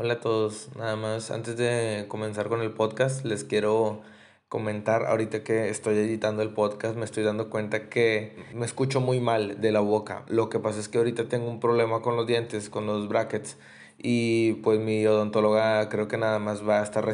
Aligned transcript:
Hola 0.00 0.14
a 0.14 0.20
todos, 0.20 0.68
nada 0.76 0.94
más 0.94 1.32
antes 1.32 1.56
de 1.56 2.04
comenzar 2.06 2.48
con 2.48 2.60
el 2.60 2.70
podcast 2.70 3.24
les 3.24 3.42
quiero 3.42 4.00
comentar 4.48 5.04
ahorita 5.04 5.42
que 5.42 5.70
estoy 5.70 5.96
editando 5.96 6.40
el 6.42 6.50
podcast 6.50 6.96
me 6.96 7.04
estoy 7.04 7.24
dando 7.24 7.50
cuenta 7.50 7.88
que 7.88 8.36
me 8.54 8.64
escucho 8.64 9.00
muy 9.00 9.18
mal 9.18 9.60
de 9.60 9.72
la 9.72 9.80
boca. 9.80 10.22
Lo 10.28 10.50
que 10.50 10.60
pasa 10.60 10.78
es 10.78 10.88
que 10.88 10.98
ahorita 10.98 11.28
tengo 11.28 11.50
un 11.50 11.58
problema 11.58 12.00
con 12.00 12.14
los 12.14 12.28
dientes, 12.28 12.70
con 12.70 12.86
los 12.86 13.08
brackets 13.08 13.56
y 13.98 14.52
pues 14.62 14.78
mi 14.78 15.04
odontóloga 15.04 15.88
creo 15.88 16.06
que 16.06 16.16
nada 16.16 16.38
más 16.38 16.62
va 16.62 16.78
a 16.78 16.84
estar 16.84 17.04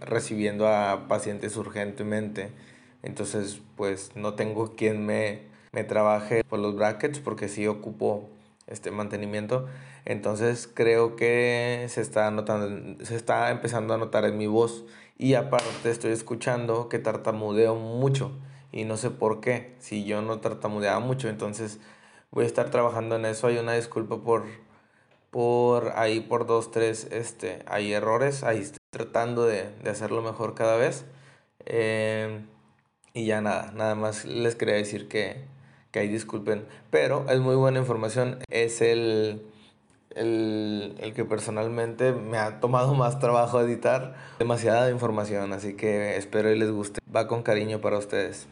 recibiendo 0.00 0.68
a 0.68 1.08
pacientes 1.08 1.56
urgentemente. 1.56 2.52
Entonces 3.02 3.60
pues 3.74 4.12
no 4.14 4.34
tengo 4.34 4.76
quien 4.76 5.04
me, 5.04 5.40
me 5.72 5.82
trabaje 5.82 6.44
por 6.44 6.60
los 6.60 6.76
brackets 6.76 7.18
porque 7.18 7.48
sí 7.48 7.66
ocupo 7.66 8.28
este 8.68 8.92
mantenimiento. 8.92 9.66
Entonces 10.04 10.68
creo 10.72 11.16
que 11.16 11.86
se 11.88 12.00
está 12.00 12.30
notando, 12.30 13.04
se 13.04 13.16
está 13.16 13.50
empezando 13.50 13.94
a 13.94 13.98
notar 13.98 14.24
en 14.24 14.38
mi 14.38 14.46
voz. 14.46 14.84
Y 15.18 15.34
aparte 15.34 15.90
estoy 15.90 16.12
escuchando 16.12 16.88
que 16.88 16.98
tartamudeo 16.98 17.74
mucho. 17.76 18.32
Y 18.72 18.84
no 18.84 18.96
sé 18.96 19.10
por 19.10 19.40
qué, 19.40 19.74
si 19.78 20.04
yo 20.04 20.22
no 20.22 20.40
tartamudeaba 20.40 21.00
mucho, 21.00 21.28
entonces 21.28 21.78
voy 22.30 22.44
a 22.44 22.46
estar 22.46 22.70
trabajando 22.70 23.16
en 23.16 23.26
eso. 23.26 23.46
Hay 23.46 23.58
una 23.58 23.74
disculpa 23.74 24.18
por, 24.22 24.44
por 25.30 25.92
ahí, 25.96 26.20
por 26.20 26.46
dos, 26.46 26.70
tres, 26.70 27.06
este, 27.12 27.62
hay 27.66 27.92
errores, 27.92 28.44
ahí 28.44 28.60
estoy 28.60 28.78
tratando 28.90 29.44
de, 29.44 29.70
de 29.82 29.90
hacerlo 29.90 30.22
mejor 30.22 30.54
cada 30.54 30.76
vez. 30.76 31.04
Eh, 31.66 32.44
y 33.14 33.26
ya 33.26 33.40
nada, 33.40 33.72
nada 33.72 33.94
más 33.94 34.24
les 34.24 34.54
quería 34.56 34.74
decir 34.74 35.08
que, 35.08 35.44
que 35.90 36.00
ahí 36.00 36.08
disculpen, 36.08 36.66
pero 36.90 37.26
es 37.28 37.40
muy 37.40 37.56
buena 37.56 37.78
información, 37.78 38.38
es 38.48 38.80
el 38.80 39.42
el, 40.16 40.94
el, 40.98 41.14
que 41.14 41.24
personalmente 41.24 42.12
me 42.12 42.38
ha 42.38 42.60
tomado 42.60 42.94
más 42.96 43.18
trabajo 43.18 43.60
editar. 43.60 44.14
Demasiada 44.38 44.90
información, 44.90 45.52
así 45.52 45.74
que 45.74 46.16
espero 46.16 46.50
y 46.52 46.58
les 46.58 46.70
guste. 46.70 47.00
Va 47.14 47.26
con 47.28 47.42
cariño 47.42 47.80
para 47.80 47.98
ustedes. 47.98 48.46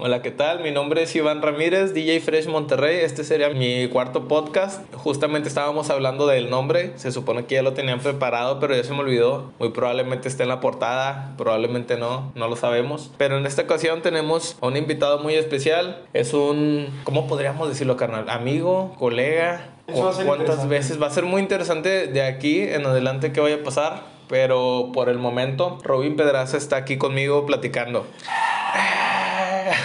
Hola, 0.00 0.22
¿qué 0.22 0.30
tal? 0.30 0.60
Mi 0.62 0.70
nombre 0.70 1.02
es 1.02 1.16
Iván 1.16 1.42
Ramírez, 1.42 1.92
DJ 1.92 2.20
Fresh 2.20 2.46
Monterrey. 2.46 2.98
Este 2.98 3.24
sería 3.24 3.48
mi 3.48 3.88
cuarto 3.88 4.28
podcast. 4.28 4.80
Justamente 4.94 5.48
estábamos 5.48 5.90
hablando 5.90 6.28
del 6.28 6.50
nombre. 6.50 6.92
Se 6.94 7.10
supone 7.10 7.46
que 7.46 7.56
ya 7.56 7.62
lo 7.62 7.72
tenían 7.72 7.98
preparado, 7.98 8.60
pero 8.60 8.76
ya 8.76 8.84
se 8.84 8.92
me 8.92 9.00
olvidó. 9.00 9.50
Muy 9.58 9.70
probablemente 9.70 10.28
esté 10.28 10.44
en 10.44 10.50
la 10.50 10.60
portada, 10.60 11.34
probablemente 11.36 11.96
no, 11.96 12.30
no 12.36 12.46
lo 12.46 12.54
sabemos. 12.54 13.10
Pero 13.18 13.38
en 13.38 13.44
esta 13.44 13.62
ocasión 13.62 14.00
tenemos 14.00 14.56
a 14.60 14.68
un 14.68 14.76
invitado 14.76 15.18
muy 15.18 15.34
especial. 15.34 16.04
Es 16.12 16.32
un, 16.32 16.86
¿cómo 17.02 17.26
podríamos 17.26 17.68
decirlo, 17.68 17.96
carnal? 17.96 18.30
Amigo, 18.30 18.94
colega, 19.00 19.70
cuántas 19.92 20.68
veces. 20.68 21.02
Va 21.02 21.08
a 21.08 21.10
ser 21.10 21.24
muy 21.24 21.42
interesante 21.42 22.06
de 22.06 22.22
aquí 22.22 22.60
en 22.60 22.86
adelante 22.86 23.32
que 23.32 23.40
vaya 23.40 23.56
a 23.56 23.64
pasar. 23.64 24.04
Pero 24.28 24.90
por 24.94 25.08
el 25.08 25.18
momento, 25.18 25.78
Robin 25.82 26.14
Pedraza 26.14 26.56
está 26.56 26.76
aquí 26.76 26.98
conmigo 26.98 27.46
platicando. 27.46 28.06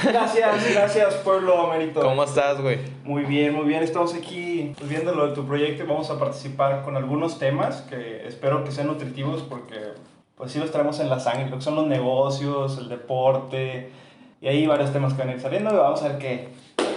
Gracias, 0.04 0.74
gracias 0.74 1.14
pueblo 1.16 1.72
amerito. 1.72 2.02
¿Cómo 2.02 2.24
estás, 2.24 2.62
güey? 2.62 2.80
Muy 3.04 3.24
bien, 3.24 3.54
muy 3.54 3.66
bien. 3.66 3.84
Estamos 3.84 4.14
aquí 4.14 4.74
pues, 4.78 4.90
viendo 4.90 5.14
lo 5.14 5.28
de 5.28 5.34
tu 5.34 5.46
proyecto 5.46 5.84
y 5.84 5.88
vamos 5.88 6.10
a 6.10 6.20
participar 6.20 6.84
con 6.84 6.96
algunos 6.96 7.40
temas 7.40 7.82
que 7.82 8.28
espero 8.28 8.64
que 8.64 8.72
sean 8.72 8.88
nutritivos 8.88 9.42
porque 9.44 9.76
pues 10.36 10.52
sí 10.52 10.60
los 10.60 10.72
traemos 10.72 11.00
en 11.00 11.10
la 11.10 11.20
sangre, 11.20 11.50
lo 11.50 11.58
que 11.58 11.64
son 11.64 11.76
los 11.76 11.88
negocios, 11.88 12.78
el 12.78 12.90
deporte 12.90 13.92
y 14.42 14.48
hay 14.48 14.68
varios 14.68 14.92
temas 14.92 15.14
que 15.14 15.20
van 15.20 15.30
a 15.30 15.34
ir 15.34 15.40
saliendo 15.40 15.74
y 15.74 15.78
vamos 15.78 16.04
a 16.04 16.10
ver 16.10 16.18
qué, 16.18 16.50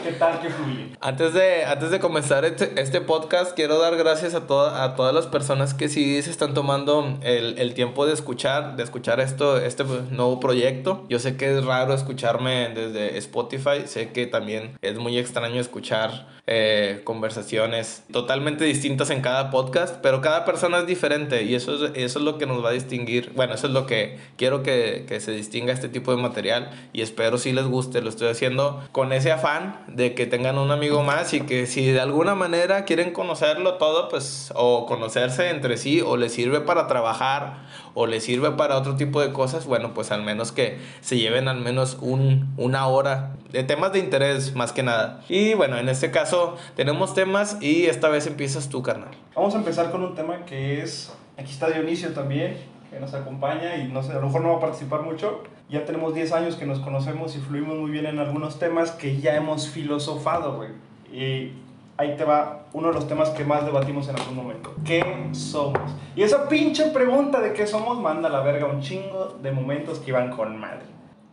¿Qué 0.03 0.13
tal 0.13 0.41
que 0.41 0.51
fluye? 0.51 0.97
Antes 1.01 1.35
de, 1.35 1.65
antes 1.65 1.91
de 1.91 2.01
comenzar 2.01 2.45
este, 2.45 2.81
este, 2.81 3.01
podcast, 3.01 3.55
quiero 3.55 3.79
dar 3.79 3.97
gracias 3.97 4.35
a, 4.35 4.47
toda, 4.47 4.85
a 4.85 4.97
todas 4.97 5.15
las 5.15 5.27
personas 5.27 5.75
que 5.75 5.89
sí 5.89 6.21
se 6.23 6.31
están 6.31 6.55
tomando 6.55 7.19
el, 7.23 7.59
el, 7.59 7.75
tiempo 7.75 8.07
de 8.07 8.13
escuchar, 8.13 8.77
de 8.77 8.83
escuchar 8.83 9.21
esto, 9.21 9.59
este 9.59 9.85
nuevo 10.11 10.41
proyecto. 10.41 11.05
Yo 11.09 11.19
sé 11.19 11.37
que 11.37 11.57
es 11.57 11.65
raro 11.65 11.95
escucharme 11.95 12.71
desde 12.71 13.19
Spotify, 13.19 13.87
sé 13.87 14.11
que 14.13 14.27
también 14.27 14.79
es 14.83 14.99
muy 14.99 15.19
extraño 15.19 15.61
escuchar 15.61 16.27
eh, 16.49 17.01
conversaciones 17.03 18.05
totalmente 18.13 18.65
distintas 18.65 19.11
en 19.11 19.21
cada 19.21 19.51
podcast, 19.51 19.97
pero 20.01 20.21
cada 20.21 20.45
persona 20.45 20.79
es 20.79 20.87
diferente 20.87 21.43
y 21.43 21.57
eso 21.57 21.75
es, 21.75 21.91
eso 21.95 22.19
es 22.21 22.25
lo 22.25 22.39
que 22.39 22.47
nos 22.47 22.65
va 22.65 22.69
a 22.69 22.73
distinguir. 22.73 23.33
Bueno, 23.35 23.55
eso 23.55 23.67
es 23.67 23.73
lo 23.73 23.87
que 23.87 24.19
quiero 24.37 24.63
que, 24.63 25.07
que 25.09 25.19
se 25.19 25.33
distinga 25.33 25.73
este 25.73 25.89
tipo 25.89 26.15
de 26.15 26.23
material 26.23 26.71
y 26.93 27.03
espero 27.03 27.39
si 27.39 27.53
les 27.53 27.67
guste. 27.67 28.01
Lo 28.01 28.11
estoy 28.11 28.29
haciendo 28.29 28.87
con 28.93 29.13
ese 29.13 29.33
afán 29.33 29.86
de 29.89 30.15
que 30.15 30.27
tengan 30.27 30.59
un 30.59 30.71
amigo 30.71 31.03
más 31.03 31.33
y 31.35 31.43
que 31.43 31.67
si 31.67 31.87
de 31.87 32.01
alguna 32.01 32.35
manera 32.35 32.85
quieren 32.85 33.13
conocerlo 33.13 33.75
todo, 33.75 34.09
pues 34.09 34.53
o 34.55 34.87
conocerse 34.87 35.51
entre 35.51 35.77
sí 35.77 36.01
o 36.01 36.17
les 36.17 36.33
sirve 36.33 36.61
para 36.61 36.87
trabajar 36.87 37.65
o 37.95 38.07
les 38.07 38.25
sirve 38.25 38.51
para 38.53 38.77
otro 38.77 38.97
tipo 38.97 39.21
de 39.21 39.33
cosas, 39.33 39.67
bueno, 39.67 39.95
pues 39.95 40.11
al 40.11 40.23
menos 40.23 40.53
que 40.53 40.79
se 41.01 41.17
lleven 41.17 41.49
al 41.49 41.61
menos 41.61 41.99
un, 42.01 42.53
una 42.57 42.87
hora 42.87 43.37
de 43.51 43.63
temas 43.65 43.93
de 43.93 44.01
interés 44.01 44.55
más 44.55 44.73
que 44.73 44.83
nada. 44.83 45.23
Y 45.29 45.55
bueno, 45.55 45.79
en 45.79 45.89
este 45.89 46.11
caso 46.11 46.57
tenemos 46.75 47.15
temas 47.15 47.59
y 47.61 47.87
esta 47.87 48.09
vez 48.09 48.27
empiezas 48.27 48.69
tú, 48.69 48.83
carnal. 48.83 49.11
Vamos 49.35 49.55
a 49.55 49.59
empezar 49.59 49.91
con 49.91 50.03
un 50.03 50.15
tema 50.15 50.45
que 50.45 50.83
es, 50.83 51.13
aquí 51.39 51.51
está 51.51 51.71
Dionisio 51.71 52.13
también, 52.13 52.59
que 52.97 53.01
nos 53.03 53.13
acompaña 53.13 53.77
y 53.77 53.89
no 53.89 54.03
sé, 54.03 54.13
a 54.13 54.17
lo 54.17 54.23
mejor 54.23 54.41
no 54.41 54.49
va 54.53 54.57
a 54.57 54.61
participar 54.61 55.03
mucho, 55.03 55.43
ya 55.69 55.85
tenemos 55.85 56.15
10 56.15 56.33
años 56.33 56.57
que 56.57 56.65
nos 56.65 56.81
conocemos 56.81 57.37
y 57.37 57.41
fluimos 57.41 57.77
muy 57.77 57.91
bien 57.91 58.07
en 58.07 58.19
algunos 58.19 58.59
temas 58.59 58.91
que 58.93 59.21
ya 59.21 59.37
hemos 59.37 59.69
filosofado, 59.69 60.57
güey. 60.57 60.71
Y 61.13 61.53
ahí 61.99 62.17
te 62.17 62.25
va 62.25 62.65
uno 62.73 62.89
de 62.89 62.95
los 62.95 63.07
temas 63.07 63.31
que 63.31 63.45
más 63.45 63.67
debatimos 63.67 64.09
en 64.09 64.17
algún 64.17 64.37
momento. 64.37 64.75
¿Qué 64.83 65.29
somos? 65.33 65.95
Y 66.15 66.23
esa 66.23 66.49
pinche 66.49 66.87
pregunta 66.87 67.41
de 67.41 67.53
qué 67.53 67.67
somos 67.67 68.01
manda 68.01 68.31
a 68.31 68.33
la 68.33 68.41
verga 68.41 68.67
un 68.67 68.81
chingo 68.81 69.37
de 69.43 69.53
momentos 69.53 69.99
que 69.99 70.11
iban 70.11 70.31
con 70.31 70.59
madre. 70.59 70.87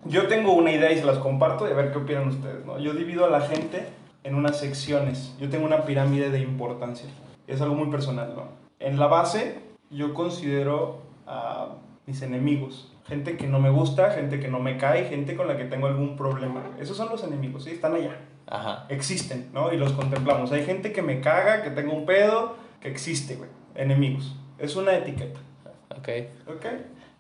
Yo 0.06 0.28
tengo 0.28 0.52
una 0.52 0.72
idea 0.72 0.92
y 0.92 0.98
se 0.98 1.06
las 1.06 1.20
comparto 1.20 1.66
y 1.66 1.72
a 1.72 1.76
ver 1.76 1.94
qué 1.94 2.00
opinan 2.00 2.28
ustedes, 2.28 2.66
¿no? 2.66 2.78
Yo 2.78 2.94
divido 2.94 3.24
a 3.24 3.30
la 3.30 3.40
gente 3.40 3.88
en 4.26 4.36
unas 4.36 4.60
secciones. 4.60 5.34
Yo 5.40 5.50
tengo 5.50 5.66
una 5.66 5.84
pirámide 5.84 6.30
de 6.30 6.40
importancia. 6.40 7.08
Es 7.48 7.62
algo 7.62 7.76
muy 7.76 7.88
personal, 7.90 8.34
¿no? 8.36 8.48
En 8.80 9.00
la 9.00 9.08
base 9.08 9.62
yo 9.90 10.14
considero 10.14 11.03
a 11.28 11.76
mis 12.06 12.22
enemigos 12.22 12.94
gente 13.08 13.38
que 13.38 13.48
no 13.48 13.60
me 13.60 13.70
gusta, 13.70 14.12
gente 14.12 14.40
que 14.40 14.48
no 14.48 14.60
me 14.60 14.78
cae, 14.78 15.06
gente 15.06 15.36
con 15.36 15.48
la 15.48 15.58
que 15.58 15.66
tengo 15.66 15.88
algún 15.88 16.16
problema. 16.16 16.64
Esos 16.80 16.98
son 16.98 17.10
los 17.10 17.24
enemigos, 17.24 17.66
¿sí? 17.66 17.72
Están 17.72 17.96
allá. 17.96 18.18
Ajá. 18.48 18.86
Existen, 18.90 19.50
¿no? 19.54 19.74
Y 19.74 19.78
los 19.78 19.94
contemplamos. 19.94 20.52
Hay 20.52 20.66
gente 20.66 20.92
que 20.92 21.02
me 21.02 21.22
caga, 21.22 21.64
que 21.64 21.70
tengo 21.70 21.94
un 21.94 22.06
pedo, 22.06 22.56
que 22.82 22.90
existe, 22.90 23.36
güey. 23.36 23.50
Enemigos. 23.76 24.36
Es 24.58 24.76
una 24.76 24.96
etiqueta. 24.96 25.40
Ok. 25.98 26.10
Ok. 26.48 26.66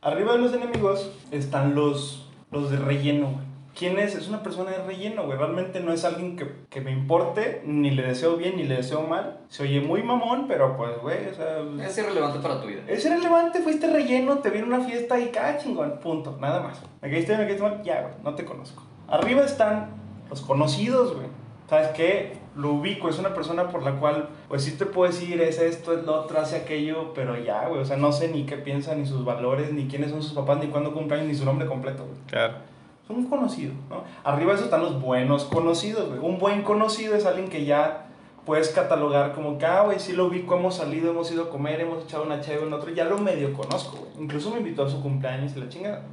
Arriba 0.02 0.34
de 0.34 0.40
los 0.40 0.53
enemigos 0.53 1.12
están 1.31 1.75
los, 1.75 2.30
los 2.52 2.72
de 2.72 2.78
relleno, 2.78 3.31
güey. 3.31 3.53
¿Quién 3.75 3.97
es? 3.97 4.13
Es 4.13 4.28
una 4.28 4.44
persona 4.44 4.69
de 4.69 4.84
relleno, 4.84 5.25
güey. 5.25 5.38
Realmente 5.38 5.79
no 5.79 5.91
es 5.91 6.06
alguien 6.06 6.35
que, 6.35 6.47
que, 6.69 6.79
me 6.81 6.91
importe, 6.91 7.63
ni 7.66 7.89
le 7.89 8.03
deseo 8.03 8.38
bien, 8.38 8.56
ni 8.56 8.63
le 8.63 8.75
deseo 8.75 9.01
mal. 9.01 9.39
Se 9.50 9.63
oye 9.63 9.81
muy 9.81 10.03
mamón, 10.03 10.47
pero 10.47 10.78
pues, 10.78 10.91
güey, 11.01 11.28
o 11.28 11.34
sea... 11.34 11.57
Es 11.84 11.97
irrelevante 11.97 12.39
para 12.39 12.61
tu 12.61 12.67
vida. 12.67 12.81
Es 12.88 13.03
irrelevante, 13.03 13.61
fuiste 13.61 13.88
relleno, 13.88 14.39
te 14.39 14.51
vino 14.51 14.67
una 14.67 14.81
fiesta 14.81 15.19
y 15.19 15.29
cada 15.29 15.57
chingón, 15.57 16.00
punto, 16.00 16.38
nada 16.39 16.61
más. 16.61 16.84
Me 17.01 17.09
caíste 17.09 17.35
me 17.35 17.45
caíste 17.45 17.63
mal, 17.63 17.81
ya, 17.84 18.01
güey, 18.01 18.13
no 18.23 18.35
te 18.35 18.45
conozco. 18.45 18.84
Arriba 19.07 19.44
están 19.44 19.90
los 20.29 20.41
conocidos, 20.41 21.16
güey. 21.16 21.28
¿Sabes 21.67 21.88
qué? 21.90 22.38
Lo 22.55 22.73
ubico, 22.73 23.09
es 23.09 23.17
una 23.17 23.34
persona 23.34 23.69
por 23.69 23.81
la 23.81 23.94
cual, 23.94 24.29
pues 24.50 24.63
sí 24.63 24.78
te 24.78 24.85
puedo 24.85 25.11
decir, 25.11 25.41
es 25.41 25.59
esto, 25.59 25.97
es 25.97 26.03
lo 26.03 26.13
otro, 26.13 26.40
hace 26.40 26.57
aquello, 26.57 27.11
pero 27.16 27.35
ya, 27.40 27.67
güey, 27.67 27.81
o 27.81 27.85
sea, 27.85 27.97
no 27.97 28.11
sé 28.11 28.28
ni 28.28 28.45
qué 28.45 28.57
piensa, 28.57 28.94
ni 28.94 29.07
sus 29.07 29.25
valores, 29.25 29.73
ni 29.73 29.88
quiénes 29.88 30.11
son 30.11 30.22
sus 30.22 30.34
papás, 30.34 30.59
ni 30.59 30.67
cuándo 30.67 30.94
cumpleaños, 30.94 31.28
ni 31.28 31.34
su 31.34 31.45
nombre 31.45 31.66
completo, 31.66 32.05
güey. 32.05 32.19
Claro 32.28 32.72
son 33.08 33.18
un 33.18 33.25
conocido, 33.28 33.74
¿no? 33.90 34.03
Arriba 34.24 34.52
de 34.52 34.56
eso 34.56 34.66
están 34.66 34.81
los 34.81 35.02
buenos 35.02 35.46
conocidos, 35.46 36.09
güey. 36.09 36.19
Un 36.19 36.40
buen 36.40 36.62
conocido 36.62 37.16
es 37.16 37.25
alguien 37.25 37.50
que 37.50 37.66
ya 37.66 38.06
puedes 38.46 38.69
catalogar 38.69 39.34
como 39.34 39.58
que, 39.58 39.66
ah, 39.66 39.84
güey, 39.84 40.00
sí 40.00 40.14
lo 40.14 40.25
ubico, 40.25 40.56
hemos 40.56 40.75
salido, 40.75 41.12
hemos 41.12 41.31
ido 41.31 41.44
a 41.44 41.50
comer, 41.50 41.81
hemos 41.81 42.03
echado 42.03 42.24
una 42.24 42.41
chévere 42.41 42.68
en 42.68 42.74
otro, 42.74 42.91
ya 42.91 43.06
lo 43.06 43.18
medio 43.18 43.53
conozco, 43.53 43.97
güey. 43.97 44.23
Incluso 44.23 44.52
me 44.52 44.58
invitó 44.58 44.85
a 44.85 44.90
su 44.90 45.02
cumpleaños 45.02 45.55
y 45.55 45.59
la 45.59 45.70
chingada. 45.70 46.03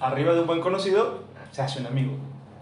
Arriba 0.00 0.32
de 0.32 0.40
un 0.40 0.46
buen 0.46 0.60
conocido 0.60 1.20
se 1.50 1.62
hace 1.62 1.80
un 1.80 1.86
amigo, 1.86 2.12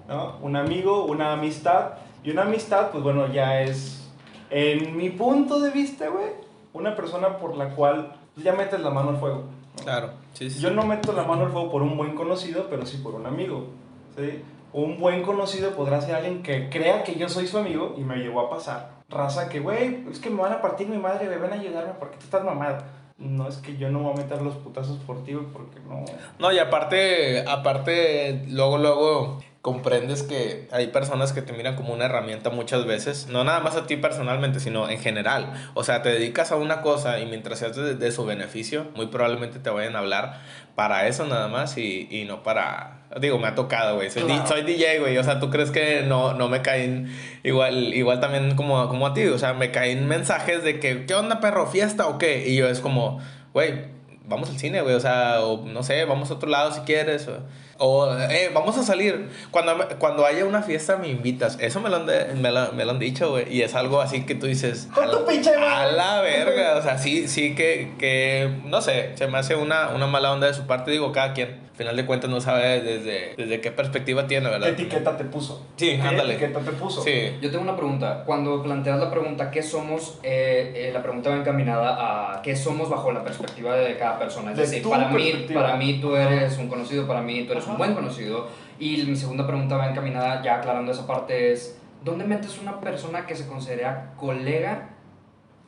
¿no? 0.08 0.36
Un 0.40 0.56
amigo, 0.56 1.04
una 1.04 1.32
amistad. 1.32 1.92
Y 2.24 2.30
una 2.30 2.42
amistad, 2.42 2.90
pues 2.90 3.04
bueno, 3.04 3.28
ya 3.28 3.60
es, 3.62 4.10
en 4.50 4.96
mi 4.96 5.10
punto 5.10 5.60
de 5.60 5.70
vista, 5.70 6.08
güey, 6.08 6.26
una 6.72 6.96
persona 6.96 7.38
por 7.38 7.56
la 7.56 7.70
cual 7.70 8.14
ya 8.36 8.52
metes 8.52 8.80
la 8.80 8.90
mano 8.90 9.10
al 9.10 9.16
fuego. 9.18 9.44
Claro, 9.82 10.12
sí, 10.32 10.50
sí. 10.50 10.60
Yo 10.60 10.70
no 10.70 10.84
meto 10.84 11.12
la 11.12 11.22
mano 11.22 11.44
al 11.44 11.52
fuego 11.52 11.70
por 11.70 11.82
un 11.82 11.96
buen 11.96 12.14
conocido, 12.14 12.66
pero 12.68 12.86
sí 12.86 12.98
por 12.98 13.14
un 13.14 13.26
amigo. 13.26 13.68
¿sí? 14.16 14.42
Un 14.72 14.98
buen 14.98 15.22
conocido 15.22 15.70
podrá 15.72 16.00
ser 16.00 16.16
alguien 16.16 16.42
que 16.42 16.68
crea 16.68 17.04
que 17.04 17.14
yo 17.14 17.28
soy 17.28 17.46
su 17.46 17.58
amigo 17.58 17.94
y 17.96 18.02
me 18.02 18.16
llegó 18.16 18.40
a 18.40 18.50
pasar. 18.50 18.96
Raza 19.08 19.48
que, 19.48 19.60
güey, 19.60 20.04
es 20.10 20.18
que 20.18 20.30
me 20.30 20.42
van 20.42 20.52
a 20.52 20.60
partir 20.60 20.88
mi 20.88 20.98
madre, 20.98 21.28
me 21.28 21.38
van 21.38 21.52
a 21.52 21.56
ayudarme 21.56 21.92
porque 21.98 22.16
tú 22.16 22.24
estás 22.24 22.44
mamado. 22.44 22.78
No 23.18 23.48
es 23.48 23.56
que 23.58 23.76
yo 23.78 23.88
no 23.88 24.00
voy 24.00 24.12
a 24.12 24.16
meter 24.16 24.42
los 24.42 24.56
putazos 24.56 24.98
por 24.98 25.24
ti, 25.24 25.34
porque 25.52 25.80
no. 25.80 26.04
No, 26.38 26.52
y 26.52 26.58
aparte, 26.58 27.48
aparte, 27.48 28.44
luego, 28.48 28.76
luego 28.76 29.38
comprendes 29.66 30.22
que 30.22 30.68
hay 30.70 30.86
personas 30.86 31.32
que 31.32 31.42
te 31.42 31.52
miran 31.52 31.74
como 31.74 31.92
una 31.92 32.04
herramienta 32.04 32.50
muchas 32.50 32.86
veces, 32.86 33.26
no 33.26 33.42
nada 33.42 33.58
más 33.58 33.74
a 33.74 33.84
ti 33.88 33.96
personalmente, 33.96 34.60
sino 34.60 34.88
en 34.88 35.00
general. 35.00 35.52
O 35.74 35.82
sea, 35.82 36.02
te 36.02 36.10
dedicas 36.10 36.52
a 36.52 36.56
una 36.56 36.82
cosa 36.82 37.18
y 37.18 37.26
mientras 37.26 37.58
seas 37.58 37.74
de, 37.74 37.96
de 37.96 38.12
su 38.12 38.24
beneficio, 38.24 38.86
muy 38.94 39.06
probablemente 39.08 39.58
te 39.58 39.68
vayan 39.70 39.96
a 39.96 39.98
hablar 39.98 40.38
para 40.76 41.08
eso 41.08 41.26
nada 41.26 41.48
más 41.48 41.76
y, 41.78 42.06
y 42.12 42.26
no 42.26 42.44
para... 42.44 43.00
Digo, 43.20 43.38
me 43.40 43.48
ha 43.48 43.56
tocado, 43.56 43.96
güey. 43.96 44.08
Soy, 44.08 44.22
di- 44.22 44.28
Claro. 44.28 44.46
soy 44.46 44.62
DJ, 44.62 45.00
güey. 45.00 45.18
O 45.18 45.24
sea, 45.24 45.40
¿tú 45.40 45.50
crees 45.50 45.72
que 45.72 46.02
no, 46.02 46.34
no 46.34 46.48
me 46.48 46.62
caen 46.62 47.12
igual, 47.42 47.92
igual 47.92 48.20
también 48.20 48.54
como, 48.54 48.88
como 48.88 49.04
a 49.08 49.14
ti? 49.14 49.24
O 49.26 49.38
sea, 49.38 49.52
me 49.52 49.72
caen 49.72 50.06
mensajes 50.06 50.62
de 50.62 50.78
que, 50.78 51.06
¿qué 51.06 51.14
onda, 51.14 51.40
perro? 51.40 51.66
¿Fiesta 51.66 52.06
o 52.06 52.18
qué? 52.18 52.46
Y 52.48 52.54
yo 52.54 52.68
es 52.68 52.78
como, 52.78 53.18
güey, 53.52 53.86
vamos 54.26 54.48
al 54.50 54.58
cine, 54.58 54.80
güey. 54.82 54.94
O 54.94 55.00
sea, 55.00 55.40
o 55.40 55.66
no 55.66 55.82
sé, 55.82 56.04
vamos 56.04 56.30
a 56.30 56.34
otro 56.34 56.48
lado 56.48 56.70
si 56.72 56.80
quieres. 56.82 57.26
O, 57.26 57.38
o, 57.78 58.12
eh, 58.30 58.50
vamos 58.54 58.76
a 58.78 58.82
salir. 58.82 59.28
Cuando, 59.50 59.76
cuando 59.98 60.24
haya 60.26 60.44
una 60.44 60.62
fiesta 60.62 60.96
me 60.96 61.08
invitas. 61.08 61.58
Eso 61.60 61.80
me 61.80 61.90
lo 61.90 61.96
han, 61.96 62.06
de- 62.06 62.34
me 62.34 62.50
lo, 62.50 62.72
me 62.72 62.84
lo 62.84 62.92
han 62.92 62.98
dicho, 62.98 63.30
güey. 63.30 63.52
Y 63.54 63.62
es 63.62 63.74
algo 63.74 64.00
así 64.00 64.24
que 64.24 64.34
tú 64.34 64.46
dices... 64.46 64.88
Con 64.94 65.04
"A 65.04 65.10
tu 65.10 65.24
pinche 65.26 65.54
A 65.54 65.60
madre". 65.60 65.96
la 65.96 66.20
verga. 66.20 66.76
O 66.78 66.82
sea, 66.82 66.98
sí, 66.98 67.28
sí 67.28 67.54
que, 67.54 67.92
que... 67.98 68.50
No 68.64 68.80
sé, 68.80 69.12
se 69.16 69.26
me 69.26 69.38
hace 69.38 69.54
una, 69.56 69.88
una 69.90 70.06
mala 70.06 70.32
onda 70.32 70.46
de 70.46 70.54
su 70.54 70.66
parte. 70.66 70.90
Digo, 70.90 71.12
cada 71.12 71.32
quien. 71.32 71.66
Al 71.76 71.78
final 71.80 71.96
de 71.96 72.06
cuentas 72.06 72.30
no 72.30 72.40
sabe 72.40 72.80
desde, 72.80 73.34
desde 73.36 73.60
qué 73.60 73.70
perspectiva 73.70 74.26
tiene, 74.26 74.46
¿Qué 74.46 74.52
¿verdad? 74.52 74.68
etiqueta 74.70 75.14
te 75.18 75.24
puso? 75.24 75.62
Sí, 75.76 75.98
¿Qué 76.00 76.08
ándale. 76.08 76.32
etiqueta 76.36 76.60
te 76.60 76.70
puso? 76.70 77.02
Sí. 77.02 77.36
Yo 77.42 77.50
tengo 77.50 77.64
una 77.64 77.76
pregunta. 77.76 78.22
Cuando 78.24 78.62
planteas 78.62 78.98
la 78.98 79.10
pregunta 79.10 79.50
¿qué 79.50 79.62
somos? 79.62 80.18
Eh, 80.22 80.72
eh, 80.74 80.90
la 80.94 81.02
pregunta 81.02 81.28
va 81.28 81.36
encaminada 81.36 82.32
a 82.38 82.40
¿qué 82.40 82.56
somos 82.56 82.88
bajo 82.88 83.12
la 83.12 83.22
perspectiva 83.22 83.76
de 83.76 83.94
cada 83.98 84.18
persona? 84.18 84.52
Es 84.52 84.56
De 84.56 84.62
decir, 84.62 84.88
para 84.88 85.08
mí, 85.10 85.46
para 85.52 85.76
mí 85.76 85.98
tú 86.00 86.16
eres 86.16 86.56
un 86.56 86.68
conocido, 86.68 87.06
para 87.06 87.20
mí 87.20 87.42
tú 87.44 87.52
eres 87.52 87.65
un 87.66 87.74
Ajá. 87.74 87.78
buen 87.78 87.94
conocido. 87.94 88.48
Y 88.78 89.02
mi 89.04 89.16
segunda 89.16 89.46
pregunta 89.46 89.76
va 89.76 89.90
encaminada, 89.90 90.42
ya 90.42 90.56
aclarando 90.56 90.92
esa 90.92 91.06
parte, 91.06 91.52
es 91.52 91.78
¿dónde 92.04 92.24
metes 92.24 92.58
una 92.60 92.80
persona 92.80 93.26
que 93.26 93.34
se 93.34 93.46
considera 93.46 94.14
colega, 94.16 94.90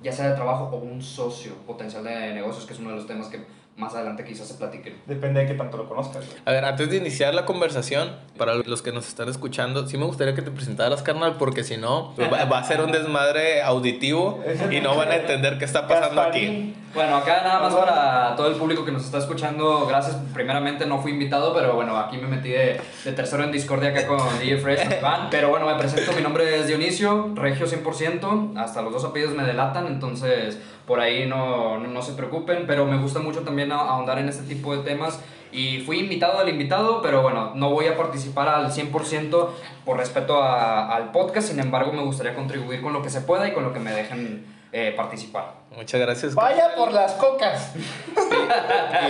ya 0.02 0.12
sea 0.12 0.28
de 0.28 0.34
trabajo 0.34 0.64
o 0.72 0.76
un 0.76 1.02
socio 1.02 1.54
potencial 1.66 2.04
de 2.04 2.34
negocios, 2.34 2.66
que 2.66 2.74
es 2.74 2.78
uno 2.78 2.90
de 2.90 2.96
los 2.96 3.06
temas 3.06 3.28
que 3.28 3.44
más 3.78 3.94
adelante 3.94 4.25
quizás 4.25 4.48
se 4.48 4.54
platiquen? 4.54 5.00
Depende 5.06 5.40
de 5.40 5.46
qué 5.46 5.54
tanto 5.54 5.76
lo 5.76 5.88
conozcas. 5.88 6.26
güey. 6.26 6.38
A 6.44 6.52
ver, 6.52 6.64
antes 6.64 6.90
de 6.90 6.96
iniciar 6.96 7.34
la 7.34 7.44
conversación, 7.46 8.16
para 8.36 8.54
los 8.54 8.82
que 8.82 8.92
nos 8.92 9.08
están 9.08 9.28
escuchando, 9.28 9.86
sí 9.86 9.96
me 9.96 10.04
gustaría 10.04 10.34
que 10.34 10.42
te 10.42 10.50
presentaras, 10.50 11.02
carnal, 11.02 11.36
porque 11.38 11.64
si 11.64 11.76
no, 11.76 12.14
va, 12.20 12.44
va 12.44 12.58
a 12.58 12.64
ser 12.64 12.80
un 12.80 12.92
desmadre 12.92 13.62
auditivo 13.62 14.42
y 14.70 14.80
no 14.80 14.96
van 14.96 15.10
a 15.10 15.16
entender 15.16 15.58
qué 15.58 15.64
está 15.64 15.86
pasando 15.86 16.20
aquí. 16.20 16.75
Bueno, 16.94 17.16
acá 17.16 17.42
nada 17.44 17.60
más 17.60 17.75
para 17.75 18.34
todo 18.34 18.48
el 18.48 18.54
público 18.54 18.84
que 18.84 18.90
nos 18.90 19.04
está 19.04 19.19
escuchando, 19.19 19.86
gracias. 19.86 20.16
Primeramente 20.32 20.86
no 20.86 21.00
fui 21.00 21.12
invitado, 21.12 21.54
pero 21.54 21.75
bueno, 21.75 21.96
aquí 21.98 22.16
me 22.16 22.26
metí 22.26 22.48
de, 22.48 22.80
de 23.04 23.12
tercero 23.12 23.44
en 23.44 23.52
Discordia 23.52 23.90
acá 23.90 24.06
con 24.06 24.19
DJ 24.40 24.56
Fresh, 24.58 24.80
Iván. 24.98 25.28
Pero 25.30 25.50
bueno, 25.50 25.66
me 25.66 25.75
presento, 25.75 26.12
mi 26.12 26.22
nombre 26.22 26.58
es 26.58 26.66
Dionisio, 26.66 27.32
regio 27.34 27.66
100%, 27.66 28.56
hasta 28.58 28.82
los 28.82 28.92
dos 28.92 29.04
apellidos 29.04 29.34
me 29.34 29.44
delatan, 29.44 29.86
entonces 29.86 30.58
por 30.86 31.00
ahí 31.00 31.26
no, 31.26 31.78
no, 31.78 31.86
no 31.88 32.00
se 32.00 32.14
preocupen, 32.14 32.64
pero 32.66 32.86
me 32.86 32.96
gusta 32.96 33.20
mucho 33.20 33.40
también 33.40 33.67
a- 33.72 33.80
ahondar 33.88 34.18
en 34.18 34.28
este 34.28 34.42
tipo 34.44 34.76
de 34.76 34.82
temas. 34.82 35.20
Y 35.50 35.80
fui 35.80 35.98
invitado 35.98 36.38
al 36.40 36.48
invitado, 36.50 37.00
pero 37.00 37.22
bueno, 37.22 37.52
no 37.54 37.70
voy 37.70 37.86
a 37.86 37.96
participar 37.96 38.48
al 38.48 38.70
100% 38.70 39.50
por 39.86 39.96
respeto 39.96 40.42
a- 40.42 40.94
al 40.94 41.10
podcast, 41.10 41.48
sin 41.48 41.58
embargo 41.58 41.90
me 41.92 42.02
gustaría 42.02 42.34
contribuir 42.34 42.82
con 42.82 42.92
lo 42.92 43.02
que 43.02 43.08
se 43.08 43.22
pueda 43.22 43.48
y 43.48 43.52
con 43.52 43.64
lo 43.64 43.72
que 43.72 43.80
me 43.80 43.90
dejen 43.92 44.44
eh, 44.72 44.92
participar. 44.96 45.54
Muchas 45.76 46.00
gracias. 46.00 46.34
Vaya 46.34 46.74
por 46.76 46.92
las 46.92 47.12
cocas. 47.12 47.72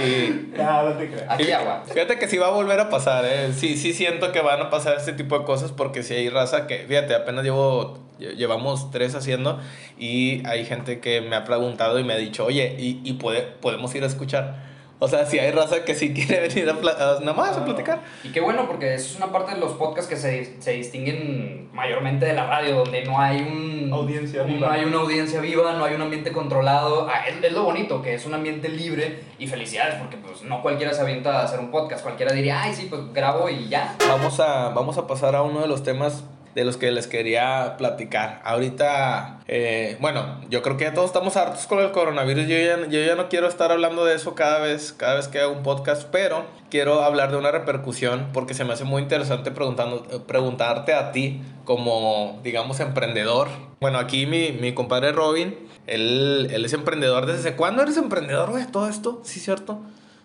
Y 0.00 0.52
Ya, 0.56 0.82
no 0.82 0.92
te 0.94 1.08
creas. 1.10 1.26
Aquí 1.28 1.50
agua. 1.52 1.82
fíjate 1.86 2.18
que 2.18 2.28
sí 2.28 2.36
va 2.38 2.48
a 2.48 2.50
volver 2.50 2.78
a 2.80 2.90
pasar, 2.90 3.24
¿eh? 3.24 3.52
Sí, 3.52 3.76
sí 3.76 3.92
siento 3.92 4.32
que 4.32 4.40
van 4.40 4.60
a 4.60 4.70
pasar 4.70 4.96
este 4.96 5.12
tipo 5.12 5.38
de 5.38 5.44
cosas 5.44 5.72
porque 5.72 6.02
si 6.02 6.14
hay 6.14 6.28
raza 6.28 6.66
que, 6.66 6.78
fíjate, 6.86 7.14
apenas 7.14 7.44
llevo, 7.44 7.98
lle- 8.18 8.34
llevamos 8.36 8.90
tres 8.90 9.14
haciendo 9.14 9.60
y 9.98 10.46
hay 10.46 10.64
gente 10.64 11.00
que 11.00 11.20
me 11.20 11.36
ha 11.36 11.44
preguntado 11.44 11.98
y 11.98 12.04
me 12.04 12.14
ha 12.14 12.16
dicho, 12.16 12.44
oye, 12.44 12.74
¿y, 12.78 13.00
y 13.04 13.14
puede, 13.14 13.42
podemos 13.42 13.94
ir 13.94 14.02
a 14.02 14.06
escuchar? 14.06 14.56
O 15.00 15.06
sea, 15.06 15.24
si 15.26 15.38
hay 15.38 15.52
raza 15.52 15.84
que 15.84 15.94
sí 15.94 16.12
quiere 16.12 16.40
venir 16.48 16.68
a, 16.68 16.72
nada 17.20 17.32
más 17.32 17.56
a 17.56 17.64
platicar. 17.64 18.00
Y 18.24 18.30
qué 18.32 18.40
bueno, 18.40 18.66
porque 18.66 18.94
eso 18.94 19.10
es 19.12 19.16
una 19.16 19.30
parte 19.32 19.54
de 19.54 19.60
los 19.60 19.72
podcasts 19.74 20.08
que 20.10 20.16
se, 20.16 20.60
se 20.60 20.72
distinguen 20.72 21.68
mayormente 21.72 22.26
de 22.26 22.32
la 22.32 22.46
radio, 22.46 22.78
donde 22.78 23.04
no 23.04 23.20
hay 23.20 23.40
un... 23.40 23.92
Audiencia 23.92 24.42
un- 24.42 24.48
viva. 24.54 24.66
No 24.66 24.72
hay 24.72 24.84
una 24.84 24.96
audiencia 24.98 25.40
viva, 25.40 25.72
no 25.74 25.84
hay 25.84 25.94
un 25.94 26.02
ambiente 26.02 26.32
controlado. 26.32 27.08
Ah, 27.08 27.28
es, 27.28 27.42
es 27.44 27.52
lo 27.52 27.62
bonito, 27.62 28.02
que 28.02 28.14
es 28.14 28.26
un 28.26 28.34
ambiente 28.34 28.68
libre 28.68 29.20
y 29.38 29.46
felicidades, 29.46 29.94
porque 29.96 30.16
pues 30.16 30.42
no 30.42 30.62
cualquiera 30.62 30.92
se 30.92 31.00
avienta 31.00 31.40
a 31.40 31.44
hacer 31.44 31.60
un 31.60 31.70
podcast. 31.70 32.02
Cualquiera 32.02 32.32
diría, 32.32 32.60
ay, 32.62 32.74
sí, 32.74 32.86
pues 32.90 33.12
grabo 33.12 33.48
y 33.48 33.68
ya. 33.68 33.94
Vamos 34.08 34.40
a, 34.40 34.70
vamos 34.70 34.98
a 34.98 35.06
pasar 35.06 35.36
a 35.36 35.42
uno 35.42 35.60
de 35.60 35.68
los 35.68 35.82
temas 35.84 36.24
de 36.58 36.64
los 36.64 36.76
que 36.76 36.90
les 36.90 37.06
quería 37.06 37.76
platicar. 37.78 38.40
Ahorita, 38.42 39.38
eh, 39.46 39.96
bueno, 40.00 40.40
yo 40.50 40.60
creo 40.60 40.76
que 40.76 40.90
todos 40.90 41.06
estamos 41.06 41.36
hartos 41.36 41.68
con 41.68 41.78
el 41.78 41.92
coronavirus. 41.92 42.48
Yo 42.48 42.58
ya, 42.58 42.88
yo 42.88 43.14
no 43.14 43.28
quiero 43.28 43.46
estar 43.46 43.70
hablando 43.70 44.04
de 44.04 44.16
eso 44.16 44.34
cada 44.34 44.58
vez, 44.58 44.92
cada 44.92 45.14
vez 45.14 45.28
que 45.28 45.38
hago 45.38 45.52
un 45.52 45.62
podcast, 45.62 46.08
pero 46.10 46.46
quiero 46.68 47.04
hablar 47.04 47.30
de 47.30 47.36
una 47.36 47.52
repercusión 47.52 48.30
porque 48.32 48.54
se 48.54 48.64
me 48.64 48.72
hace 48.72 48.82
muy 48.82 49.02
interesante 49.02 49.52
preguntando, 49.52 50.26
preguntarte 50.26 50.94
a 50.94 51.12
ti 51.12 51.42
como, 51.64 52.40
digamos, 52.42 52.80
emprendedor. 52.80 53.46
Bueno, 53.78 53.98
aquí 53.98 54.26
mi, 54.26 54.50
mi 54.50 54.74
compadre 54.74 55.12
Robin, 55.12 55.54
él, 55.86 56.48
él 56.50 56.64
es 56.64 56.72
emprendedor. 56.72 57.26
¿Desde 57.26 57.54
cuándo 57.54 57.82
eres 57.82 57.96
emprendedor, 57.98 58.50
güey? 58.50 58.66
Todo 58.66 58.88
esto, 58.88 59.20
sí, 59.22 59.38
cierto. 59.38 59.78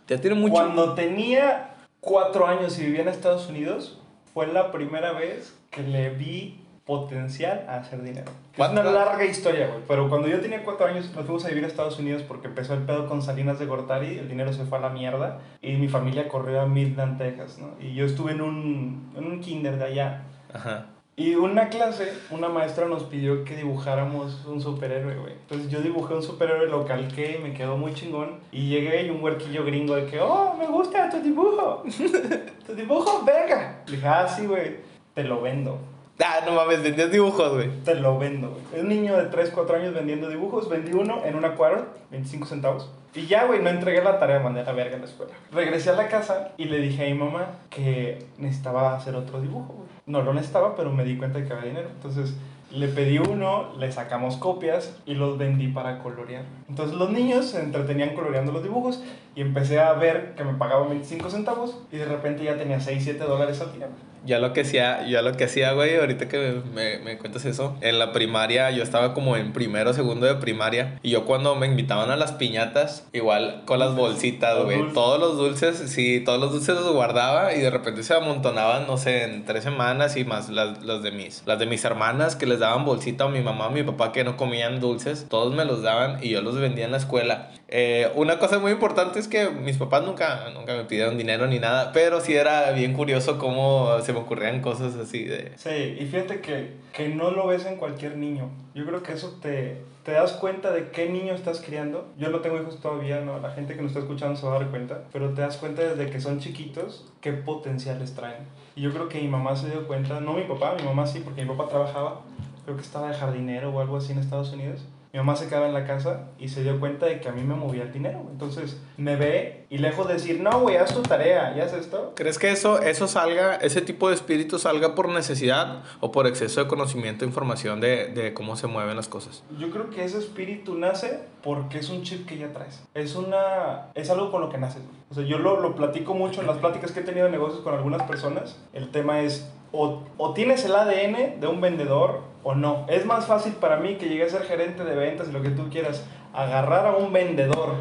Ya 0.07 0.19
tiene 0.19 0.35
mucho. 0.35 0.53
Cuando 0.53 0.95
tenía 0.95 1.75
cuatro 1.99 2.47
años 2.47 2.79
y 2.79 2.85
vivía 2.85 3.01
en 3.01 3.09
Estados 3.09 3.49
Unidos, 3.49 3.99
fue 4.33 4.47
la 4.47 4.71
primera 4.71 5.13
vez 5.13 5.57
que 5.69 5.83
le 5.83 6.09
vi 6.09 6.59
potencial 6.85 7.65
a 7.69 7.77
hacer 7.77 8.01
dinero. 8.03 8.31
Es 8.57 8.69
una 8.69 8.83
larga 8.83 9.25
historia, 9.25 9.67
güey. 9.67 9.79
Pero 9.87 10.09
cuando 10.09 10.27
yo 10.27 10.41
tenía 10.41 10.63
cuatro 10.63 10.85
años, 10.85 11.11
nos 11.15 11.25
fuimos 11.25 11.45
a 11.45 11.49
vivir 11.49 11.63
a 11.63 11.67
Estados 11.67 11.97
Unidos 11.97 12.23
porque 12.23 12.47
empezó 12.47 12.73
el 12.73 12.81
pedo 12.81 13.07
con 13.07 13.21
Salinas 13.21 13.57
de 13.57 13.65
Gortari, 13.65 14.17
el 14.17 14.27
dinero 14.27 14.51
se 14.51 14.65
fue 14.65 14.79
a 14.79 14.81
la 14.81 14.89
mierda 14.89 15.39
y 15.61 15.73
mi 15.77 15.87
familia 15.87 16.27
corrió 16.27 16.61
a 16.61 16.65
Midland, 16.65 17.17
Texas, 17.17 17.57
¿no? 17.57 17.71
Y 17.79 17.93
yo 17.93 18.05
estuve 18.05 18.33
en 18.33 18.41
un, 18.41 19.13
en 19.15 19.25
un 19.25 19.39
kinder 19.39 19.77
de 19.77 19.85
allá. 19.85 20.23
Ajá. 20.53 20.87
Y 21.15 21.35
una 21.35 21.69
clase, 21.69 22.11
una 22.31 22.49
maestra 22.49 22.87
nos 22.87 23.03
pidió 23.03 23.43
que 23.43 23.55
dibujáramos 23.55 24.45
un 24.45 24.59
superhéroe, 24.59 25.15
güey. 25.15 25.33
Entonces 25.33 25.69
yo 25.69 25.79
dibujé 25.81 26.15
un 26.15 26.23
superhéroe, 26.23 26.67
lo 26.67 26.85
calqué, 26.85 27.39
me 27.41 27.53
quedó 27.53 27.77
muy 27.77 27.93
chingón. 27.93 28.39
Y 28.51 28.69
llegué 28.69 29.05
y 29.05 29.11
un 29.11 29.23
huerquillo 29.23 29.63
gringo 29.63 29.95
de 29.95 30.07
que, 30.07 30.19
oh, 30.19 30.55
me 30.57 30.65
gusta 30.65 31.11
tu 31.11 31.21
dibujo. 31.21 31.83
tu 32.65 32.73
dibujo, 32.73 33.23
venga. 33.23 33.83
Le 33.85 33.95
dije, 33.97 34.07
ah, 34.07 34.27
sí, 34.27 34.47
güey, 34.47 34.77
te 35.13 35.23
lo 35.23 35.39
vendo. 35.39 35.77
Ah, 36.19 36.41
no 36.45 36.53
mames, 36.53 36.83
vendías 36.83 37.11
dibujos, 37.11 37.53
güey. 37.53 37.69
Te 37.83 37.95
lo 37.95 38.19
vendo, 38.19 38.49
güey. 38.49 38.81
Un 38.81 38.89
niño 38.89 39.17
de 39.17 39.25
3, 39.25 39.51
4 39.53 39.77
años 39.77 39.93
vendiendo 39.93 40.29
dibujos. 40.29 40.69
Vendí 40.69 40.93
uno 40.93 41.21
en 41.25 41.35
una 41.35 41.55
cuadra, 41.55 41.85
25 42.11 42.45
centavos. 42.45 42.89
Y 43.15 43.25
ya, 43.25 43.45
güey, 43.45 43.61
no 43.61 43.69
entregué 43.69 44.03
la 44.03 44.19
tarea, 44.19 44.39
mandé 44.39 44.61
a 44.61 44.63
la 44.63 44.73
verga 44.73 44.95
en 44.95 45.01
la 45.01 45.07
escuela. 45.07 45.33
Regresé 45.51 45.89
a 45.89 45.93
la 45.93 46.07
casa 46.07 46.51
y 46.57 46.65
le 46.65 46.77
dije 46.77 47.05
a 47.05 47.13
mi 47.13 47.15
mamá 47.15 47.59
que 47.69 48.25
necesitaba 48.37 48.95
hacer 48.95 49.15
otro 49.15 49.41
dibujo, 49.41 49.73
güey. 49.73 49.87
No 50.05 50.21
lo 50.21 50.33
necesitaba, 50.33 50.75
pero 50.75 50.91
me 50.91 51.03
di 51.03 51.17
cuenta 51.17 51.39
de 51.39 51.45
que 51.45 51.53
había 51.53 51.65
dinero. 51.65 51.89
Entonces 51.93 52.35
le 52.71 52.87
pedí 52.87 53.19
uno, 53.19 53.75
le 53.77 53.91
sacamos 53.91 54.37
copias 54.37 54.95
y 55.05 55.13
los 55.13 55.37
vendí 55.37 55.67
para 55.67 55.99
colorear. 55.99 56.43
Entonces 56.67 56.95
los 56.95 57.11
niños 57.11 57.45
se 57.45 57.59
entretenían 57.59 58.15
coloreando 58.15 58.51
los 58.51 58.63
dibujos 58.63 59.03
y 59.35 59.41
empecé 59.41 59.79
a 59.79 59.93
ver 59.93 60.33
que 60.35 60.43
me 60.43 60.53
pagaban 60.53 60.89
25 60.89 61.29
centavos 61.29 61.79
y 61.91 61.97
de 61.97 62.05
repente 62.05 62.43
ya 62.43 62.57
tenía 62.57 62.79
6, 62.79 63.03
7 63.03 63.23
dólares 63.23 63.61
al 63.61 63.73
día. 63.73 63.89
Ya 64.25 64.39
lo 64.39 64.53
que 64.53 64.61
hacía, 64.61 65.05
ya 65.07 65.21
lo 65.21 65.33
que 65.33 65.45
hacía, 65.45 65.73
güey, 65.73 65.97
ahorita 65.97 66.27
que 66.27 66.61
me, 66.73 66.99
me 66.99 67.17
cuentas 67.17 67.45
eso, 67.45 67.75
en 67.81 67.99
la 67.99 68.11
primaria 68.11 68.71
yo 68.71 68.83
estaba 68.83 69.13
como 69.13 69.35
en 69.37 69.53
primero, 69.53 69.93
segundo 69.93 70.25
de 70.25 70.35
primaria, 70.35 70.99
y 71.03 71.11
yo 71.11 71.25
cuando 71.25 71.55
me 71.55 71.67
invitaban 71.67 72.11
a 72.11 72.15
las 72.15 72.33
piñatas, 72.33 73.07
igual 73.13 73.63
con 73.65 73.79
las 73.79 73.95
bolsitas, 73.95 74.63
güey, 74.63 74.93
todos 74.93 75.19
los 75.19 75.37
dulces, 75.37 75.77
sí, 75.91 76.21
todos 76.23 76.39
los 76.39 76.51
dulces 76.51 76.75
los 76.75 76.91
guardaba 76.93 77.53
y 77.53 77.59
de 77.59 77.69
repente 77.69 78.03
se 78.03 78.13
amontonaban, 78.13 78.87
no 78.87 78.97
sé, 78.97 79.23
en 79.23 79.45
tres 79.45 79.63
semanas 79.63 80.15
y 80.17 80.25
más 80.25 80.49
las, 80.49 80.83
las 80.83 81.03
de 81.03 81.11
mis, 81.11 81.43
las 81.45 81.59
de 81.59 81.65
mis 81.65 81.83
hermanas 81.85 82.35
que 82.35 82.45
les 82.45 82.59
daban 82.59 82.85
bolsita 82.85 83.25
o 83.25 83.29
mi 83.29 83.41
mamá 83.41 83.67
o 83.67 83.71
mi 83.71 83.83
papá 83.83 84.11
que 84.11 84.23
no 84.23 84.37
comían 84.37 84.79
dulces, 84.79 85.27
todos 85.29 85.53
me 85.53 85.65
los 85.65 85.81
daban 85.81 86.23
y 86.23 86.29
yo 86.29 86.41
los 86.41 86.55
vendía 86.55 86.85
en 86.85 86.91
la 86.91 86.97
escuela. 86.97 87.51
Eh, 87.75 88.11
una 88.13 88.37
cosa 88.37 88.59
muy 88.59 88.71
importante 88.71 89.17
es 89.17 89.27
que 89.27 89.49
mis 89.49 89.77
papás 89.77 90.03
nunca, 90.03 90.51
nunca 90.53 90.75
me 90.75 90.83
pidieron 90.83 91.17
dinero 91.17 91.47
ni 91.47 91.57
nada, 91.57 91.91
pero 91.91 92.21
sí 92.21 92.35
era 92.35 92.69
bien 92.69 92.93
curioso 92.93 93.39
cómo 93.39 93.99
se 94.01 94.13
me 94.13 94.19
ocurrían 94.19 94.61
cosas 94.61 94.95
así 94.95 95.23
de... 95.23 95.53
Sí, 95.55 95.97
y 95.99 96.05
fíjate 96.05 96.39
que, 96.39 96.75
que 96.93 97.09
no 97.09 97.31
lo 97.31 97.47
ves 97.47 97.65
en 97.65 97.77
cualquier 97.77 98.17
niño. 98.17 98.51
Yo 98.75 98.85
creo 98.85 99.01
que 99.01 99.13
eso 99.13 99.39
te, 99.41 99.81
te 100.03 100.11
das 100.11 100.33
cuenta 100.33 100.69
de 100.69 100.91
qué 100.91 101.09
niño 101.09 101.33
estás 101.33 101.61
criando. 101.61 102.13
Yo 102.15 102.29
no 102.29 102.41
tengo 102.41 102.61
hijos 102.61 102.79
todavía, 102.79 103.21
¿no? 103.21 103.39
La 103.39 103.49
gente 103.49 103.73
que 103.73 103.81
nos 103.81 103.89
está 103.89 104.01
escuchando 104.01 104.35
se 104.35 104.45
va 104.45 104.57
a 104.57 104.59
dar 104.59 104.69
cuenta. 104.69 105.05
Pero 105.11 105.33
te 105.33 105.41
das 105.41 105.57
cuenta 105.57 105.81
desde 105.81 106.11
que 106.11 106.21
son 106.21 106.39
chiquitos 106.39 107.11
qué 107.21 107.33
potenciales 107.33 108.13
traen. 108.13 108.43
Y 108.75 108.81
yo 108.81 108.93
creo 108.93 109.09
que 109.09 109.19
mi 109.19 109.27
mamá 109.27 109.55
se 109.55 109.71
dio 109.71 109.87
cuenta, 109.87 110.19
no 110.19 110.33
mi 110.33 110.43
papá, 110.43 110.75
mi 110.77 110.83
mamá 110.83 111.07
sí, 111.07 111.21
porque 111.25 111.41
mi 111.41 111.49
papá 111.55 111.69
trabajaba. 111.69 112.21
Creo 112.65 112.75
que 112.75 112.83
estaba 112.83 113.09
de 113.09 113.15
jardinero 113.15 113.71
o 113.71 113.81
algo 113.81 113.97
así 113.97 114.11
en 114.11 114.19
Estados 114.19 114.53
Unidos. 114.53 114.85
Mi 115.13 115.19
mamá 115.19 115.35
se 115.35 115.47
quedaba 115.47 115.67
en 115.67 115.75
la 115.75 115.85
casa 115.85 116.31
y 116.39 116.47
se 116.47 116.63
dio 116.63 116.79
cuenta 116.79 117.05
de 117.05 117.19
que 117.19 117.29
a 117.29 117.31
mí 117.31 117.43
me 117.43 117.53
movía 117.53 117.83
el 117.83 117.93
dinero. 117.93 118.25
Entonces 118.31 118.81
me 118.97 119.15
ve 119.15 119.67
y 119.69 119.77
lejos 119.77 120.07
de 120.07 120.15
decir, 120.15 120.39
no, 120.41 120.61
güey, 120.61 120.77
haz 120.77 120.91
tu 120.91 121.03
tarea, 121.03 121.55
ya 121.55 121.65
haz 121.65 121.73
esto. 121.73 122.13
¿Crees 122.15 122.39
que 122.39 122.51
eso, 122.51 122.81
eso 122.81 123.07
salga, 123.07 123.57
ese 123.57 123.81
tipo 123.81 124.09
de 124.09 124.15
espíritu 124.15 124.57
salga 124.57 124.95
por 124.95 125.09
necesidad 125.09 125.83
o 125.99 126.11
por 126.11 126.25
exceso 126.25 126.63
de 126.63 126.67
conocimiento 126.67 127.25
e 127.25 127.27
información 127.27 127.79
de, 127.79 128.07
de 128.07 128.33
cómo 128.33 128.55
se 128.55 128.65
mueven 128.65 128.95
las 128.95 129.07
cosas? 129.07 129.43
Yo 129.59 129.69
creo 129.69 129.91
que 129.91 130.03
ese 130.03 130.17
espíritu 130.17 130.73
nace 130.79 131.19
porque 131.43 131.77
es 131.77 131.89
un 131.91 132.01
chip 132.01 132.25
que 132.25 132.39
ya 132.39 132.51
traes. 132.51 132.83
Es 132.95 133.15
una 133.15 133.91
es 133.93 134.09
algo 134.09 134.31
con 134.31 134.41
lo 134.41 134.49
que 134.49 134.57
naces. 134.57 134.81
O 135.11 135.13
sea, 135.13 135.23
yo 135.23 135.37
lo, 135.37 135.59
lo 135.59 135.75
platico 135.75 136.15
mucho 136.15 136.41
en 136.41 136.47
las 136.47 136.57
pláticas 136.57 136.91
que 136.91 137.01
he 137.01 137.03
tenido 137.03 137.27
de 137.27 137.31
negocios 137.31 137.61
con 137.61 137.75
algunas 137.75 138.01
personas. 138.01 138.59
El 138.73 138.89
tema 138.89 139.21
es 139.21 139.47
o, 139.71 140.01
o 140.17 140.33
tienes 140.33 140.65
el 140.65 140.73
ADN 140.73 141.39
de 141.39 141.45
un 141.47 141.61
vendedor 141.61 142.32
o 142.43 142.55
no. 142.55 142.85
Es 142.89 143.05
más 143.05 143.25
fácil 143.25 143.53
para 143.53 143.77
mí 143.77 143.95
que 143.95 144.07
llegue 144.07 144.25
a 144.25 144.29
ser 144.29 144.43
gerente 144.43 144.83
de 144.83 144.95
ventas 144.95 145.29
y 145.29 145.31
lo 145.31 145.41
que 145.41 145.49
tú 145.49 145.69
quieras, 145.69 146.05
agarrar 146.33 146.87
a 146.87 146.95
un 146.95 147.13
vendedor 147.13 147.75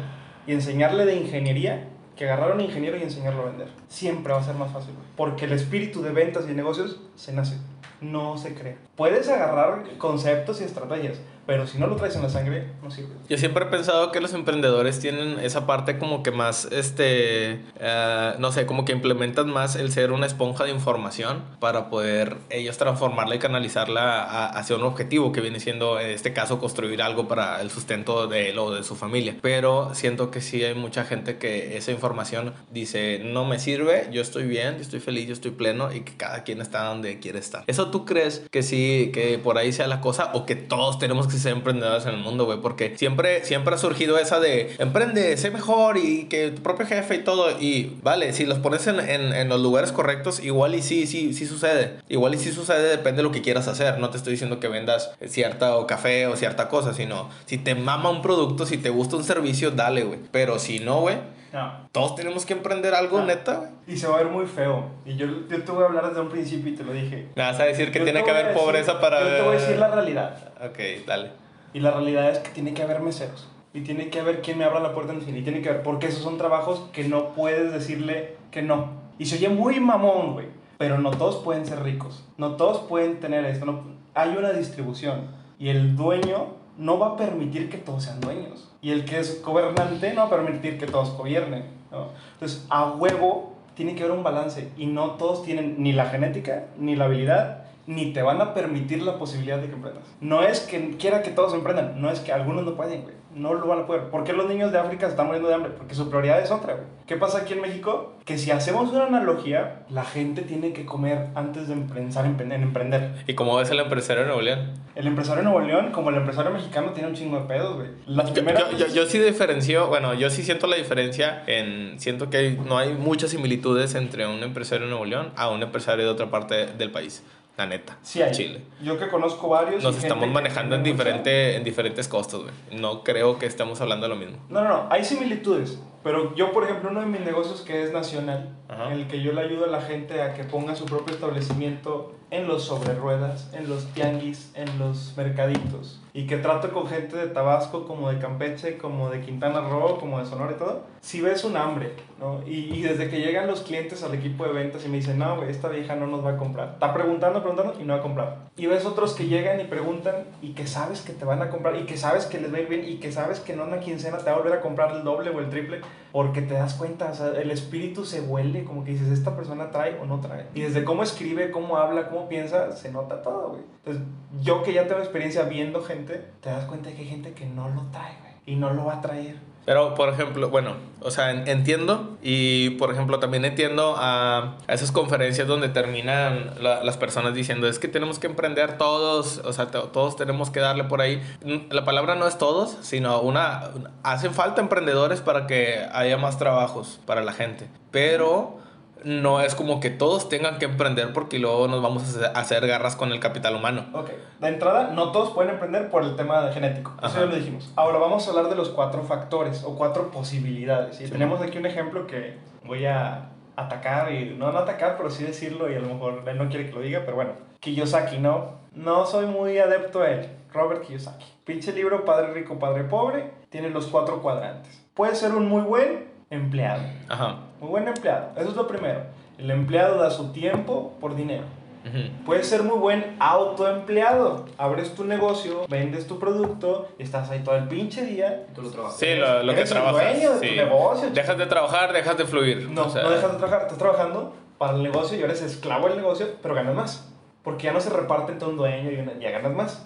y 0.47 0.53
enseñarle 0.53 1.05
de 1.05 1.15
ingeniería 1.15 1.89
que 2.15 2.25
agarrar 2.25 2.51
a 2.51 2.55
un 2.55 2.61
ingeniero 2.61 2.97
y 2.97 3.03
enseñarlo 3.03 3.43
a 3.43 3.45
vender. 3.45 3.69
Siempre 3.87 4.33
va 4.33 4.39
a 4.39 4.43
ser 4.43 4.55
más 4.55 4.71
fácil, 4.71 4.93
porque 5.15 5.45
el 5.45 5.53
espíritu 5.53 6.01
de 6.01 6.11
ventas 6.11 6.45
y 6.47 6.53
negocios 6.53 7.01
se 7.15 7.33
nace, 7.33 7.57
no 8.01 8.37
se 8.37 8.53
crea. 8.53 8.77
Puedes 8.95 9.29
agarrar 9.29 9.83
conceptos 9.97 10.61
y 10.61 10.65
estrategias, 10.65 11.19
pero 11.45 11.67
si 11.67 11.77
no 11.77 11.87
lo 11.87 11.95
traes 11.95 12.15
en 12.15 12.21
la 12.23 12.29
sangre, 12.29 12.67
no 12.81 12.89
sirve. 12.91 13.09
Yo 13.29 13.37
siempre 13.37 13.65
he 13.65 13.67
pensado 13.67 14.11
que 14.11 14.21
los 14.21 14.33
emprendedores 14.33 14.99
tienen 14.99 15.39
esa 15.39 15.65
parte 15.65 15.97
como 15.97 16.23
que 16.23 16.31
más, 16.31 16.65
este, 16.71 17.61
eh, 17.79 18.33
no 18.39 18.51
sé, 18.51 18.65
como 18.65 18.85
que 18.85 18.91
implementan 18.93 19.49
más 19.49 19.75
el 19.75 19.91
ser 19.91 20.11
una 20.11 20.25
esponja 20.25 20.63
de 20.63 20.71
información 20.71 21.43
para 21.59 21.89
poder 21.89 22.37
ellos 22.49 22.77
transformarla 22.77 23.35
y 23.35 23.39
canalizarla 23.39 24.23
a- 24.23 24.45
hacia 24.47 24.75
un 24.75 24.83
objetivo 24.83 25.31
que 25.31 25.41
viene 25.41 25.59
siendo, 25.59 25.99
en 25.99 26.09
este 26.11 26.33
caso, 26.33 26.59
construir 26.59 27.01
algo 27.01 27.27
para 27.27 27.61
el 27.61 27.69
sustento 27.71 28.27
de 28.27 28.49
él 28.51 28.59
o 28.59 28.71
de 28.73 28.83
su 28.83 28.95
familia. 28.95 29.35
Pero 29.41 29.93
siento 29.95 30.31
que 30.31 30.41
sí 30.41 30.63
hay 30.63 30.75
mucha 30.75 31.03
gente 31.05 31.37
que 31.37 31.77
esa 31.77 31.91
información 31.91 32.53
dice, 32.71 33.19
no 33.23 33.45
me 33.45 33.59
sirve, 33.59 34.07
yo 34.11 34.21
estoy 34.21 34.43
bien, 34.47 34.75
yo 34.75 34.81
estoy 34.81 34.99
feliz, 34.99 35.27
yo 35.27 35.33
estoy 35.33 35.51
pleno 35.51 35.91
y 35.93 36.01
que 36.01 36.15
cada 36.15 36.43
quien 36.43 36.61
está 36.61 36.85
donde 36.85 37.19
quiere 37.19 37.39
estar. 37.39 37.63
¿Eso 37.67 37.89
tú 37.91 38.05
crees 38.05 38.45
que 38.51 38.63
sí, 38.63 39.11
que 39.13 39.37
por 39.39 39.57
ahí 39.57 39.71
sea 39.71 39.87
la 39.87 40.01
cosa 40.01 40.31
o 40.33 40.45
que 40.45 40.55
todos 40.55 40.99
tenemos 40.99 41.27
que 41.27 41.32
ser 41.39 41.53
emprendedores 41.53 42.05
en 42.05 42.15
el 42.15 42.21
mundo, 42.21 42.45
güey? 42.45 42.59
Porque 42.59 42.97
siempre, 42.97 43.43
siempre 43.45 43.75
ha 43.75 43.77
surgido 43.77 44.17
esa 44.17 44.39
de 44.39 44.75
emprende, 44.79 45.35
sé 45.37 45.51
mejor 45.51 45.97
y 45.97 46.25
que 46.25 46.51
tu 46.51 46.61
propio 46.61 46.85
jefe 46.85 47.15
y 47.15 47.23
todo. 47.23 47.51
Y 47.59 47.97
vale, 48.01 48.33
si 48.33 48.45
los 48.45 48.59
pones 48.59 48.87
en 48.87 49.49
los 49.49 49.61
lugares 49.61 49.91
correctos, 49.91 50.43
igual 50.43 50.75
y 50.75 50.81
sí, 50.81 51.07
sí, 51.07 51.33
sí 51.33 51.45
sucede. 51.45 51.97
Igual 52.09 52.35
y 52.35 52.37
sí 52.37 52.51
sucede, 52.51 52.89
depende 52.89 53.17
de 53.17 53.23
lo 53.23 53.31
que 53.31 53.41
quieras 53.41 53.67
hacer. 53.67 53.99
No 53.99 54.09
te 54.09 54.17
estoy 54.17 54.31
diciendo 54.31 54.59
que 54.59 54.67
vendas 54.67 55.11
cierta 55.27 55.77
o 55.77 55.87
café 55.87 56.27
o 56.27 56.35
cierta 56.35 56.69
cosa, 56.69 56.93
sino 56.93 57.29
si 57.45 57.57
te 57.57 57.75
mama 57.75 58.09
un 58.09 58.21
producto, 58.21 58.65
si 58.65 58.77
te 58.77 58.89
gusta 58.89 59.15
un 59.15 59.23
servicio, 59.23 59.71
dale, 59.71 60.03
güey. 60.03 60.19
Pero 60.31 60.59
si 60.59 60.79
no, 60.79 61.01
güey, 61.01 61.17
No. 61.53 61.87
todos 61.91 62.15
tenemos 62.15 62.45
que 62.45 62.53
emprender 62.53 62.93
algo, 62.95 63.19
Ah. 63.19 63.25
neta, 63.25 63.53
güey. 63.57 63.69
Y 63.87 63.97
se 63.97 64.07
va 64.07 64.15
a 64.15 64.23
ver 64.23 64.27
muy 64.31 64.45
feo. 64.47 64.85
Y 65.05 65.15
yo, 65.15 65.27
yo 65.47 65.63
te 65.63 65.71
voy 65.71 65.83
a 65.83 65.85
hablar 65.85 66.07
desde 66.09 66.19
un 66.21 66.29
principio 66.29 66.73
y 66.73 66.75
te 66.75 66.83
lo 66.83 66.91
dije. 66.93 67.29
Me 67.35 67.43
vas 67.43 67.59
a 67.59 67.63
decir 67.65 67.91
que 67.91 67.99
Yo 67.99 68.05
tiene 68.05 68.23
que 68.23 68.31
haber 68.31 68.47
decir- 68.47 68.59
pobreza 68.61 68.99
para... 68.99 69.21
Yo 69.21 69.35
te 69.37 69.41
voy 69.43 69.55
a 69.57 69.59
decir 69.59 69.77
la 69.77 69.89
realidad. 69.89 70.35
Ok, 70.65 71.05
dale. 71.05 71.31
Y 71.73 71.79
la 71.79 71.91
realidad 71.91 72.29
es 72.29 72.39
que 72.39 72.49
tiene 72.49 72.73
que 72.73 72.81
haber 72.83 72.99
meseros. 73.01 73.47
Y 73.73 73.81
tiene 73.81 74.09
que 74.09 74.19
haber 74.19 74.41
quien 74.41 74.57
me 74.57 74.65
abra 74.65 74.79
la 74.79 74.93
puerta 74.93 75.13
en 75.13 75.21
cine. 75.21 75.39
Y 75.39 75.43
tiene 75.43 75.61
que 75.61 75.69
haber, 75.69 75.83
porque 75.83 76.07
esos 76.07 76.23
son 76.23 76.37
trabajos 76.37 76.89
que 76.91 77.03
no 77.05 77.29
puedes 77.33 77.71
decirle 77.71 78.35
que 78.51 78.61
no. 78.61 78.89
Y 79.19 79.25
se 79.25 79.35
oye 79.37 79.49
muy 79.49 79.79
mamón, 79.79 80.33
güey. 80.33 80.47
Pero 80.77 80.97
no 80.97 81.11
todos 81.11 81.37
pueden 81.43 81.65
ser 81.65 81.81
ricos. 81.83 82.23
No 82.37 82.55
todos 82.55 82.79
pueden 82.89 83.19
tener 83.19 83.45
esto. 83.45 83.65
No, 83.65 83.83
hay 84.15 84.35
una 84.37 84.51
distribución. 84.53 85.27
Y 85.59 85.69
el 85.69 85.95
dueño 85.95 86.55
no 86.77 86.99
va 86.99 87.09
a 87.09 87.17
permitir 87.17 87.69
que 87.69 87.77
todos 87.77 88.03
sean 88.03 88.21
dueños. 88.21 88.69
Y 88.81 88.91
el 88.91 89.05
que 89.05 89.19
es 89.19 89.41
gobernante 89.43 90.13
no 90.13 90.21
va 90.21 90.27
a 90.27 90.29
permitir 90.29 90.77
que 90.77 90.85
todos 90.85 91.15
gobiernen. 91.17 91.65
¿no? 91.91 92.09
Entonces, 92.33 92.65
a 92.69 92.91
huevo 92.91 93.53
tiene 93.75 93.95
que 93.95 94.03
haber 94.03 94.17
un 94.17 94.23
balance. 94.23 94.71
Y 94.77 94.87
no 94.87 95.11
todos 95.11 95.43
tienen 95.43 95.75
ni 95.77 95.93
la 95.93 96.07
genética, 96.07 96.65
ni 96.77 96.95
la 96.95 97.05
habilidad, 97.05 97.62
ni 97.85 98.13
te 98.13 98.21
van 98.21 98.41
a 98.41 98.53
permitir 98.53 99.01
la 99.03 99.17
posibilidad 99.17 99.57
de 99.57 99.67
que 99.67 99.73
emprendas. 99.73 100.03
No 100.21 100.43
es 100.43 100.61
que 100.61 100.95
quiera 100.97 101.21
que 101.21 101.31
todos 101.31 101.53
emprendan, 101.53 102.01
no 102.01 102.09
es 102.09 102.19
que 102.19 102.31
algunos 102.31 102.63
no 102.63 102.75
pueden, 102.75 103.03
güey. 103.03 103.15
No 103.35 103.55
lo 103.55 103.65
van 103.65 103.79
a 103.79 103.85
poder. 103.87 104.09
¿Por 104.11 104.23
qué 104.23 104.31
los 104.31 104.47
niños 104.47 104.71
de 104.71 104.77
África 104.77 105.07
se 105.07 105.13
están 105.13 105.25
muriendo 105.25 105.49
de 105.49 105.55
hambre? 105.55 105.71
Porque 105.75 105.95
su 105.95 106.07
prioridad 106.07 106.39
es 106.39 106.51
otra, 106.51 106.73
güey. 106.73 106.85
¿Qué 107.07 107.15
pasa 107.17 107.39
aquí 107.39 107.53
en 107.53 107.61
México? 107.61 108.13
Que 108.25 108.37
si 108.37 108.51
hacemos 108.51 108.91
una 108.91 109.07
analogía, 109.07 109.85
la 109.89 110.05
gente 110.05 110.43
tiene 110.43 110.71
que 110.71 110.85
comer 110.85 111.29
antes 111.33 111.67
de 111.67 111.75
pensar 111.75 112.27
en, 112.27 112.39
en 112.39 112.61
emprender. 112.61 113.15
¿Y 113.25 113.33
cómo 113.33 113.55
ves 113.57 113.71
el 113.71 113.79
empresario 113.79 114.21
de 114.21 114.27
Nuevo 114.27 114.41
León? 114.43 114.73
El 114.93 115.07
empresario 115.07 115.41
de 115.41 115.49
Nuevo 115.49 115.65
León, 115.65 115.91
como 115.91 116.11
el 116.11 116.17
empresario 116.17 116.51
mexicano, 116.51 116.91
tiene 116.91 117.09
un 117.09 117.15
chingo 117.15 117.39
de 117.39 117.47
pedos, 117.47 117.75
güey. 117.75 117.87
Las 118.05 118.27
Yo, 118.27 118.33
primeras 118.35 118.69
yo, 118.69 118.77
yo, 118.77 118.87
yo 118.87 119.05
sí 119.07 119.17
diferencio, 119.17 119.87
bueno, 119.87 120.13
yo 120.13 120.29
sí 120.29 120.43
siento 120.43 120.67
la 120.67 120.75
diferencia 120.75 121.43
en, 121.47 121.99
siento 121.99 122.29
que 122.29 122.51
no 122.63 122.77
hay 122.77 122.93
muchas 122.93 123.31
similitudes 123.31 123.95
entre 123.95 124.27
un 124.27 124.43
empresario 124.43 124.85
de 124.85 124.91
Nuevo 124.91 125.05
León 125.05 125.31
a 125.35 125.49
un 125.49 125.63
empresario 125.63 126.05
de 126.05 126.11
otra 126.11 126.27
parte 126.29 126.67
del 126.67 126.91
país, 126.91 127.23
la 127.57 127.67
neta, 127.67 127.97
Sí 128.01 128.21
hay. 128.21 128.31
Chile. 128.31 128.61
Yo 128.81 128.97
que 128.97 129.07
conozco 129.09 129.47
varios. 129.47 129.83
Nos 129.83 129.97
estamos 129.97 130.27
manejando 130.29 130.75
en, 130.75 130.83
diferente, 130.83 131.55
en 131.55 131.63
diferentes 131.63 132.07
costos, 132.07 132.43
güey. 132.43 132.79
No 132.79 133.03
creo 133.03 133.37
que 133.37 133.45
estemos 133.45 133.79
hablando 133.79 134.07
de 134.07 134.09
lo 134.09 134.19
mismo. 134.19 134.37
No, 134.49 134.63
no, 134.63 134.69
no, 134.69 134.87
hay 134.89 135.03
similitudes. 135.03 135.79
Pero 136.03 136.35
yo, 136.35 136.51
por 136.51 136.63
ejemplo, 136.65 136.89
uno 136.89 136.99
de 136.99 137.05
mis 137.05 137.21
negocios 137.21 137.61
que 137.61 137.83
es 137.83 137.93
nacional, 137.93 138.49
Ajá. 138.67 138.87
en 138.91 138.99
el 138.99 139.07
que 139.07 139.21
yo 139.21 139.31
le 139.31 139.41
ayudo 139.41 139.65
a 139.65 139.67
la 139.67 139.81
gente 139.81 140.21
a 140.21 140.33
que 140.33 140.43
ponga 140.43 140.75
su 140.75 140.85
propio 140.85 141.13
establecimiento 141.13 142.15
en 142.29 142.47
los 142.47 142.63
sobre 142.63 142.93
ruedas, 142.95 143.49
en 143.53 143.69
los 143.69 143.85
tianguis, 143.93 144.51
en 144.55 144.79
los 144.79 145.13
mercaditos. 145.15 146.02
Y 146.13 146.27
que 146.27 146.37
trato 146.37 146.71
con 146.71 146.87
gente 146.87 147.17
de 147.17 147.27
Tabasco, 147.27 147.87
como 147.87 148.11
de 148.11 148.19
Campeche, 148.19 148.77
como 148.77 149.09
de 149.09 149.21
Quintana 149.21 149.61
Roo, 149.61 149.97
como 149.99 150.19
de 150.19 150.25
Sonora 150.25 150.51
y 150.51 150.59
todo. 150.59 150.83
Si 151.01 151.21
ves 151.21 151.43
un 151.43 151.57
hambre, 151.57 151.93
¿no? 152.19 152.41
Y, 152.45 152.71
y 152.73 152.81
desde 152.83 153.09
que 153.09 153.19
llegan 153.19 153.47
los 153.47 153.61
clientes 153.61 154.03
al 154.03 154.13
equipo 154.13 154.45
de 154.45 154.53
ventas 154.53 154.85
y 154.85 154.89
me 154.89 154.97
dicen, 154.97 155.17
no, 155.17 155.37
güey, 155.37 155.49
esta 155.49 155.69
vieja 155.69 155.95
no 155.95 156.05
nos 156.05 156.23
va 156.23 156.31
a 156.31 156.37
comprar. 156.37 156.73
Está 156.73 156.93
preguntando, 156.93 157.41
preguntando 157.41 157.81
y 157.81 157.83
no 157.83 157.93
va 157.93 157.99
a 157.99 158.03
comprar. 158.03 158.37
Y 158.55 158.67
ves 158.67 158.85
otros 158.85 159.13
que 159.13 159.27
llegan 159.27 159.59
y 159.59 159.63
preguntan 159.63 160.25
y 160.41 160.53
que 160.53 160.67
sabes 160.67 161.01
que 161.01 161.13
te 161.13 161.25
van 161.25 161.41
a 161.41 161.49
comprar 161.49 161.75
y 161.77 161.85
que 161.85 161.97
sabes 161.97 162.25
que 162.25 162.39
les 162.39 162.53
va 162.53 162.57
a 162.57 162.61
ir 162.61 162.67
bien 162.67 162.87
y 162.87 162.97
que 162.97 163.11
sabes 163.11 163.39
que 163.39 163.53
en 163.53 163.61
una 163.61 163.79
quincena 163.79 164.19
te 164.19 164.25
va 164.25 164.33
a 164.33 164.39
volver 164.39 164.53
a 164.53 164.61
comprar 164.61 164.95
el 164.95 165.03
doble 165.03 165.31
o 165.31 165.39
el 165.39 165.49
triple 165.49 165.81
porque 166.13 166.43
te 166.43 166.53
das 166.53 166.75
cuenta, 166.75 167.09
o 167.09 167.15
sea, 167.15 167.29
el 167.29 167.49
espíritu 167.49 168.05
se 168.05 168.21
huele, 168.21 168.63
como 168.65 168.83
que 168.83 168.91
dices, 168.91 169.07
esta 169.07 169.35
persona 169.35 169.71
trae 169.71 169.97
o 169.99 170.05
no 170.05 170.21
trae. 170.21 170.45
Y 170.53 170.61
desde 170.61 170.83
cómo 170.83 171.01
escribe, 171.01 171.49
cómo 171.49 171.75
habla, 171.75 172.07
cómo 172.07 172.29
piensa, 172.29 172.71
se 172.73 172.91
nota 172.91 173.23
todo, 173.23 173.49
güey. 173.49 173.63
Entonces, 173.83 174.03
yo 174.39 174.61
que 174.61 174.73
ya 174.73 174.87
tengo 174.87 175.01
experiencia 175.01 175.41
viendo 175.45 175.81
gente, 175.81 176.23
te 176.39 176.51
das 176.51 176.65
cuenta 176.65 176.91
de 176.91 176.95
que 176.95 177.01
hay 177.01 177.07
gente 177.07 177.33
que 177.33 177.47
no 177.47 177.67
lo 177.67 177.81
trae, 177.87 178.15
güey. 178.21 178.33
Y 178.45 178.55
no 178.57 178.71
lo 178.71 178.85
va 178.85 178.97
a 178.97 179.01
traer. 179.01 179.37
Pero, 179.65 179.95
por 179.95 180.09
ejemplo, 180.09 180.49
bueno, 180.49 180.73
o 180.99 181.09
sea, 181.09 181.31
en- 181.31 181.47
entiendo 181.47 182.17
y, 182.21 182.71
por 182.71 182.91
ejemplo, 182.91 183.19
también 183.19 183.45
entiendo 183.45 183.95
a, 183.97 184.55
a 184.67 184.73
esas 184.73 184.91
conferencias 184.91 185.47
donde 185.47 185.69
terminan 185.69 186.51
la- 186.59 186.83
las 186.83 186.97
personas 186.97 187.33
diciendo, 187.33 187.67
es 187.67 187.79
que 187.79 187.87
tenemos 187.87 188.19
que 188.19 188.27
emprender 188.27 188.77
todos, 188.77 189.37
o 189.45 189.53
sea, 189.53 189.67
to- 189.67 189.83
todos 189.83 190.17
tenemos 190.17 190.49
que 190.49 190.59
darle 190.59 190.83
por 190.83 190.99
ahí. 190.99 191.21
La 191.69 191.85
palabra 191.85 192.15
no 192.15 192.27
es 192.27 192.37
todos, 192.37 192.77
sino 192.81 193.21
una- 193.21 193.69
hacen 194.03 194.33
falta 194.33 194.59
emprendedores 194.61 195.21
para 195.21 195.47
que 195.47 195.85
haya 195.93 196.17
más 196.17 196.37
trabajos 196.37 196.99
para 197.05 197.21
la 197.23 197.31
gente, 197.31 197.67
pero 197.91 198.57
no 199.03 199.41
es 199.41 199.55
como 199.55 199.79
que 199.79 199.89
todos 199.89 200.29
tengan 200.29 200.59
que 200.59 200.65
emprender 200.65 201.13
porque 201.13 201.39
luego 201.39 201.67
nos 201.67 201.81
vamos 201.81 202.03
a 202.17 202.27
hacer- 202.39 202.65
garras 202.67 202.95
con 202.95 203.11
el 203.11 203.19
capital 203.19 203.55
humano. 203.55 203.85
Ok, 203.93 204.09
de 204.39 204.47
entrada, 204.47 204.91
no 204.93 205.11
todos 205.11 205.31
pueden 205.31 205.51
emprender 205.51 205.89
por 205.89 206.03
el 206.03 206.15
tema 206.15 206.49
genético. 206.53 206.93
Eso 207.03 207.19
ya 207.19 207.25
lo 207.25 207.35
dijimos. 207.35 207.71
Ahora 207.75 207.97
vamos 207.99 208.25
a 208.27 208.29
hablar 208.31 208.49
de 208.49 208.55
los 208.55 208.69
cuatro 208.69 209.03
factores 209.03 209.63
o 209.63 209.75
cuatro 209.75 210.11
posibilidades. 210.11 210.99
Y 211.01 211.05
Sí. 211.05 211.11
tenemos 211.11 211.41
aquí 211.41 211.57
un 211.57 211.65
ejemplo 211.65 212.07
que 212.07 212.37
voy 212.65 212.85
a 212.85 213.29
atacar, 213.55 214.11
y 214.11 214.35
no, 214.37 214.51
no 214.51 214.59
atacar, 214.59 214.95
pero 214.97 215.09
sí 215.11 215.23
decirlo, 215.23 215.71
y 215.71 215.75
a 215.75 215.79
lo 215.79 215.87
mejor 215.93 216.23
él 216.27 216.37
no 216.37 216.49
quiere 216.49 216.67
que 216.67 216.71
lo 216.75 216.81
diga, 216.81 217.01
pero 217.05 217.15
bueno. 217.15 217.31
Kiyosaki, 217.59 218.17
¿no? 218.17 218.63
No 218.73 219.05
soy 219.05 219.25
muy 219.27 219.57
adepto 219.59 220.01
a 220.01 220.09
él. 220.09 220.29
Robert 220.51 220.81
Kiyosaki. 220.83 221.25
Pinche 221.45 221.71
libro 221.73 222.05
Padre 222.05 222.33
Rico, 222.33 222.57
Padre 222.59 222.83
Pobre. 222.83 223.31
Tiene 223.49 223.69
los 223.69 223.87
cuatro 223.87 224.21
cuadrantes. 224.21 224.83
Puede 224.93 225.15
ser 225.15 225.31
un 225.33 225.47
muy 225.47 225.61
buen 225.61 226.12
empleado. 226.33 226.83
Ajá. 227.09 227.37
Muy 227.61 227.69
buen 227.69 227.87
empleado. 227.87 228.29
Eso 228.35 228.49
es 228.49 228.55
lo 228.55 228.67
primero. 228.67 229.01
El 229.37 229.49
empleado 229.51 229.97
da 229.97 230.11
su 230.11 230.31
tiempo 230.31 230.93
por 230.99 231.15
dinero. 231.15 231.43
Ujú. 231.85 232.25
Puedes 232.25 232.47
ser 232.47 232.63
muy 232.63 232.77
buen 232.77 233.15
autoempleado. 233.19 234.45
Abres 234.57 234.93
tu 234.95 235.03
negocio, 235.03 235.65
vendes 235.67 236.07
tu 236.07 236.17
producto, 236.19 236.87
estás 236.97 237.29
ahí 237.29 237.39
todo 237.43 237.55
el 237.55 237.67
pinche 237.67 238.05
día. 238.05 238.45
Tú 238.55 238.61
lo 238.61 238.69
trabajas. 238.69 238.97
Sí, 238.97 239.15
lo, 239.15 239.43
lo 239.43 239.53
que 239.53 239.59
Eres 239.59 239.71
el 239.71 239.77
trabajas. 239.77 240.13
dueño 240.13 240.31
de 240.33 240.39
tu 240.39 240.45
sí. 240.53 240.55
negocio, 240.55 241.09
Dejas 241.11 241.37
de 241.37 241.45
trabajar, 241.45 241.93
dejas 241.93 242.17
de 242.17 242.25
fluir. 242.25 242.69
No, 242.69 242.85
o 242.85 242.89
sea, 242.89 243.03
no 243.03 243.09
dejas 243.09 243.31
de 243.33 243.37
trabajar, 243.37 243.61
estás 243.63 243.77
trabajando 243.77 244.33
para 244.57 244.75
el 244.75 244.83
negocio 244.83 245.17
y 245.19 245.23
eres 245.23 245.41
esclavo 245.41 245.87
del 245.89 245.97
negocio, 245.97 246.27
pero 246.41 246.55
ganas 246.55 246.75
más. 246.75 247.09
Porque 247.43 247.65
ya 247.65 247.73
no 247.73 247.81
se 247.81 247.89
reparte 247.89 248.31
entre 248.31 248.47
un 248.47 248.55
dueño 248.55 248.89
y 248.91 248.95
una, 248.95 249.13
ya 249.19 249.31
ganas 249.31 249.51
más. 249.53 249.85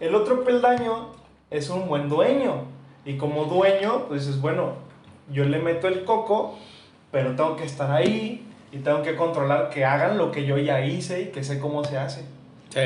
El 0.00 0.14
otro 0.16 0.42
peldaño 0.44 1.10
es 1.50 1.70
un 1.70 1.86
buen 1.86 2.08
dueño. 2.08 2.64
Y 3.04 3.16
como 3.16 3.44
dueño, 3.44 4.06
pues 4.08 4.26
dices, 4.26 4.40
bueno, 4.40 4.72
yo 5.32 5.44
le 5.44 5.58
meto 5.58 5.88
el 5.88 6.04
coco, 6.04 6.58
pero 7.10 7.34
tengo 7.36 7.56
que 7.56 7.64
estar 7.64 7.90
ahí 7.90 8.46
y 8.72 8.78
tengo 8.78 9.02
que 9.02 9.16
controlar 9.16 9.70
que 9.70 9.84
hagan 9.84 10.18
lo 10.18 10.30
que 10.30 10.44
yo 10.44 10.58
ya 10.58 10.84
hice 10.84 11.22
y 11.22 11.26
que 11.26 11.42
sé 11.42 11.58
cómo 11.58 11.84
se 11.84 11.98
hace. 11.98 12.22
Sí. 12.68 12.80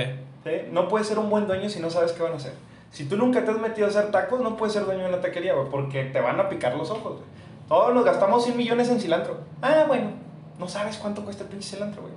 ¿sí? 0.44 0.50
No 0.70 0.88
puedes 0.88 1.06
ser 1.06 1.18
un 1.18 1.30
buen 1.30 1.46
dueño 1.46 1.68
si 1.68 1.80
no 1.80 1.90
sabes 1.90 2.12
qué 2.12 2.22
van 2.22 2.32
a 2.32 2.36
hacer. 2.36 2.52
Si 2.90 3.06
tú 3.06 3.16
nunca 3.16 3.44
te 3.44 3.50
has 3.50 3.58
metido 3.58 3.86
a 3.86 3.90
hacer 3.90 4.10
tacos, 4.10 4.40
no 4.40 4.56
puedes 4.56 4.72
ser 4.72 4.84
dueño 4.84 5.02
de 5.02 5.08
una 5.08 5.20
taquería, 5.20 5.54
güey, 5.54 5.68
porque 5.68 6.04
te 6.04 6.20
van 6.20 6.38
a 6.38 6.48
picar 6.48 6.76
los 6.76 6.90
ojos. 6.90 7.20
Todos 7.68 7.92
nos 7.92 8.04
gastamos 8.04 8.44
100 8.44 8.56
millones 8.56 8.88
en 8.88 9.00
cilantro. 9.00 9.38
Ah, 9.62 9.84
bueno, 9.88 10.10
no 10.58 10.68
sabes 10.68 10.96
cuánto 10.98 11.24
cuesta 11.24 11.42
el 11.42 11.48
pinche 11.48 11.74
cilantro, 11.74 12.02
güey. 12.02 12.13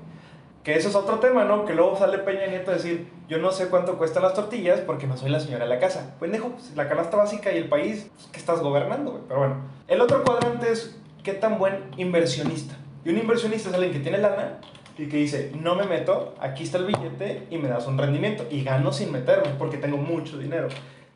Que 0.67 0.75
eso 0.75 0.89
es 0.89 0.95
otro 0.95 1.19
tema, 1.19 1.45
¿no? 1.45 1.63
Que 1.63 1.73
luego 1.73 1.95
sale 1.95 2.17
Peña 2.17 2.45
Nieto 2.47 2.71
a 2.71 2.73
decir, 2.73 3.07
yo 3.29 3.37
no 3.37 3.53
sé 3.53 3.69
cuánto 3.69 3.97
cuestan 3.97 4.23
las 4.23 4.33
tortillas 4.33 4.81
porque 4.81 5.07
no 5.07 5.15
soy 5.15 5.29
la 5.29 5.39
señora 5.39 5.63
de 5.63 5.69
la 5.69 5.79
casa. 5.79 6.17
Pendejo, 6.19 6.49
pues, 6.49 6.75
la 6.75 6.89
canasta 6.89 7.15
básica 7.15 7.53
y 7.53 7.57
el 7.57 7.69
país 7.69 8.11
pues, 8.13 8.27
que 8.27 8.37
estás 8.37 8.59
gobernando. 8.59 9.23
Pero 9.29 9.39
bueno, 9.39 9.61
el 9.87 10.01
otro 10.01 10.25
cuadrante 10.25 10.69
es 10.69 10.99
qué 11.23 11.31
tan 11.31 11.57
buen 11.57 11.85
inversionista. 11.95 12.75
Y 13.05 13.11
un 13.11 13.17
inversionista 13.17 13.69
es 13.69 13.75
alguien 13.75 13.93
que 13.93 14.01
tiene 14.01 14.17
lana 14.17 14.59
y 14.97 15.07
que 15.07 15.15
dice, 15.15 15.53
no 15.57 15.75
me 15.75 15.85
meto, 15.85 16.35
aquí 16.37 16.63
está 16.63 16.79
el 16.79 16.85
billete 16.87 17.47
y 17.49 17.57
me 17.57 17.69
das 17.69 17.87
un 17.87 17.97
rendimiento. 17.97 18.45
Y 18.51 18.65
gano 18.65 18.91
sin 18.91 19.13
meterme 19.13 19.53
porque 19.57 19.77
tengo 19.77 19.95
mucho 19.95 20.37
dinero. 20.37 20.67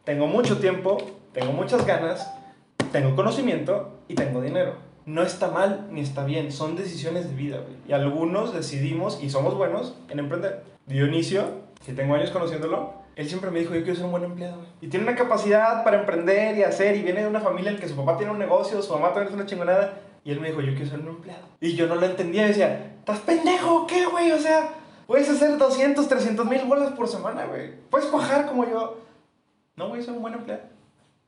Tengo 0.05 0.27
mucho 0.27 0.60
tiempo, 0.60 0.98
tengo 1.34 1.51
muchas 1.51 1.86
ganas, 1.86 2.34
tengo 2.93 3.17
conocimiento 3.17 4.00
y 4.08 4.15
tengo 4.15 4.39
dinero 4.39 4.90
no 5.05 5.24
está 5.24 5.50
mal 5.50 5.88
ni 5.91 6.01
está 6.01 6.24
bien, 6.24 6.51
son 6.51 6.75
decisiones 6.75 7.29
de 7.29 7.36
vida, 7.36 7.58
güey. 7.58 7.75
Y 7.88 7.93
algunos 7.93 8.53
decidimos 8.53 9.22
y 9.22 9.29
somos 9.29 9.55
buenos 9.55 9.96
en 10.10 10.20
emprender. 10.20 10.63
Dionisio, 10.86 11.43
que 11.86 11.93
tengo 11.93 12.15
años 12.15 12.31
conociéndolo, 12.31 12.93
él 13.15 13.27
siempre 13.27 13.51
me 13.51 13.60
dijo, 13.60 13.74
yo 13.74 13.81
quiero 13.81 13.96
ser 13.96 14.05
un 14.05 14.12
buen 14.12 14.24
empleado, 14.24 14.58
güey. 14.58 14.70
Y 14.81 14.88
tiene 14.88 15.05
una 15.05 15.15
capacidad 15.15 15.84
para 15.84 16.00
emprender 16.00 16.58
y 16.58 16.63
hacer, 16.63 16.96
y 16.96 17.01
viene 17.01 17.22
de 17.22 17.27
una 17.27 17.41
familia 17.41 17.72
en 17.72 17.77
que 17.77 17.88
su 17.88 17.96
papá 17.96 18.17
tiene 18.17 18.31
un 18.31 18.39
negocio, 18.39 18.81
su 18.81 18.93
mamá 18.93 19.10
también 19.10 19.27
es 19.29 19.34
una 19.34 19.46
chingonada, 19.46 19.93
y 20.24 20.31
él 20.31 20.39
me 20.39 20.50
dijo, 20.50 20.62
yo 20.62 20.74
quiero 20.74 20.89
ser 20.89 21.00
un 21.00 21.08
empleado. 21.08 21.43
Y 21.60 21.75
yo 21.75 21.88
no 21.88 21.96
lo 21.96 22.05
entendía, 22.05 22.46
decía, 22.46 22.96
¿estás 23.00 23.20
pendejo 23.20 23.88
qué, 23.88 24.05
güey? 24.05 24.31
O 24.31 24.39
sea, 24.39 24.70
puedes 25.08 25.29
hacer 25.29 25.58
200, 25.58 26.08
300 26.08 26.46
mil 26.46 26.63
bolas 26.65 26.91
por 26.93 27.08
semana, 27.08 27.46
güey. 27.46 27.72
Puedes 27.89 28.08
cuajar 28.08 28.48
como 28.48 28.65
yo. 28.65 29.00
No, 29.75 29.89
güey, 29.89 30.01
soy 30.01 30.15
un 30.15 30.22
buen 30.22 30.36
empleado. 30.36 30.63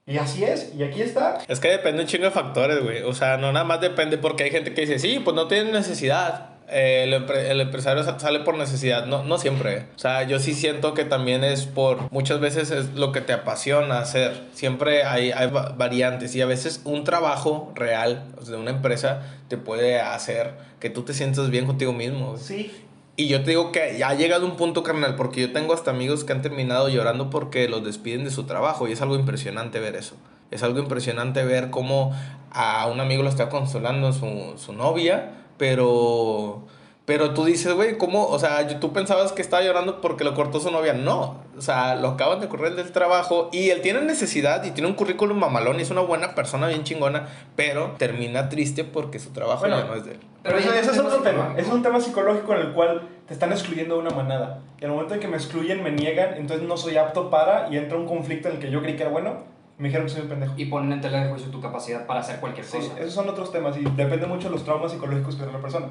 Y 0.05 0.17
así 0.17 0.43
es, 0.43 0.74
y 0.75 0.83
aquí 0.83 1.01
está. 1.01 1.39
Es 1.48 1.62
que 1.62 1.69
depende 1.69 2.01
un 2.01 2.07
chingo 2.07 2.25
de 2.25 2.31
factores, 2.31 2.83
güey. 2.83 3.03
O 3.03 3.13
sea, 3.13 3.38
no 3.38 3.53
nada 3.53 3.63
más 3.63 3.79
depende 3.79 4.17
porque 4.17 4.43
hay 4.43 4.51
gente 4.51 4.74
que 4.74 4.81
dice, 4.81 5.00
sí, 5.00 5.22
pues 5.24 5.33
no 5.33 5.48
tiene 5.48 5.72
necesidad. 5.72 6.50
Eh, 6.67 7.03
el, 7.03 7.13
el, 7.13 7.62
empresario 7.62 8.03
sale 8.03 8.39
por 8.39 8.57
necesidad, 8.57 9.05
no, 9.05 9.24
no 9.24 9.38
siempre. 9.38 9.86
O 9.95 10.00
sea, 10.00 10.24
yo 10.24 10.39
sí 10.39 10.53
siento 10.53 10.93
que 10.93 11.05
también 11.05 11.43
es 11.43 11.65
por, 11.65 12.12
muchas 12.12 12.39
veces 12.39 12.72
es 12.72 12.93
lo 12.95 13.12
que 13.12 13.22
te 13.22 13.31
apasiona 13.31 14.00
hacer. 14.00 14.41
Siempre 14.53 15.03
hay, 15.03 15.31
hay 15.31 15.50
variantes 15.77 16.36
y 16.36 16.41
a 16.41 16.45
veces 16.45 16.81
un 16.83 17.03
trabajo 17.03 17.72
real 17.75 18.25
de 18.45 18.55
una 18.57 18.72
empresa 18.72 19.22
te 19.48 19.57
puede 19.57 20.01
hacer 20.01 20.53
que 20.79 20.89
tú 20.89 21.03
te 21.03 21.13
sientas 21.13 21.50
bien 21.50 21.65
contigo 21.65 21.93
mismo. 21.93 22.38
Sí. 22.38 22.72
Y 23.15 23.27
yo 23.27 23.43
te 23.43 23.51
digo 23.51 23.72
que 23.72 23.98
ya 24.00 24.10
ha 24.10 24.13
llegado 24.15 24.46
un 24.46 24.55
punto, 24.55 24.82
carnal, 24.82 25.15
porque 25.15 25.41
yo 25.41 25.51
tengo 25.51 25.74
hasta 25.74 25.91
amigos 25.91 26.24
que 26.24 26.34
han 26.34 26.41
terminado 26.41 26.89
llorando 26.89 27.29
porque 27.29 27.67
los 27.70 27.84
despiden 27.84 28.24
de 28.24 28.32
su 28.32 28.46
trabajo 28.46 28.88
y 28.88 28.93
es 28.93 29.01
algo 29.01 29.15
impresionante 29.15 29.79
ver 29.79 29.96
eso. 29.96 30.15
Es 30.50 30.63
algo 30.63 30.79
impresionante 30.79 31.43
ver 31.43 31.70
cómo 31.70 32.12
a 32.51 32.88
un 32.88 33.00
amigo 33.00 33.22
lo 33.22 33.29
está 33.29 33.50
consolando 33.50 34.13
su, 34.13 34.53
su 34.58 34.74
novia, 34.74 35.32
pero 35.58 36.65
pero 37.05 37.33
tú 37.33 37.43
dices, 37.43 37.74
güey, 37.74 37.98
¿cómo? 37.98 38.27
O 38.27 38.39
sea, 38.39 38.79
tú 38.79 38.93
pensabas 38.93 39.33
que 39.33 39.41
estaba 39.41 39.62
llorando 39.62 40.00
porque 40.00 40.24
lo 40.24 40.33
cortó 40.33 40.62
su 40.62 40.72
novia. 40.72 40.93
No. 40.93 41.41
O 41.57 41.62
sea, 41.62 41.95
lo 41.95 42.10
acaban 42.10 42.39
de 42.39 42.48
correr 42.48 42.75
del 42.75 42.93
trabajo 42.93 43.50
y 43.51 43.72
él 43.72 43.81
tiene 43.81 44.01
necesidad 44.01 44.63
y 44.63 44.72
tiene 44.72 44.88
un 44.88 44.95
currículum 44.95 45.38
mamalón 45.38 45.79
y 45.79 45.83
es 45.83 45.91
una 45.91 46.01
buena 46.01 46.33
persona, 46.33 46.67
bien 46.67 46.83
chingona, 46.83 47.27
pero 47.57 47.95
termina 47.98 48.48
triste 48.48 48.86
porque 48.86 49.19
su 49.19 49.31
trabajo 49.31 49.67
ya 49.67 49.83
no 49.83 49.95
es 49.95 50.05
de 50.05 50.12
él. 50.13 50.19
Pero 50.43 50.57
ese 50.57 50.79
es 50.79 50.98
otro 50.98 51.19
tema. 51.19 51.53
Es 51.57 51.67
un 51.67 51.81
tema 51.81 52.00
psicológico 52.00 52.53
en 52.53 52.62
el 52.62 52.72
cual 52.72 53.10
te 53.27 53.33
están 53.33 53.51
excluyendo 53.51 53.95
de 53.95 54.01
una 54.01 54.12
manada. 54.12 54.62
Y 54.79 54.86
al 54.86 54.91
momento 54.91 55.13
en 55.13 55.19
que 55.19 55.27
me 55.27 55.36
excluyen, 55.36 55.83
me 55.83 55.91
niegan, 55.91 56.36
entonces 56.38 56.65
no 56.65 56.77
soy 56.77 56.95
apto 56.95 57.29
para 57.29 57.67
y 57.69 57.77
entra 57.77 57.98
un 57.98 58.07
conflicto 58.07 58.48
en 58.48 58.55
el 58.55 58.62
que 58.62 58.72
yo 58.72 58.81
creí 58.81 58.95
que 58.95 59.03
era 59.03 59.12
bueno. 59.12 59.51
Me 59.77 59.89
dijeron 59.89 60.07
que 60.07 60.13
soy 60.13 60.22
un 60.22 60.29
pendejo. 60.29 60.53
Y 60.55 60.65
ponen 60.65 60.93
en 60.93 61.01
tela 61.01 61.24
de 61.24 61.29
juicio 61.29 61.50
tu 61.50 61.60
capacidad 61.60 62.05
para 62.05 62.22
hacer 62.22 62.39
cualquier 62.39 62.65
cosa. 62.65 62.98
Esos 62.98 63.13
son 63.13 63.27
otros 63.27 63.51
temas 63.51 63.75
y 63.77 63.83
depende 63.83 64.25
mucho 64.25 64.48
de 64.48 64.53
los 64.53 64.63
traumas 64.63 64.91
psicológicos 64.91 65.36
que 65.36 65.41
tiene 65.41 65.53
la 65.53 65.62
persona. 65.62 65.88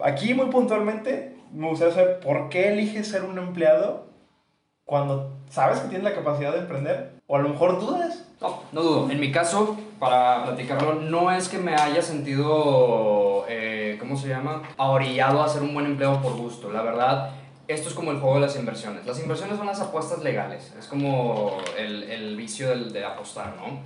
Aquí 0.00 0.34
muy 0.34 0.46
puntualmente 0.46 1.36
me 1.52 1.68
gustaría 1.68 1.94
saber 1.94 2.20
por 2.20 2.48
qué 2.48 2.72
eliges 2.72 3.08
ser 3.08 3.24
un 3.24 3.38
empleado 3.38 4.06
cuando 4.84 5.36
sabes 5.48 5.80
que 5.80 5.88
tienes 5.88 6.04
la 6.04 6.14
capacidad 6.14 6.52
de 6.52 6.60
emprender 6.60 7.16
o 7.26 7.36
a 7.36 7.40
lo 7.40 7.48
mejor 7.48 7.80
dudas. 7.80 8.24
No, 8.40 8.60
no 8.72 8.82
dudo. 8.82 9.10
En 9.10 9.18
mi 9.18 9.32
caso, 9.32 9.76
para 9.98 10.44
platicarlo, 10.44 10.94
no 10.94 11.32
es 11.32 11.48
que 11.48 11.58
me 11.58 11.74
haya 11.74 12.02
sentido, 12.02 13.46
eh, 13.48 13.96
¿cómo 13.98 14.16
se 14.16 14.28
llama? 14.28 14.62
Ahorillado 14.76 15.42
a 15.42 15.48
ser 15.48 15.62
un 15.62 15.72
buen 15.72 15.86
empleado 15.86 16.20
por 16.20 16.36
gusto. 16.36 16.70
La 16.70 16.82
verdad, 16.82 17.30
esto 17.66 17.88
es 17.88 17.94
como 17.94 18.10
el 18.10 18.18
juego 18.18 18.34
de 18.36 18.42
las 18.42 18.56
inversiones. 18.56 19.06
Las 19.06 19.18
inversiones 19.20 19.56
son 19.56 19.66
las 19.66 19.80
apuestas 19.80 20.22
legales. 20.22 20.74
Es 20.78 20.86
como 20.86 21.56
el, 21.78 22.04
el 22.04 22.36
vicio 22.36 22.68
del, 22.68 22.92
de 22.92 23.04
apostar, 23.04 23.54
¿no? 23.56 23.80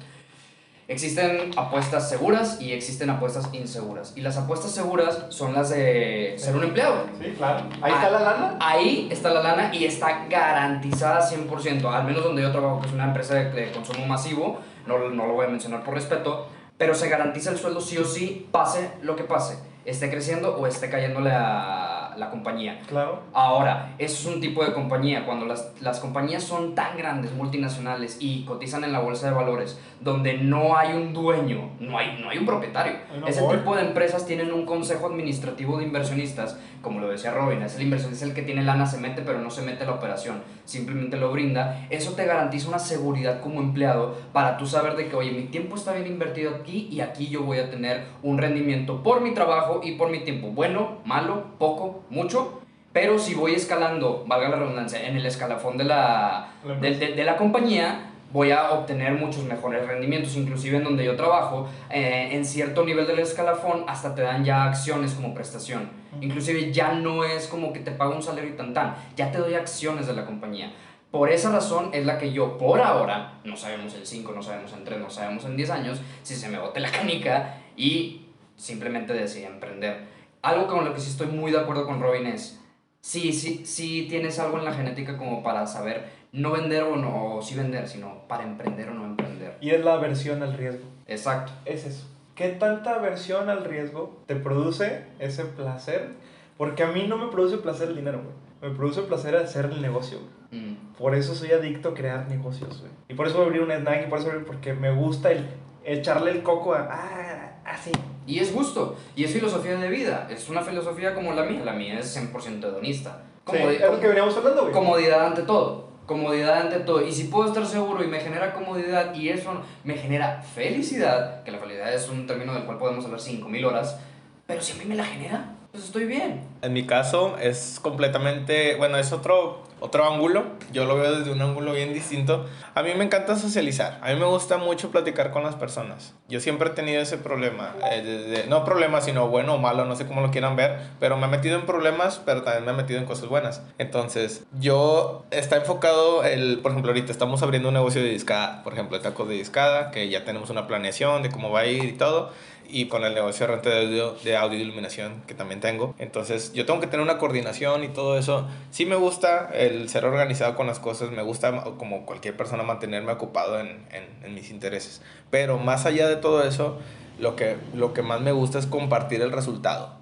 Existen 0.91 1.53
apuestas 1.57 2.09
seguras 2.09 2.61
y 2.61 2.73
existen 2.73 3.11
apuestas 3.11 3.49
inseguras. 3.53 4.13
Y 4.17 4.23
las 4.23 4.37
apuestas 4.37 4.73
seguras 4.73 5.27
son 5.29 5.55
las 5.55 5.71
de 5.71 6.35
ser 6.37 6.57
un 6.57 6.65
empleado. 6.65 7.05
Sí, 7.23 7.33
claro. 7.37 7.69
Ahí 7.81 7.93
está 7.93 8.11
la 8.11 8.21
lana. 8.21 8.57
Ahí 8.59 9.09
está 9.09 9.31
la 9.31 9.41
lana 9.41 9.71
y 9.73 9.85
está 9.85 10.27
garantizada 10.29 11.21
100%. 11.21 11.85
Al 11.95 12.05
menos 12.05 12.25
donde 12.25 12.43
yo 12.43 12.51
trabajo, 12.51 12.81
que 12.81 12.89
es 12.89 12.93
una 12.93 13.05
empresa 13.05 13.35
de, 13.35 13.71
consumo 13.71 14.05
masivo, 14.05 14.59
no, 14.89 14.99
no 15.11 15.27
lo 15.29 15.35
voy 15.35 15.47
a 15.47 15.49
mencionar 15.49 15.85
por 15.85 15.95
respeto, 15.95 16.49
pero 16.77 16.93
se 16.97 17.09
garantiza 17.09 17.51
el 17.51 17.59
sueldo 17.59 17.81
sí 17.81 17.97
o 17.97 18.05
sí, 18.05 18.49
pase 18.51 18.91
lo 19.03 19.15
que 19.15 19.23
pase. 19.23 19.61
Esté 19.85 20.11
creciendo 20.11 20.57
o 20.57 20.67
esté 20.67 20.91
cayéndole 20.91 21.31
a 21.31 21.90
la, 22.17 22.31
compañía. 22.31 22.81
Claro. 22.87 23.23
Ahora, 23.33 23.95
eso 23.99 24.29
es 24.29 24.35
un 24.35 24.41
tipo 24.41 24.65
de 24.65 24.73
compañía. 24.73 25.25
Cuando 25.27 25.47
las, 25.47 25.73
las 25.81 26.01
compañías 26.01 26.43
son 26.43 26.75
tan 26.75 26.97
grandes, 26.97 27.33
multinacionales 27.33 28.17
y 28.21 28.45
cotizan 28.45 28.85
en 28.85 28.93
la 28.93 29.01
bolsa 29.01 29.29
de 29.29 29.35
valores, 29.35 29.79
donde 30.01 30.39
no 30.39 30.77
hay 30.77 30.95
un 30.95 31.13
dueño, 31.13 31.71
no 31.81 31.99
hay, 31.99 32.19
no 32.21 32.31
hay 32.31 32.39
un 32.39 32.47
propietario. 32.47 32.95
Ese 33.27 33.43
tipo 33.43 33.77
de 33.77 33.83
empresas 33.83 34.27
tienen 34.27 34.53
un 34.53 34.65
consejo 34.65 35.07
administrativo 35.07 35.79
de 35.79 35.85
inversionistas, 35.85 36.59
como 36.83 37.01
lo 37.01 37.09
decía 37.09 37.33
Robin, 37.33 37.63
es 37.63 37.77
el 37.77 37.83
inversionista 37.83 38.25
el 38.25 38.35
que 38.35 38.43
tiene 38.43 38.63
lana, 38.63 38.87
se 38.87 38.99
mete, 38.99 39.23
pero 39.23 39.41
no 39.41 39.51
se 39.51 39.63
mete 39.63 39.85
a 39.85 39.87
la 39.87 39.93
operación, 39.93 40.43
simplemente 40.65 41.17
lo 41.17 41.31
brinda. 41.31 41.87
Eso 41.91 42.13
te 42.13 42.25
garantiza 42.25 42.69
una 42.69 42.79
seguridad 42.79 43.41
como 43.41 43.61
empleado 43.61 44.17
para 44.33 44.57
tú 44.57 44.67
saber 44.67 44.97
de 44.97 45.09
que, 45.09 45.17
oye, 45.17 45.33
mi 45.33 45.45
tiempo 45.45 45.77
está 45.77 45.93
bien 45.93 46.07
invertido 46.07 46.55
aquí 46.55 46.89
y 46.91 47.01
aquí 47.01 47.29
yo 47.29 47.43
voy 47.43 47.59
a 47.59 47.71
tener 47.71 48.05
un 48.23 48.39
rendimiento 48.39 49.03
por 49.03 49.21
mi 49.21 49.35
trabajo 49.35 49.81
y 49.83 49.93
por 49.93 50.11
mi 50.11 50.21
tiempo. 50.21 50.49
Bueno, 50.49 50.99
malo, 51.05 51.45
poco, 51.59 52.05
mucho, 52.11 52.61
pero 52.93 53.19
si 53.19 53.35
voy 53.35 53.55
escalando, 53.55 54.25
valga 54.27 54.49
la 54.49 54.57
redundancia, 54.57 55.07
en 55.07 55.17
el 55.17 55.25
escalafón 55.25 55.79
de 55.79 55.85
la, 55.85 56.49
de, 56.81 57.25
la 57.25 57.37
compañía, 57.37 58.11
voy 58.33 58.51
a 58.51 58.73
obtener 58.73 59.13
muchos 59.13 59.45
mejores 59.45 59.87
rendimientos, 59.87 60.37
inclusive 60.37 60.79
en 60.79 60.85
donde 60.85 61.05
yo 61.05 61.15
trabajo, 61.17 61.69
eh, 61.89 62.31
en 62.33 62.45
cierto 62.45 62.85
nivel 62.85 63.07
del 63.07 63.21
escalafón 63.21 63.85
hasta 63.87 64.15
te 64.15 64.23
dan 64.23 64.45
ya 64.45 64.65
acciones 64.65 65.15
como 65.15 65.35
prestación. 65.35 65.89
Inclusive 66.21 66.73
ya 66.73 66.93
no 66.93 67.25
es 67.25 67.47
como 67.47 67.73
que 67.73 67.81
te 67.81 67.93
pago 67.93 68.15
un 68.15 68.23
salario 68.23 68.51
y 68.51 68.57
tan 68.57 68.75
tan, 68.75 68.97
ya 69.17 69.31
te 69.31 69.39
doy 69.39 69.55
acciones 69.55 70.09
de 70.09 70.15
la 70.15 70.27
compañía. 70.27 70.73
Por 71.11 71.31
esa 71.31 71.51
razón 71.51 71.91
es 71.93 72.07
la 72.07 72.19
que 72.19 72.33
yo 72.33 72.57
por 72.57 72.81
ahora, 72.81 73.41
no 73.45 73.57
sabemos 73.57 73.95
en 73.95 74.07
5, 74.07 74.33
no 74.33 74.43
sabemos 74.43 74.73
en 74.73 74.85
3, 74.85 75.01
no 75.01 75.11
sabemos 75.11 75.45
en 75.45 75.57
10 75.57 75.71
años, 75.71 76.01
si 76.23 76.35
se 76.35 76.49
me 76.49 76.59
bote 76.59 76.79
la 76.79 76.91
canica 76.91 77.57
y 77.77 78.27
simplemente 78.57 79.13
decidí 79.13 79.45
emprender. 79.45 80.20
Algo 80.43 80.67
con 80.67 80.85
lo 80.85 80.95
que 80.95 81.01
sí 81.01 81.11
estoy 81.11 81.27
muy 81.27 81.53
de 81.53 81.59
acuerdo 81.59 81.87
con 81.87 82.01
Robin 82.01 82.27
es, 82.27 82.61
sí, 83.01 83.33
sí, 83.33 83.65
sí 83.67 84.07
tienes 84.09 84.39
algo 84.39 84.59
en 84.59 84.65
la 84.65 84.73
genética 84.73 85.19
como 85.19 85.43
para 85.43 85.67
saber 85.67 86.09
no 86.33 86.53
vender 86.53 86.85
o 86.85 86.97
no, 86.97 87.37
o 87.37 87.43
sí 87.43 87.55
vender, 87.55 87.89
sino 87.89 88.27
para 88.29 88.45
emprender 88.45 88.89
o 88.89 88.95
no 88.95 89.05
emprender. 89.05 89.57
Y 89.61 89.71
es 89.71 89.85
la 89.85 89.95
aversión 89.95 90.43
al 90.43 90.55
riesgo. 90.55 90.85
Exacto. 91.07 91.53
Es 91.65 91.85
eso. 91.85 92.07
¿Qué 92.35 92.49
tanta 92.49 92.95
aversión 92.95 93.51
al 93.51 93.65
riesgo 93.65 94.23
te 94.27 94.37
produce 94.37 95.05
ese 95.19 95.45
placer? 95.45 96.09
Porque 96.57 96.85
a 96.85 96.89
mí 96.89 97.07
no 97.07 97.19
me 97.19 97.27
produce 97.31 97.59
placer 97.59 97.89
el 97.89 97.97
dinero, 97.97 98.23
güey. 98.23 98.73
Me 98.73 98.77
produce 98.77 99.03
placer 99.03 99.37
hacer 99.37 99.67
el 99.67 99.81
negocio, 99.81 100.19
mm. 100.51 100.97
Por 100.99 101.15
eso 101.15 101.35
soy 101.35 101.51
adicto 101.53 101.91
a 101.91 101.95
crear 101.95 102.29
negocios, 102.29 102.81
güey. 102.81 102.93
Y 103.09 103.15
por 103.15 103.27
eso 103.27 103.37
voy 103.37 103.45
a 103.45 103.47
abrir 103.47 103.63
un 103.63 103.73
snack 103.73 104.07
y 104.07 104.11
por 104.11 104.19
eso 104.19 104.31
porque 104.47 104.75
me 104.75 104.95
gusta 104.95 105.33
el 105.33 105.47
echarle 105.85 106.31
el 106.31 106.43
coco 106.43 106.75
a... 106.75 106.89
Ah, 106.91 107.60
así. 107.65 107.93
Y 108.27 108.39
es 108.39 108.53
gusto, 108.53 108.97
y 109.17 109.25
es 109.25 109.33
filosofía 109.33 109.77
de 109.77 109.89
vida. 109.89 110.29
Es 110.31 110.49
una 110.49 110.63
filosofía 110.63 111.15
como 111.15 111.33
la 111.33 111.45
mía. 111.45 111.65
La 111.65 111.73
mía 111.73 111.99
es 111.99 112.17
100% 112.17 112.65
hedonista. 112.65 113.23
es 113.53 113.81
lo 113.81 114.01
que 114.01 114.09
veníamos 114.09 114.37
hablando, 114.37 114.63
güey. 114.63 114.73
Comodidad 114.73 115.27
ante 115.27 115.43
todo. 115.43 115.89
Comodidad 116.07 116.63
ante 116.63 116.81
todo. 116.81 117.07
Y 117.07 117.13
si 117.13 117.25
puedo 117.25 117.49
estar 117.49 117.67
seguro 117.67 118.03
y 118.03 118.09
me 118.09 118.21
genera 118.21 118.53
comodidad 118.53 119.15
y 119.15 119.29
eso 119.29 119.63
me 119.85 119.95
genera 119.95 120.43
felicidad, 120.43 121.43
que 121.45 121.51
la 121.51 121.59
felicidad 121.59 121.93
es 121.95 122.09
un 122.09 122.27
término 122.27 122.53
del 122.55 122.65
cual 122.65 122.79
podemos 122.79 123.05
hablar 123.05 123.21
5000 123.21 123.65
horas, 123.65 123.99
pero 124.47 124.61
si 124.61 124.73
a 124.73 124.77
mí 124.77 124.85
me 124.85 124.97
la 124.97 125.05
genera, 125.05 125.55
pues 125.71 125.85
estoy 125.85 126.07
bien. 126.07 126.43
En 126.63 126.73
mi 126.73 126.85
caso 126.85 127.37
es 127.39 127.79
completamente, 127.81 128.75
bueno, 128.77 128.97
es 128.97 129.13
otro 129.13 129.63
otro 129.81 130.11
ángulo, 130.11 130.45
yo 130.73 130.85
lo 130.85 130.97
veo 130.97 131.19
desde 131.19 131.33
un 131.33 131.43
ángulo 131.43 131.73
bien 131.73 131.93
distinto. 131.93 132.47
A 132.75 132.83
mí 132.83 132.91
me 132.97 133.05
encanta 133.05 133.37
socializar, 133.37 133.99
a 134.03 134.13
mí 134.13 134.19
me 134.19 134.27
gusta 134.27 134.59
mucho 134.59 134.91
platicar 134.91 135.31
con 135.31 135.43
las 135.43 135.57
personas. 135.57 136.15
Yo 136.29 136.41
siempre 136.41 136.69
he 136.69 136.73
tenido 136.73 137.03
ese 137.03 137.19
problema, 137.19 137.75
eh, 137.91 138.45
no 138.49 138.65
problema, 138.65 139.01
sino 139.01 139.29
bueno 139.29 139.55
o 139.55 139.59
malo, 139.59 139.85
no 139.85 139.97
sé 139.97 140.07
cómo 140.07 140.21
lo 140.21 140.31
quieran 140.31 140.57
ver, 140.57 140.79
pero 141.01 141.17
me 141.17 141.27
he 141.27 141.31
metido 141.31 141.57
en 141.59 141.67
problemas, 141.67 142.21
pero 142.25 142.43
también 142.43 142.65
me 142.65 142.73
he 142.73 142.75
metido 142.75 143.01
en 143.01 143.07
cosas 143.07 143.29
buenas. 143.29 143.63
Entonces, 143.79 144.45
yo 144.61 145.25
está 145.31 145.57
enfocado, 145.57 146.25
el, 146.25 146.59
por 146.61 146.73
ejemplo, 146.73 146.93
ahorita 146.93 147.11
estamos 147.11 147.43
abriendo 147.43 147.69
un 147.69 147.75
negocio 147.75 148.03
de 148.03 148.11
discada, 148.11 148.63
por 148.63 148.75
ejemplo, 148.75 148.97
de 148.97 149.03
tacos 149.03 149.29
de 149.29 149.35
discada, 149.35 149.91
que 149.91 150.09
ya 150.09 150.25
tenemos 150.25 150.51
una 150.51 150.67
planeación 150.67 151.23
de 151.23 151.31
cómo 151.31 151.51
va 151.51 151.61
a 151.61 151.67
ir 151.67 151.85
y 151.85 151.93
todo 151.93 152.31
y 152.73 152.87
con 152.87 153.05
el 153.05 153.15
negocio 153.15 153.47
de 153.47 153.53
renta 153.53 153.71
de 153.71 153.87
audio, 153.87 154.13
de 154.25 154.37
audio 154.37 154.59
y 154.59 154.63
iluminación 154.63 155.23
que 155.27 155.35
también 155.35 155.61
tengo. 155.61 155.95
Entonces 155.99 156.53
yo 156.53 156.67
tengo 156.67 156.81
que 156.81 156.87
tener 156.87 157.03
una 157.03 157.19
coordinación 157.19 157.85
y 157.85 157.89
todo 157.89 158.19
eso. 158.19 158.49
Sí 158.71 158.87
me 158.87 158.97
gusta 158.97 159.51
el 159.53 159.89
ser 159.89 160.05
organizado 160.05 160.57
con 160.57 160.67
las 160.67 160.79
cosas, 160.79 161.11
me 161.11 161.23
gusta 161.23 161.65
como 161.79 162.07
cualquier 162.07 162.37
persona 162.37 162.63
mantenerme 162.63 163.13
ocupado 163.13 163.61
en, 163.61 163.69
en, 163.91 164.05
en 164.25 164.35
mis 164.35 164.51
intereses. 164.51 165.03
Pero 165.31 165.59
más 165.59 165.87
allá 165.87 166.09
de 166.09 166.17
todo 166.17 166.43
eso, 166.45 166.79
lo 167.19 167.37
que, 167.37 167.57
lo 167.75 167.93
que 167.93 168.03
más 168.03 168.21
me 168.21 168.33
gusta 168.33 168.59
es 168.59 168.67
compartir 168.67 169.23
el 169.23 169.33
resultado 169.33 170.00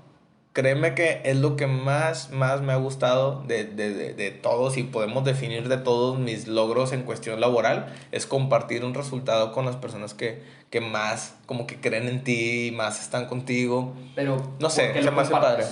créeme 0.59 0.93
que 0.97 1.21
es 1.23 1.37
lo 1.37 1.55
que 1.55 1.69
más, 1.69 2.33
más 2.33 2.63
me 2.63 2.73
ha 2.73 2.77
gustado 2.77 3.45
de, 3.47 3.63
de, 3.63 3.95
de, 3.95 4.13
de, 4.13 4.33
todos 4.33 4.77
y 4.77 4.83
podemos 4.83 5.23
definir 5.23 5.69
de 5.69 5.77
todos 5.77 6.19
mis 6.19 6.49
logros 6.49 6.91
en 6.93 7.05
cuestión 7.05 7.41
laboral, 7.41 7.95
es 8.11 8.27
compartir 8.27 8.85
un 8.85 8.93
resultado 8.93 9.53
con 9.53 9.67
las 9.67 9.77
personas 9.77 10.15
que, 10.15 10.43
que 10.69 10.81
más 10.81 11.37
como 11.47 11.69
que 11.69 11.81
creen 11.81 12.09
en 12.09 12.25
ti, 12.25 12.73
más 12.75 13.01
están 13.01 13.27
contigo. 13.27 13.95
Pero, 14.17 14.37
no 14.59 14.69
sé, 14.69 15.01
se 15.01 15.09
me 15.13 15.25
padre. 15.27 15.63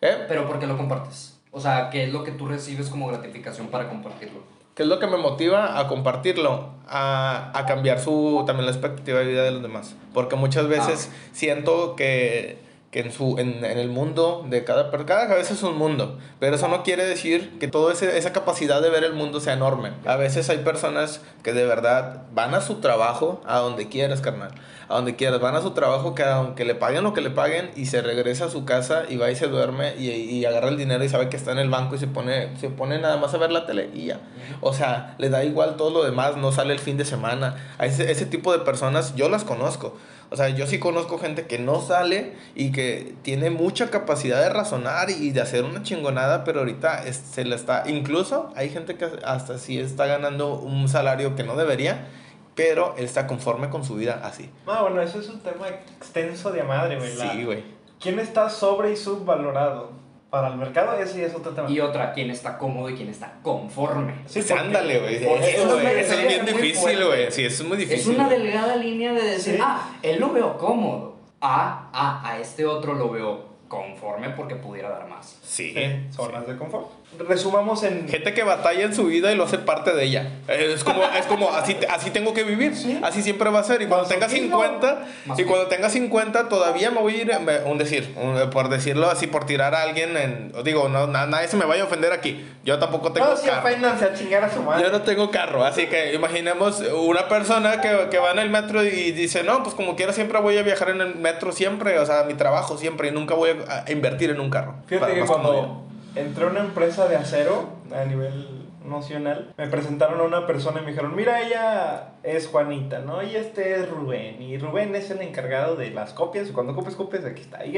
¿Eh? 0.00 0.24
Pero 0.26 0.48
¿por 0.48 0.58
qué 0.58 0.66
lo 0.66 0.76
compartes? 0.76 1.38
O 1.52 1.60
sea, 1.60 1.88
¿qué 1.90 2.02
es 2.02 2.12
lo 2.12 2.24
que 2.24 2.32
tú 2.32 2.48
recibes 2.48 2.88
como 2.88 3.06
gratificación 3.06 3.68
para 3.68 3.88
compartirlo? 3.88 4.40
¿Qué 4.74 4.82
es 4.82 4.88
lo 4.88 4.98
que 4.98 5.06
me 5.06 5.18
motiva 5.18 5.78
a 5.78 5.86
compartirlo? 5.86 6.70
A, 6.88 7.52
a 7.54 7.64
cambiar 7.64 8.00
su, 8.00 8.42
también 8.44 8.66
la 8.66 8.72
expectativa 8.72 9.20
de 9.20 9.26
vida 9.26 9.44
de 9.44 9.52
los 9.52 9.62
demás. 9.62 9.94
Porque 10.12 10.34
muchas 10.34 10.66
veces 10.66 11.10
ah. 11.12 11.28
siento 11.32 11.94
que 11.94 12.65
en, 12.96 13.12
su, 13.12 13.38
en, 13.38 13.62
en, 13.62 13.78
el 13.78 13.90
mundo 13.90 14.46
de 14.48 14.64
cada 14.64 14.90
cada 14.90 15.28
cabeza 15.28 15.52
es 15.52 15.62
un 15.62 15.76
mundo, 15.76 16.18
pero 16.40 16.56
eso 16.56 16.66
no 16.68 16.82
quiere 16.82 17.04
decir 17.04 17.58
que 17.58 17.68
toda 17.68 17.92
esa 17.92 18.32
capacidad 18.32 18.80
de 18.80 18.88
ver 18.88 19.04
el 19.04 19.12
mundo 19.12 19.38
sea 19.40 19.52
enorme. 19.52 19.92
A 20.06 20.16
veces 20.16 20.48
hay 20.48 20.58
personas 20.58 21.20
que 21.42 21.52
de 21.52 21.66
verdad 21.66 22.22
van 22.32 22.54
a 22.54 22.62
su 22.62 22.76
trabajo, 22.76 23.42
a 23.44 23.58
donde 23.58 23.88
quieras, 23.88 24.22
carnal, 24.22 24.52
a 24.88 24.94
donde 24.94 25.16
quieras, 25.16 25.40
van 25.40 25.56
a 25.56 25.62
su 25.62 25.72
trabajo 25.72 26.14
que 26.14 26.22
aunque 26.22 26.64
le 26.64 26.74
paguen 26.74 27.04
lo 27.04 27.12
que 27.12 27.20
le 27.20 27.30
paguen 27.30 27.70
y 27.76 27.86
se 27.86 28.02
regresa 28.02 28.46
a 28.46 28.50
su 28.50 28.64
casa 28.64 29.04
y 29.08 29.16
va 29.16 29.30
y 29.30 29.36
se 29.36 29.48
duerme 29.48 29.96
y, 29.96 30.10
y 30.10 30.44
agarra 30.44 30.68
el 30.68 30.76
dinero 30.76 31.02
y 31.02 31.08
sabe 31.08 31.28
que 31.28 31.36
está 31.36 31.52
en 31.52 31.58
el 31.58 31.70
banco 31.70 31.94
y 31.94 31.98
se 31.98 32.06
pone, 32.06 32.56
se 32.58 32.68
pone 32.68 32.98
nada 32.98 33.16
más 33.16 33.34
a 33.34 33.38
ver 33.38 33.50
la 33.50 33.66
tele 33.66 33.90
y 33.94 34.06
ya. 34.06 34.20
O 34.60 34.72
sea, 34.72 35.14
le 35.18 35.28
da 35.28 35.44
igual 35.44 35.76
todo 35.76 35.90
lo 35.90 36.04
demás, 36.04 36.36
no 36.36 36.52
sale 36.52 36.72
el 36.72 36.78
fin 36.78 36.96
de 36.96 37.04
semana. 37.04 37.56
A 37.78 37.86
ese, 37.86 38.10
ese 38.10 38.26
tipo 38.26 38.52
de 38.52 38.60
personas 38.60 39.14
yo 39.16 39.28
las 39.28 39.44
conozco. 39.44 39.96
O 40.30 40.36
sea, 40.36 40.48
yo 40.48 40.66
sí 40.66 40.78
conozco 40.78 41.18
gente 41.18 41.46
que 41.46 41.58
no 41.58 41.80
sale 41.80 42.32
y 42.54 42.72
que 42.72 43.14
tiene 43.22 43.50
mucha 43.50 43.90
capacidad 43.90 44.40
de 44.40 44.48
razonar 44.48 45.10
y 45.10 45.30
de 45.30 45.40
hacer 45.40 45.64
una 45.64 45.82
chingonada, 45.82 46.42
pero 46.42 46.60
ahorita 46.60 47.04
se 47.12 47.44
le 47.44 47.54
está, 47.54 47.84
incluso 47.86 48.50
hay 48.56 48.70
gente 48.70 48.96
que 48.96 49.08
hasta 49.24 49.58
sí 49.58 49.78
está 49.78 50.06
ganando 50.06 50.54
un 50.54 50.88
salario 50.88 51.36
que 51.36 51.44
no 51.44 51.54
debería, 51.54 52.08
pero 52.56 52.94
él 52.98 53.04
está 53.04 53.28
conforme 53.28 53.70
con 53.70 53.84
su 53.84 53.94
vida 53.94 54.20
así. 54.24 54.50
Ah, 54.66 54.82
bueno, 54.82 55.00
eso 55.00 55.20
es 55.20 55.28
un 55.28 55.40
tema 55.40 55.68
extenso 55.68 56.50
de 56.50 56.64
madre, 56.64 56.96
güey. 56.96 57.12
Sí, 57.12 57.44
güey. 57.44 57.62
¿Quién 58.00 58.18
está 58.18 58.50
sobre 58.50 58.92
y 58.92 58.96
subvalorado? 58.96 60.06
para 60.30 60.48
el 60.48 60.56
mercado, 60.56 60.98
ese 60.98 61.24
es 61.24 61.34
otro 61.34 61.52
tema. 61.52 61.70
Y 61.70 61.80
otra, 61.80 62.12
quién 62.12 62.30
está 62.30 62.58
cómodo 62.58 62.90
y 62.90 62.94
quién 62.94 63.08
está 63.08 63.38
conforme. 63.42 64.14
Sí, 64.26 64.42
sí 64.42 64.52
ándale, 64.52 64.98
güey. 64.98 65.16
Eso, 65.16 65.80
es 65.80 66.28
bien 66.28 66.44
difícil, 66.44 67.04
güey. 67.04 67.30
Sí, 67.30 67.44
eso 67.44 67.62
es 67.62 67.68
muy 67.68 67.78
difícil. 67.78 68.12
Es 68.12 68.18
una 68.18 68.28
delgada 68.28 68.76
línea 68.76 69.12
de 69.12 69.22
decir, 69.22 69.58
ah, 69.62 69.96
él 70.02 70.20
lo 70.20 70.32
veo 70.32 70.58
cómodo. 70.58 71.16
Ah, 71.40 71.90
ah, 71.92 72.22
a 72.24 72.38
este 72.38 72.66
otro 72.66 72.94
lo 72.94 73.10
veo 73.10 73.46
conforme 73.68 74.30
porque 74.30 74.56
pudiera 74.56 74.90
dar 74.90 75.08
más. 75.08 75.38
Sí. 75.42 75.74
Zonas 76.10 76.46
de 76.46 76.56
confort. 76.56 76.88
Resumamos 77.28 77.82
en... 77.82 78.08
Gente 78.08 78.34
que 78.34 78.42
batalla 78.42 78.84
en 78.84 78.94
su 78.94 79.06
vida 79.06 79.32
y 79.32 79.36
lo 79.36 79.44
hace 79.44 79.58
parte 79.58 79.92
de 79.94 80.04
ella. 80.04 80.30
Es 80.48 80.84
como, 80.84 81.02
es 81.02 81.26
como 81.26 81.50
así, 81.50 81.76
así 81.90 82.10
tengo 82.10 82.34
que 82.34 82.44
vivir. 82.44 82.72
Así 83.02 83.22
siempre 83.22 83.50
va 83.50 83.60
a 83.60 83.64
ser. 83.64 83.82
Y 83.82 83.86
cuando 83.86 84.08
tenga 84.08 84.28
50, 84.28 85.06
y 85.36 85.44
cuando 85.44 85.66
tenga 85.68 85.88
50 85.88 86.48
todavía 86.48 86.90
me 86.90 87.00
voy 87.00 87.14
a 87.14 87.22
ir, 87.22 87.32
un 87.64 87.78
decir, 87.78 88.14
por 88.52 88.68
decirlo 88.68 89.10
así, 89.10 89.26
por 89.26 89.46
tirar 89.46 89.74
a 89.74 89.82
alguien, 89.82 90.16
en, 90.16 90.52
digo, 90.64 90.88
no, 90.88 91.06
nadie 91.06 91.48
se 91.48 91.56
me 91.56 91.64
vaya 91.64 91.82
a 91.82 91.86
ofender 91.86 92.12
aquí. 92.12 92.44
Yo 92.64 92.78
tampoco 92.78 93.12
tengo 93.12 93.28
no, 93.28 93.34
carro. 93.42 93.68
a 93.68 94.14
chingar 94.14 94.44
a 94.44 94.52
su 94.52 94.62
madre. 94.62 94.84
Yo 94.84 94.90
no 94.90 95.02
tengo 95.02 95.30
carro, 95.30 95.64
así 95.64 95.86
que 95.86 96.14
imaginemos 96.14 96.80
una 96.80 97.28
persona 97.28 97.80
que, 97.80 98.08
que 98.10 98.18
va 98.18 98.32
en 98.32 98.40
el 98.40 98.50
metro 98.50 98.84
y 98.84 99.12
dice, 99.12 99.42
no, 99.42 99.62
pues 99.62 99.74
como 99.74 99.96
quiera 99.96 100.12
siempre 100.12 100.40
voy 100.40 100.58
a 100.58 100.62
viajar 100.62 100.90
en 100.90 101.00
el 101.00 101.14
metro 101.14 101.52
siempre, 101.52 101.98
o 101.98 102.06
sea, 102.06 102.24
mi 102.24 102.34
trabajo 102.34 102.76
siempre, 102.76 103.08
y 103.08 103.10
nunca 103.12 103.34
voy 103.34 103.50
a 103.68 103.90
invertir 103.90 104.30
en 104.30 104.40
un 104.40 104.50
carro. 104.50 104.74
Fíjate 104.86 105.14
que 105.14 105.24
cuando 105.24 105.86
entré 106.16 106.44
a 106.44 106.48
una 106.48 106.60
empresa 106.60 107.08
de 107.08 107.16
acero 107.16 107.68
a 107.94 108.04
nivel 108.04 108.66
nacional, 108.84 109.52
me 109.56 109.66
presentaron 109.66 110.20
a 110.20 110.24
una 110.24 110.46
persona 110.46 110.80
y 110.80 110.84
me 110.84 110.90
dijeron, 110.90 111.14
mira, 111.14 111.42
ella 111.42 112.12
es 112.22 112.48
Juanita, 112.48 113.00
¿no? 113.00 113.22
Y 113.22 113.36
este 113.36 113.74
es 113.74 113.88
Rubén. 113.88 114.40
Y 114.40 114.58
Rubén 114.58 114.94
es 114.94 115.10
el 115.10 115.20
encargado 115.22 115.76
de 115.76 115.90
las 115.90 116.12
copias. 116.12 116.48
Cuando 116.50 116.74
copias, 116.74 116.94
copias, 116.94 117.24
aquí 117.24 117.42
está. 117.42 117.64
Y, 117.66 117.76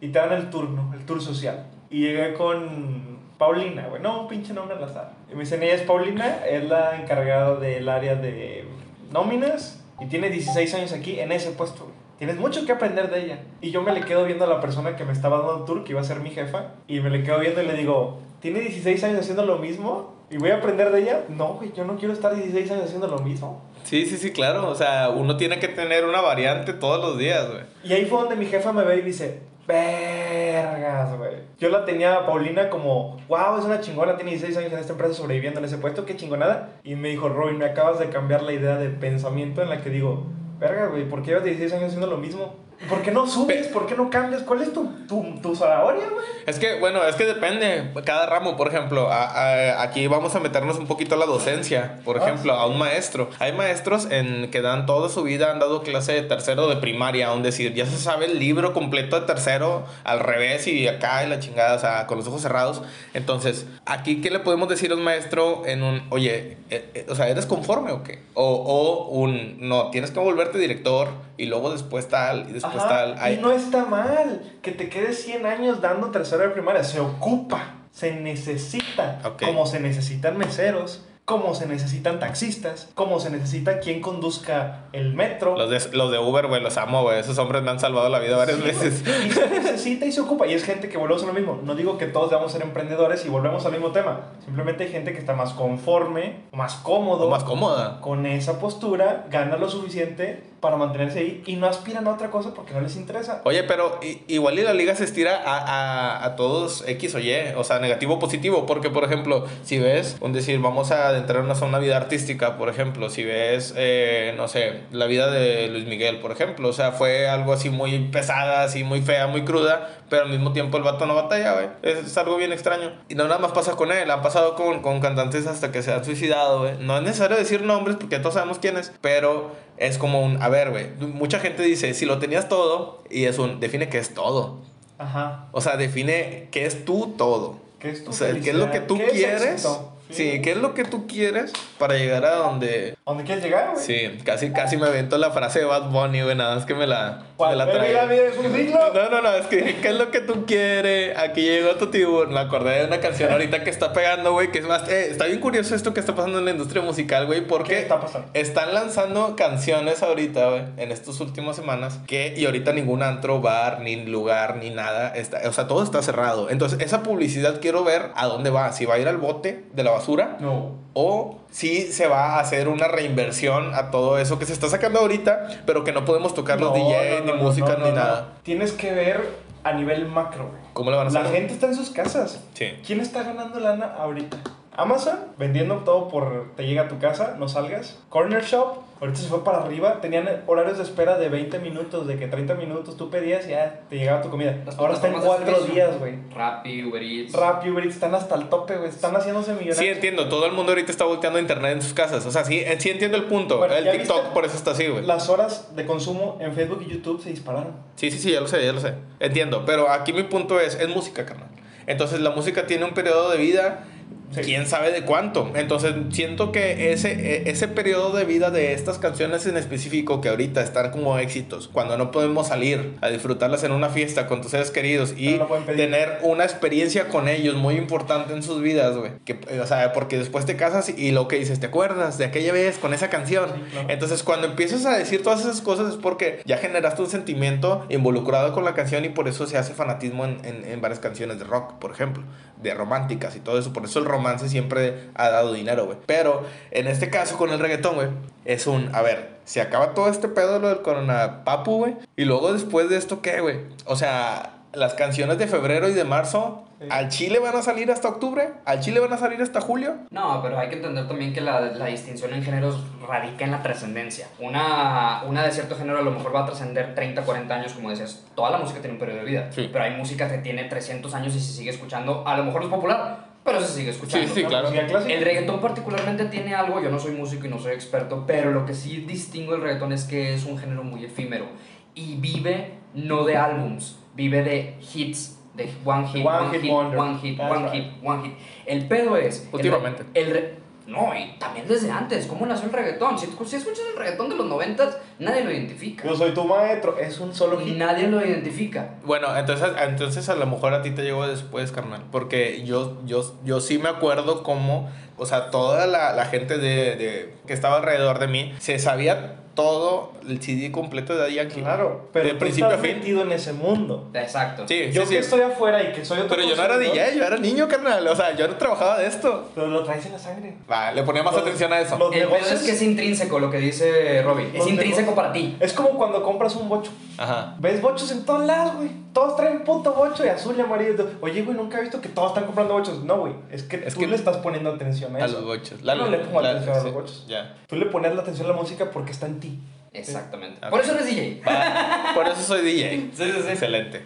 y 0.00 0.08
te 0.08 0.18
dan 0.18 0.32
el 0.32 0.50
turno, 0.50 0.92
el 0.94 1.06
tour 1.06 1.22
social. 1.22 1.66
Y 1.90 2.00
llegué 2.00 2.34
con 2.34 3.18
Paulina, 3.38 3.86
güey. 3.88 4.02
No, 4.02 4.22
un 4.22 4.28
pinche 4.28 4.52
nombre 4.52 4.76
al 4.76 4.84
azar. 4.84 5.12
Y 5.30 5.34
me 5.34 5.40
dicen, 5.40 5.62
ella 5.62 5.74
es 5.74 5.82
Paulina, 5.82 6.44
es 6.46 6.64
la 6.68 7.00
encargada 7.00 7.56
del 7.56 7.88
área 7.88 8.16
de 8.16 8.64
nóminas. 9.10 9.80
Y 10.00 10.06
tiene 10.06 10.28
16 10.28 10.74
años 10.74 10.92
aquí 10.92 11.20
en 11.20 11.30
ese 11.30 11.52
puesto, 11.52 11.86
Tienes 12.24 12.40
mucho 12.40 12.64
que 12.64 12.72
aprender 12.72 13.10
de 13.10 13.22
ella. 13.22 13.38
Y 13.60 13.70
yo 13.70 13.82
me 13.82 13.92
le 13.92 14.00
quedo 14.00 14.24
viendo 14.24 14.46
a 14.46 14.48
la 14.48 14.58
persona 14.58 14.96
que 14.96 15.04
me 15.04 15.12
estaba 15.12 15.36
dando 15.40 15.58
el 15.58 15.64
tour, 15.66 15.84
que 15.84 15.92
iba 15.92 16.00
a 16.00 16.04
ser 16.04 16.20
mi 16.20 16.30
jefa, 16.30 16.68
y 16.88 17.00
me 17.00 17.10
le 17.10 17.22
quedo 17.22 17.38
viendo 17.38 17.62
y 17.62 17.66
le 17.66 17.74
digo, 17.74 18.22
¿tiene 18.40 18.60
16 18.60 19.04
años 19.04 19.20
haciendo 19.20 19.44
lo 19.44 19.58
mismo? 19.58 20.14
¿Y 20.30 20.38
voy 20.38 20.48
a 20.48 20.56
aprender 20.56 20.90
de 20.90 21.02
ella? 21.02 21.24
No, 21.28 21.48
güey, 21.48 21.74
yo 21.76 21.84
no 21.84 21.96
quiero 21.96 22.14
estar 22.14 22.34
16 22.34 22.70
años 22.70 22.84
haciendo 22.84 23.08
lo 23.08 23.18
mismo. 23.18 23.62
Sí, 23.82 24.06
sí, 24.06 24.16
sí, 24.16 24.32
claro. 24.32 24.70
O 24.70 24.74
sea, 24.74 25.10
uno 25.10 25.36
tiene 25.36 25.58
que 25.58 25.68
tener 25.68 26.06
una 26.06 26.22
variante 26.22 26.72
todos 26.72 26.98
los 26.98 27.18
días, 27.18 27.46
güey. 27.50 27.64
Y 27.84 27.92
ahí 27.92 28.06
fue 28.06 28.20
donde 28.20 28.36
mi 28.36 28.46
jefa 28.46 28.72
me 28.72 28.84
ve 28.84 28.96
y 28.96 29.02
dice, 29.02 29.40
vergas, 29.68 31.18
güey. 31.18 31.34
Yo 31.58 31.68
la 31.68 31.84
tenía 31.84 32.14
a 32.14 32.26
Paulina 32.26 32.70
como, 32.70 33.18
wow, 33.28 33.58
es 33.58 33.66
una 33.66 33.80
chingona, 33.80 34.16
tiene 34.16 34.30
16 34.30 34.56
años 34.56 34.72
en 34.72 34.78
esta 34.78 34.92
empresa 34.92 35.12
sobreviviendo 35.12 35.58
en 35.58 35.66
ese 35.66 35.76
puesto, 35.76 36.06
qué 36.06 36.16
chingonada. 36.16 36.70
Y 36.84 36.94
me 36.94 37.10
dijo, 37.10 37.28
Robin, 37.28 37.58
me 37.58 37.66
acabas 37.66 37.98
de 37.98 38.08
cambiar 38.08 38.42
la 38.42 38.54
idea 38.54 38.76
de 38.76 38.88
pensamiento 38.88 39.60
en 39.60 39.68
la 39.68 39.82
que 39.82 39.90
digo, 39.90 40.24
verga, 40.58 40.86
güey, 40.86 41.08
¿por 41.08 41.22
qué 41.22 41.28
llevas 41.28 41.44
16 41.44 41.72
años 41.72 41.86
haciendo 41.86 42.06
lo 42.06 42.18
mismo? 42.18 42.54
¿Por 42.88 43.02
qué 43.02 43.10
no 43.10 43.26
subes? 43.26 43.68
¿Por 43.68 43.86
qué 43.86 43.94
no 43.94 44.10
cambias? 44.10 44.42
¿Cuál 44.42 44.62
es 44.62 44.72
tu, 44.72 44.86
tu, 45.08 45.40
tu 45.40 45.56
zanahoria, 45.56 46.08
güey? 46.10 46.24
Es 46.46 46.58
que, 46.58 46.78
bueno, 46.78 47.02
es 47.04 47.16
que 47.16 47.24
depende. 47.24 47.92
Cada 48.04 48.26
ramo, 48.26 48.56
por 48.56 48.68
ejemplo, 48.68 49.08
aquí 49.10 50.06
vamos 50.06 50.34
a 50.34 50.40
meternos 50.40 50.78
un 50.78 50.86
poquito 50.86 51.14
a 51.14 51.18
la 51.18 51.26
docencia. 51.26 52.00
Por 52.04 52.18
ah, 52.18 52.22
ejemplo, 52.22 52.52
a 52.52 52.66
un 52.66 52.78
maestro. 52.78 53.30
Hay 53.38 53.52
maestros 53.52 54.06
en 54.10 54.50
que 54.50 54.60
dan 54.60 54.86
toda 54.86 55.08
su 55.08 55.22
vida, 55.22 55.50
han 55.50 55.60
dado 55.60 55.82
clase 55.82 56.12
de 56.12 56.22
tercero 56.22 56.68
de 56.68 56.76
primaria, 56.76 57.28
aún 57.28 57.42
decir, 57.42 57.74
ya 57.74 57.86
se 57.86 57.96
sabe 57.96 58.26
el 58.26 58.38
libro 58.38 58.72
completo 58.72 59.18
de 59.18 59.26
tercero 59.26 59.84
al 60.04 60.20
revés 60.20 60.66
y 60.66 60.86
acá 60.86 61.24
y 61.24 61.28
la 61.28 61.40
chingada, 61.40 61.76
o 61.76 61.78
sea, 61.78 62.06
con 62.06 62.18
los 62.18 62.26
ojos 62.26 62.42
cerrados. 62.42 62.82
Entonces, 63.14 63.66
aquí, 63.86 64.20
¿qué 64.20 64.30
le 64.30 64.40
podemos 64.40 64.68
decir 64.68 64.92
a 64.92 64.94
un 64.94 65.02
maestro 65.02 65.62
en 65.66 65.82
un, 65.82 66.02
oye, 66.10 66.58
eh, 66.70 66.90
eh, 66.94 67.06
o 67.08 67.14
sea, 67.14 67.28
¿eres 67.28 67.46
conforme 67.46 67.92
o 67.92 68.02
qué? 68.02 68.22
O, 68.34 68.44
o 68.44 69.08
un, 69.08 69.56
no, 69.60 69.90
tienes 69.90 70.10
que 70.10 70.20
volverte 70.20 70.58
director 70.58 71.08
y 71.36 71.46
luego 71.46 71.70
después 71.70 72.08
tal 72.08 72.48
y 72.48 72.52
después 72.52 72.82
y 73.30 73.36
no 73.40 73.52
está 73.52 73.84
mal 73.84 74.58
que 74.62 74.72
te 74.72 74.88
quedes 74.88 75.22
100 75.22 75.46
años 75.46 75.80
dando 75.80 76.10
tercero 76.10 76.42
de 76.42 76.50
primaria. 76.50 76.84
Se 76.84 77.00
ocupa, 77.00 77.74
se 77.90 78.12
necesita, 78.12 79.20
como 79.38 79.66
se 79.66 79.80
necesitan 79.80 80.36
meseros, 80.36 81.04
como 81.24 81.54
se 81.54 81.66
necesitan 81.66 82.20
taxistas, 82.20 82.90
como 82.94 83.18
se 83.18 83.30
necesita 83.30 83.80
quien 83.80 84.02
conduzca 84.02 84.84
el 84.92 85.14
metro. 85.14 85.56
Los 85.56 85.70
de, 85.70 85.96
los 85.96 86.10
de 86.10 86.18
Uber, 86.18 86.48
güey, 86.48 86.60
los 86.60 86.76
amo, 86.76 87.02
güey. 87.02 87.18
Esos 87.18 87.38
hombres 87.38 87.62
me 87.62 87.70
han 87.70 87.80
salvado 87.80 88.10
la 88.10 88.18
vida 88.18 88.36
varias 88.36 88.62
veces. 88.62 89.02
Y 89.24 89.30
se 89.30 89.48
necesita 89.48 90.04
y 90.04 90.12
se 90.12 90.20
ocupa. 90.20 90.46
Y 90.46 90.52
es 90.52 90.64
gente 90.64 90.90
que 90.90 90.98
volvemos 90.98 91.22
a 91.22 91.26
lo 91.26 91.32
mismo. 91.32 91.60
No 91.64 91.74
digo 91.74 91.96
que 91.96 92.06
todos 92.06 92.28
debamos 92.28 92.52
ser 92.52 92.60
emprendedores 92.60 93.24
y 93.24 93.30
volvemos 93.30 93.64
al 93.64 93.72
mismo 93.72 93.90
tema. 93.92 94.32
Simplemente 94.44 94.84
hay 94.84 94.90
gente 94.90 95.12
que 95.12 95.18
está 95.18 95.32
más 95.32 95.54
conforme, 95.54 96.42
más 96.52 96.74
cómodo. 96.74 97.30
más 97.30 97.44
cómoda. 97.44 98.02
Con 98.02 98.26
esa 98.26 98.58
postura, 98.60 99.24
gana 99.30 99.56
lo 99.56 99.70
suficiente 99.70 100.42
para 100.64 100.78
mantenerse 100.78 101.18
ahí 101.18 101.42
y 101.44 101.56
no 101.56 101.66
aspiran 101.66 102.06
a 102.08 102.12
otra 102.12 102.30
cosa 102.30 102.54
porque 102.54 102.72
no 102.72 102.80
les 102.80 102.96
interesa. 102.96 103.42
Oye, 103.44 103.64
pero 103.64 104.00
igual 104.28 104.58
y 104.58 104.62
la 104.62 104.72
liga 104.72 104.96
se 104.96 105.04
estira 105.04 105.36
a, 105.44 105.58
a, 105.58 106.24
a 106.24 106.36
todos 106.36 106.82
X 106.88 107.14
o 107.14 107.18
Y, 107.18 107.34
o 107.54 107.64
sea, 107.64 107.80
negativo 107.80 108.14
o 108.14 108.18
positivo, 108.18 108.64
porque 108.64 108.88
por 108.88 109.04
ejemplo, 109.04 109.44
si 109.62 109.78
ves, 109.78 110.16
un 110.22 110.32
decir, 110.32 110.58
vamos 110.60 110.90
a 110.90 111.08
adentrarnos 111.08 111.60
a 111.60 111.66
una 111.66 111.78
vida 111.78 111.98
artística, 111.98 112.56
por 112.56 112.70
ejemplo, 112.70 113.10
si 113.10 113.24
ves, 113.24 113.74
eh, 113.76 114.32
no 114.38 114.48
sé, 114.48 114.80
la 114.90 115.04
vida 115.04 115.30
de 115.30 115.68
Luis 115.68 115.84
Miguel, 115.84 116.20
por 116.20 116.32
ejemplo, 116.32 116.70
o 116.70 116.72
sea, 116.72 116.92
fue 116.92 117.28
algo 117.28 117.52
así 117.52 117.68
muy 117.68 117.98
pesada, 118.08 118.62
así 118.62 118.84
muy 118.84 119.02
fea, 119.02 119.26
muy 119.26 119.44
cruda, 119.44 119.90
pero 120.08 120.22
al 120.22 120.30
mismo 120.30 120.54
tiempo 120.54 120.78
el 120.78 120.82
vato 120.82 121.04
no 121.04 121.14
batalla, 121.14 121.52
güey. 121.52 121.66
Es, 121.82 122.06
es 122.06 122.16
algo 122.16 122.36
bien 122.36 122.52
extraño. 122.52 122.90
Y 123.10 123.16
no 123.16 123.24
nada 123.24 123.38
más 123.38 123.52
pasa 123.52 123.76
con 123.76 123.92
él, 123.92 124.10
han 124.10 124.22
pasado 124.22 124.54
con, 124.54 124.80
con 124.80 125.00
cantantes 125.00 125.46
hasta 125.46 125.70
que 125.70 125.82
se 125.82 125.92
han 125.92 126.04
suicidado, 126.04 126.60
güey. 126.60 126.78
No 126.78 126.96
es 126.96 127.02
necesario 127.02 127.36
decir 127.36 127.62
nombres 127.62 127.98
porque 127.98 128.18
todos 128.18 128.34
sabemos 128.34 128.58
quiénes, 128.58 128.92
pero 129.02 129.52
es 129.76 129.98
como 129.98 130.22
un, 130.22 130.42
a 130.42 130.48
ver, 130.48 130.70
güey, 130.70 130.86
mucha 131.00 131.40
gente 131.40 131.62
dice, 131.62 131.94
si 131.94 132.06
lo 132.06 132.18
tenías 132.18 132.48
todo, 132.48 133.02
y 133.10 133.24
es 133.24 133.38
un, 133.38 133.60
define 133.60 133.88
qué 133.88 133.98
es 133.98 134.14
todo. 134.14 134.60
Ajá. 134.98 135.48
O 135.52 135.60
sea, 135.60 135.76
define 135.76 136.48
qué 136.50 136.66
es 136.66 136.84
tú 136.84 137.14
todo. 137.16 137.58
¿Qué 137.78 137.90
es 137.90 138.04
tu 138.04 138.10
O 138.10 138.12
sea, 138.12 138.32
qué 138.32 138.50
es 138.50 138.56
lo 138.56 138.70
que 138.70 138.80
tú 138.80 138.96
¿Qué 138.96 139.34
es 139.34 139.66
Sí, 140.10 140.40
qué 140.42 140.52
es 140.52 140.56
lo 140.58 140.74
que 140.74 140.84
tú 140.84 141.06
quieres 141.06 141.52
para 141.78 141.94
llegar 141.94 142.24
a 142.24 142.36
donde... 142.36 142.96
¿A 143.04 143.10
dónde 143.10 143.24
quieres 143.24 143.42
llegar, 143.42 143.72
güey? 143.72 143.84
Sí, 143.84 144.18
casi, 144.24 144.52
casi 144.52 144.76
me 144.76 144.86
avento 144.86 145.18
la 145.18 145.30
frase 145.30 145.60
de 145.60 145.64
Bad 145.64 145.90
Bunny, 145.90 146.22
güey, 146.22 146.36
nada 146.36 146.54
más 146.54 146.66
que 146.66 146.74
me 146.74 146.86
la, 146.86 147.24
me 147.38 147.56
la 147.56 147.70
trae. 147.70 147.92
la 147.92 148.06
vida 148.06 148.26
es 148.28 148.36
un 148.36 148.52
ciclo. 148.54 148.80
No, 148.94 149.10
no, 149.10 149.22
no, 149.22 149.32
es 149.34 149.46
que 149.46 149.76
¿qué 149.80 149.88
es 149.88 149.94
lo 149.94 150.10
que 150.10 150.20
tú 150.20 150.46
quieres? 150.46 151.16
Aquí 151.18 151.42
llegó 151.42 151.74
tu 151.76 151.88
tiburón. 151.88 152.32
Me 152.32 152.40
acordé 152.40 152.80
de 152.80 152.86
una 152.86 153.00
canción 153.00 153.32
ahorita 153.32 153.64
que 153.64 153.70
está 153.70 153.92
pegando, 153.92 154.32
güey, 154.32 154.52
que 154.52 154.58
es 154.58 154.66
más... 154.66 154.88
Eh, 154.88 155.08
está 155.10 155.24
bien 155.26 155.40
curioso 155.40 155.74
esto 155.74 155.94
que 155.94 156.00
está 156.00 156.14
pasando 156.14 156.38
en 156.38 156.44
la 156.44 156.50
industria 156.52 156.82
musical, 156.82 157.26
güey, 157.26 157.46
porque... 157.46 157.74
¿Qué 157.74 157.80
está 157.80 158.00
pasando? 158.00 158.28
Están 158.34 158.74
lanzando 158.74 159.36
canciones 159.36 160.02
ahorita, 160.02 160.50
güey, 160.50 160.62
en 160.76 160.92
estas 160.92 161.18
últimas 161.20 161.56
semanas, 161.56 161.98
que 162.06 162.34
y 162.36 162.46
ahorita 162.46 162.72
ningún 162.72 163.02
antro, 163.02 163.40
bar, 163.40 163.80
ni 163.80 163.96
lugar, 163.96 164.56
ni 164.56 164.70
nada, 164.70 165.08
está, 165.14 165.40
o 165.48 165.52
sea, 165.52 165.66
todo 165.66 165.82
está 165.82 166.02
cerrado. 166.02 166.50
Entonces, 166.50 166.80
esa 166.80 167.02
publicidad 167.02 167.60
quiero 167.60 167.84
ver 167.84 168.10
a 168.14 168.26
dónde 168.26 168.50
va, 168.50 168.72
si 168.72 168.86
va 168.86 168.94
a 168.94 168.98
ir 168.98 169.08
al 169.08 169.16
bote 169.16 169.64
de 169.72 169.82
la 169.82 169.93
basura 169.94 170.36
No. 170.40 170.72
o 170.92 171.38
si 171.50 171.90
se 171.92 172.06
va 172.06 172.34
a 172.36 172.40
hacer 172.40 172.68
una 172.68 172.88
reinversión 172.88 173.74
a 173.74 173.90
todo 173.90 174.18
eso 174.18 174.38
que 174.38 174.46
se 174.46 174.52
está 174.52 174.68
sacando 174.68 175.00
ahorita, 175.00 175.62
pero 175.66 175.82
que 175.84 175.92
no 175.92 176.04
podemos 176.04 176.34
tocar 176.34 176.60
los 176.60 176.70
No, 176.70 176.76
DJs, 176.76 177.24
no, 177.24 177.34
ni 177.36 177.42
música, 177.42 177.76
ni 177.76 177.88
no. 177.90 177.94
nada. 177.96 178.32
Tienes 178.42 178.72
que 178.72 178.92
ver 178.92 179.28
a 179.62 179.72
nivel 179.72 180.06
macro, 180.06 180.48
güey. 180.48 180.60
¿Cómo 180.74 180.90
le 180.90 180.96
van 180.96 181.06
a 181.06 181.08
hacer? 181.10 181.22
La 181.22 181.30
gente 181.30 181.54
está 181.54 181.66
en 181.66 181.74
sus 181.74 181.90
casas. 181.90 182.40
Sí. 182.54 182.66
¿Quién 182.86 183.00
está 183.00 183.22
ganando 183.22 183.58
lana 183.60 183.94
ahorita? 183.98 184.36
Amazon, 184.76 185.18
vendiendo 185.38 185.76
todo 185.78 186.08
por 186.08 186.52
te 186.56 186.66
llega 186.66 186.82
a 186.82 186.88
tu 186.88 186.98
casa, 186.98 187.36
no 187.38 187.48
salgas. 187.48 187.98
Corner 188.08 188.42
Shop, 188.44 188.78
ahorita 189.04 189.20
se 189.20 189.28
fue 189.28 189.44
para 189.44 189.58
arriba. 189.58 190.00
Tenían 190.00 190.28
horarios 190.46 190.78
de 190.78 190.84
espera 190.84 191.18
de 191.18 191.28
20 191.28 191.58
minutos, 191.60 192.06
de 192.06 192.16
que 192.16 192.26
30 192.26 192.54
minutos 192.54 192.96
tú 192.96 193.10
pedías 193.10 193.46
y 193.46 193.50
ya 193.50 193.80
te 193.88 193.96
llegaba 193.96 194.22
tu 194.22 194.30
comida. 194.30 194.56
Las 194.64 194.78
Ahora 194.78 194.94
está 194.94 195.06
en 195.08 195.14
plataformas 195.14 195.46
de 195.46 195.52
4 195.52 195.66
servicio. 195.66 195.84
días, 195.86 195.98
güey. 195.98 196.14
Rappi, 196.34 196.84
Uber 196.84 197.02
Eats. 197.02 197.32
Rappi, 197.34 197.70
Uber 197.70 197.84
Eats, 197.84 197.94
están 197.94 198.14
hasta 198.14 198.34
el 198.34 198.48
tope, 198.48 198.76
güey. 198.76 198.88
Están 198.88 199.14
haciéndose 199.14 199.52
millonarios. 199.52 199.78
Sí, 199.78 199.86
entiendo. 199.88 200.28
Todo 200.28 200.46
el 200.46 200.52
mundo 200.52 200.72
ahorita 200.72 200.90
está 200.90 201.04
volteando 201.04 201.38
internet 201.38 201.72
en 201.72 201.82
sus 201.82 201.94
casas. 201.94 202.24
O 202.26 202.30
sea, 202.30 202.44
sí, 202.44 202.58
eh, 202.60 202.76
sí 202.78 202.90
entiendo 202.90 203.16
el 203.16 203.24
punto. 203.24 203.58
Bueno, 203.58 203.74
el 203.74 203.84
¿ya 203.84 203.92
TikTok 203.92 204.32
por 204.32 204.44
eso 204.44 204.56
está 204.56 204.72
así, 204.72 204.86
güey. 204.88 205.04
Las 205.04 205.28
horas 205.28 205.74
de 205.76 205.84
consumo 205.86 206.38
en 206.40 206.52
Facebook 206.54 206.84
y 206.86 206.90
YouTube 206.92 207.22
se 207.22 207.30
dispararon. 207.30 207.72
Sí, 207.96 208.10
sí, 208.10 208.18
sí, 208.18 208.32
ya 208.32 208.40
lo 208.40 208.48
sé, 208.48 208.64
ya 208.64 208.72
lo 208.72 208.80
sé. 208.80 208.94
Entiendo. 209.20 209.64
Pero 209.66 209.90
aquí 209.90 210.12
mi 210.12 210.22
punto 210.24 210.58
es, 210.60 210.74
es 210.74 210.88
música, 210.88 211.26
carnal. 211.26 211.48
Entonces 211.86 212.20
la 212.20 212.30
música 212.30 212.66
tiene 212.66 212.84
un 212.86 212.94
periodo 212.94 213.30
de 213.30 213.36
vida, 213.36 213.84
Sí. 214.32 214.40
quién 214.42 214.66
sabe 214.66 214.90
de 214.90 215.02
cuánto. 215.02 215.50
Entonces 215.54 215.94
siento 216.10 216.50
que 216.52 216.92
ese, 216.92 217.12
e- 217.12 217.50
ese 217.50 217.68
periodo 217.68 218.12
de 218.16 218.24
vida 218.24 218.50
de 218.50 218.72
estas 218.72 218.98
canciones 218.98 219.46
en 219.46 219.56
específico 219.56 220.20
que 220.20 220.28
ahorita 220.28 220.60
están 220.62 220.90
como 220.90 221.18
éxitos, 221.18 221.68
cuando 221.68 221.96
no 221.96 222.10
podemos 222.10 222.48
salir 222.48 222.96
a 223.00 223.08
disfrutarlas 223.10 223.62
en 223.64 223.72
una 223.72 223.90
fiesta 223.90 224.26
con 224.26 224.42
tus 224.42 224.50
seres 224.50 224.70
queridos 224.70 225.14
y 225.16 225.34
no 225.34 225.46
tener 225.76 226.18
una 226.22 226.44
experiencia 226.44 227.08
con 227.08 227.28
ellos 227.28 227.54
muy 227.54 227.76
importante 227.76 228.32
en 228.34 228.42
sus 228.42 228.60
vidas, 228.60 228.96
güey. 228.96 229.12
Eh, 229.26 229.60
O 229.60 229.66
sea, 229.66 229.92
porque 229.92 230.18
después 230.18 230.46
te 230.46 230.56
casas 230.56 230.88
y 230.88 231.12
lo 231.12 231.28
que 231.28 231.36
dices, 231.36 231.60
¿te 231.60 231.66
acuerdas 231.66 232.18
de 232.18 232.24
aquella 232.24 232.52
vez 232.52 232.78
con 232.78 232.92
esa 232.94 233.10
canción? 233.10 233.48
Sí, 233.54 233.60
claro. 233.72 233.88
Entonces, 233.90 234.22
cuando 234.22 234.46
empiezas 234.48 234.84
a 234.86 234.96
decir 234.96 235.22
todas 235.22 235.40
esas 235.40 235.60
cosas 235.60 235.90
es 235.92 235.96
porque 235.96 236.40
ya 236.44 236.58
generaste 236.58 237.02
un 237.02 237.08
sentimiento 237.10 237.86
involucrado 237.88 238.52
con 238.52 238.64
la 238.64 238.74
canción 238.74 239.04
y 239.04 239.08
por 239.10 239.28
eso 239.28 239.46
se 239.46 239.58
hace 239.58 239.74
fanatismo 239.74 240.24
en, 240.24 240.44
en- 240.44 240.64
en 240.64 240.80
varias 240.80 240.98
canciones 241.00 241.38
de 241.38 241.44
rock, 241.44 241.74
por 241.78 241.92
ejemplo, 241.92 242.22
de 242.62 242.74
románticas 242.74 243.36
y 243.36 243.40
todo 243.40 243.58
eso. 243.58 243.72
Por 243.72 243.84
eso 243.84 243.98
el 243.98 244.06
romance 244.16 244.48
siempre 244.48 245.10
ha 245.14 245.28
dado 245.30 245.52
dinero, 245.52 245.86
güey. 245.86 245.98
Pero 246.06 246.44
en 246.70 246.86
este 246.86 247.10
caso 247.10 247.36
con 247.36 247.50
el 247.50 247.58
reggaetón, 247.58 247.94
güey, 247.96 248.08
es 248.44 248.66
un, 248.66 248.94
a 248.94 249.02
ver, 249.02 249.34
se 249.44 249.60
acaba 249.60 249.94
todo 249.94 250.08
este 250.08 250.28
pedo 250.28 250.58
lo 250.58 250.68
del 250.68 250.82
coronapapu, 250.82 251.78
güey. 251.78 251.96
Y 252.16 252.24
luego 252.24 252.52
después 252.52 252.88
de 252.88 252.96
esto, 252.96 253.22
¿qué, 253.22 253.40
güey? 253.40 253.58
O 253.86 253.96
sea, 253.96 254.50
las 254.72 254.94
canciones 254.94 255.38
de 255.38 255.46
febrero 255.46 255.88
y 255.88 255.92
de 255.92 256.04
marzo, 256.04 256.60
Sí. 256.80 256.88
¿al 256.90 257.08
Chile 257.08 257.38
van 257.38 257.54
a 257.56 257.62
salir 257.62 257.90
hasta 257.92 258.08
octubre? 258.08 258.50
¿Al 258.64 258.80
Chile 258.80 258.98
van 258.98 259.12
a 259.12 259.16
salir 259.16 259.40
hasta 259.40 259.60
julio? 259.60 259.94
No, 260.10 260.42
pero 260.42 260.58
hay 260.58 260.68
que 260.68 260.74
entender 260.74 261.06
también 261.06 261.32
que 261.32 261.40
la, 261.40 261.60
la 261.60 261.86
distinción 261.86 262.34
en 262.34 262.42
géneros 262.42 262.82
radica 263.08 263.44
en 263.44 263.52
la 263.52 263.62
trascendencia. 263.62 264.26
Una, 264.40 265.22
una 265.24 265.44
de 265.44 265.52
cierto 265.52 265.76
género 265.76 266.00
a 266.00 266.02
lo 266.02 266.10
mejor 266.10 266.34
va 266.34 266.40
a 266.42 266.46
trascender 266.46 266.94
30, 266.96 267.22
40 267.22 267.54
años, 267.54 267.72
como 267.74 267.90
decías. 267.90 268.24
Toda 268.34 268.50
la 268.50 268.58
música 268.58 268.80
tiene 268.80 268.94
un 268.94 268.98
periodo 268.98 269.20
de 269.20 269.24
vida. 269.24 269.48
Sí. 269.52 269.70
Pero 269.72 269.84
hay 269.84 269.92
música 269.92 270.28
que 270.28 270.38
tiene 270.38 270.64
300 270.64 271.14
años 271.14 271.34
y 271.36 271.40
se 271.40 271.52
sigue 271.52 271.70
escuchando. 271.70 272.26
A 272.26 272.36
lo 272.36 272.44
mejor 272.44 272.62
no 272.62 272.66
es 272.66 272.74
popular, 272.74 273.18
pero 273.44 273.60
se 273.60 273.68
sigue 273.68 273.90
escuchando. 273.90 274.26
Sí, 274.26 274.34
sí, 274.34 274.42
La 274.42 274.48
claro. 274.48 274.68
El 274.70 275.22
reggaetón 275.22 275.60
particularmente 275.60 276.24
tiene 276.26 276.54
algo, 276.54 276.80
yo 276.82 276.90
no 276.90 276.98
soy 276.98 277.12
músico 277.12 277.46
y 277.46 277.50
no 277.50 277.58
soy 277.58 277.72
experto, 277.72 278.24
pero 278.26 278.50
lo 278.50 278.64
que 278.64 278.74
sí 278.74 279.04
distingo 279.06 279.52
del 279.52 279.60
reggaetón 279.60 279.92
es 279.92 280.04
que 280.04 280.34
es 280.34 280.44
un 280.44 280.58
género 280.58 280.82
muy 280.82 281.04
efímero 281.04 281.46
y 281.94 282.16
vive 282.16 282.78
no 282.94 283.24
de 283.24 283.36
álbums, 283.36 283.98
vive 284.14 284.42
de 284.42 284.76
hits, 284.94 285.38
de 285.54 285.70
one 285.84 286.06
hit, 286.08 286.26
One 286.26 286.38
one, 286.38 286.58
hit 286.58 286.70
one 286.72 287.18
hit, 287.18 287.36
That's 287.36 287.50
one 287.50 287.64
right. 287.64 287.74
hit, 287.74 287.92
one 288.02 288.22
hit. 288.22 288.32
El 288.66 288.88
pedo 288.88 289.16
es... 289.16 289.42
el 289.42 289.54
Últimamente. 289.54 290.04
El 290.14 290.63
no, 290.86 291.14
y 291.18 291.38
también 291.38 291.66
desde 291.66 291.90
antes, 291.90 292.26
¿cómo 292.26 292.44
nació 292.44 292.66
el 292.66 292.72
reggaetón? 292.74 293.18
Si, 293.18 293.26
si 293.26 293.56
escuchas 293.56 293.84
el 293.92 293.98
reggaetón 293.98 294.28
de 294.28 294.36
los 294.36 294.46
noventas, 294.46 294.98
nadie 295.18 295.42
lo 295.42 295.50
identifica. 295.50 296.06
Yo 296.06 296.14
soy 296.14 296.32
tu 296.34 296.44
maestro, 296.44 296.98
es 296.98 297.18
un 297.20 297.34
solo 297.34 297.60
Y 297.60 297.64
hit. 297.70 297.76
nadie 297.78 298.06
lo 298.08 298.24
identifica. 298.24 298.96
Bueno, 299.04 299.34
entonces, 299.36 299.68
entonces 299.82 300.28
a 300.28 300.34
lo 300.34 300.46
mejor 300.46 300.74
a 300.74 300.82
ti 300.82 300.90
te 300.90 301.02
llegó 301.02 301.26
después, 301.26 301.72
carnal. 301.72 302.02
Porque 302.12 302.64
yo, 302.64 302.98
yo, 303.06 303.34
yo 303.44 303.60
sí 303.60 303.78
me 303.78 303.88
acuerdo 303.88 304.42
cómo, 304.42 304.90
o 305.16 305.24
sea, 305.26 305.50
toda 305.50 305.86
la, 305.86 306.12
la 306.12 306.26
gente 306.26 306.58
de, 306.58 306.96
de- 306.96 307.34
que 307.46 307.52
estaba 307.54 307.76
alrededor 307.76 308.18
de 308.18 308.28
mí 308.28 308.54
se 308.58 308.78
sabía 308.78 309.36
todo 309.54 310.12
el 310.28 310.40
CD 310.42 310.70
completo 310.72 311.12
de 311.14 311.20
Daddy 311.20 311.34
Yankee. 311.34 311.60
Claro, 311.60 312.08
pero 312.12 312.26
de 312.26 312.32
tú 312.32 312.38
principio 312.40 312.66
a 312.70 312.74
estás 312.74 312.86
fin. 312.86 312.98
metido 312.98 313.22
en 313.22 313.32
ese 313.32 313.52
mundo. 313.52 314.08
Exacto. 314.14 314.64
Sí, 314.66 314.90
Yo 314.92 315.02
sí, 315.02 315.08
que 315.08 315.14
sí. 315.14 315.16
estoy 315.16 315.40
afuera 315.42 315.82
y 315.82 315.92
que 315.92 316.04
soy 316.04 316.18
otro 316.20 316.36
Pero 316.36 316.48
yo 316.48 316.56
no 316.56 316.62
era 316.64 316.78
DJ, 316.78 317.16
yo 317.16 317.24
era 317.24 317.36
niño, 317.36 317.68
carnal. 317.68 318.06
O 318.08 318.16
sea, 318.16 318.34
yo 318.36 318.48
no 318.48 318.56
trabajaba 318.56 318.98
de 318.98 319.06
esto. 319.06 319.48
Pero 319.54 319.68
lo 319.68 319.82
traes 319.84 320.04
en 320.06 320.12
la 320.12 320.18
sangre. 320.18 320.54
Va, 320.70 320.92
le 320.92 321.02
ponía 321.02 321.22
más 321.22 321.34
Los- 321.34 321.42
atención 321.42 321.72
a 321.72 321.80
eso. 321.80 321.94
El 321.94 321.98
pedo 322.20 322.30
negocios- 322.30 322.52
es 322.60 322.62
que 322.62 322.72
es 322.72 322.82
intrínseco 322.82 323.38
lo 323.38 323.50
que 323.50 323.58
dice 323.58 324.22
Robin. 324.22 324.46
Es 324.54 324.66
intrínseco 324.66 325.10
negocios- 325.10 325.14
para 325.14 325.32
ti. 325.32 325.56
Es 325.60 325.72
como 325.72 325.90
cuando 325.90 326.22
compras 326.22 326.56
un 326.56 326.68
bocho. 326.68 326.90
Ajá. 327.16 327.54
Ves 327.60 327.80
bochos 327.80 328.10
en 328.10 328.24
todos 328.24 328.44
lados, 328.46 328.74
güey. 328.76 328.90
Todos 329.12 329.36
traen 329.36 329.62
puto 329.62 329.92
bocho 329.92 330.24
y 330.24 330.28
azul 330.28 330.56
y 330.58 330.60
amarillo. 330.60 331.08
Oye, 331.20 331.42
güey, 331.42 331.56
nunca 331.56 331.78
he 331.78 331.82
visto 331.82 332.00
que 332.00 332.08
todos 332.08 332.30
están 332.30 332.44
comprando 332.46 332.74
bochos. 332.74 333.04
No, 333.04 333.18
güey. 333.20 333.34
Es 333.52 333.62
que 333.62 333.76
Es 333.86 333.94
tú 333.94 334.00
que- 334.00 334.06
le 334.08 334.16
estás 334.16 334.38
poniendo 334.38 334.70
atención 334.70 335.14
a 335.14 335.20
A 335.20 335.26
eso. 335.26 335.36
los 335.36 335.44
bochos. 335.44 335.80
Yo 335.80 335.94
no 335.94 336.08
le 336.08 336.18
pongo 336.18 336.40
atención 336.40 336.72
a 336.72 336.74
los 336.78 336.84
sí, 336.84 336.90
bochos. 336.90 337.24
Ya. 337.28 337.54
Tú 337.68 337.76
le 337.76 337.86
pones 337.86 338.12
la 338.16 338.22
atención 338.22 338.46
a 338.48 338.50
la 338.50 338.56
música 338.56 338.90
porque 338.90 339.12
está 339.12 339.26
en 339.26 339.38
ti. 339.44 339.58
Exactamente. 339.92 340.66
Por 340.68 340.80
eso 340.80 340.92
eres 340.94 341.06
DJ. 341.06 341.42
Va, 341.46 342.12
Por 342.14 342.26
eso 342.26 342.42
soy 342.42 342.62
DJ. 342.62 343.10
Sí, 343.12 343.24
sí, 343.24 343.32
sí. 343.42 343.48
Excelente. 343.50 344.04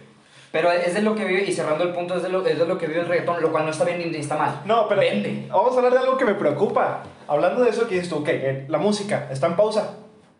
Pero 0.51 0.71
es 0.71 0.93
de 0.95 1.01
lo 1.03 1.13
que 1.15 1.25
vive, 1.25 1.43
y 1.43 1.51
cerrando 1.51 1.83
el 1.83 1.91
punto, 1.93 2.15
es 2.15 2.23
de 2.23 2.29
lo, 2.29 2.45
es 2.45 2.57
de 2.57 2.65
lo 2.65 2.77
que 2.77 2.87
vive 2.87 3.01
el 3.01 3.07
reggaetón, 3.07 3.41
lo 3.41 3.51
cual 3.51 3.65
no 3.65 3.71
está 3.71 3.83
bien 3.85 3.99
ni 4.11 4.17
está 4.17 4.35
mal. 4.35 4.61
No, 4.65 4.87
pero 4.87 5.01
Vende. 5.01 5.45
vamos 5.47 5.73
a 5.73 5.77
hablar 5.77 5.93
de 5.93 5.99
algo 5.99 6.17
que 6.17 6.25
me 6.25 6.33
preocupa. 6.33 7.03
Hablando 7.27 7.63
de 7.63 7.69
eso 7.69 7.87
que 7.87 7.95
dices 7.95 8.09
tú, 8.09 8.17
ok, 8.17 8.29
eh, 8.29 8.65
la 8.67 8.79
música 8.79 9.27
está 9.31 9.45
en 9.47 9.55
pausa. 9.55 9.97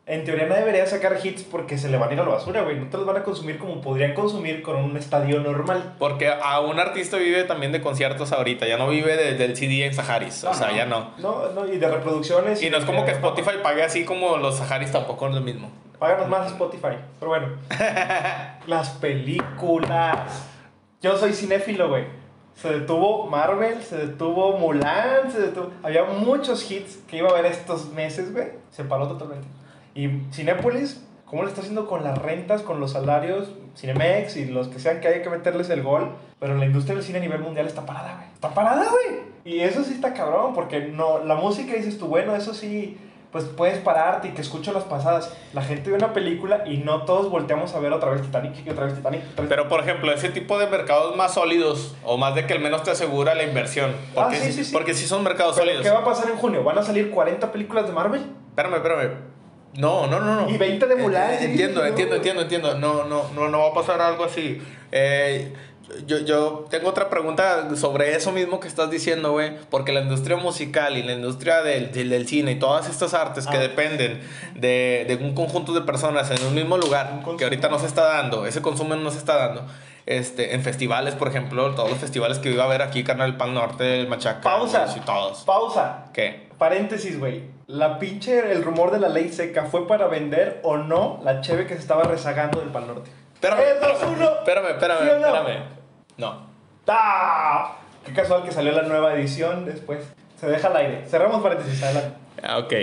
En 0.10 0.24
teoría 0.26 0.48
no 0.48 0.56
debería 0.56 0.88
sacar 0.88 1.18
hits 1.24 1.44
porque 1.44 1.78
se 1.78 1.88
le 1.88 1.98
van 1.98 2.10
a 2.10 2.14
ir 2.14 2.20
a 2.20 2.24
la 2.24 2.30
basura, 2.30 2.64
güey. 2.64 2.80
No 2.80 2.88
te 2.88 2.98
los 2.98 3.06
van 3.06 3.18
a 3.18 3.24
consumir 3.24 3.60
como 3.60 3.80
podrían 3.80 4.16
consumir 4.16 4.64
con 4.64 4.76
un 4.78 4.98
estadio 4.98 5.40
normal. 5.40 5.94
Porque 6.00 6.30
a 6.30 6.60
un 6.62 6.80
artista 6.80 7.18
vive 7.18 7.44
también 7.44 7.72
de 7.72 7.80
conciertos 7.80 8.32
ahorita. 8.32 8.66
Ya 8.68 8.78
no 8.78 8.88
vive 8.90 9.16
de- 9.16 9.36
del 9.36 9.56
CD 9.56 9.86
en 9.86 9.94
Saharis. 9.94 10.44
O 10.46 10.54
sea, 10.56 10.72
no. 10.72 10.76
ya 10.76 10.86
no. 10.88 11.12
No, 11.20 11.52
no, 11.52 11.72
y 11.72 11.78
de 11.78 11.88
reproducciones. 11.88 12.62
Y 12.64 12.72
no 12.72 12.78
es 12.78 12.86
como 12.86 13.06
que 13.06 13.12
Spotify 13.12 13.58
pague 13.62 13.84
así 13.84 14.04
como 14.04 14.38
los 14.38 14.58
Saharis 14.58 14.92
tampoco 14.92 15.28
es 15.28 15.36
lo 15.36 15.42
mismo. 15.42 15.70
Páganos 16.00 16.28
más 16.28 16.48
Spotify. 16.48 16.96
Pero 17.20 17.30
bueno. 17.30 17.48
Las 18.68 18.90
películas. 18.90 20.46
Yo 21.02 21.18
soy 21.18 21.34
cinéfilo, 21.34 21.88
güey. 21.90 22.06
Se 22.56 22.70
detuvo 22.70 23.28
Marvel, 23.28 23.82
se 23.84 23.96
detuvo 23.98 24.58
Mulan, 24.58 25.32
se 25.32 25.40
detuvo... 25.40 25.72
Había 25.82 26.04
muchos 26.04 26.70
hits 26.70 26.98
que 27.08 27.18
iba 27.18 27.30
a 27.30 27.32
haber 27.32 27.46
estos 27.46 27.90
meses, 27.94 28.34
güey. 28.34 28.48
Se 28.72 28.84
paró 28.84 29.08
totalmente. 29.08 29.48
Y 29.96 30.10
Cinépolis, 30.32 31.04
¿cómo 31.26 31.44
le 31.44 31.50
está 31.50 31.62
haciendo 31.62 31.88
con 31.88 32.04
las 32.04 32.18
rentas, 32.18 32.62
con 32.62 32.80
los 32.80 32.92
salarios? 32.92 33.50
Cinemex 33.78 34.36
y 34.38 34.46
los 34.46 34.68
que 34.68 34.80
sean 34.80 35.00
que 35.00 35.08
haya 35.08 35.22
que 35.22 35.30
meterles 35.30 35.70
el 35.70 35.84
gol. 35.84 36.10
Pero 36.40 36.56
la 36.56 36.66
industria 36.66 36.96
del 36.96 37.04
cine 37.04 37.18
a 37.20 37.22
nivel 37.22 37.40
mundial 37.42 37.68
está 37.68 37.86
parada, 37.86 38.16
güey. 38.16 38.28
Está 38.34 38.50
parada, 38.54 38.86
güey. 38.90 39.20
Y 39.46 39.60
eso 39.62 39.84
sí 39.84 39.94
está 39.94 40.14
cabrón, 40.14 40.54
porque 40.54 40.80
no, 40.88 41.20
la 41.24 41.36
música 41.36 41.74
dices 41.74 41.98
tú, 41.98 42.08
bueno, 42.08 42.36
eso 42.36 42.54
sí 42.54 42.98
pues 43.32 43.44
puedes 43.46 43.78
pararte 43.78 44.30
y 44.30 44.32
que 44.32 44.42
escucho 44.42 44.74
las 44.74 44.84
pasadas. 44.86 45.32
La 45.54 45.62
gente 45.62 45.92
ve 45.92 45.98
una 45.98 46.14
película 46.14 46.64
y 46.66 46.78
no 46.78 47.04
todos 47.04 47.30
volteamos 47.30 47.76
a 47.76 47.80
ver 47.80 47.94
otra 47.94 48.10
vez 48.10 48.24
Titanic 48.24 48.66
y 48.66 48.70
otra 48.72 48.86
vez 48.86 48.96
Titanic. 48.96 49.22
otra 49.34 49.42
vez- 49.44 49.50
Pero 49.50 49.68
por 49.70 49.82
ejemplo, 49.82 50.12
ese 50.12 50.30
tipo 50.30 50.58
de 50.58 50.66
mercados 50.66 51.16
más 51.16 51.36
sólidos 51.36 51.96
o 52.04 52.18
más 52.18 52.34
de 52.34 52.48
que 52.48 52.54
al 52.54 52.60
menos 52.60 52.82
te 52.82 52.90
asegura 52.90 53.36
la 53.36 53.44
inversión. 53.44 53.92
Porque, 54.16 54.38
Ah, 54.38 54.40
sí, 54.40 54.52
sí, 54.52 54.64
sí. 54.64 54.74
porque 54.74 54.96
sí 54.96 55.06
son 55.06 55.24
mercados 55.24 55.54
¿Pero 55.56 55.66
sólidos. 55.68 55.84
¿Qué 55.86 55.92
va 55.92 56.00
a 56.00 56.06
pasar 56.06 56.28
en 56.32 56.38
junio? 56.38 56.64
¿Van 56.64 56.80
a 56.80 56.82
salir 56.84 57.12
40 57.12 57.52
películas 57.52 57.86
de 57.86 57.94
Marvel? 57.94 58.22
Espérame, 58.50 58.74
espérame. 58.78 59.12
No, 59.76 60.08
no, 60.08 60.20
no, 60.20 60.42
no. 60.42 60.50
Y 60.50 60.58
20 60.58 60.86
de 60.88 60.96
Mulan. 60.96 61.32
Eh, 61.32 61.38
eh, 61.42 61.46
entiendo, 61.46 61.86
entiendo, 61.86 62.16
entiendo, 62.16 62.42
entiendo. 62.42 62.78
No, 62.78 63.04
no, 63.06 63.30
no, 63.36 63.48
no 63.50 63.60
va 63.60 63.68
a 63.70 63.74
pasar 63.74 64.02
algo 64.02 64.24
así. 64.26 64.62
Eh, 64.92 65.54
yo, 66.06 66.20
yo 66.20 66.68
tengo 66.70 66.90
otra 66.90 67.10
pregunta 67.10 67.68
sobre 67.76 68.16
eso 68.16 68.32
mismo 68.32 68.60
que 68.60 68.68
estás 68.68 68.92
diciendo, 68.92 69.32
güey. 69.32 69.54
Porque 69.70 69.92
la 69.92 70.02
industria 70.02 70.38
musical 70.38 70.98
y 70.98 71.04
la 71.04 71.14
industria 71.14 71.62
del, 71.62 71.92
del, 71.92 72.10
del 72.10 72.28
cine 72.28 72.52
y 72.54 72.60
todas 72.60 72.90
estas 72.90 73.14
artes 73.14 73.48
que 73.48 73.58
Ah. 73.58 73.62
dependen 73.62 74.22
de, 74.56 75.06
de 75.08 75.16
un 75.16 75.34
conjunto 75.34 75.74
de 75.74 75.82
personas 75.82 76.30
en 76.32 76.46
un 76.46 76.54
mismo 76.56 76.76
Un 76.76 76.82
lugar, 76.82 77.10
consumo. 77.16 77.38
que 77.38 77.44
ahorita 77.46 77.70
no 77.70 77.80
se 77.80 77.86
está 77.88 78.04
dando, 78.04 78.46
ese 78.46 78.62
consumo 78.62 78.96
no 78.96 79.12
se 79.12 79.18
está 79.20 79.36
dando. 79.38 79.66
Este, 80.06 80.56
en 80.56 80.64
festivales, 80.64 81.14
por 81.14 81.28
ejemplo, 81.28 81.74
todos 81.76 81.90
los 81.90 82.00
festivales 82.00 82.40
que 82.40 82.50
iba 82.52 82.64
a 82.64 82.66
haber 82.66 82.82
aquí, 82.82 83.04
Carnal 83.04 83.38
Pan 83.38 83.54
Norte, 83.54 84.00
el 84.00 84.08
Machaca, 84.08 84.42
Pausa. 84.42 84.88
y 84.96 85.00
todos. 85.02 85.44
Pausa. 85.44 86.06
¿Qué? 86.14 86.49
Paréntesis, 86.60 87.18
güey. 87.18 87.44
La 87.68 87.98
pinche, 87.98 88.52
el 88.52 88.64
rumor 88.64 88.92
de 88.92 89.00
la 89.00 89.08
ley 89.10 89.30
seca 89.30 89.64
fue 89.66 89.88
para 89.88 90.08
vender 90.08 90.60
o 90.64 90.78
no 90.78 91.20
la 91.24 91.42
cheve 91.42 91.66
que 91.66 91.74
se 91.76 91.80
estaba 91.80 92.04
rezagando 92.04 92.60
del 92.60 92.70
Pal 92.70 92.86
Norte. 92.86 93.10
Espérame, 93.34 93.60
¡Es 93.62 93.82
dos, 93.82 93.94
espérame, 93.94 94.22
espérame, 94.40 94.70
espérame, 94.72 95.00
¿Sí 95.02 95.10
o 95.10 95.20
no? 95.20 95.28
espérame. 95.28 95.64
No. 96.18 96.48
¡Ah! 96.88 97.78
Qué 98.06 98.14
casual 98.14 98.44
que 98.44 98.52
salió 98.52 98.74
la 98.74 98.84
nueva 98.84 99.14
edición 99.14 99.66
después. 99.66 100.00
Se 100.40 100.48
deja 100.48 100.68
al 100.68 100.76
aire. 100.78 101.06
Cerramos 101.06 101.42
paréntesis, 101.42 101.82
adelante. 101.82 102.18
Ah, 102.44 102.58
ok. 102.58 102.74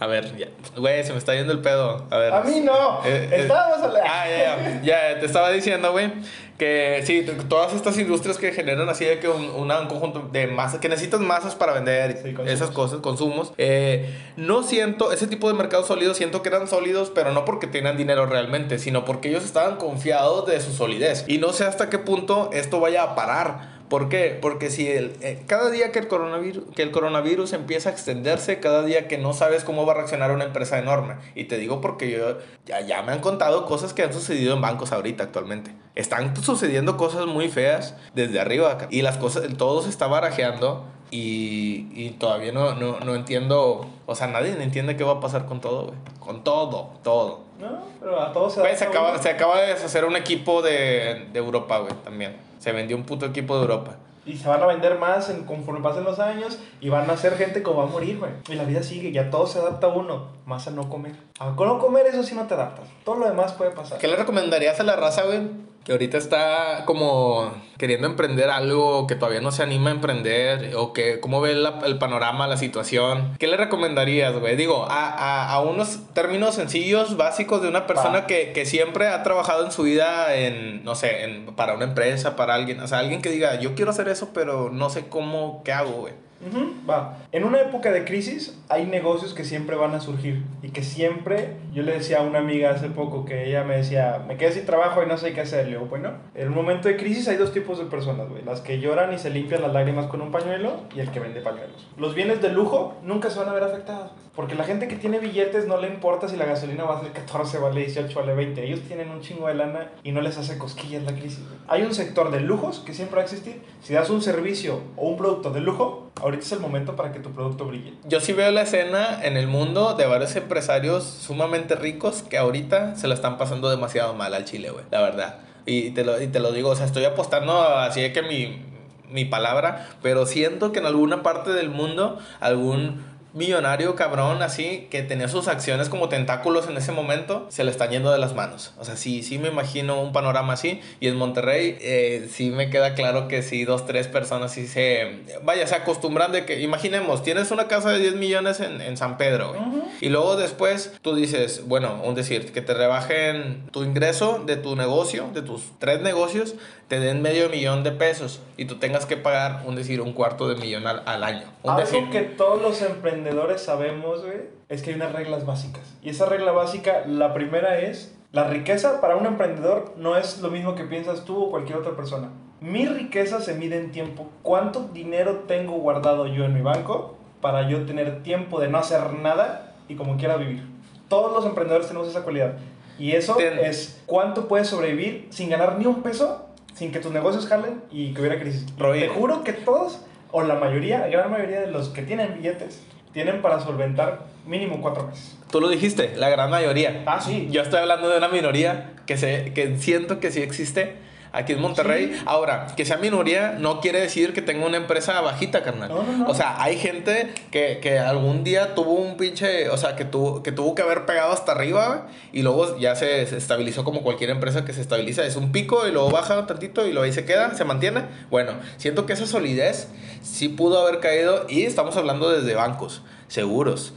A 0.00 0.06
ver, 0.06 0.36
ya. 0.36 0.46
Güey, 0.76 1.02
se 1.04 1.12
me 1.12 1.18
está 1.18 1.34
yendo 1.34 1.52
el 1.52 1.60
pedo. 1.60 2.06
A 2.10 2.18
ver. 2.18 2.32
A 2.32 2.40
mí 2.42 2.60
no. 2.60 3.00
Eh, 3.04 3.28
eh, 3.32 3.36
Estábamos 3.42 3.78
hablando. 3.78 4.08
Ah, 4.08 4.24
ya, 4.28 4.80
ya. 4.82 4.82
Ya, 5.14 5.20
te 5.20 5.26
estaba 5.26 5.50
diciendo, 5.50 5.90
güey, 5.90 6.12
que 6.56 7.02
sí, 7.04 7.26
todas 7.48 7.72
estas 7.74 7.98
industrias 7.98 8.38
que 8.38 8.52
generan 8.52 8.88
así 8.88 9.04
de 9.04 9.18
que 9.18 9.28
un, 9.28 9.50
una- 9.50 9.80
un 9.80 9.88
conjunto 9.88 10.28
de 10.32 10.46
masas, 10.46 10.78
que 10.80 10.88
necesitas 10.88 11.20
masas 11.20 11.54
para 11.56 11.72
vender 11.72 12.20
Sí, 12.22 12.34
esas 12.46 12.70
cosas, 12.70 13.00
consumos. 13.00 13.52
eh, 13.58 14.08
no 14.36 14.62
siento, 14.62 15.10
ese 15.12 15.26
tipo 15.26 15.48
de 15.48 15.54
mercados 15.54 15.86
sólidos, 15.88 16.16
siento 16.16 16.42
que 16.42 16.48
eran 16.48 16.68
sólidos, 16.68 17.10
pero 17.12 17.32
no 17.32 17.44
porque 17.44 17.66
tenían 17.66 17.96
dinero 17.96 18.26
realmente, 18.26 18.78
sino 18.78 19.04
porque 19.04 19.28
ellos 19.30 19.44
estaban 19.44 19.76
confiados 19.76 20.46
de 20.46 20.60
su 20.60 20.72
solidez. 20.72 21.24
Y 21.26 21.38
no 21.38 21.52
sé 21.52 21.64
hasta 21.64 21.90
qué 21.90 21.98
punto 21.98 22.50
esto 22.52 22.78
vaya 22.80 23.02
a 23.02 23.14
parar. 23.16 23.77
¿Por 23.88 24.08
qué? 24.08 24.38
Porque 24.40 24.70
si 24.70 24.88
el, 24.88 25.16
eh, 25.22 25.42
cada 25.46 25.70
día 25.70 25.92
que 25.92 25.98
el, 25.98 26.08
coronavirus, 26.08 26.64
que 26.74 26.82
el 26.82 26.90
coronavirus 26.90 27.52
empieza 27.54 27.88
a 27.88 27.92
extenderse, 27.92 28.60
cada 28.60 28.82
día 28.82 29.08
que 29.08 29.16
no 29.16 29.32
sabes 29.32 29.64
cómo 29.64 29.86
va 29.86 29.92
a 29.92 29.96
reaccionar 29.96 30.30
una 30.30 30.44
empresa 30.44 30.78
enorme. 30.78 31.14
Y 31.34 31.44
te 31.44 31.56
digo 31.56 31.80
porque 31.80 32.10
yo 32.10 32.38
ya, 32.66 33.02
me 33.02 33.12
han 33.12 33.20
contado 33.20 33.64
cosas 33.66 33.94
que 33.94 34.02
han 34.02 34.12
sucedido 34.12 34.54
en 34.54 34.60
bancos 34.60 34.92
ahorita 34.92 35.24
actualmente. 35.24 35.72
Están 35.94 36.36
sucediendo 36.36 36.96
cosas 36.96 37.26
muy 37.26 37.48
feas 37.48 37.94
desde 38.14 38.40
arriba 38.40 38.72
acá. 38.72 38.88
Y 38.90 39.02
las 39.02 39.16
cosas, 39.16 39.44
todo 39.56 39.82
se 39.82 39.88
está 39.88 40.06
barajeando 40.06 40.84
y, 41.10 41.88
y 41.94 42.10
todavía 42.18 42.52
no, 42.52 42.74
no, 42.74 43.00
no 43.00 43.14
entiendo, 43.14 43.86
o 44.04 44.14
sea, 44.14 44.26
nadie 44.26 44.50
entiende 44.62 44.96
qué 44.96 45.04
va 45.04 45.14
a 45.14 45.20
pasar 45.20 45.46
con 45.46 45.60
todo, 45.60 45.86
güey. 45.86 45.98
Con 46.20 46.44
todo, 46.44 46.90
todo. 47.02 47.47
No, 47.58 47.78
pero 48.00 48.20
a 48.20 48.32
todos 48.32 48.54
se 48.54 48.60
Güey, 48.60 48.76
se, 48.76 48.84
adapta 48.84 48.98
acaba, 48.98 49.14
uno. 49.14 49.22
se 49.22 49.30
acaba 49.30 49.60
de 49.60 49.66
deshacer 49.68 50.04
un 50.04 50.16
equipo 50.16 50.62
de, 50.62 51.26
de 51.32 51.38
Europa, 51.38 51.78
güey, 51.78 51.92
también. 52.04 52.36
Se 52.58 52.72
vendió 52.72 52.96
un 52.96 53.04
puto 53.04 53.26
equipo 53.26 53.56
de 53.56 53.62
Europa. 53.62 53.96
Y 54.26 54.36
se 54.36 54.46
van 54.46 54.62
a 54.62 54.66
vender 54.66 54.98
más 54.98 55.30
en, 55.30 55.44
conforme 55.44 55.80
pasen 55.80 56.04
los 56.04 56.18
años 56.18 56.58
y 56.82 56.90
van 56.90 57.08
a 57.10 57.16
ser 57.16 57.36
gente 57.36 57.62
que 57.62 57.70
va 57.70 57.84
a 57.84 57.86
morir, 57.86 58.18
güey. 58.18 58.30
Y 58.48 58.56
la 58.56 58.64
vida 58.64 58.82
sigue, 58.82 59.10
ya 59.10 59.30
todo 59.30 59.46
se 59.46 59.58
adapta 59.58 59.86
a 59.86 59.90
uno, 59.90 60.26
más 60.44 60.68
a 60.68 60.70
no 60.70 60.88
comer. 60.90 61.14
A 61.38 61.46
no 61.50 61.78
comer 61.78 62.06
eso 62.06 62.22
sí 62.22 62.34
no 62.34 62.46
te 62.46 62.54
adaptas. 62.54 62.86
Todo 63.04 63.16
lo 63.16 63.26
demás 63.26 63.52
puede 63.54 63.70
pasar. 63.70 63.98
¿Qué 63.98 64.06
le 64.06 64.16
recomendarías 64.16 64.78
a 64.80 64.82
la 64.82 64.96
raza, 64.96 65.22
güey? 65.22 65.40
Que 65.84 65.92
ahorita 65.92 66.18
está 66.18 66.84
como 66.84 67.50
queriendo 67.78 68.06
emprender 68.06 68.50
algo 68.50 69.06
que 69.06 69.14
todavía 69.14 69.40
no 69.40 69.52
se 69.52 69.62
anima 69.62 69.88
a 69.88 69.94
emprender 69.94 70.74
o 70.76 70.92
que 70.92 71.18
cómo 71.20 71.40
ve 71.40 71.54
la- 71.54 71.78
el 71.86 71.96
panorama, 71.96 72.46
la 72.46 72.58
situación. 72.58 73.34
¿Qué 73.38 73.46
le 73.46 73.56
recomendarías, 73.56 74.34
güey? 74.38 74.54
Digo, 74.56 74.84
a, 74.90 75.08
a, 75.08 75.50
a 75.52 75.60
unos 75.62 76.12
términos 76.12 76.54
sencillos, 76.56 77.16
básicos 77.16 77.62
de 77.62 77.68
una 77.68 77.86
persona 77.86 78.26
que, 78.26 78.52
que 78.52 78.66
siempre 78.66 79.08
ha 79.08 79.22
trabajado 79.22 79.64
en 79.64 79.72
su 79.72 79.84
vida 79.84 80.34
en, 80.34 80.84
no 80.84 80.94
sé, 80.94 81.24
en, 81.24 81.46
para 81.56 81.72
una 81.74 81.84
empresa, 81.84 82.36
para 82.36 82.54
alguien. 82.54 82.80
O 82.80 82.86
sea, 82.86 82.98
alguien 82.98 83.22
que 83.22 83.30
diga, 83.30 83.58
yo 83.58 83.74
quiero 83.74 83.90
hacer 83.90 84.08
eso, 84.08 84.30
pero 84.34 84.68
no 84.70 84.90
sé 84.90 85.08
cómo, 85.08 85.62
qué 85.64 85.72
hago, 85.72 85.92
güey. 85.92 86.12
Ujú, 86.46 86.72
Va. 86.88 87.18
En 87.32 87.44
una 87.44 87.60
época 87.60 87.90
de 87.90 88.04
crisis 88.04 88.58
hay 88.68 88.86
negocios 88.86 89.34
que 89.34 89.44
siempre 89.44 89.76
van 89.76 89.94
a 89.94 90.00
surgir 90.00 90.42
y 90.62 90.70
que 90.70 90.82
siempre, 90.82 91.56
yo 91.72 91.82
le 91.82 91.92
decía 91.92 92.20
a 92.20 92.22
una 92.22 92.38
amiga 92.38 92.70
hace 92.70 92.88
poco 92.88 93.24
que 93.24 93.48
ella 93.48 93.64
me 93.64 93.76
decía, 93.76 94.22
me 94.26 94.36
quedé 94.36 94.52
sin 94.52 94.66
trabajo 94.66 95.02
y 95.02 95.06
no 95.06 95.18
sé 95.18 95.32
qué 95.32 95.40
hacer. 95.40 95.66
Le 95.66 95.72
digo, 95.72 95.86
bueno, 95.86 96.12
en 96.34 96.48
un 96.48 96.54
momento 96.54 96.88
de 96.88 96.96
crisis 96.96 97.28
hay 97.28 97.36
dos 97.36 97.52
tipos 97.52 97.78
de 97.78 97.86
personas, 97.86 98.28
güey. 98.28 98.44
Las 98.44 98.60
que 98.60 98.80
lloran 98.80 99.12
y 99.12 99.18
se 99.18 99.30
limpian 99.30 99.62
las 99.62 99.72
lágrimas 99.72 100.06
con 100.06 100.20
un 100.22 100.30
pañuelo 100.30 100.80
y 100.94 101.00
el 101.00 101.10
que 101.10 101.20
vende 101.20 101.40
pañuelos. 101.40 101.88
Los 101.96 102.14
bienes 102.14 102.40
de 102.40 102.50
lujo 102.50 102.94
nunca 103.02 103.30
se 103.30 103.38
van 103.38 103.48
a 103.48 103.52
ver 103.52 103.64
afectados. 103.64 104.12
Porque 104.38 104.54
la 104.54 104.62
gente 104.62 104.86
que 104.86 104.94
tiene 104.94 105.18
billetes 105.18 105.66
no 105.66 105.80
le 105.80 105.88
importa 105.88 106.28
si 106.28 106.36
la 106.36 106.44
gasolina 106.44 106.84
va 106.84 106.98
a 106.98 107.02
ser 107.02 107.10
14, 107.10 107.58
vale 107.58 107.80
18, 107.80 108.16
vale 108.16 108.34
20. 108.34 108.64
Ellos 108.64 108.82
tienen 108.86 109.10
un 109.10 109.20
chingo 109.20 109.48
de 109.48 109.54
lana 109.56 109.90
y 110.04 110.12
no 110.12 110.20
les 110.20 110.38
hace 110.38 110.58
cosquillas 110.58 111.02
la 111.02 111.10
crisis. 111.10 111.40
Hay 111.66 111.82
un 111.82 111.92
sector 111.92 112.30
de 112.30 112.38
lujos 112.38 112.78
que 112.78 112.94
siempre 112.94 113.16
va 113.16 113.22
a 113.22 113.24
existir. 113.24 113.60
Si 113.82 113.94
das 113.94 114.10
un 114.10 114.22
servicio 114.22 114.80
o 114.96 115.08
un 115.08 115.16
producto 115.16 115.50
de 115.50 115.60
lujo, 115.60 116.07
ahorita 116.20 116.44
es 116.44 116.52
el 116.52 116.60
momento 116.60 116.96
para 116.96 117.12
que 117.12 117.20
tu 117.20 117.30
producto 117.30 117.64
brille. 117.66 117.94
Yo 118.04 118.20
sí 118.20 118.32
veo 118.32 118.50
la 118.50 118.62
escena 118.62 119.20
en 119.22 119.36
el 119.36 119.46
mundo 119.46 119.94
de 119.94 120.06
varios 120.06 120.34
empresarios 120.36 121.04
sumamente 121.04 121.74
ricos 121.74 122.22
que 122.22 122.38
ahorita 122.38 122.96
se 122.96 123.08
la 123.08 123.14
están 123.14 123.38
pasando 123.38 123.70
demasiado 123.70 124.14
mal 124.14 124.34
al 124.34 124.44
Chile, 124.44 124.70
güey, 124.70 124.84
la 124.90 125.00
verdad. 125.00 125.40
Y 125.66 125.90
te, 125.90 126.04
lo, 126.04 126.20
y 126.20 126.28
te 126.28 126.40
lo 126.40 126.52
digo, 126.52 126.70
o 126.70 126.76
sea, 126.76 126.86
estoy 126.86 127.04
apostando 127.04 127.60
así 127.60 128.00
de 128.00 128.12
que 128.12 128.22
mi, 128.22 128.62
mi 129.10 129.24
palabra, 129.24 129.88
pero 130.02 130.26
siento 130.26 130.72
que 130.72 130.78
en 130.78 130.86
alguna 130.86 131.22
parte 131.22 131.52
del 131.52 131.70
mundo 131.70 132.18
algún 132.40 133.04
millonario 133.34 133.94
cabrón 133.94 134.42
así 134.42 134.88
que 134.90 135.02
tenía 135.02 135.28
sus 135.28 135.48
acciones 135.48 135.88
como 135.88 136.08
tentáculos 136.08 136.68
en 136.68 136.76
ese 136.76 136.92
momento 136.92 137.46
se 137.50 137.64
le 137.64 137.70
están 137.70 137.90
yendo 137.90 138.10
de 138.10 138.18
las 138.18 138.34
manos. 138.34 138.72
O 138.78 138.84
sea 138.84 138.96
sí 138.96 139.22
sí 139.22 139.38
me 139.38 139.48
imagino 139.48 140.00
un 140.00 140.12
panorama 140.12 140.54
así 140.54 140.80
y 141.00 141.08
en 141.08 141.16
Monterrey 141.16 141.76
eh, 141.80 142.28
sí 142.30 142.50
me 142.50 142.70
queda 142.70 142.94
claro 142.94 143.28
que 143.28 143.42
sí 143.42 143.64
dos 143.64 143.86
tres 143.86 144.08
personas 144.08 144.52
sí 144.52 144.66
se 144.66 145.22
vaya 145.42 145.66
se 145.66 145.74
acostumbran 145.74 146.32
de 146.32 146.44
que 146.44 146.60
imaginemos 146.60 147.22
tienes 147.22 147.50
una 147.50 147.68
casa 147.68 147.90
de 147.90 147.98
10 148.00 148.14
millones 148.16 148.60
en, 148.60 148.80
en 148.80 148.96
San 148.96 149.18
Pedro 149.18 149.52
güey, 149.52 149.82
y 150.00 150.08
luego 150.08 150.36
después 150.36 150.92
tú 151.02 151.14
dices 151.14 151.62
bueno 151.66 152.00
un 152.04 152.14
decir 152.14 152.52
que 152.52 152.62
te 152.62 152.74
rebajen 152.74 153.62
tu 153.70 153.82
ingreso 153.82 154.42
de 154.46 154.56
tu 154.56 154.76
negocio 154.76 155.30
de 155.34 155.42
tus 155.42 155.62
tres 155.78 156.00
negocios 156.00 156.54
te 156.88 157.00
den 157.00 157.20
medio 157.20 157.50
millón 157.50 157.84
de 157.84 157.92
pesos 157.92 158.40
y 158.56 158.64
tú 158.64 158.76
tengas 158.76 159.04
que 159.04 159.16
pagar 159.16 159.62
un 159.66 159.76
decir 159.76 160.00
un 160.00 160.14
cuarto 160.14 160.48
de 160.48 160.56
millón 160.56 160.86
al, 160.86 161.02
al 161.04 161.22
año. 161.22 161.46
Un 161.62 161.72
Algo 161.72 161.82
decir. 161.82 162.08
que 162.10 162.22
todos 162.22 162.60
los 162.62 162.80
emprendedores 162.80 163.17
sabemos, 163.56 164.24
güey, 164.24 164.38
es 164.68 164.82
que 164.82 164.90
hay 164.90 164.96
unas 164.96 165.12
reglas 165.12 165.46
básicas. 165.46 165.82
Y 166.02 166.10
esa 166.10 166.26
regla 166.26 166.52
básica, 166.52 167.04
la 167.06 167.34
primera 167.34 167.78
es, 167.80 168.14
la 168.32 168.44
riqueza 168.48 169.00
para 169.00 169.16
un 169.16 169.26
emprendedor 169.26 169.94
no 169.96 170.16
es 170.16 170.40
lo 170.40 170.50
mismo 170.50 170.74
que 170.74 170.84
piensas 170.84 171.24
tú 171.24 171.44
o 171.44 171.50
cualquier 171.50 171.78
otra 171.78 171.96
persona. 171.96 172.30
Mi 172.60 172.86
riqueza 172.86 173.40
se 173.40 173.54
mide 173.54 173.78
en 173.78 173.92
tiempo. 173.92 174.28
¿Cuánto 174.42 174.88
dinero 174.92 175.44
tengo 175.46 175.72
guardado 175.78 176.26
yo 176.26 176.44
en 176.44 176.54
mi 176.54 176.60
banco 176.60 177.16
para 177.40 177.68
yo 177.68 177.86
tener 177.86 178.22
tiempo 178.22 178.60
de 178.60 178.68
no 178.68 178.78
hacer 178.78 179.12
nada 179.14 179.74
y 179.88 179.94
como 179.94 180.16
quiera 180.16 180.36
vivir? 180.36 180.62
Todos 181.08 181.32
los 181.32 181.46
emprendedores 181.46 181.86
tenemos 181.86 182.08
esa 182.08 182.22
cualidad. 182.24 182.54
Y 182.98 183.12
eso 183.12 183.36
Ten- 183.36 183.60
es 183.60 184.02
cuánto 184.06 184.48
puedes 184.48 184.66
sobrevivir 184.66 185.28
sin 185.30 185.48
ganar 185.48 185.78
ni 185.78 185.86
un 185.86 186.02
peso, 186.02 186.46
sin 186.74 186.90
que 186.92 186.98
tus 186.98 187.12
negocios 187.12 187.46
jalen 187.46 187.80
y 187.90 188.12
que 188.12 188.20
hubiera 188.20 188.38
crisis. 188.40 188.66
Roy. 188.76 189.00
Te 189.00 189.08
juro 189.08 189.44
que 189.44 189.52
todos, 189.52 190.04
o 190.32 190.42
la 190.42 190.56
mayoría, 190.56 190.98
la 190.98 191.06
gran 191.06 191.30
mayoría 191.30 191.60
de 191.60 191.68
los 191.68 191.88
que 191.90 192.02
tienen 192.02 192.34
billetes, 192.34 192.82
tienen 193.12 193.42
para 193.42 193.60
solventar 193.60 194.26
mínimo 194.46 194.80
cuatro 194.80 195.06
meses. 195.06 195.36
Tú 195.50 195.60
lo 195.60 195.68
dijiste, 195.68 196.14
la 196.16 196.28
gran 196.28 196.50
mayoría. 196.50 197.02
Ah, 197.06 197.20
sí. 197.20 197.48
Yo 197.50 197.62
estoy 197.62 197.80
hablando 197.80 198.08
de 198.08 198.18
una 198.18 198.28
minoría 198.28 198.92
que, 199.06 199.16
sé, 199.16 199.52
que 199.54 199.76
siento 199.78 200.20
que 200.20 200.30
sí 200.30 200.42
existe 200.42 200.96
aquí 201.32 201.52
en 201.52 201.60
Monterrey. 201.60 202.12
Sí. 202.14 202.22
Ahora, 202.26 202.66
que 202.76 202.84
sea 202.84 202.96
minoría 202.96 203.56
no 203.58 203.80
quiere 203.80 204.00
decir 204.00 204.32
que 204.32 204.42
tenga 204.42 204.66
una 204.66 204.76
empresa 204.76 205.20
bajita, 205.20 205.62
carnal. 205.62 205.88
No, 205.88 206.02
no, 206.02 206.12
no. 206.12 206.26
O 206.26 206.34
sea, 206.34 206.62
hay 206.62 206.78
gente 206.78 207.32
que, 207.50 207.78
que 207.80 207.98
algún 207.98 208.44
día 208.44 208.74
tuvo 208.74 208.92
un 208.92 209.16
pinche, 209.16 209.68
o 209.70 209.76
sea, 209.76 209.96
que, 209.96 210.04
tuvo 210.04 210.42
que 210.42 210.52
tuvo 210.52 210.74
que 210.74 210.82
haber 210.82 211.06
pegado 211.06 211.32
hasta 211.32 211.52
arriba 211.52 212.06
y 212.32 212.42
luego 212.42 212.78
ya 212.78 212.94
se, 212.96 213.26
se 213.26 213.36
estabilizó 213.36 213.84
como 213.84 214.02
cualquier 214.02 214.30
empresa 214.30 214.64
que 214.64 214.72
se 214.72 214.80
estabiliza. 214.80 215.24
Es 215.24 215.36
un 215.36 215.52
pico 215.52 215.86
y 215.86 215.92
luego 215.92 216.10
baja 216.10 216.46
tantito 216.46 216.86
y 216.86 216.92
luego 216.92 217.04
ahí 217.04 217.12
se 217.12 217.24
queda, 217.24 217.54
se 217.54 217.64
mantiene. 217.64 218.04
Bueno, 218.30 218.52
siento 218.76 219.06
que 219.06 219.12
esa 219.12 219.26
solidez 219.26 219.88
sí 220.22 220.48
pudo 220.48 220.80
haber 220.80 221.00
caído 221.00 221.46
y 221.48 221.62
estamos 221.62 221.96
hablando 221.96 222.30
desde 222.30 222.54
bancos, 222.54 223.02
seguros, 223.28 223.94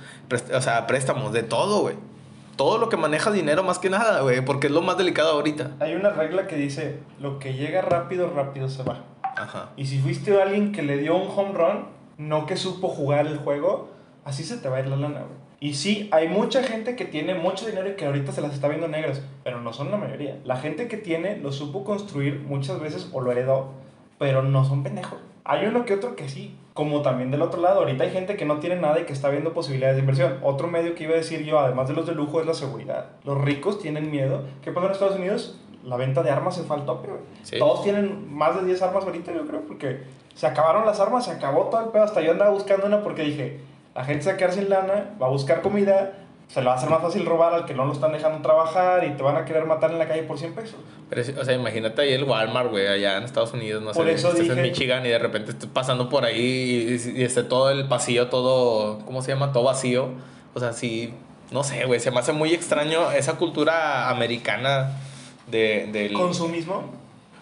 o 0.54 0.62
sea, 0.62 0.88
préstamos, 0.88 1.34
de 1.34 1.44
todo, 1.44 1.82
güey. 1.82 1.96
Todo 2.62 2.78
lo 2.78 2.90
que 2.90 2.96
maneja 2.96 3.32
dinero 3.32 3.64
más 3.64 3.80
que 3.80 3.90
nada, 3.90 4.22
güey, 4.22 4.46
porque 4.46 4.68
es 4.68 4.72
lo 4.72 4.84
más 4.84 4.96
delicado 4.96 5.32
ahorita. 5.32 5.72
Hay 5.80 5.96
una 5.96 6.12
regla 6.12 6.46
que 6.46 6.58
dice, 6.58 7.00
lo 7.20 7.40
que 7.40 7.56
llega 7.56 7.82
rápido, 7.82 8.30
rápido 8.30 8.70
se 8.70 8.84
va. 8.84 9.04
Ajá. 9.24 9.72
Y 9.78 9.88
si 9.88 9.98
fuiste 9.98 10.40
alguien 10.40 10.72
que 10.72 10.84
le 10.84 11.00
dio 11.00 11.16
un 11.16 11.28
home 11.36 11.54
run, 11.58 11.86
no 12.20 12.46
que 12.46 12.58
supo 12.58 12.88
jugar 12.88 13.26
el 13.26 13.40
juego, 13.40 13.90
así 14.26 14.44
se 14.44 14.58
te 14.58 14.70
va 14.70 14.78
a 14.78 14.82
ir 14.82 14.90
la 14.90 14.96
lana, 14.96 15.22
güey. 15.22 15.40
Y 15.60 15.74
sí, 15.74 16.08
hay 16.12 16.28
mucha 16.28 16.62
gente 16.62 16.96
que 16.96 17.06
tiene 17.06 17.34
mucho 17.34 17.66
dinero 17.66 17.90
y 17.90 17.96
que 17.96 18.06
ahorita 18.06 18.32
se 18.32 18.42
las 18.42 18.54
está 18.54 18.68
viendo 18.68 18.88
negras, 18.88 19.24
pero 19.44 19.60
no 19.60 19.74
son 19.74 19.90
la 19.90 19.98
mayoría. 19.98 20.38
La 20.46 20.58
gente 20.58 20.88
que 20.88 20.98
tiene 20.98 21.38
lo 21.38 21.52
supo 21.52 21.84
construir 21.84 22.42
muchas 22.42 22.80
veces 22.80 23.10
o 23.12 23.22
lo 23.22 23.32
heredó, 23.32 23.72
pero 24.20 24.44
no 24.44 24.66
son 24.66 24.84
pendejos. 24.84 25.18
Hay 25.46 25.66
uno 25.66 25.84
que 25.84 25.96
otro 25.96 26.16
que 26.16 26.30
sí, 26.30 26.56
como 26.74 27.02
también 27.02 27.32
del 27.32 27.42
otro 27.42 27.62
lado. 27.62 27.80
Ahorita 27.80 28.04
hay 28.04 28.12
gente 28.12 28.38
que 28.38 28.46
no 28.46 28.60
tiene 28.60 28.78
nada 28.78 29.00
y 29.00 29.04
que 29.04 29.14
está 29.14 29.30
viendo 29.30 29.54
posibilidades 29.54 29.98
de 29.98 30.02
inversión. 30.02 30.38
Otro 30.42 30.68
medio 30.68 30.96
que 30.96 31.04
iba 31.04 31.14
a 31.14 31.18
decir 31.18 31.44
yo, 31.44 31.60
además 31.60 31.88
de 31.88 31.96
los 31.96 32.06
de 32.06 32.16
lujo, 32.16 32.40
es 32.40 32.48
la 32.48 32.54
seguridad. 32.54 33.08
Los 33.24 33.40
ricos 33.42 33.80
tienen 33.80 34.10
miedo. 34.12 34.44
¿Qué 34.64 34.72
pasa 34.72 34.88
en 34.88 34.94
Estados 34.94 35.18
Unidos? 35.18 35.60
La 35.84 35.98
venta 35.98 36.24
de 36.24 36.30
armas 36.30 36.56
se 36.56 36.64
fue 36.64 36.78
al 36.78 36.86
tope. 36.86 37.10
Sí. 37.44 37.58
Todos 37.58 37.84
tienen 37.84 38.34
más 38.34 38.56
de 38.56 38.66
10 38.66 38.82
armas 38.84 39.04
ahorita, 39.04 39.34
yo 39.34 39.46
creo, 39.48 39.62
porque 39.62 40.04
se 40.36 40.48
acabaron 40.48 40.86
las 40.86 41.00
armas, 41.00 41.26
se 41.26 41.32
acabó 41.32 41.66
todo 41.66 41.82
el 41.82 41.90
pedo. 41.90 42.04
Hasta 42.04 42.22
yo 42.22 42.32
andaba 42.32 42.52
buscando 42.52 42.86
una 42.86 43.02
porque 43.02 43.24
dije, 43.24 43.60
la 43.96 44.06
gente 44.06 44.24
se 44.24 44.30
va 44.30 44.36
a 44.36 44.38
quedar 44.38 44.54
sin 44.54 44.70
lana, 44.70 45.16
va 45.22 45.28
a 45.28 45.30
buscar 45.30 45.62
comida, 45.62 46.14
se 46.54 46.60
le 46.60 46.68
va 46.68 46.74
a 46.74 46.76
hacer 46.78 46.90
más 46.90 47.02
fácil 47.02 47.26
robar 47.26 47.54
al 47.54 47.66
que 47.66 47.74
no 47.74 47.86
lo 47.86 47.94
están 47.94 48.12
dejando 48.12 48.42
trabajar 48.42 49.06
y 49.06 49.12
te 49.12 49.24
van 49.24 49.38
a 49.38 49.46
querer 49.46 49.66
matar 49.66 49.92
en 49.92 50.00
la 50.00 50.08
calle 50.08 50.24
por 50.24 50.38
100 50.38 50.54
pesos. 50.54 50.76
Pero, 51.10 51.22
o 51.42 51.46
sea, 51.46 51.54
imagínate 51.56 52.02
ahí 52.02 52.12
el 52.14 52.26
Walmart, 52.26 52.70
güey, 52.70 52.88
allá 52.88 53.18
en 53.18 53.24
Estados 53.24 53.54
Unidos, 53.54 53.82
no 53.82 53.92
Por 53.94 54.06
sé, 54.06 54.14
eso 54.14 54.28
estás 54.30 54.42
en 54.42 54.56
dije- 54.56 54.62
Michigan 54.62 55.06
y 55.06 55.10
de 55.10 55.20
repente 55.20 55.52
estás 55.52 55.70
pasando 55.72 56.10
por 56.10 56.26
ahí 56.26 57.00
y, 57.16 57.20
y 57.22 57.24
esté 57.24 57.44
todo 57.44 57.70
el 57.70 57.88
pasillo, 57.88 58.28
todo, 58.28 59.00
¿cómo 59.06 59.22
se 59.22 59.32
llama? 59.32 59.54
Todo 59.54 59.64
vacío. 59.64 60.10
O 60.54 60.60
sea, 60.60 60.74
sí, 60.74 61.14
no 61.52 61.64
sé, 61.64 61.86
güey, 61.86 62.00
se 62.02 62.12
me 62.12 62.20
hace 62.20 62.34
muy 62.34 62.54
extraño 62.54 63.12
esa 63.12 63.38
cultura 63.38 64.10
americana 64.10 64.92
de, 65.48 65.88
del... 65.92 66.12
Consumismo. 66.14 66.84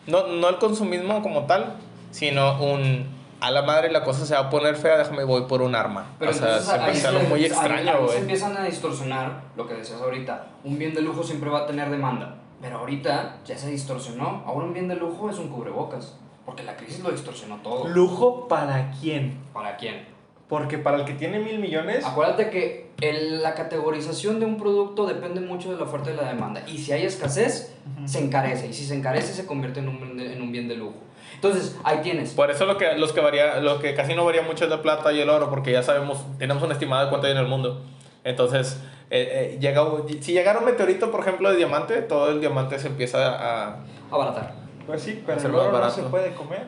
No, 0.07 0.27
no 0.27 0.49
el 0.49 0.57
consumismo 0.57 1.21
como 1.23 1.45
tal, 1.45 1.73
sino 2.11 2.61
un... 2.63 3.05
A 3.41 3.51
la 3.51 3.61
madre 3.61 3.91
la 3.91 4.03
cosa 4.03 4.25
se 4.25 4.33
va 4.33 4.41
a 4.41 4.49
poner 4.49 4.75
fea, 4.75 4.97
déjame 4.97 5.23
voy 5.23 5.43
por 5.43 5.61
un 5.61 5.73
arma. 5.75 6.05
Pero 6.19 6.31
o 6.31 6.33
sea, 6.33 6.57
entonces 6.57 7.01
se 7.01 7.11
me 7.11 7.17
algo 7.17 7.29
muy 7.29 7.45
extraño, 7.45 7.91
ahí 7.91 8.07
se 8.09 8.17
empiezan 8.19 8.57
a 8.57 8.63
distorsionar 8.63 9.41
lo 9.55 9.65
que 9.67 9.75
decías 9.75 10.01
ahorita. 10.01 10.47
Un 10.63 10.77
bien 10.77 10.93
de 10.93 11.01
lujo 11.01 11.23
siempre 11.23 11.49
va 11.49 11.59
a 11.59 11.65
tener 11.65 11.89
demanda. 11.89 12.35
Pero 12.61 12.79
ahorita 12.79 13.37
ya 13.45 13.57
se 13.57 13.69
distorsionó. 13.69 14.43
Ahora 14.45 14.65
un 14.65 14.73
bien 14.73 14.89
de 14.89 14.95
lujo 14.95 15.29
es 15.29 15.37
un 15.37 15.47
cubrebocas. 15.49 16.17
Porque 16.45 16.63
la 16.63 16.75
crisis 16.75 16.99
lo 17.01 17.11
distorsionó 17.11 17.57
todo. 17.57 17.87
¿Lujo 17.87 18.47
para 18.49 18.91
quién? 18.99 19.39
¿Para 19.53 19.77
quién? 19.77 20.05
Porque 20.49 20.77
para 20.79 20.97
el 20.97 21.05
que 21.05 21.13
tiene 21.13 21.39
mil 21.39 21.59
millones, 21.59 22.03
Acuérdate 22.03 22.49
que 22.49 22.91
el- 23.01 23.41
la 23.43 23.53
categorización 23.53 24.39
de 24.39 24.47
un 24.47 24.57
producto 24.57 25.05
depende 25.05 25.39
mucho 25.41 25.71
de 25.71 25.77
la 25.77 25.83
oferta 25.83 26.11
y 26.11 26.15
la 26.15 26.23
demanda. 26.27 26.63
Y 26.67 26.79
si 26.79 26.91
hay 26.91 27.05
escasez, 27.05 27.75
se 28.05 28.19
encarece. 28.19 28.67
Y 28.67 28.73
si 28.73 28.83
se 28.85 28.95
encarece, 28.95 29.31
se 29.33 29.45
convierte 29.45 29.79
en 29.79 29.87
un, 29.89 30.19
en 30.19 30.41
un 30.41 30.51
bien 30.51 30.67
de 30.67 30.75
lujo. 30.75 30.95
Entonces, 31.41 31.77
ahí 31.85 31.99
tienes. 32.01 32.33
Por 32.33 32.51
eso 32.51 32.65
lo 32.65 32.77
que, 32.77 32.97
los 32.97 33.13
que 33.13 33.21
varía, 33.21 33.59
lo 33.61 33.79
que 33.79 33.95
casi 33.95 34.13
no 34.13 34.25
varía 34.25 34.41
mucho 34.41 34.65
es 34.65 34.69
la 34.69 34.81
plata 34.81 35.13
y 35.13 35.21
el 35.21 35.29
oro, 35.29 35.49
porque 35.49 35.71
ya 35.71 35.83
sabemos, 35.83 36.25
tenemos 36.37 36.61
una 36.61 36.73
estimada 36.73 37.05
de 37.05 37.09
cuánto 37.09 37.27
hay 37.27 37.33
en 37.33 37.39
el 37.39 37.47
mundo. 37.47 37.81
Entonces, 38.25 38.77
eh, 39.09 39.53
eh, 39.53 39.57
llega, 39.59 39.83
si 40.21 40.33
llegara 40.33 40.59
un 40.59 40.65
meteorito, 40.65 41.11
por 41.11 41.21
ejemplo, 41.21 41.49
de 41.49 41.55
diamante, 41.57 42.01
todo 42.01 42.29
el 42.29 42.41
diamante 42.41 42.77
se 42.77 42.87
empieza 42.87 43.35
a... 43.69 43.77
Abaratar. 44.11 44.53
pues 44.85 45.01
sí, 45.01 45.23
pero 45.25 45.39
el 45.39 45.55
oro 45.55 45.65
no 45.67 45.71
barato. 45.71 45.95
se 45.95 46.03
puede 46.03 46.33
comer. 46.33 46.63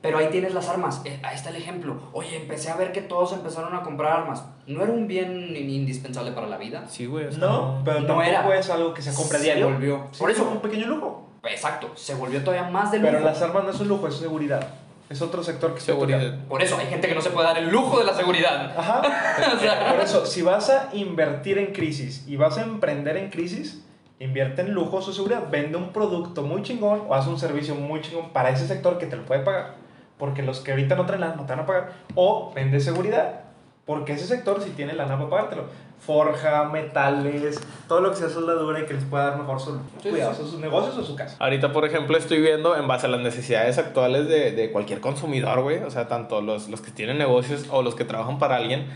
Pero 0.00 0.18
ahí 0.18 0.28
tienes 0.30 0.52
las 0.52 0.68
armas. 0.68 1.00
Eh, 1.06 1.18
ahí 1.22 1.34
está 1.34 1.48
el 1.50 1.56
ejemplo. 1.56 1.96
Oye, 2.12 2.36
empecé 2.36 2.70
a 2.70 2.76
ver 2.76 2.92
que 2.92 3.00
todos 3.00 3.32
empezaron 3.32 3.74
a 3.74 3.82
comprar 3.82 4.12
armas. 4.20 4.44
¿No 4.66 4.82
era 4.82 4.92
un 4.92 5.06
bien 5.06 5.56
in- 5.56 5.70
indispensable 5.70 6.32
para 6.32 6.46
la 6.46 6.58
vida? 6.58 6.84
Sí, 6.88 7.06
güey. 7.06 7.26
No, 7.38 7.80
pero 7.86 8.00
No 8.00 8.06
tampoco 8.08 8.22
era. 8.28 8.58
es 8.58 8.68
algo 8.68 8.92
que 8.92 9.00
se 9.00 9.14
compra 9.14 9.38
a 9.38 9.40
Se 9.40 9.44
diario. 9.46 9.68
volvió. 9.70 10.06
Sí, 10.12 10.18
Por 10.20 10.30
es 10.30 10.36
eso. 10.36 10.46
un 10.50 10.60
pequeño 10.60 10.88
lujo. 10.88 11.23
Exacto. 11.50 11.92
Se 11.94 12.14
volvió 12.14 12.42
todavía 12.42 12.70
más 12.70 12.90
de 12.90 12.98
lujo. 12.98 13.12
Pero 13.12 13.24
las 13.24 13.40
armas 13.42 13.64
no 13.64 13.70
es 13.70 13.80
un 13.80 13.88
lujo, 13.88 14.08
es 14.08 14.16
seguridad. 14.16 14.66
Es 15.10 15.20
otro 15.20 15.44
sector 15.44 15.74
que 15.74 15.80
se 15.80 15.86
Seguridad. 15.86 16.38
Por 16.48 16.62
eso 16.62 16.78
hay 16.78 16.86
gente 16.86 17.08
que 17.08 17.14
no 17.14 17.20
se 17.20 17.30
puede 17.30 17.46
dar 17.46 17.58
el 17.58 17.68
lujo 17.68 17.98
de 17.98 18.04
la 18.04 18.14
seguridad. 18.14 18.76
Ajá. 18.76 19.02
O 19.54 19.58
sea, 19.58 19.92
Por 19.92 20.00
eso, 20.00 20.24
si 20.24 20.42
vas 20.42 20.70
a 20.70 20.88
invertir 20.92 21.58
en 21.58 21.72
crisis 21.72 22.24
y 22.26 22.36
vas 22.36 22.56
a 22.56 22.62
emprender 22.62 23.16
en 23.16 23.30
crisis, 23.30 23.84
invierte 24.18 24.62
en 24.62 24.72
lujos 24.72 25.06
o 25.06 25.12
seguridad. 25.12 25.44
Vende 25.50 25.76
un 25.76 25.92
producto 25.92 26.42
muy 26.42 26.62
chingón 26.62 27.02
o 27.06 27.14
haz 27.14 27.26
un 27.26 27.38
servicio 27.38 27.74
muy 27.74 28.00
chingón 28.00 28.30
para 28.30 28.50
ese 28.50 28.66
sector 28.66 28.98
que 28.98 29.06
te 29.06 29.16
lo 29.16 29.26
puede 29.26 29.42
pagar. 29.42 29.74
Porque 30.18 30.42
los 30.42 30.60
que 30.60 30.70
ahorita 30.70 30.94
no 30.94 31.04
traen 31.04 31.20
lana 31.20 31.36
no 31.36 31.44
te 31.44 31.52
van 31.52 31.60
a 31.60 31.66
pagar. 31.66 31.92
O 32.14 32.52
vende 32.54 32.80
seguridad. 32.80 33.40
Porque 33.84 34.14
ese 34.14 34.26
sector 34.26 34.62
sí 34.62 34.70
tiene 34.70 34.94
lana 34.94 35.18
para 35.18 35.28
pagártelo. 35.28 35.64
Forja, 36.06 36.64
metales, 36.64 37.60
todo 37.88 38.00
lo 38.00 38.10
que 38.10 38.16
sea 38.16 38.28
soldadura 38.28 38.80
y 38.80 38.84
que 38.86 38.94
les 38.94 39.04
pueda 39.04 39.30
dar 39.30 39.38
mejor 39.38 39.58
Sí, 39.60 40.10
cuidados 40.10 40.36
sí. 40.36 40.42
a 40.42 40.46
sus 40.46 40.58
negocios 40.60 40.96
o 40.98 41.00
a 41.00 41.04
su 41.04 41.16
casa. 41.16 41.36
Ahorita, 41.38 41.72
por 41.72 41.84
ejemplo, 41.84 42.16
estoy 42.18 42.40
viendo 42.40 42.76
en 42.76 42.86
base 42.86 43.06
a 43.06 43.08
las 43.08 43.20
necesidades 43.20 43.78
actuales 43.78 44.28
de, 44.28 44.52
de 44.52 44.70
cualquier 44.70 45.00
consumidor, 45.00 45.62
güey. 45.62 45.82
O 45.82 45.90
sea, 45.90 46.06
tanto 46.08 46.40
los, 46.42 46.68
los 46.68 46.80
que 46.80 46.90
tienen 46.90 47.16
negocios 47.18 47.66
o 47.70 47.82
los 47.82 47.94
que 47.94 48.04
trabajan 48.04 48.38
para 48.38 48.56
alguien. 48.56 48.86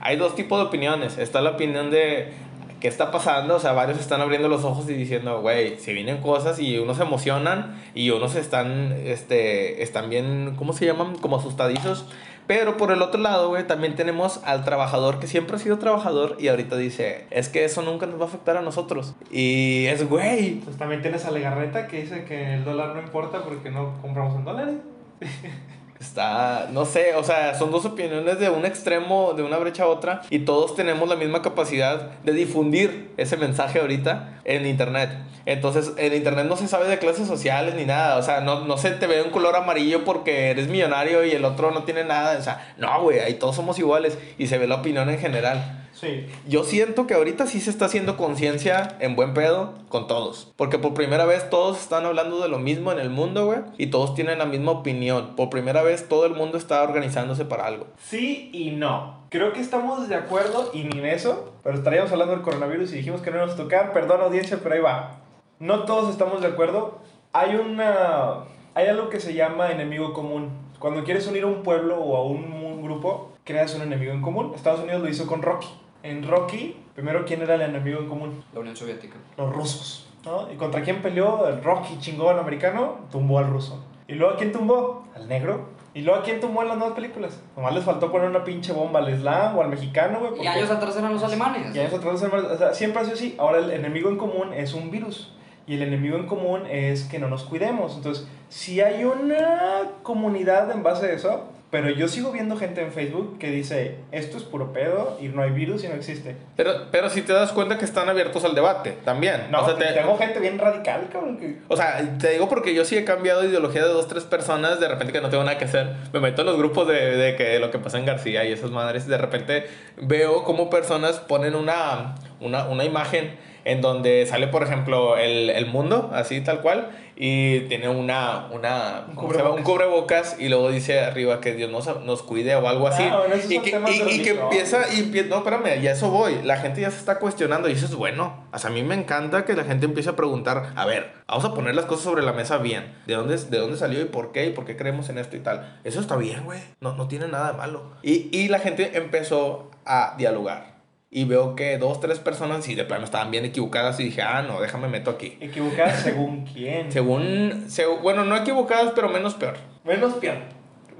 Hay 0.00 0.16
dos 0.16 0.34
tipos 0.34 0.58
de 0.60 0.66
opiniones. 0.66 1.16
Está 1.18 1.40
la 1.40 1.50
opinión 1.50 1.90
de 1.90 2.32
qué 2.80 2.88
está 2.88 3.10
pasando. 3.10 3.56
O 3.56 3.60
sea, 3.60 3.72
varios 3.72 3.98
están 3.98 4.20
abriendo 4.20 4.48
los 4.48 4.64
ojos 4.64 4.88
y 4.90 4.94
diciendo, 4.94 5.40
güey, 5.40 5.78
se 5.78 5.92
vienen 5.92 6.18
cosas 6.18 6.58
y 6.58 6.78
unos 6.78 6.98
se 6.98 7.02
emocionan 7.04 7.80
y 7.94 8.10
unos 8.10 8.34
están, 8.36 8.92
este, 9.04 9.82
están 9.82 10.10
bien, 10.10 10.54
¿cómo 10.56 10.72
se 10.72 10.84
llaman? 10.86 11.16
Como 11.16 11.38
asustadizos. 11.38 12.04
Pero 12.48 12.78
por 12.78 12.90
el 12.92 13.02
otro 13.02 13.20
lado, 13.20 13.50
güey, 13.50 13.66
también 13.66 13.94
tenemos 13.94 14.40
al 14.44 14.64
trabajador 14.64 15.20
que 15.20 15.26
siempre 15.26 15.56
ha 15.56 15.58
sido 15.58 15.78
trabajador 15.78 16.34
y 16.40 16.48
ahorita 16.48 16.78
dice, 16.78 17.26
es 17.30 17.50
que 17.50 17.66
eso 17.66 17.82
nunca 17.82 18.06
nos 18.06 18.18
va 18.18 18.24
a 18.24 18.28
afectar 18.28 18.56
a 18.56 18.62
nosotros. 18.62 19.14
Y 19.30 19.84
es, 19.84 20.08
güey, 20.08 20.54
Entonces 20.54 20.78
también 20.78 21.02
tienes 21.02 21.26
a 21.26 21.30
Legarreta 21.30 21.86
que 21.88 22.00
dice 22.00 22.24
que 22.24 22.54
el 22.54 22.64
dólar 22.64 22.94
no 22.94 23.02
importa 23.02 23.44
porque 23.44 23.70
no 23.70 24.00
compramos 24.00 24.34
en 24.36 24.44
dólares. 24.46 24.74
Está, 26.00 26.68
no 26.72 26.84
sé, 26.84 27.14
o 27.16 27.24
sea, 27.24 27.54
son 27.54 27.72
dos 27.72 27.84
opiniones 27.84 28.38
de 28.38 28.48
un 28.50 28.64
extremo, 28.64 29.34
de 29.34 29.42
una 29.42 29.58
brecha 29.58 29.82
a 29.82 29.88
otra, 29.88 30.22
y 30.30 30.40
todos 30.40 30.76
tenemos 30.76 31.08
la 31.08 31.16
misma 31.16 31.42
capacidad 31.42 32.10
de 32.22 32.32
difundir 32.32 33.12
ese 33.16 33.36
mensaje 33.36 33.80
ahorita 33.80 34.40
en 34.44 34.64
Internet. 34.66 35.10
Entonces, 35.44 35.92
en 35.96 36.14
Internet 36.14 36.46
no 36.46 36.56
se 36.56 36.68
sabe 36.68 36.86
de 36.86 36.98
clases 36.98 37.26
sociales 37.26 37.74
ni 37.74 37.84
nada, 37.84 38.16
o 38.16 38.22
sea, 38.22 38.40
no, 38.40 38.64
no 38.64 38.76
se 38.76 38.92
te 38.92 39.06
ve 39.08 39.22
un 39.22 39.30
color 39.30 39.56
amarillo 39.56 40.04
porque 40.04 40.50
eres 40.50 40.68
millonario 40.68 41.24
y 41.24 41.32
el 41.32 41.44
otro 41.44 41.72
no 41.72 41.82
tiene 41.82 42.04
nada, 42.04 42.38
o 42.38 42.42
sea, 42.42 42.74
no, 42.76 43.02
güey, 43.02 43.18
ahí 43.18 43.34
todos 43.34 43.56
somos 43.56 43.78
iguales 43.78 44.18
y 44.38 44.46
se 44.46 44.58
ve 44.58 44.68
la 44.68 44.76
opinión 44.76 45.08
en 45.10 45.18
general. 45.18 45.77
Sí. 46.00 46.26
Yo 46.46 46.62
siento 46.62 47.06
que 47.06 47.14
ahorita 47.14 47.46
sí 47.46 47.60
se 47.60 47.70
está 47.70 47.86
haciendo 47.86 48.16
conciencia 48.16 48.96
en 49.00 49.16
buen 49.16 49.34
pedo 49.34 49.74
con 49.88 50.06
todos. 50.06 50.52
Porque 50.56 50.78
por 50.78 50.94
primera 50.94 51.24
vez 51.24 51.50
todos 51.50 51.80
están 51.80 52.06
hablando 52.06 52.40
de 52.40 52.48
lo 52.48 52.58
mismo 52.58 52.92
en 52.92 53.00
el 53.00 53.10
mundo, 53.10 53.46
güey. 53.46 53.58
Y 53.78 53.88
todos 53.88 54.14
tienen 54.14 54.38
la 54.38 54.46
misma 54.46 54.72
opinión. 54.72 55.34
Por 55.34 55.50
primera 55.50 55.82
vez 55.82 56.08
todo 56.08 56.26
el 56.26 56.34
mundo 56.34 56.56
está 56.56 56.82
organizándose 56.82 57.44
para 57.44 57.66
algo. 57.66 57.86
Sí 57.98 58.50
y 58.52 58.70
no. 58.70 59.18
Creo 59.30 59.52
que 59.52 59.60
estamos 59.60 60.08
de 60.08 60.14
acuerdo 60.14 60.70
y 60.72 60.84
ni 60.84 61.00
en 61.00 61.06
eso, 61.06 61.52
pero 61.64 61.76
estaríamos 61.76 62.12
hablando 62.12 62.34
del 62.34 62.42
coronavirus 62.42 62.92
y 62.92 62.96
dijimos 62.96 63.20
que 63.20 63.30
no 63.30 63.38
íbamos 63.38 63.54
a 63.54 63.58
tocar. 63.58 63.92
Perdón 63.92 64.20
audiencia, 64.20 64.60
pero 64.62 64.76
ahí 64.76 64.80
va. 64.80 65.20
No 65.58 65.84
todos 65.84 66.10
estamos 66.10 66.40
de 66.40 66.46
acuerdo. 66.46 66.98
Hay 67.32 67.56
una... 67.56 68.44
Hay 68.74 68.86
algo 68.86 69.08
que 69.08 69.18
se 69.18 69.34
llama 69.34 69.72
enemigo 69.72 70.12
común. 70.12 70.50
Cuando 70.78 71.02
quieres 71.02 71.26
unir 71.26 71.42
a 71.42 71.48
un 71.48 71.64
pueblo 71.64 71.98
o 71.98 72.16
a 72.16 72.22
un, 72.22 72.52
un 72.52 72.82
grupo, 72.82 73.32
creas 73.42 73.74
un 73.74 73.82
enemigo 73.82 74.12
en 74.12 74.22
común. 74.22 74.52
Estados 74.54 74.80
Unidos 74.80 75.02
lo 75.02 75.08
hizo 75.08 75.26
con 75.26 75.42
Rocky. 75.42 75.66
En 76.02 76.26
Rocky, 76.26 76.76
primero, 76.94 77.24
¿quién 77.24 77.42
era 77.42 77.54
el 77.54 77.62
enemigo 77.62 78.00
en 78.00 78.08
común? 78.08 78.44
La 78.54 78.60
Unión 78.60 78.76
Soviética. 78.76 79.16
Los 79.36 79.52
rusos. 79.54 80.08
¿no? 80.24 80.50
¿Y 80.52 80.56
contra 80.56 80.82
quién 80.82 81.00
peleó? 81.02 81.46
El 81.48 81.62
Rocky 81.62 81.98
chingón 81.98 82.38
americano 82.38 82.98
tumbó 83.10 83.38
al 83.38 83.48
ruso. 83.48 83.84
¿Y 84.06 84.14
luego 84.14 84.34
a 84.34 84.36
quién 84.36 84.52
tumbó? 84.52 85.06
Al 85.14 85.28
negro. 85.28 85.68
¿Y 85.94 86.02
luego 86.02 86.20
a 86.20 86.22
quién 86.22 86.38
tumbó 86.40 86.62
en 86.62 86.68
las 86.68 86.76
nuevas 86.78 86.94
películas? 86.94 87.40
Nomás 87.56 87.74
les 87.74 87.84
faltó 87.84 88.12
poner 88.12 88.28
una 88.28 88.44
pinche 88.44 88.72
bomba 88.72 89.00
al 89.00 89.12
islam 89.12 89.56
o 89.56 89.62
al 89.62 89.68
mexicano, 89.68 90.18
güey. 90.20 90.32
Y 90.32 90.34
porque- 90.36 90.48
años 90.48 90.70
atrás 90.70 90.96
eran 90.96 91.12
los 91.12 91.22
alemanes. 91.24 91.74
y 91.74 91.78
años 91.78 91.94
atrás, 91.94 92.22
o 92.22 92.58
sea, 92.58 92.74
siempre 92.74 93.00
ha 93.00 93.04
sido 93.04 93.16
así. 93.16 93.34
Ahora 93.38 93.58
el 93.58 93.70
enemigo 93.70 94.08
en 94.10 94.16
común 94.16 94.52
es 94.52 94.74
un 94.74 94.90
virus. 94.90 95.32
Y 95.66 95.74
el 95.74 95.82
enemigo 95.82 96.16
en 96.16 96.26
común 96.26 96.62
es 96.70 97.04
que 97.04 97.18
no 97.18 97.28
nos 97.28 97.44
cuidemos. 97.44 97.96
Entonces, 97.96 98.26
si 98.48 98.80
hay 98.80 99.04
una 99.04 99.82
comunidad 100.02 100.70
en 100.70 100.82
base 100.82 101.06
a 101.06 101.12
eso, 101.12 101.44
pero 101.70 101.90
yo 101.90 102.08
sigo 102.08 102.32
viendo 102.32 102.56
gente 102.56 102.80
en 102.82 102.92
Facebook 102.92 103.38
que 103.38 103.50
dice, 103.50 103.96
esto 104.10 104.38
es 104.38 104.42
puro 104.44 104.72
pedo 104.72 105.18
y 105.20 105.28
no 105.28 105.42
hay 105.42 105.50
virus 105.50 105.84
y 105.84 105.88
no 105.88 105.94
existe. 105.94 106.34
Pero, 106.56 106.72
pero 106.90 107.10
si 107.10 107.20
te 107.22 107.32
das 107.34 107.52
cuenta 107.52 107.76
que 107.76 107.84
están 107.84 108.08
abiertos 108.08 108.42
al 108.44 108.54
debate 108.54 108.94
también. 109.04 109.48
No, 109.50 109.60
o 109.60 109.64
sea, 109.66 109.76
te- 109.76 109.92
tengo 109.92 110.16
gente 110.16 110.40
bien 110.40 110.58
radical, 110.58 111.08
cabrón, 111.12 111.36
que... 111.36 111.58
O 111.68 111.76
sea, 111.76 112.02
te 112.18 112.30
digo 112.30 112.48
porque 112.48 112.74
yo 112.74 112.84
sí 112.86 112.96
he 112.96 113.04
cambiado 113.04 113.42
de 113.42 113.48
ideología 113.48 113.82
de 113.82 113.88
dos, 113.88 114.08
tres 114.08 114.24
personas, 114.24 114.80
de 114.80 114.88
repente 114.88 115.12
que 115.12 115.20
no 115.20 115.28
tengo 115.28 115.44
nada 115.44 115.58
que 115.58 115.66
hacer. 115.66 115.94
Me 116.12 116.20
meto 116.20 116.40
en 116.42 116.46
los 116.46 116.56
grupos 116.56 116.88
de, 116.88 117.16
de 117.16 117.36
que 117.36 117.58
lo 117.58 117.70
que 117.70 117.78
pasa 117.78 117.98
en 117.98 118.06
García 118.06 118.44
y 118.44 118.52
esas 118.52 118.70
madres. 118.70 119.06
De 119.06 119.18
repente 119.18 119.66
veo 120.00 120.44
cómo 120.44 120.70
personas 120.70 121.18
ponen 121.18 121.54
una, 121.54 122.14
una, 122.40 122.66
una 122.66 122.84
imagen 122.84 123.36
en 123.64 123.82
donde 123.82 124.24
sale, 124.24 124.48
por 124.48 124.62
ejemplo, 124.62 125.18
el, 125.18 125.50
el 125.50 125.66
mundo, 125.66 126.10
así 126.14 126.40
tal 126.40 126.62
cual, 126.62 126.88
y 127.20 127.60
tiene 127.62 127.88
una, 127.88 128.46
una 128.52 129.06
Un 129.08 129.14
¿cómo 129.16 129.32
se 129.32 129.38
llama? 129.38 129.50
un 129.50 129.64
cubrebocas 129.64 130.36
y 130.38 130.48
luego 130.48 130.70
dice 130.70 131.00
arriba 131.00 131.40
que 131.40 131.52
Dios 131.54 131.68
nos, 131.68 132.04
nos 132.04 132.22
cuide 132.22 132.54
o 132.54 132.68
algo 132.68 132.86
así. 132.86 133.02
Ah, 133.02 133.18
bueno, 133.18 133.34
y, 133.36 133.58
que, 133.58 133.70
y- 134.14 134.22
que 134.22 134.30
empieza, 134.30 134.82
y 134.94 135.02
no, 135.28 135.38
espérame, 135.38 135.80
ya 135.82 135.90
eso 135.90 136.10
voy. 136.10 136.40
La 136.44 136.58
gente 136.58 136.80
ya 136.80 136.92
se 136.92 136.98
está 136.98 137.18
cuestionando 137.18 137.68
y 137.68 137.72
eso 137.72 137.86
es 137.86 137.94
bueno. 137.96 138.46
Sea, 138.56 138.70
a 138.70 138.72
mí 138.72 138.84
me 138.84 138.94
encanta 138.94 139.44
que 139.44 139.54
la 139.54 139.64
gente 139.64 139.86
empiece 139.86 140.10
a 140.10 140.16
preguntar, 140.16 140.72
a 140.76 140.86
ver, 140.86 141.12
vamos 141.26 141.44
a 141.44 141.54
poner 141.54 141.74
las 141.74 141.86
cosas 141.86 142.04
sobre 142.04 142.22
la 142.22 142.32
mesa 142.32 142.58
bien. 142.58 142.94
¿De 143.06 143.14
dónde, 143.14 143.36
de 143.36 143.58
dónde 143.58 143.76
salió 143.76 144.00
y 144.00 144.04
por 144.04 144.30
qué? 144.30 144.46
¿Y 144.46 144.50
por 144.50 144.64
qué 144.64 144.76
creemos 144.76 145.08
en 145.08 145.18
esto 145.18 145.36
y 145.36 145.40
tal? 145.40 145.80
Eso 145.82 145.98
está 146.00 146.16
bien, 146.16 146.44
güey. 146.44 146.60
No, 146.80 146.94
no 146.94 147.08
tiene 147.08 147.26
nada 147.26 147.50
de 147.52 147.58
malo. 147.58 147.82
Y, 148.02 148.28
y 148.30 148.46
la 148.48 148.60
gente 148.60 148.96
empezó 148.96 149.70
a 149.84 150.14
dialogar. 150.18 150.67
Y 151.10 151.24
veo 151.24 151.54
que 151.56 151.78
dos, 151.78 152.00
tres 152.00 152.18
personas 152.18 152.64
sí 152.64 152.74
de 152.74 152.84
plano 152.84 153.04
estaban 153.04 153.30
bien 153.30 153.44
equivocadas 153.44 153.98
y 154.00 154.04
dije, 154.04 154.22
ah, 154.22 154.42
no, 154.42 154.60
déjame 154.60 154.88
meto 154.88 155.10
aquí. 155.10 155.38
¿Equivocadas 155.40 156.02
según 156.02 156.44
quién? 156.44 156.92
Según, 156.92 157.66
seg- 157.68 158.00
bueno, 158.02 158.24
no 158.24 158.36
equivocadas, 158.36 158.92
pero 158.94 159.08
menos 159.08 159.34
peor. 159.34 159.54
Menos 159.84 160.14
peor. 160.14 160.36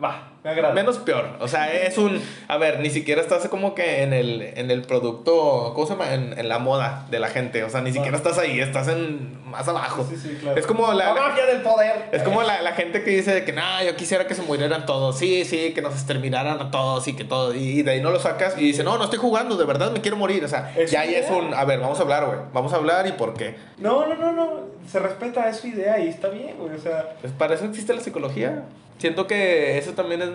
Va, 0.03 0.28
me 0.45 0.51
agrada. 0.51 0.75
Menos 0.75 0.99
peor. 0.99 1.37
O 1.41 1.49
sea, 1.49 1.73
es 1.73 1.99
un. 1.99 2.21
A 2.47 2.57
ver, 2.59 2.81
ni 2.81 2.91
siquiera 2.91 3.21
estás 3.21 3.47
como 3.49 3.75
que 3.75 4.03
en 4.03 4.13
el, 4.13 4.43
en 4.43 4.71
el 4.71 4.83
producto. 4.83 5.73
¿Cómo 5.75 5.87
se 5.87 5.93
llama? 5.95 6.15
En, 6.15 6.39
en 6.39 6.49
la 6.49 6.59
moda 6.59 7.07
de 7.11 7.19
la 7.19 7.29
gente. 7.29 7.65
O 7.65 7.71
sea, 7.71 7.81
ni 7.81 7.93
siquiera 7.93 8.17
estás 8.17 8.39
ahí, 8.39 8.61
estás 8.61 8.89
en 8.89 9.37
más 9.49 9.67
abajo. 9.67 10.07
Sí, 10.09 10.17
sí, 10.17 10.39
claro. 10.41 10.59
Es 10.59 10.67
como 10.67 10.93
la. 10.93 11.15
La 11.15 11.21
mafia 11.29 11.47
del 11.47 11.63
poder. 11.63 12.09
Es 12.13 12.23
como 12.23 12.43
la, 12.43 12.63
la 12.63 12.73
gente 12.73 13.03
que 13.03 13.11
dice 13.11 13.45
que, 13.45 13.53
nah, 13.53 13.83
yo 13.83 13.97
quisiera 13.97 14.27
que 14.27 14.35
se 14.35 14.43
murieran 14.43 14.87
todos. 14.87 15.19
Sí, 15.19 15.45
sí, 15.45 15.73
que 15.75 15.83
nos 15.83 15.95
exterminaran 15.95 16.61
a 16.61 16.71
todos 16.71 17.09
y 17.09 17.15
que 17.17 17.25
todo. 17.25 17.55
Y 17.55 17.83
de 17.83 17.91
ahí 17.93 18.01
no 18.01 18.11
lo 18.11 18.21
sacas 18.21 18.57
y 18.57 18.63
dice, 18.63 18.85
no, 18.85 18.97
no 18.99 19.05
estoy 19.05 19.19
jugando, 19.19 19.57
de 19.57 19.65
verdad 19.65 19.91
me 19.91 20.01
quiero 20.01 20.17
morir. 20.17 20.45
O 20.45 20.49
sea, 20.49 20.73
ya 20.87 21.01
ahí 21.01 21.15
es 21.15 21.31
un. 21.31 21.53
A 21.55 21.65
ver, 21.65 21.81
vamos 21.81 21.99
a 21.99 22.03
hablar, 22.03 22.27
güey. 22.27 22.39
Vamos 22.53 22.73
a 22.73 22.77
hablar 22.77 23.07
y 23.07 23.13
por 23.13 23.35
qué. 23.35 23.57
No, 23.79 24.07
no, 24.07 24.15
no, 24.15 24.33
no. 24.33 24.69
Se 24.89 24.99
respeta, 24.99 25.49
es 25.49 25.59
su 25.59 25.67
idea 25.67 25.99
y 25.99 26.09
está 26.09 26.29
bien, 26.29 26.57
güey. 26.59 26.75
O 26.75 26.79
sea, 26.81 27.17
Pues 27.21 27.33
para 27.33 27.55
eso 27.55 27.65
existe 27.65 27.93
la 27.93 28.01
psicología. 28.01 28.63
Siento 28.99 29.27
que 29.27 29.79
eso 29.79 29.93
también 29.93 30.23
es, 30.23 30.29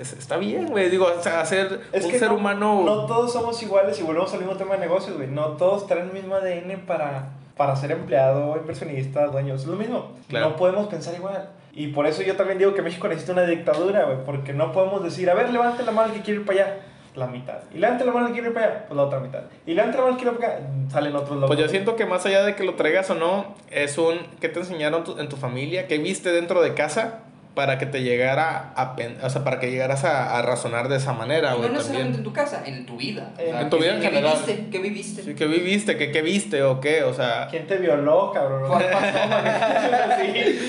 es- 0.00 0.12
está 0.18 0.36
bien, 0.36 0.66
güey. 0.66 0.90
Digo, 0.90 1.06
o 1.18 1.22
sea, 1.22 1.40
hacer 1.40 1.80
es 1.92 2.04
un 2.04 2.10
ser 2.12 2.28
no, 2.30 2.36
humano. 2.36 2.82
No 2.84 3.06
todos 3.06 3.32
somos 3.32 3.62
iguales 3.62 3.98
y 4.00 4.02
volvemos 4.02 4.32
al 4.34 4.40
mismo 4.40 4.56
tema 4.56 4.74
de 4.74 4.80
negocios, 4.80 5.16
güey. 5.16 5.28
No 5.28 5.48
todos 5.56 5.86
traen 5.86 6.06
el 6.08 6.12
mismo 6.12 6.34
ADN 6.34 6.80
para, 6.86 7.30
para 7.56 7.76
ser 7.76 7.92
empleado, 7.92 8.56
inversionista, 8.56 9.26
dueño. 9.26 9.54
Es 9.54 9.66
lo 9.66 9.76
mismo. 9.76 10.12
Claro. 10.28 10.50
No 10.50 10.56
podemos 10.56 10.88
pensar 10.88 11.14
igual. 11.14 11.50
Y 11.72 11.88
por 11.88 12.06
eso 12.06 12.22
yo 12.22 12.34
también 12.36 12.58
digo 12.58 12.74
que 12.74 12.82
México 12.82 13.06
necesita 13.06 13.32
una 13.34 13.42
dictadura, 13.44 14.04
güey. 14.04 14.18
Porque 14.26 14.52
no 14.52 14.72
podemos 14.72 15.04
decir, 15.04 15.30
a 15.30 15.34
ver, 15.34 15.50
levante 15.52 15.84
la 15.84 15.92
mano 15.92 16.08
el 16.08 16.14
que 16.18 16.22
quiere 16.24 16.40
ir 16.40 16.46
para 16.46 16.60
allá. 16.64 16.76
La 17.14 17.26
mitad. 17.26 17.58
Y 17.74 17.78
levante 17.78 18.04
la 18.04 18.12
mano 18.12 18.26
el 18.26 18.32
que 18.32 18.40
quiere 18.40 18.48
ir 18.48 18.54
para 18.54 18.66
allá. 18.66 18.84
Pues 18.88 18.96
la 18.96 19.02
otra 19.04 19.20
mitad. 19.20 19.40
Y 19.66 19.74
levante 19.74 19.96
la 19.96 20.04
mano 20.04 20.16
quiere 20.16 20.32
ir 20.32 20.38
para 20.38 20.54
acá. 20.54 20.62
Salen 20.90 21.14
otros 21.16 21.30
locos. 21.36 21.48
Pues 21.48 21.58
yo 21.60 21.68
siento 21.68 21.94
que 21.96 22.04
más 22.06 22.24
allá 22.26 22.42
de 22.44 22.54
que 22.56 22.64
lo 22.64 22.74
traigas 22.74 23.10
o 23.10 23.14
no, 23.14 23.54
es 23.70 23.96
un. 23.98 24.18
¿Qué 24.40 24.48
te 24.48 24.58
enseñaron 24.60 25.04
tu- 25.04 25.18
en 25.18 25.28
tu 25.28 25.36
familia? 25.36 25.86
¿Qué 25.86 25.98
viste 25.98 26.30
dentro 26.32 26.62
de 26.62 26.74
casa? 26.74 27.20
Para 27.58 27.76
que 27.76 27.86
te 27.86 28.04
llegara 28.04 28.72
a. 28.76 28.94
pen- 28.94 29.18
O 29.20 29.28
sea, 29.28 29.42
para 29.42 29.58
que 29.58 29.68
llegaras 29.68 30.04
a, 30.04 30.38
a 30.38 30.42
razonar 30.42 30.88
de 30.88 30.94
esa 30.96 31.12
manera, 31.12 31.54
güey. 31.54 31.68
no 31.68 31.74
necesariamente 31.74 32.18
también. 32.18 32.20
en 32.20 32.24
tu 32.24 32.32
casa, 32.32 32.62
en 32.64 32.86
tu 32.86 32.96
vida. 32.96 33.32
En 33.36 33.52
O 33.52 33.58
sea, 33.58 33.68
tu 33.68 33.76
¿qué- 33.78 33.82
vida 33.82 33.94
en 33.96 34.00
¿qué 34.00 34.06
general. 34.10 34.36
viviste? 34.46 34.70
¿Qué 34.70 34.78
viviste? 34.78 35.22
Sí, 35.24 35.34
¿Qué 35.34 35.46
viviste? 35.48 35.96
¿Qué, 35.96 36.12
¿Qué 36.12 36.22
viste 36.22 36.62
o 36.62 36.78
qué? 36.80 37.02
O 37.02 37.12
sea. 37.12 37.48
¿Quién 37.50 37.66
te 37.66 37.78
violó, 37.78 38.30
cabrón? 38.32 38.70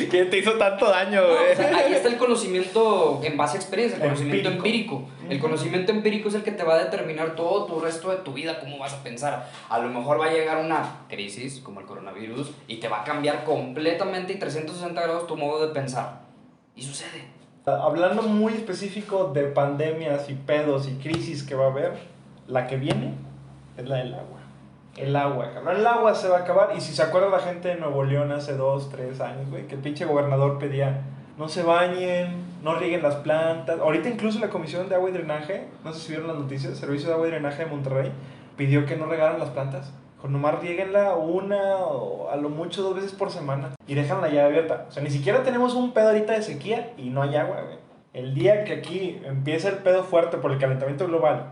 ¿Quién 0.10 0.30
te 0.30 0.38
hizo 0.40 0.54
tanto 0.54 0.90
daño, 0.90 1.22
No, 1.22 1.28
güey? 1.28 1.54
o 1.54 1.56
sea, 1.56 1.78
ahí 1.78 1.94
está 1.94 2.10
el 2.10 2.18
conocimiento 2.18 3.22
en 3.24 3.38
base 3.38 3.58
a 3.58 3.60
experiencia, 3.60 3.98
el 3.98 4.04
conocimiento 4.04 4.50
Empírico. 4.50 4.96
empírico. 4.96 5.10
El 5.30 5.40
conocimiento 5.40 5.92
empírico 5.92 6.30
es 6.30 6.36
el 6.36 6.44
que 6.44 6.52
te 6.52 6.64
va 6.64 6.76
a 6.76 6.84
determinar 6.84 7.36
todo 7.36 7.66
tu 7.66 7.80
resto 7.80 8.10
de 8.10 8.18
tu 8.18 8.34
vida, 8.34 8.60
cómo 8.60 8.80
vas 8.80 8.94
a 8.94 9.04
pensar. 9.04 9.48
A 9.70 9.78
lo 9.80 9.90
mejor 9.90 10.20
va 10.20 10.26
a 10.26 10.32
llegar 10.34 10.58
una 10.58 11.02
crisis 11.08 11.60
como 11.60 11.80
el 11.82 11.86
coronavirus 11.86 12.52
y 12.68 12.78
te 12.78 12.88
va 12.88 13.02
a 13.02 13.04
cambiar 13.04 13.44
completamente 13.44 14.34
y 14.34 14.38
360 14.38 15.00
grados 15.02 15.28
tu 15.28 15.38
modo 15.38 15.68
de 15.68 15.74
pensar. 15.74 16.29
Y 16.80 16.82
sucede. 16.82 17.26
Hablando 17.66 18.22
muy 18.22 18.54
específico 18.54 19.32
de 19.34 19.44
pandemias 19.44 20.30
y 20.30 20.34
pedos 20.34 20.88
y 20.88 20.94
crisis 20.94 21.44
que 21.44 21.54
va 21.54 21.66
a 21.66 21.72
haber, 21.72 22.00
la 22.48 22.68
que 22.68 22.78
viene 22.78 23.16
es 23.78 23.86
la 23.90 23.98
del 23.98 24.14
agua. 24.14 24.40
El 24.96 25.14
agua, 25.14 25.52
cabrón. 25.54 25.76
El 25.76 25.86
agua 25.86 26.16
se 26.16 26.30
va 26.30 26.38
a 26.38 26.40
acabar. 26.40 26.70
Y 26.78 26.80
si 26.80 26.94
se 26.96 27.04
acuerda 27.04 27.28
la 27.28 27.40
gente 27.40 27.68
de 27.68 27.76
Nuevo 27.76 28.06
León 28.06 28.32
hace 28.32 28.56
dos, 28.56 28.90
tres 28.90 29.20
años, 29.20 29.50
güey, 29.50 29.68
que 29.68 29.76
el 29.76 29.82
pinche 29.82 30.06
gobernador 30.06 30.58
pedía 30.58 31.02
no 31.38 31.50
se 31.50 31.64
bañen, 31.64 32.46
no 32.64 32.76
rieguen 32.76 33.04
las 33.04 33.16
plantas. 33.16 33.78
Ahorita 33.82 34.08
incluso 34.08 34.40
la 34.40 34.50
Comisión 34.50 34.88
de 34.88 34.96
Agua 34.96 35.10
y 35.10 35.14
Drenaje, 35.14 35.68
no 35.84 35.92
sé 35.92 36.00
si 36.00 36.10
vieron 36.12 36.28
las 36.28 36.38
noticias, 36.38 36.78
Servicio 36.78 37.10
de 37.10 37.16
Agua 37.16 37.28
y 37.28 37.32
Drenaje 37.32 37.66
de 37.66 37.72
Monterrey, 37.72 38.12
pidió 38.56 38.86
que 38.86 38.96
no 38.96 39.06
regaran 39.06 39.38
las 39.38 39.50
plantas. 39.50 39.92
Con 40.22 40.34
nomás 40.34 40.60
rieguenla 40.60 41.16
una 41.16 41.78
o 41.78 42.30
a 42.30 42.36
lo 42.36 42.50
mucho 42.50 42.82
dos 42.84 42.96
veces 42.96 43.14
por 43.14 43.32
semana 43.32 43.74
y 43.88 43.94
dejan 43.96 44.20
la 44.22 44.28
llave 44.28 44.48
abierta. 44.50 44.86
O 44.90 44.92
sea, 44.92 45.02
ni 45.02 45.10
siquiera 45.10 45.44
tenemos 45.44 45.74
un 45.76 45.92
pedo 45.94 46.10
ahorita 46.10 46.34
de 46.34 46.42
sequía 46.44 46.94
y 46.98 47.10
no 47.10 47.22
hay 47.22 47.36
agua, 47.36 47.62
güey. 47.62 47.78
El 48.14 48.34
día 48.34 48.64
que 48.66 48.74
aquí 48.74 49.22
empiece 49.24 49.70
el 49.70 49.78
pedo 49.78 50.04
fuerte 50.04 50.38
por 50.38 50.52
el 50.52 50.58
calentamiento 50.60 51.08
global 51.08 51.52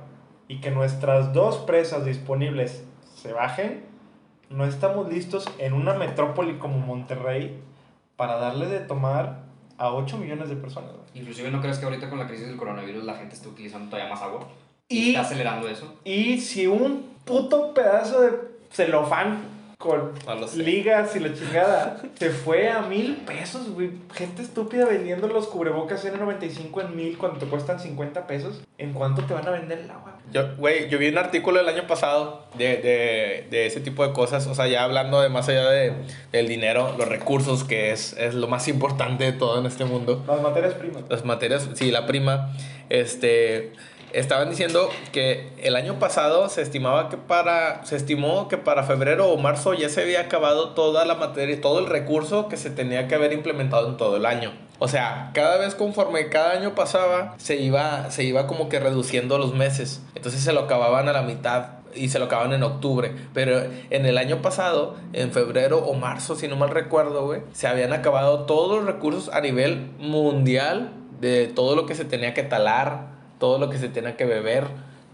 y 0.49 0.59
que 0.59 0.71
nuestras 0.71 1.31
dos 1.33 1.57
presas 1.59 2.03
disponibles 2.03 2.83
se 3.15 3.31
bajen, 3.31 3.85
no 4.49 4.65
estamos 4.65 5.07
listos 5.09 5.45
en 5.59 5.73
una 5.73 5.93
metrópoli 5.93 6.57
como 6.57 6.77
Monterrey 6.79 7.59
para 8.17 8.37
darle 8.37 8.67
de 8.67 8.79
tomar 8.79 9.43
a 9.77 9.93
8 9.93 10.17
millones 10.17 10.49
de 10.49 10.55
personas. 10.55 10.91
güey. 10.91 11.03
Inclusive 11.13 11.51
no 11.51 11.61
crees 11.61 11.77
que 11.77 11.85
ahorita 11.85 12.09
con 12.09 12.19
la 12.19 12.27
crisis 12.27 12.47
del 12.47 12.57
coronavirus 12.57 13.03
la 13.05 13.15
gente 13.15 13.35
esté 13.35 13.47
utilizando 13.47 13.89
todavía 13.89 14.11
más 14.11 14.21
agua. 14.21 14.47
Y- 14.89 15.09
está 15.09 15.21
acelerando 15.21 15.67
eso. 15.69 15.93
Y 16.03 16.39
si 16.39 16.65
un 16.67 17.05
puto 17.25 17.73
pedazo 17.73 18.21
de 18.21 18.31
celofán 18.71 19.55
con 19.77 20.11
ligas 20.55 21.15
y 21.15 21.19
la 21.19 21.33
chingada 21.35 22.01
se 22.17 22.31
fue 22.31 22.67
a 22.69 22.81
mil 22.81 23.17
pesos, 23.17 23.69
güey. 23.69 23.91
Gente 24.11 24.41
estúpida 24.41 24.85
vendiendo 24.85 25.27
los 25.27 25.45
cubrebocas 25.47 26.03
N95 26.03 26.81
en 26.83 26.95
mil 26.95 27.17
cuando 27.17 27.37
te 27.37 27.45
cuestan 27.45 27.79
50 27.79 28.25
pesos. 28.25 28.63
¿En 28.79 28.93
cuánto 28.93 29.23
te 29.25 29.35
van 29.35 29.47
a 29.47 29.51
vender 29.51 29.77
el 29.79 29.91
agua? 29.91 30.15
Yo, 30.33 30.55
güey, 30.57 30.89
yo 30.89 30.97
vi 30.97 31.07
un 31.09 31.17
artículo 31.19 31.59
el 31.59 31.69
año 31.69 31.85
pasado 31.87 32.47
de, 32.57 32.77
de, 32.77 33.47
de 33.51 33.65
ese 33.67 33.79
tipo 33.79 34.05
de 34.05 34.13
cosas, 34.13 34.47
o 34.47 34.55
sea, 34.55 34.67
ya 34.67 34.83
hablando 34.83 35.21
de 35.21 35.29
más 35.29 35.47
allá 35.47 35.69
de, 35.69 35.93
del 36.31 36.47
dinero, 36.49 36.95
los 36.97 37.07
recursos, 37.07 37.63
que 37.63 37.91
es, 37.91 38.13
es 38.13 38.33
lo 38.33 38.47
más 38.47 38.67
importante 38.67 39.23
de 39.25 39.31
todo 39.31 39.59
en 39.59 39.67
este 39.67 39.85
mundo, 39.85 40.25
Las 40.27 40.41
materias 40.41 40.73
primas. 40.73 41.03
las 41.07 41.23
materias, 41.23 41.69
sí, 41.75 41.91
la 41.91 42.07
prima, 42.07 42.51
este, 42.89 43.71
estaban 44.13 44.49
diciendo 44.49 44.89
que 45.11 45.49
el 45.57 45.75
año 45.75 45.99
pasado 45.99 46.49
se 46.49 46.61
estimaba 46.61 47.09
que 47.09 47.17
para, 47.17 47.85
se 47.85 47.95
estimó 47.95 48.47
que 48.47 48.57
para 48.57 48.83
febrero 48.83 49.29
o 49.29 49.37
marzo 49.37 49.73
ya 49.73 49.89
se 49.89 50.01
había 50.01 50.21
acabado 50.21 50.69
toda 50.69 51.05
la 51.05 51.15
materia, 51.15 51.59
todo 51.61 51.79
el 51.79 51.87
recurso 51.87 52.47
que 52.47 52.57
se 52.57 52.69
tenía 52.69 53.07
que 53.07 53.15
haber 53.15 53.33
implementado 53.33 53.89
en 53.89 53.97
todo 53.97 54.17
el 54.17 54.25
año. 54.25 54.53
O 54.79 54.87
sea, 54.87 55.31
cada 55.33 55.57
vez 55.57 55.73
conforme 55.73 56.29
cada 56.29 56.51
año 56.51 56.75
pasaba, 56.75 57.33
se 57.37 57.55
iba, 57.55 58.11
se 58.11 58.23
iba 58.23 58.45
como 58.45 58.69
que 58.69 58.79
reduciendo 58.79 59.37
los 59.37 59.55
meses. 59.55 60.01
Entonces 60.15 60.41
se 60.41 60.53
lo 60.53 60.61
acababan 60.61 61.09
a 61.09 61.13
la 61.13 61.23
mitad 61.23 61.77
y 61.95 62.09
se 62.09 62.19
lo 62.19 62.25
acababan 62.25 62.53
en 62.53 62.63
octubre. 62.63 63.11
Pero 63.33 63.59
en 63.89 64.05
el 64.05 64.17
año 64.19 64.41
pasado, 64.41 64.95
en 65.13 65.31
febrero 65.31 65.79
o 65.79 65.93
marzo, 65.95 66.35
si 66.35 66.47
no 66.47 66.55
mal 66.55 66.69
recuerdo, 66.69 67.25
güey, 67.25 67.41
se 67.53 67.67
habían 67.67 67.91
acabado 67.91 68.45
todos 68.45 68.77
los 68.77 68.85
recursos 68.85 69.33
a 69.33 69.41
nivel 69.41 69.89
mundial 69.97 70.91
de 71.19 71.47
todo 71.47 71.75
lo 71.75 71.87
que 71.87 71.95
se 71.95 72.05
tenía 72.05 72.35
que 72.35 72.43
talar, 72.43 73.16
todo 73.39 73.57
lo 73.59 73.69
que 73.69 73.77
se 73.77 73.89
tenía 73.89 74.15
que 74.17 74.25
beber, 74.25 74.65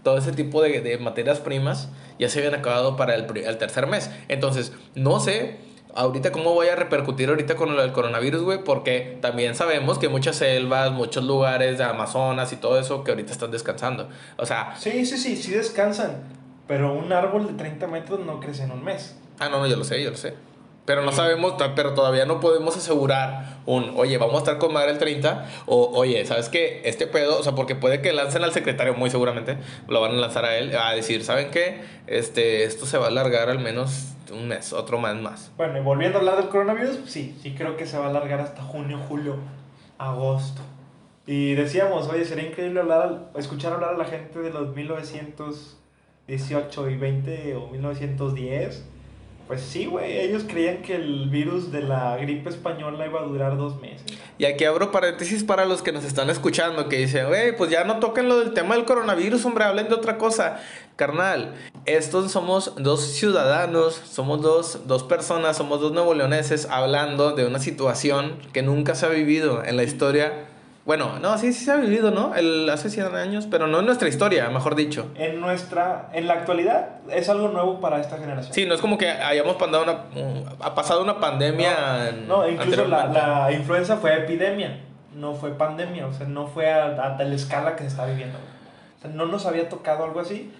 todo 0.02 0.18
ese 0.18 0.32
tipo 0.32 0.62
de, 0.62 0.80
de 0.80 0.98
materias 0.98 1.40
primas 1.40 1.88
ya 2.18 2.28
se 2.28 2.38
habían 2.38 2.54
acabado 2.54 2.96
para 2.96 3.14
el, 3.14 3.26
el 3.36 3.58
tercer 3.58 3.86
mes. 3.86 4.10
Entonces, 4.28 4.72
no 4.94 5.20
sé 5.20 5.58
ahorita 5.94 6.32
cómo 6.32 6.52
voy 6.54 6.68
a 6.68 6.76
repercutir 6.76 7.28
ahorita 7.28 7.54
con 7.56 7.78
el 7.78 7.92
coronavirus, 7.92 8.42
güey, 8.42 8.64
porque 8.64 9.18
también 9.20 9.54
sabemos 9.54 9.98
que 9.98 10.08
muchas 10.08 10.36
selvas, 10.36 10.90
muchos 10.92 11.24
lugares 11.24 11.78
de 11.78 11.84
Amazonas 11.84 12.52
y 12.52 12.56
todo 12.56 12.78
eso 12.78 13.04
que 13.04 13.12
ahorita 13.12 13.32
están 13.32 13.50
descansando. 13.50 14.08
O 14.36 14.44
sea, 14.46 14.74
Sí, 14.78 15.06
sí, 15.06 15.16
sí, 15.16 15.36
sí 15.36 15.52
descansan. 15.52 16.22
Pero 16.66 16.92
un 16.94 17.12
árbol 17.12 17.46
de 17.46 17.52
30 17.54 17.86
metros 17.86 18.20
no 18.20 18.40
crece 18.40 18.64
en 18.64 18.72
un 18.72 18.82
mes. 18.82 19.16
ah, 19.38 19.48
no, 19.48 19.58
no, 19.60 19.66
yo 19.66 19.76
lo 19.76 19.84
sé, 19.84 20.02
yo 20.02 20.10
lo 20.10 20.16
sé. 20.16 20.34
Pero 20.84 21.02
no 21.02 21.12
sabemos, 21.12 21.54
pero 21.74 21.94
todavía 21.94 22.26
no 22.26 22.40
podemos 22.40 22.76
asegurar 22.76 23.56
un, 23.64 23.94
oye, 23.96 24.18
vamos 24.18 24.34
a 24.34 24.38
estar 24.38 24.58
con 24.58 24.74
madre 24.74 24.90
el 24.90 24.98
30, 24.98 25.48
o 25.64 25.90
oye, 25.94 26.26
¿sabes 26.26 26.50
qué? 26.50 26.82
Este 26.84 27.06
pedo, 27.06 27.38
o 27.38 27.42
sea, 27.42 27.54
porque 27.54 27.74
puede 27.74 28.02
que 28.02 28.12
lancen 28.12 28.44
al 28.44 28.52
secretario, 28.52 28.92
muy 28.94 29.08
seguramente, 29.08 29.56
lo 29.88 30.02
van 30.02 30.10
a 30.12 30.14
lanzar 30.14 30.44
a 30.44 30.58
él, 30.58 30.76
a 30.76 30.92
decir, 30.92 31.24
¿saben 31.24 31.50
qué? 31.50 31.80
Este, 32.06 32.64
esto 32.64 32.84
se 32.84 32.98
va 32.98 33.06
a 33.06 33.08
alargar 33.08 33.48
al 33.48 33.60
menos 33.60 34.08
un 34.30 34.48
mes, 34.48 34.74
otro 34.74 35.00
mes 35.00 35.16
más. 35.16 35.52
Bueno, 35.56 35.78
y 35.78 35.80
volviendo 35.80 36.18
a 36.18 36.20
hablar 36.20 36.36
del 36.36 36.48
coronavirus, 36.48 36.98
sí, 37.06 37.34
sí 37.42 37.54
creo 37.54 37.78
que 37.78 37.86
se 37.86 37.96
va 37.96 38.04
a 38.06 38.10
alargar 38.10 38.40
hasta 38.40 38.62
junio, 38.62 38.98
julio, 39.08 39.36
agosto. 39.96 40.60
Y 41.26 41.54
decíamos, 41.54 42.08
oye, 42.08 42.26
sería 42.26 42.46
increíble 42.46 42.80
hablar, 42.80 43.30
escuchar 43.36 43.72
hablar 43.72 43.94
a 43.94 43.96
la 43.96 44.04
gente 44.04 44.40
de 44.40 44.50
los 44.50 44.76
1918 44.76 46.90
y 46.90 46.96
20 46.96 47.56
o 47.56 47.68
1910. 47.68 48.84
Pues 49.46 49.60
sí, 49.60 49.84
güey, 49.84 50.20
ellos 50.20 50.44
creían 50.48 50.78
que 50.78 50.94
el 50.94 51.28
virus 51.28 51.70
de 51.70 51.82
la 51.82 52.16
gripe 52.16 52.48
española 52.48 53.04
iba 53.04 53.20
a 53.20 53.24
durar 53.24 53.58
dos 53.58 53.78
meses. 53.78 54.06
Y 54.38 54.46
aquí 54.46 54.64
abro 54.64 54.90
paréntesis 54.90 55.44
para 55.44 55.66
los 55.66 55.82
que 55.82 55.92
nos 55.92 56.04
están 56.04 56.30
escuchando, 56.30 56.88
que 56.88 56.96
dicen, 56.96 57.26
güey, 57.26 57.54
pues 57.54 57.70
ya 57.70 57.84
no 57.84 58.00
toquen 58.00 58.28
lo 58.28 58.40
del 58.40 58.54
tema 58.54 58.74
del 58.74 58.86
coronavirus, 58.86 59.44
hombre, 59.44 59.64
hablen 59.64 59.88
de 59.88 59.94
otra 59.94 60.16
cosa. 60.16 60.60
Carnal, 60.96 61.54
estos 61.84 62.32
somos 62.32 62.74
dos 62.76 63.02
ciudadanos, 63.02 63.94
somos 63.94 64.40
dos, 64.40 64.86
dos 64.86 65.02
personas, 65.02 65.58
somos 65.58 65.78
dos 65.80 65.92
nuevo 65.92 66.14
leoneses 66.14 66.66
hablando 66.70 67.32
de 67.32 67.44
una 67.44 67.58
situación 67.58 68.38
que 68.54 68.62
nunca 68.62 68.94
se 68.94 69.04
ha 69.04 69.10
vivido 69.10 69.62
en 69.62 69.76
la 69.76 69.82
historia. 69.82 70.46
Bueno, 70.84 71.18
no, 71.18 71.38
sí, 71.38 71.52
sí 71.54 71.64
se 71.64 71.72
ha 71.72 71.76
vivido, 71.76 72.10
¿no? 72.10 72.34
El, 72.34 72.68
hace 72.68 72.90
100 72.90 73.14
años, 73.16 73.46
pero 73.50 73.66
no 73.66 73.80
en 73.80 73.86
nuestra 73.86 74.06
historia, 74.06 74.50
mejor 74.50 74.74
dicho. 74.74 75.10
En 75.16 75.40
nuestra, 75.40 76.10
en 76.12 76.26
la 76.26 76.34
actualidad, 76.34 76.88
es 77.10 77.30
algo 77.30 77.48
nuevo 77.48 77.80
para 77.80 78.00
esta 78.00 78.18
generación. 78.18 78.52
Sí, 78.52 78.66
no 78.66 78.74
es 78.74 78.82
como 78.82 78.98
que 78.98 79.08
hayamos 79.08 79.56
pasado 79.56 79.82
una, 79.82 80.04
ha 80.60 80.74
pasado 80.74 81.02
una 81.02 81.18
pandemia. 81.20 82.10
en- 82.10 82.28
No, 82.28 82.46
incluso 82.46 82.84
la, 82.86 83.06
la 83.06 83.52
influenza 83.52 83.96
fue 83.96 84.14
epidemia, 84.14 84.80
no 85.14 85.32
fue 85.32 85.52
pandemia, 85.56 86.06
o 86.06 86.12
sea, 86.12 86.26
no 86.26 86.48
fue 86.48 86.70
a, 86.70 86.86
a 87.02 87.16
tal 87.16 87.32
escala 87.32 87.76
que 87.76 87.84
se 87.84 87.88
está 87.88 88.04
viviendo. 88.04 88.36
O 88.98 89.00
sea, 89.02 89.10
no 89.10 89.24
nos 89.24 89.46
había 89.46 89.70
tocado 89.70 90.04
algo 90.04 90.20
así 90.20 90.52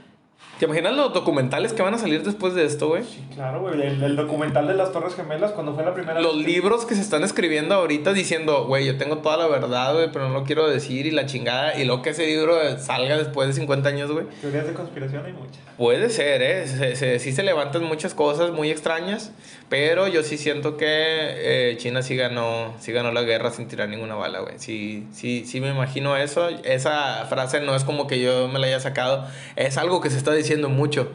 ¿Te 0.58 0.66
imaginas 0.66 0.94
los 0.94 1.12
documentales 1.12 1.72
que 1.72 1.82
van 1.82 1.94
a 1.94 1.98
salir 1.98 2.22
después 2.22 2.54
de 2.54 2.64
esto, 2.64 2.86
güey? 2.86 3.02
Sí, 3.02 3.24
claro, 3.34 3.60
güey. 3.62 3.74
El, 3.82 4.00
el 4.02 4.14
documental 4.14 4.68
de 4.68 4.74
las 4.74 4.92
Torres 4.92 5.16
Gemelas, 5.16 5.50
cuando 5.50 5.74
fue 5.74 5.84
la 5.84 5.92
primera 5.92 6.20
Los 6.20 6.36
vez 6.36 6.46
que- 6.46 6.52
libros 6.52 6.84
que 6.86 6.94
se 6.94 7.00
están 7.00 7.24
escribiendo 7.24 7.74
ahorita 7.74 8.12
diciendo, 8.12 8.64
güey, 8.66 8.86
yo 8.86 8.96
tengo 8.96 9.18
toda 9.18 9.36
la 9.36 9.48
verdad, 9.48 9.94
güey, 9.94 10.12
pero 10.12 10.28
no 10.28 10.34
lo 10.34 10.44
quiero 10.44 10.70
decir 10.70 11.06
y 11.06 11.10
la 11.10 11.26
chingada. 11.26 11.76
Y 11.76 11.84
luego 11.84 12.02
que 12.02 12.10
ese 12.10 12.24
libro 12.28 12.56
salga 12.78 13.16
después 13.18 13.48
de 13.48 13.54
50 13.54 13.88
años, 13.88 14.12
güey. 14.12 14.26
Teorías 14.40 14.66
de 14.68 14.74
conspiración 14.74 15.26
hay 15.26 15.32
muchas. 15.32 15.58
Puede 15.76 16.08
ser, 16.08 16.40
¿eh? 16.40 16.68
Se, 16.68 16.94
se- 16.94 17.18
sí 17.18 17.32
se 17.32 17.42
levantan 17.42 17.82
muchas 17.82 18.14
cosas 18.14 18.52
muy 18.52 18.70
extrañas, 18.70 19.32
pero 19.68 20.06
yo 20.06 20.22
sí 20.22 20.38
siento 20.38 20.76
que 20.76 20.86
eh, 20.88 21.76
China 21.78 22.02
sí 22.02 22.14
ganó, 22.14 22.74
sí 22.78 22.92
ganó 22.92 23.10
la 23.10 23.22
guerra 23.22 23.50
sin 23.50 23.66
tirar 23.66 23.88
ninguna 23.88 24.14
bala, 24.14 24.38
güey. 24.38 24.54
Sí, 24.60 25.08
sí, 25.12 25.44
sí 25.46 25.60
me 25.60 25.70
imagino 25.70 26.16
eso. 26.16 26.48
Esa 26.62 27.26
frase 27.28 27.60
no 27.60 27.74
es 27.74 27.82
como 27.82 28.06
que 28.06 28.20
yo 28.20 28.46
me 28.46 28.60
la 28.60 28.68
haya 28.68 28.78
sacado, 28.78 29.26
es 29.56 29.76
algo 29.78 30.00
que 30.00 30.10
se 30.10 30.16
está 30.18 30.30
diciendo 30.34 30.68
mucho. 30.68 31.08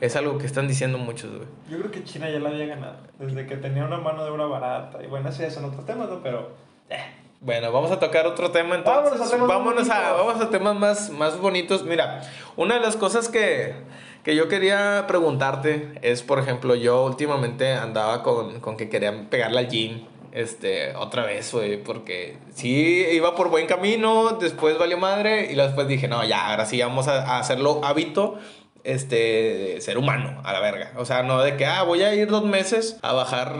Es 0.00 0.14
algo 0.14 0.38
que 0.38 0.46
están 0.46 0.68
diciendo 0.68 0.96
muchos, 0.96 1.30
güey. 1.30 1.48
Yo 1.68 1.78
creo 1.78 1.90
que 1.90 2.04
China 2.04 2.30
ya 2.30 2.38
la 2.38 2.50
había 2.50 2.66
ganado. 2.66 2.98
Desde 3.18 3.46
que 3.46 3.56
tenía 3.56 3.84
una 3.84 3.98
mano 3.98 4.24
de 4.24 4.30
obra 4.30 4.46
barata. 4.46 5.02
Y 5.02 5.08
bueno, 5.08 5.28
ese 5.28 5.42
ya 5.42 5.50
son 5.50 5.64
otros 5.64 5.84
temas, 5.86 6.08
¿no? 6.08 6.20
Pero. 6.22 6.52
eh, 6.88 6.98
Bueno, 7.40 7.72
vamos 7.72 7.90
a 7.90 7.98
tocar 7.98 8.24
otro 8.26 8.50
tema 8.52 8.76
entonces. 8.76 9.18
Vámonos 9.18 9.26
a 9.26 9.30
temas 9.30 9.48
más 9.48 9.58
Vámonos 9.58 9.90
a, 9.90 10.12
vamos 10.12 10.40
a 10.40 10.50
temas 10.50 10.76
más, 10.76 11.10
más 11.10 11.38
bonitos. 11.40 11.82
Mira, 11.84 12.20
una 12.56 12.74
de 12.76 12.80
las 12.80 12.94
cosas 12.96 13.28
que, 13.28 13.74
que 14.22 14.36
yo 14.36 14.46
quería 14.46 15.04
preguntarte 15.08 15.98
es, 16.02 16.22
por 16.22 16.38
ejemplo, 16.38 16.76
yo 16.76 17.04
últimamente 17.04 17.72
andaba 17.72 18.22
con, 18.22 18.60
con 18.60 18.76
que 18.76 18.88
quería 18.88 19.28
pegarle 19.28 19.58
al 19.58 19.68
gym. 19.68 20.04
Este, 20.30 20.94
otra 20.94 21.24
vez, 21.24 21.52
güey, 21.52 21.82
porque 21.82 22.36
sí 22.54 23.04
iba 23.12 23.34
por 23.34 23.48
buen 23.48 23.66
camino, 23.66 24.36
después 24.40 24.78
valió 24.78 24.98
madre 24.98 25.50
y 25.50 25.56
después 25.56 25.88
dije, 25.88 26.06
no, 26.06 26.22
ya, 26.22 26.50
ahora 26.50 26.66
sí 26.66 26.80
vamos 26.80 27.08
a, 27.08 27.22
a 27.36 27.38
hacerlo 27.40 27.80
hábito 27.82 28.38
este, 28.84 29.80
ser 29.80 29.98
humano, 29.98 30.40
a 30.44 30.52
la 30.52 30.60
verga. 30.60 30.92
O 30.96 31.04
sea, 31.04 31.22
no 31.22 31.42
de 31.42 31.56
que, 31.56 31.66
ah, 31.66 31.82
voy 31.82 32.02
a 32.02 32.14
ir 32.14 32.28
dos 32.28 32.44
meses 32.44 32.96
a 33.02 33.12
bajar, 33.12 33.54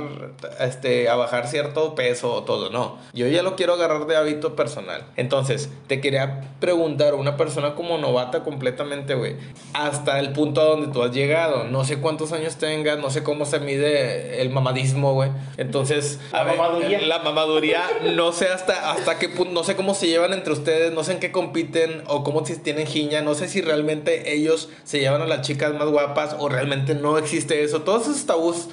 este, 0.61 1.09
a 1.09 1.17
bajar 1.17 1.47
cierto 1.49 1.95
peso 1.95 2.33
o 2.33 2.43
todo. 2.45 2.71
No, 2.71 2.99
yo 3.13 3.27
ya 3.29 3.43
lo 3.43 3.57
quiero 3.57 3.75
agarrar 3.75 4.07
de 4.07 4.17
hábito 4.17 4.57
personal. 4.57 5.05
Entonces, 5.17 5.71
te 5.87 6.01
quería 6.01 6.53
preguntar, 6.61 7.15
una 7.15 7.37
persona 7.37 7.75
como 7.75 7.99
novata 7.99 8.43
completamente, 8.45 9.15
güey, 9.15 9.37
hasta 9.75 10.19
el 10.21 10.33
punto 10.33 10.61
a 10.61 10.65
donde 10.65 10.89
tú 10.93 11.03
has 11.03 11.13
llegado. 11.13 11.65
No 11.65 11.85
sé 11.85 11.99
cuántos 11.99 12.33
años 12.33 12.57
tengas, 12.57 12.99
no 12.99 13.11
sé 13.11 13.23
cómo 13.23 13.45
se 13.45 13.61
mide 13.61 14.41
el 14.41 14.51
mamadismo, 14.51 15.15
güey. 15.15 15.31
Entonces, 15.57 16.21
La 16.33 16.45
mamaduría. 16.45 17.01
la 17.03 17.19
mamaduría, 17.21 17.83
no 18.15 18.33
sé 18.33 18.49
hasta, 18.49 18.93
hasta 18.93 19.19
qué 19.19 19.29
punto, 19.29 19.53
no 19.53 19.65
sé 19.65 19.77
cómo 19.77 19.95
se 19.95 20.07
llevan 20.07 20.33
entre 20.33 20.53
ustedes, 20.53 20.93
no 20.93 21.05
sé 21.05 21.13
en 21.13 21.21
qué 21.21 21.33
compiten 21.33 22.03
o 22.07 22.25
cómo 22.25 22.45
si 22.45 22.57
tienen 22.57 22.87
giña, 22.87 23.21
no 23.23 23.35
sé 23.35 23.49
si 23.49 23.61
realmente 23.61 24.33
ellos 24.33 24.69
se 24.85 25.01
llevan 25.01 25.08
a 25.17 25.27
las 25.27 25.43
chicas 25.43 25.75
más 25.75 25.89
guapas 25.89 26.37
o 26.39 26.49
realmente 26.49 26.95
no 26.95 27.19
existe 27.19 27.63
eso. 27.63 27.83
Todos 27.83 28.09
esos 28.09 28.27
tabús, 28.27 28.69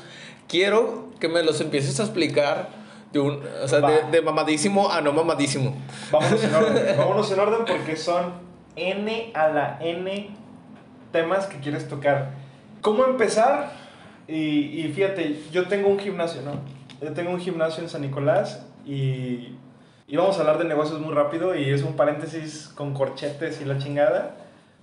quiero 0.47 1.09
que 1.19 1.27
me 1.27 1.43
los 1.43 1.61
empieces 1.61 1.99
a 1.99 2.03
explicar 2.03 2.69
de, 3.11 3.19
un, 3.19 3.41
o 3.63 3.67
sea, 3.67 3.81
de, 3.81 4.11
de 4.11 4.21
mamadísimo 4.21 4.91
a 4.91 5.01
no 5.01 5.13
mamadísimo. 5.13 5.75
Vámonos 6.11 6.43
en 6.43 6.55
orden. 6.55 6.85
Vámonos 6.97 7.31
en 7.31 7.39
orden 7.39 7.59
porque 7.65 7.95
son 7.95 8.33
N 8.75 9.31
a 9.33 9.47
la 9.49 9.77
N 9.81 10.29
temas 11.11 11.45
que 11.47 11.59
quieres 11.59 11.87
tocar. 11.87 12.31
¿Cómo 12.81 13.05
empezar? 13.05 13.71
Y, 14.27 14.81
y 14.81 14.91
fíjate, 14.93 15.41
yo 15.51 15.67
tengo 15.67 15.87
un 15.87 15.99
gimnasio, 15.99 16.41
¿no? 16.41 16.53
Yo 17.01 17.13
tengo 17.13 17.31
un 17.31 17.39
gimnasio 17.39 17.83
en 17.83 17.89
San 17.89 18.01
Nicolás 18.01 18.65
y, 18.85 19.55
y 20.07 20.17
vamos 20.17 20.37
a 20.37 20.41
hablar 20.41 20.57
de 20.57 20.65
negocios 20.65 20.99
muy 20.99 21.13
rápido 21.13 21.55
y 21.55 21.69
es 21.69 21.83
un 21.83 21.93
paréntesis 21.93 22.71
con 22.75 22.93
corchetes 22.93 23.61
y 23.61 23.65
la 23.65 23.77
chingada. 23.77 24.35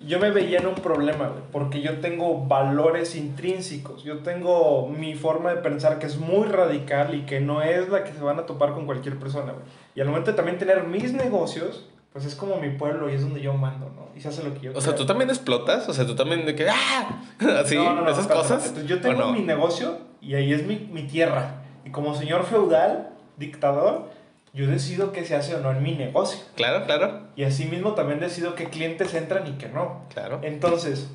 Yo 0.07 0.19
me 0.19 0.31
veía 0.31 0.59
en 0.59 0.67
un 0.67 0.75
problema, 0.75 1.29
güey, 1.29 1.43
porque 1.53 1.81
yo 1.81 2.01
tengo 2.01 2.45
valores 2.45 3.15
intrínsecos. 3.17 4.03
Yo 4.03 4.19
tengo 4.19 4.89
mi 4.89 5.15
forma 5.15 5.55
de 5.55 5.61
pensar 5.61 5.99
que 5.99 6.07
es 6.07 6.19
muy 6.19 6.47
radical 6.47 7.15
y 7.15 7.23
que 7.23 7.41
no 7.41 7.63
es 7.63 7.89
la 7.89 8.05
que 8.05 8.13
se 8.13 8.21
van 8.21 8.39
a 8.39 8.47
topar 8.47 8.75
con 8.75 8.87
cualquier 8.87 9.19
persona, 9.19 9.53
güey. 9.53 9.65
Y 9.95 10.01
al 10.01 10.09
momento 10.09 10.31
de 10.31 10.37
también 10.37 10.59
tener 10.59 10.85
mis 10.85 11.13
negocios, 11.13 11.89
pues 12.13 12.27
es 12.27 12.35
como 12.35 12.57
mi 12.57 12.71
pueblo 12.71 13.09
y 13.11 13.15
es 13.15 13.23
donde 13.23 13.41
yo 13.41 13.55
mando, 13.55 13.91
¿no? 13.97 14.09
Y 14.15 14.21
se 14.21 14.29
hace 14.29 14.43
lo 14.43 14.53
que 14.53 14.61
yo 14.61 14.73
O 14.75 14.81
sea, 14.81 14.95
tú 14.95 15.07
también 15.07 15.31
explotas, 15.31 15.89
o 15.89 15.95
sea, 15.95 16.07
tú 16.07 16.15
también 16.15 16.45
de 16.45 16.55
que, 16.55 16.69
¡ah! 16.69 17.23
Así, 17.61 17.77
No, 17.77 17.95
no, 17.95 18.03
no, 18.03 18.11
esas 18.11 18.27
cosas. 18.27 18.75
Yo 18.87 18.97
¿o 18.97 19.01
tengo 19.01 19.33
mi 19.33 19.41
negocio 19.41 19.99
y 20.21 20.35
ahí 20.35 20.53
es 20.53 20.67
mi, 20.67 20.77
mi 20.93 21.05
tierra. 21.05 21.63
Y 21.85 21.91
como 21.91 22.15
señor 22.15 22.45
feudal, 22.45 23.11
dictador, 23.39 24.11
yo 24.53 24.67
decido 24.67 25.13
qué 25.13 25.25
se 25.25 25.35
hace 25.35 25.55
o 25.55 25.61
no 25.61 25.71
en 25.71 25.83
mi 25.83 25.95
negocio. 25.95 26.41
Claro, 26.55 26.85
claro, 26.85 27.23
Y 27.37 27.45
asimismo 27.45 27.93
también 27.93 28.21
decido 28.21 28.55
qué 28.55 28.69
clientes 28.69 29.15
entran 29.15 29.47
y 29.47 29.53
qué 29.53 29.69
no. 29.69 30.03
claro. 30.13 30.41
Entonces, 30.43 31.11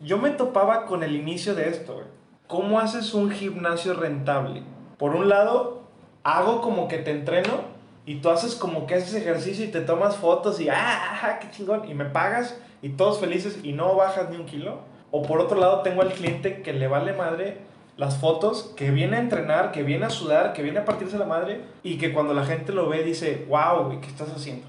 yo 0.00 0.18
me 0.18 0.30
topaba 0.30 0.86
con 0.86 1.02
el 1.02 1.14
inicio 1.14 1.54
de 1.54 1.68
esto, 1.68 1.94
güey. 1.94 2.06
¿Cómo 2.46 2.80
haces 2.80 3.12
un 3.12 3.30
gimnasio 3.30 3.92
rentable? 3.92 4.62
Por 4.96 5.14
un 5.14 5.28
lado, 5.28 5.82
hago 6.22 6.62
como 6.62 6.88
que 6.88 6.98
te 6.98 7.10
entreno 7.10 7.78
y 8.06 8.16
tú 8.20 8.30
haces 8.30 8.54
como 8.54 8.86
que 8.86 8.94
haces 8.94 9.14
ejercicio 9.14 9.66
y 9.66 9.68
te 9.68 9.82
tomas 9.82 10.16
fotos 10.16 10.58
y 10.60 10.70
¡ah, 10.70 11.12
ajá, 11.12 11.38
qué 11.40 11.50
chingón! 11.50 11.86
Y 11.90 11.94
me 11.94 12.06
pagas 12.06 12.58
y 12.80 12.90
todos 12.90 13.20
felices 13.20 13.58
y 13.62 13.72
no 13.72 13.94
bajas 13.96 14.30
ni 14.30 14.36
un 14.36 14.46
kilo. 14.46 14.80
O 15.10 15.22
por 15.22 15.40
otro 15.40 15.58
lado, 15.60 15.82
tengo 15.82 16.00
al 16.00 16.12
cliente 16.12 16.62
que 16.62 16.72
le 16.72 16.88
vale 16.88 17.12
madre 17.12 17.58
las 17.98 18.16
fotos, 18.16 18.72
que 18.74 18.90
viene 18.90 19.16
a 19.16 19.20
entrenar, 19.20 19.70
que 19.70 19.82
viene 19.82 20.06
a 20.06 20.10
sudar, 20.10 20.54
que 20.54 20.62
viene 20.62 20.78
a 20.78 20.86
partirse 20.86 21.18
la 21.18 21.26
madre 21.26 21.60
y 21.82 21.98
que 21.98 22.14
cuando 22.14 22.32
la 22.32 22.46
gente 22.46 22.72
lo 22.72 22.88
ve 22.88 23.02
dice, 23.02 23.44
wow, 23.50 23.84
güey, 23.84 24.00
¿qué 24.00 24.06
estás 24.06 24.30
haciendo? 24.30 24.66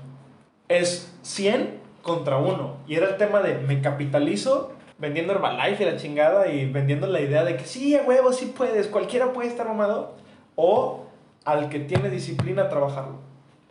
es 0.69 1.11
100 1.23 1.79
contra 2.01 2.37
1. 2.37 2.77
Y 2.87 2.95
era 2.95 3.09
el 3.09 3.17
tema 3.17 3.41
de 3.41 3.55
me 3.55 3.81
capitalizo 3.81 4.71
vendiendo 4.97 5.33
Herbalife 5.33 5.83
y 5.83 5.85
la 5.85 5.97
chingada 5.97 6.47
y 6.47 6.69
vendiendo 6.71 7.07
la 7.07 7.19
idea 7.19 7.43
de 7.43 7.57
que 7.57 7.65
sí, 7.65 7.95
a 7.95 8.03
huevo, 8.03 8.31
sí 8.31 8.53
puedes, 8.55 8.87
cualquiera 8.87 9.33
puede 9.33 9.49
estar 9.49 9.67
mamado. 9.67 10.15
O 10.55 11.07
al 11.43 11.69
que 11.69 11.79
tiene 11.79 12.09
disciplina 12.09 12.63
a 12.63 12.69
trabajarlo. 12.69 13.15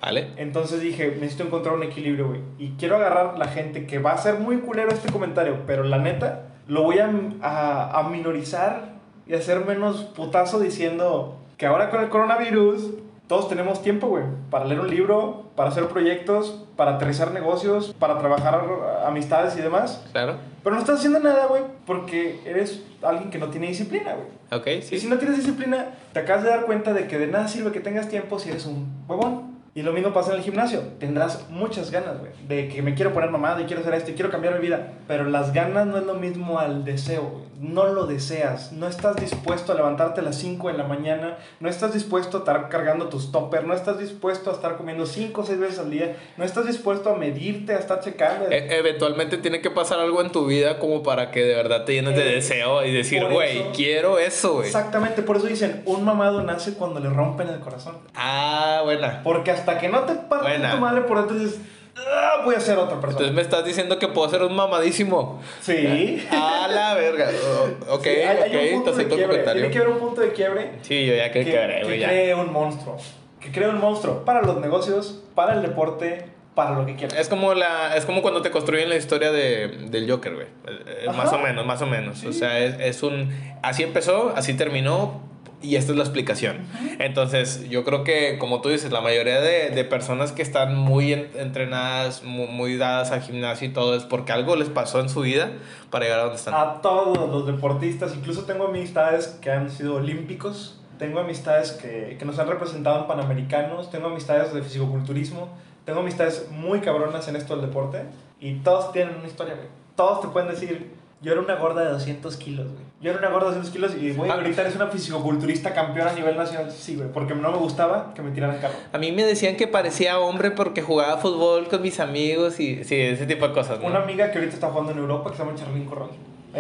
Vale. 0.01 0.33
Entonces 0.37 0.81
dije, 0.81 1.17
necesito 1.21 1.45
encontrar 1.45 1.75
un 1.75 1.83
equilibrio, 1.83 2.29
güey. 2.29 2.41
Y 2.59 2.71
quiero 2.79 2.97
agarrar 2.97 3.39
la 3.39 3.49
gente 3.49 3.87
que 3.87 3.99
va 3.99 4.13
a 4.13 4.19
ser 4.19 4.39
muy 4.39 4.59
culero 4.59 4.91
este 4.91 5.13
comentario, 5.13 5.65
pero 5.67 5.85
la 5.85 5.99
neta, 5.99 6.49
lo 6.67 6.85
voy 6.85 6.99
a, 6.99 7.11
a, 7.43 7.99
a 7.99 8.09
minorizar 8.09 8.98
y 9.29 9.35
hacer 9.35 9.65
menos 9.65 10.03
putazo 10.17 10.59
diciendo 10.59 11.37
que 11.57 11.67
ahora 11.67 11.91
con 11.91 12.01
el 12.01 12.09
coronavirus 12.09 12.91
todos 13.27 13.49
tenemos 13.49 13.83
tiempo, 13.83 14.07
güey, 14.09 14.25
para 14.51 14.65
leer 14.65 14.81
un 14.81 14.89
libro, 14.89 15.51
para 15.55 15.69
hacer 15.69 15.87
proyectos, 15.89 16.65
para 16.77 16.95
aterrizar 16.95 17.31
negocios, 17.33 17.95
para 17.99 18.19
trabajar 18.19 18.65
amistades 19.05 19.55
y 19.59 19.61
demás. 19.61 20.03
Claro. 20.13 20.37
Pero 20.65 20.75
no 20.75 20.81
estás 20.81 20.99
haciendo 20.99 21.21
nada, 21.21 21.47
güey, 21.47 21.63
porque 21.87 22.41
eres 22.47 22.83
alguien 23.03 23.31
que 23.31 23.39
no 23.39 23.49
tiene 23.49 23.67
disciplina, 23.69 24.15
güey. 24.15 24.61
Ok, 24.61 24.67
Y 24.83 24.83
si 24.83 25.01
sí. 25.01 25.09
no 25.09 25.19
tienes 25.19 25.37
disciplina, 25.37 25.91
te 26.15 26.21
acabas 26.21 26.43
de 26.45 26.49
dar 26.51 26.65
cuenta 26.65 26.95
de 26.95 27.07
que 27.07 27.19
de 27.19 27.27
nada 27.27 27.49
sirve 27.49 27.71
que 27.71 27.81
tengas 27.81 28.09
tiempo 28.09 28.39
si 28.39 28.49
eres 28.49 28.65
un 28.65 29.05
huevón. 29.07 29.59
Y 29.75 29.83
lo 29.83 29.93
mismo 29.93 30.13
pasa 30.13 30.33
en 30.33 30.39
el 30.39 30.43
gimnasio. 30.43 30.81
Tendrás 30.99 31.49
muchas 31.51 31.91
ganas, 31.91 32.19
güey. 32.19 32.33
De 32.49 32.67
que 32.69 32.83
me 32.83 32.95
quiero 32.95 33.13
poner 33.13 33.31
mamada 33.31 33.61
y 33.61 33.65
quiero 33.67 33.83
hacer 33.83 33.95
esto 33.95 34.11
y 34.11 34.15
quiero 34.15 34.31
cambiar 34.31 34.55
mi 34.55 34.61
vida. 34.61 34.95
Pero 35.07 35.25
las 35.25 35.53
ganas 35.53 35.87
no 35.87 35.99
es 35.99 36.05
lo 36.05 36.15
mismo 36.15 36.59
al 36.59 36.85
deseo, 36.85 37.23
güey. 37.31 37.45
No 37.61 37.87
lo 37.89 38.07
deseas. 38.07 38.71
No 38.73 38.87
estás 38.87 39.17
dispuesto 39.17 39.73
a 39.73 39.75
levantarte 39.75 40.21
a 40.21 40.23
las 40.23 40.37
5 40.37 40.69
de 40.69 40.75
la 40.79 40.85
mañana. 40.85 41.39
No 41.59 41.69
estás 41.69 41.93
dispuesto 41.93 42.37
a 42.37 42.41
estar 42.41 42.69
cargando 42.69 43.09
tus 43.09 43.33
toppers. 43.33 43.65
No 43.67 43.75
estás 43.75 43.99
dispuesto 43.99 44.51
a 44.51 44.53
estar 44.55 44.77
comiendo 44.77 45.07
5 45.07 45.41
o 45.41 45.45
6 45.45 45.59
veces 45.59 45.79
al 45.81 45.91
día. 45.91 46.17
No 46.37 46.45
estás 46.45 46.67
dispuesto 46.67 47.11
a 47.11 47.17
medirte, 47.17 47.75
a 47.75 47.79
estar 47.79 47.99
checando. 48.01 48.49
E- 48.51 48.77
eventualmente 48.79 49.39
tiene 49.39 49.61
que 49.61 49.71
pasar 49.71 49.99
algo 49.99 50.21
en 50.21 50.31
tu 50.31 50.47
vida 50.47 50.79
como 50.79 51.03
para 51.03 51.31
que 51.33 51.43
de 51.45 51.55
verdad 51.57 51.85
te 51.85 51.95
llenes 51.95 52.15
de 52.15 52.31
Eh, 52.31 52.35
deseo 52.37 52.85
y 52.85 52.93
decir, 52.93 53.25
güey, 53.25 53.73
quiero 53.73 54.19
eso, 54.21 54.55
güey. 54.55 54.67
Exactamente, 54.67 55.23
por 55.23 55.37
eso 55.39 55.47
dicen, 55.47 55.83
un 55.85 56.05
mamado 56.05 56.43
nace 56.45 56.75
cuando 56.75 57.01
le 57.01 57.09
rompen 57.09 57.49
el 57.49 57.59
corazón. 57.59 57.97
Ah, 58.15 58.83
buena. 58.85 59.21
Porque 59.25 59.51
hasta 59.51 59.79
que 59.79 59.89
no 59.89 60.03
te 60.03 60.15
parte 60.15 60.49
Buena. 60.49 60.73
tu 60.73 60.79
madre 60.79 61.01
por 61.03 61.19
dentro 61.19 61.37
dices, 61.37 61.59
"Ah, 62.07 62.43
voy 62.45 62.55
a 62.55 62.61
ser 62.61 62.77
otra 62.79 63.01
persona. 63.01 63.11
Entonces 63.27 63.35
me 63.35 63.43
estás 63.43 63.65
diciendo 63.65 63.99
que 63.99 64.09
puedo 64.09 64.29
ser 64.29 64.43
un 64.43 64.55
mamadísimo. 64.55 65.41
sí. 65.61 66.27
A 66.31 66.69
la 66.69 66.95
verga. 66.95 67.29
O- 67.89 67.95
ok, 67.97 68.03
Sí, 68.05 68.09
hay, 68.11 68.27
hay 68.27 68.39
ok, 68.39 68.45
un 68.45 68.51
te 68.51 68.71
punto 68.73 68.85
de 68.91 68.97
acepto 68.97 69.15
el 69.17 69.23
comentario. 69.23 69.63
Tiene 69.63 69.71
que 69.73 69.79
haber 69.79 69.91
un 69.93 69.99
punto 69.99 70.21
de 70.21 70.33
quiebre 70.33 70.71
Sí, 70.83 71.07
yo 71.07 71.15
ya 71.15 71.31
que, 71.33 71.45
que 71.45 71.51
que 71.87 71.99
ya. 71.99 72.09
cree 72.09 72.35
un 72.35 72.53
monstruo. 72.53 72.97
Que 73.41 73.53
cree 73.53 73.69
un 73.69 73.79
monstruo 73.81 74.25
para 74.25 74.43
los 74.43 74.59
negocios, 74.61 75.23
para 75.35 75.55
el 75.55 75.63
deporte, 75.63 76.27
para 76.55 76.73
lo 76.73 76.85
que 76.87 76.97
quieras. 76.97 77.17
Es 77.19 77.29
como, 77.29 77.55
la, 77.55 77.97
es 77.97 78.05
como 78.05 78.21
cuando 78.21 78.43
te 78.43 78.51
construyen 78.51 78.89
la 78.89 78.97
historia 78.97 79.31
de, 79.31 79.69
del 79.91 80.11
Joker, 80.11 80.35
güey. 80.35 80.47
Eh, 80.67 81.05
eh, 81.05 81.07
Más 81.17 81.33
o 81.33 81.39
menos, 81.39 81.65
más 81.65 81.81
o 81.83 81.87
menos. 81.87 82.25
O 82.25 82.33
sea, 82.33 82.59
es, 82.59 82.75
es 82.81 83.03
un... 83.05 83.33
Así 83.63 83.83
empezó, 83.85 84.33
así 84.35 84.55
terminó 84.55 85.23
y 85.63 85.77
esta 85.77 85.93
es 85.93 85.99
la 85.99 86.05
explicación. 86.05 86.67
Entonces, 86.99 87.69
yo 87.69 87.85
creo 87.85 88.05
que, 88.05 88.39
como 88.39 88.61
tú 88.61 88.69
dices, 88.69 88.93
la 88.93 89.01
mayoría 89.01 89.41
de, 89.41 89.71
de 89.71 89.85
personas 89.85 90.33
que 90.33 90.43
están 90.43 90.77
muy 90.77 91.13
en- 91.13 91.31
entrenadas, 91.37 92.23
muy, 92.23 92.47
muy 92.49 92.77
dadas 92.77 93.11
al 93.11 93.23
gimnasio 93.23 93.69
y 93.69 93.73
todo, 93.73 93.97
es 93.97 94.05
porque 94.05 94.33
algo 94.33 94.55
les 94.57 94.69
pasó 94.69 95.01
en 95.01 95.09
su 95.09 95.21
vida 95.23 95.51
para 95.91 96.05
llegar 96.05 96.21
a 96.21 96.23
donde 96.25 96.37
están. 96.37 96.55
A 96.55 96.81
todos 96.81 97.31
los 97.31 97.47
deportistas, 97.47 98.15
incluso 98.17 98.45
tengo 98.45 98.67
amistades 98.69 99.27
que 99.41 99.51
han 99.51 99.71
sido 99.71 99.97
olímpicos, 99.97 100.81
tengo 100.99 101.21
amistades 101.21 101.73
que, 101.73 102.17
que 102.19 102.25
nos 102.25 102.39
han 102.39 102.49
representado 102.49 103.01
en 103.01 103.07
panamericanos, 103.07 103.91
tengo 103.91 104.09
amistades 104.09 104.53
de 104.53 104.63
fisicoculturismo, 104.63 105.49
tengo 105.85 106.01
amistades 106.01 106.49
muy 106.51 106.81
cabronas 106.81 107.27
en 107.29 107.37
esto 107.37 107.57
del 107.57 107.67
deporte 107.67 108.03
y 108.41 108.55
todos 108.57 108.93
tienen 108.93 109.17
una 109.17 109.27
historia, 109.27 109.55
güey. 109.55 109.69
Todos 109.97 110.21
te 110.21 110.29
pueden 110.29 110.49
decir, 110.51 110.91
Yo 111.21 111.33
era 111.33 111.41
una 111.41 111.57
gorda 111.57 111.83
de 111.83 111.91
200 111.91 112.37
kilos, 112.37 112.67
güey. 112.69 112.85
Yo 113.01 113.11
era 113.11 113.21
una 113.21 113.29
gorda 113.29 113.51
de 113.51 113.57
200 113.59 113.71
kilos 113.73 113.95
y, 114.03 114.13
güey, 114.13 114.29
Ah. 114.29 114.35
ahorita 114.35 114.63
eres 114.63 114.75
una 114.75 114.89
fisicoculturista 114.89 115.73
campeona 115.73 116.11
a 116.11 116.15
nivel 116.15 116.37
nacional. 116.37 116.71
Sí, 116.73 116.97
güey, 116.97 117.09
porque 117.13 117.35
no 117.35 117.53
me 117.53 117.59
gustaba 117.59 118.13
que 118.15 118.23
me 118.23 118.33
tiraran 118.33 118.59
carro. 118.59 118.75
A 118.93 118.99
mí 118.99 119.13
me 119.13 119.25
decían 119.25 119.57
que 119.57 119.69
parecía 119.69 120.19
hombre 120.19 120.51
porque 120.51 120.83
jugaba 120.83 121.17
fútbol 121.19 121.69
con 121.69 121.81
mis 121.83 122.01
amigos 122.01 122.59
y 122.59 122.83
sí, 122.83 122.97
ese 123.01 123.27
tipo 123.27 123.47
de 123.47 123.55
cosas. 123.55 123.79
¿no? 123.81 123.87
Una 123.87 124.01
amiga 124.03 124.31
que 124.33 124.39
ahorita 124.39 124.55
está 124.55 124.69
jugando 124.71 124.93
en 124.93 124.99
Europa 124.99 125.31
que 125.31 125.37
se 125.37 125.45
llama 125.45 125.57
Charlene 125.57 125.85
Corral. 125.87 126.09